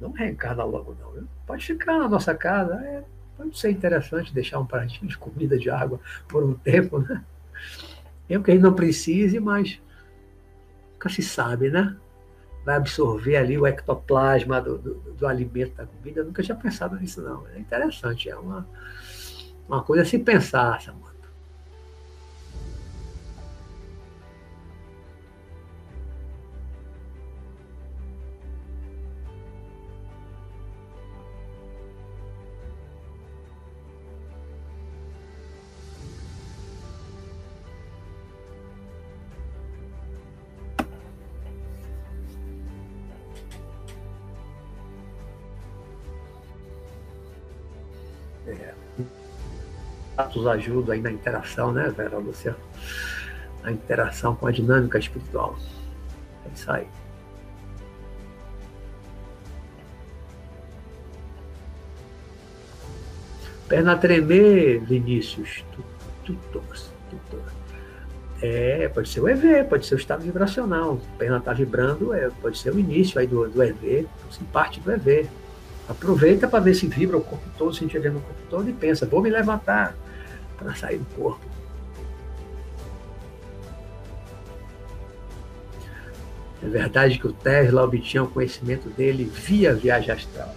Não 0.01 0.11
reencarna 0.11 0.65
logo, 0.65 0.97
não. 1.01 1.27
Pode 1.47 1.65
ficar 1.65 1.99
na 1.99 2.09
nossa 2.09 2.35
casa. 2.35 2.75
É, 2.75 3.05
pode 3.37 3.57
ser 3.59 3.71
interessante 3.71 4.35
deixar 4.35 4.59
um 4.59 4.67
pratinho 4.67 5.09
de 5.09 5.17
comida, 5.17 5.57
de 5.57 5.71
água 5.71 6.01
por 6.27 6.43
um 6.43 6.55
tempo, 6.55 6.99
né? 6.99 7.25
Mesmo 8.29 8.45
que 8.45 8.51
ele 8.51 8.61
não 8.61 8.75
precise, 8.75 9.41
mas 9.41 9.81
nunca 10.99 11.09
se 11.09 11.23
sabe, 11.23 11.71
né? 11.71 11.97
Vai 12.65 12.77
absorver 12.77 13.37
ali 13.37 13.57
o 13.57 13.67
ectoplasma 13.67 14.61
do, 14.61 14.77
do, 14.77 14.95
do 14.95 15.27
alimento 15.27 15.77
da 15.77 15.87
comida. 15.87 16.21
Eu 16.21 16.25
nunca 16.27 16.43
tinha 16.43 16.57
pensado 16.57 16.97
nisso, 16.97 17.23
não. 17.23 17.47
É 17.55 17.59
interessante, 17.59 18.29
é 18.29 18.37
uma, 18.37 18.69
uma 19.69 19.83
coisa 19.83 20.03
a 20.03 20.07
se 20.07 20.19
pensar, 20.19 20.83
Samuel. 20.83 21.08
Contatos 50.39 50.47
ajudam 50.47 50.95
aí 50.95 51.01
na 51.01 51.11
interação, 51.11 51.73
né, 51.73 51.93
Vera 51.97 52.19
Lúcia? 52.19 52.57
A 53.63 53.73
interação 53.73 54.35
com 54.35 54.47
a 54.47 54.53
dinâmica 54.53 54.99
espiritual. 54.99 55.57
É 56.47 56.55
isso 56.55 56.71
aí. 56.71 56.87
Perna 63.69 63.97
tremer, 63.97 64.81
Vinícius. 64.81 65.65
Tutor, 66.25 66.63
tutor. 67.11 67.43
É, 68.41 68.89
pode 68.89 69.09
ser 69.09 69.21
o 69.21 69.29
EV, 69.29 69.65
pode 69.65 69.85
ser 69.85 69.97
o 69.97 69.99
estado 69.99 70.23
vibracional. 70.23 71.01
A 71.15 71.19
perna 71.19 71.39
está 71.39 71.53
vibrando, 71.53 72.15
é, 72.15 72.31
pode 72.41 72.57
ser 72.57 72.73
o 72.73 72.79
início 72.79 73.19
aí 73.21 73.27
do, 73.27 73.49
do 73.49 73.63
EV, 73.63 74.07
assim, 74.31 74.45
parte 74.45 74.81
do 74.81 74.93
EV. 74.93 75.29
Aproveita 75.89 76.47
para 76.47 76.61
ver 76.61 76.75
se 76.75 76.87
vibra 76.87 77.17
o 77.17 77.21
corpo 77.21 77.45
todo, 77.59 77.75
se 77.75 77.85
vê 77.87 78.11
no 78.11 78.21
corpo 78.21 78.41
todo 78.49 78.71
e 78.71 78.73
pensa, 78.73 79.07
vou 79.07 79.21
me 79.21 79.29
levantar 79.29 79.95
para 80.59 80.75
sair 80.75 80.99
do 80.99 81.07
corpo. 81.15 81.41
É 86.63 86.67
verdade 86.67 87.19
que 87.19 87.27
o 87.27 87.33
Tesla 87.33 87.85
obtinha 87.85 88.25
o 88.25 88.29
conhecimento 88.29 88.91
dele 88.91 89.25
via 89.25 89.75
viagem 89.75 90.11
astral. 90.11 90.55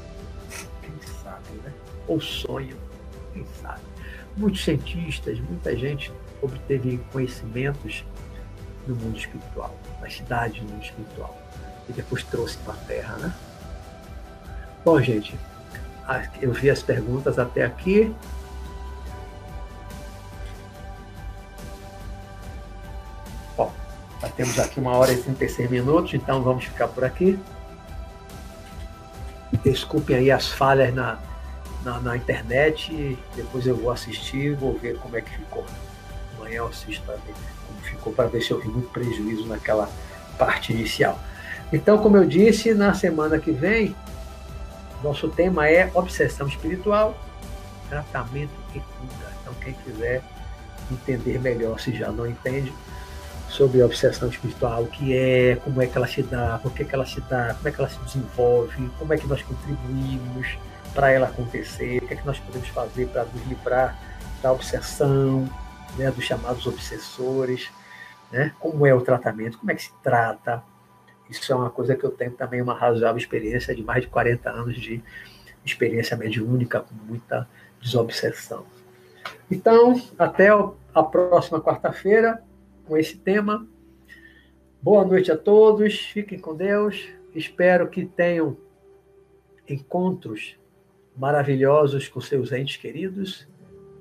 Quem 0.81 0.91
sabe, 1.23 1.49
né? 1.63 1.71
Ou 2.07 2.19
sonho, 2.19 2.75
quem 3.33 3.45
sabe. 3.61 3.81
Muitos 4.35 4.63
cientistas, 4.63 5.39
muita 5.39 5.77
gente 5.77 6.11
obteve 6.41 6.99
conhecimentos 7.11 8.03
no 8.87 8.95
mundo 8.95 9.17
espiritual, 9.17 9.77
na 10.01 10.09
cidade 10.09 10.61
no 10.61 10.69
mundo 10.69 10.83
espiritual, 10.83 11.37
e 11.87 11.93
depois 11.93 12.23
trouxe 12.23 12.57
para 12.57 12.73
a 12.73 12.77
Terra, 12.77 13.17
né? 13.17 13.33
Bom, 14.83 14.99
gente, 14.99 15.35
eu 16.41 16.51
vi 16.51 16.71
as 16.71 16.81
perguntas 16.81 17.37
até 17.37 17.63
aqui. 17.63 18.11
Já 24.21 24.29
temos 24.29 24.59
aqui 24.59 24.79
uma 24.79 24.95
hora 24.95 25.11
e 25.11 25.17
36 25.21 25.69
minutos, 25.69 26.13
então 26.13 26.43
vamos 26.43 26.65
ficar 26.65 26.87
por 26.87 27.03
aqui. 27.03 27.39
Desculpem 29.63 30.15
aí 30.15 30.31
as 30.31 30.47
falhas 30.47 30.93
na, 30.93 31.19
na, 31.83 31.99
na 31.99 32.15
internet, 32.15 33.17
depois 33.35 33.65
eu 33.65 33.75
vou 33.75 33.91
assistir, 33.91 34.55
vou 34.55 34.77
ver 34.77 34.97
como 34.99 35.17
é 35.17 35.21
que 35.21 35.31
ficou. 35.31 35.65
Amanhã 36.37 36.57
eu 36.57 36.67
assisto 36.67 37.03
ver 37.05 37.33
como 37.67 37.79
ficou, 37.81 38.13
para 38.13 38.27
ver 38.27 38.41
se 38.41 38.53
vi 38.53 38.67
muito 38.67 38.89
prejuízo 38.89 39.47
naquela 39.47 39.89
parte 40.37 40.71
inicial. 40.71 41.19
Então, 41.73 41.97
como 41.97 42.17
eu 42.17 42.25
disse, 42.25 42.73
na 42.73 42.93
semana 42.93 43.39
que 43.39 43.51
vem 43.51 43.95
nosso 45.03 45.27
tema 45.29 45.67
é 45.67 45.89
obsessão 45.93 46.47
espiritual, 46.47 47.17
tratamento 47.89 48.53
e 48.75 48.79
cura. 48.79 49.31
Então, 49.41 49.53
quem 49.55 49.73
quiser 49.73 50.21
entender 50.91 51.39
melhor, 51.39 51.79
se 51.79 51.95
já 51.95 52.11
não 52.11 52.27
entende, 52.27 52.71
sobre 53.51 53.81
a 53.81 53.85
obsessão 53.85 54.29
espiritual, 54.29 54.83
o 54.83 54.87
que 54.87 55.13
é, 55.13 55.57
como 55.57 55.81
é 55.81 55.87
que 55.87 55.97
ela 55.97 56.07
se 56.07 56.23
dá, 56.23 56.57
por 56.63 56.71
que, 56.71 56.85
que 56.85 56.95
ela 56.95 57.05
se 57.05 57.19
dá, 57.21 57.53
como 57.53 57.67
é 57.67 57.71
que 57.71 57.81
ela 57.81 57.89
se 57.89 57.99
desenvolve, 57.99 58.89
como 58.97 59.13
é 59.13 59.17
que 59.17 59.27
nós 59.27 59.41
contribuímos 59.41 60.57
para 60.93 61.11
ela 61.11 61.27
acontecer, 61.27 62.01
o 62.01 62.07
que 62.07 62.13
é 62.13 62.17
que 62.17 62.25
nós 62.25 62.39
podemos 62.39 62.69
fazer 62.69 63.07
para 63.09 63.25
nos 63.25 63.45
livrar 63.47 63.99
da 64.41 64.53
obsessão, 64.53 65.49
né, 65.97 66.09
dos 66.11 66.23
chamados 66.23 66.65
obsessores, 66.65 67.69
né, 68.31 68.53
como 68.57 68.85
é 68.87 68.93
o 68.93 69.01
tratamento, 69.01 69.57
como 69.57 69.69
é 69.69 69.75
que 69.75 69.83
se 69.83 69.93
trata, 70.01 70.63
isso 71.29 71.51
é 71.51 71.55
uma 71.55 71.69
coisa 71.69 71.93
que 71.93 72.05
eu 72.05 72.11
tenho 72.11 72.31
também 72.31 72.61
uma 72.61 72.73
razoável 72.73 73.17
experiência 73.17 73.75
de 73.75 73.83
mais 73.83 74.03
de 74.03 74.07
40 74.07 74.49
anos 74.49 74.79
de 74.79 75.03
experiência 75.65 76.15
mediúnica 76.15 76.79
com 76.79 76.95
muita 77.05 77.45
desobsessão. 77.81 78.65
Então, 79.49 80.01
até 80.17 80.47
a 80.93 81.03
próxima 81.03 81.59
quarta-feira 81.59 82.41
com 82.91 82.97
esse 82.97 83.17
tema. 83.17 83.65
Boa 84.81 85.05
noite 85.05 85.31
a 85.31 85.37
todos, 85.37 85.97
fiquem 85.97 86.37
com 86.37 86.53
Deus. 86.53 87.07
Espero 87.33 87.87
que 87.87 88.05
tenham 88.05 88.57
encontros 89.65 90.59
maravilhosos 91.15 92.09
com 92.09 92.19
seus 92.19 92.51
entes 92.51 92.75
queridos, 92.75 93.47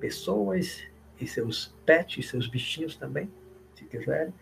pessoas 0.01 0.83
e 1.21 1.27
seus 1.29 1.73
pets, 1.87 2.29
seus 2.29 2.49
bichinhos 2.49 2.97
também, 2.97 3.31
se 3.77 3.85
quiserem. 3.85 4.35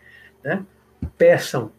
Né? 0.43 0.65
Peçam 1.15 1.71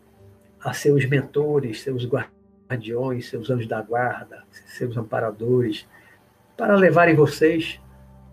a 0.61 0.73
seus 0.73 1.05
mentores, 1.07 1.81
seus 1.81 2.07
guardiões, 2.07 3.29
seus 3.29 3.51
anjos 3.51 3.67
da 3.67 3.83
guarda, 3.83 4.45
seus 4.53 4.97
amparadores, 4.97 5.89
para 6.57 6.77
levarem 6.77 7.17
vocês 7.17 7.81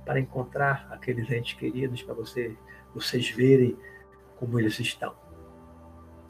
para 0.05 0.19
encontrar 0.19 0.87
aqueles 0.91 1.27
entes 1.31 1.57
queridos, 1.57 2.03
para 2.03 2.13
você, 2.13 2.55
vocês 2.93 3.31
verem 3.31 3.75
como 4.39 4.59
eles 4.59 4.79
estão. 4.79 5.13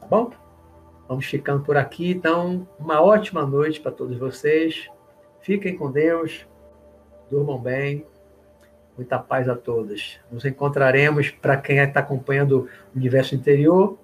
Tá 0.00 0.06
bom? 0.06 0.30
Vamos 1.08 1.26
ficando 1.26 1.62
por 1.62 1.76
aqui. 1.76 2.10
Então, 2.10 2.68
uma 2.78 3.00
ótima 3.00 3.46
noite 3.46 3.80
para 3.80 3.90
todos 3.92 4.16
vocês. 4.18 4.88
Fiquem 5.40 5.76
com 5.76 5.90
Deus. 5.90 6.46
Durmam 7.30 7.58
bem. 7.58 8.06
Muita 8.96 9.18
paz 9.18 9.48
a 9.48 9.54
todos. 9.54 10.18
Nos 10.30 10.44
encontraremos, 10.44 11.30
para 11.30 11.56
quem 11.56 11.78
está 11.78 12.00
acompanhando 12.00 12.68
o 12.92 12.96
universo 12.96 13.34
interior, 13.34 13.96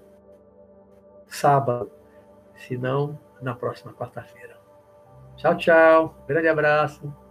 sábado, 1.26 1.90
se 2.56 2.76
não, 2.76 3.18
na 3.42 3.54
próxima 3.54 3.92
quarta-feira. 3.92 4.56
Tchau, 5.36 5.56
tchau. 5.56 6.24
Grande 6.28 6.48
abraço. 6.48 7.23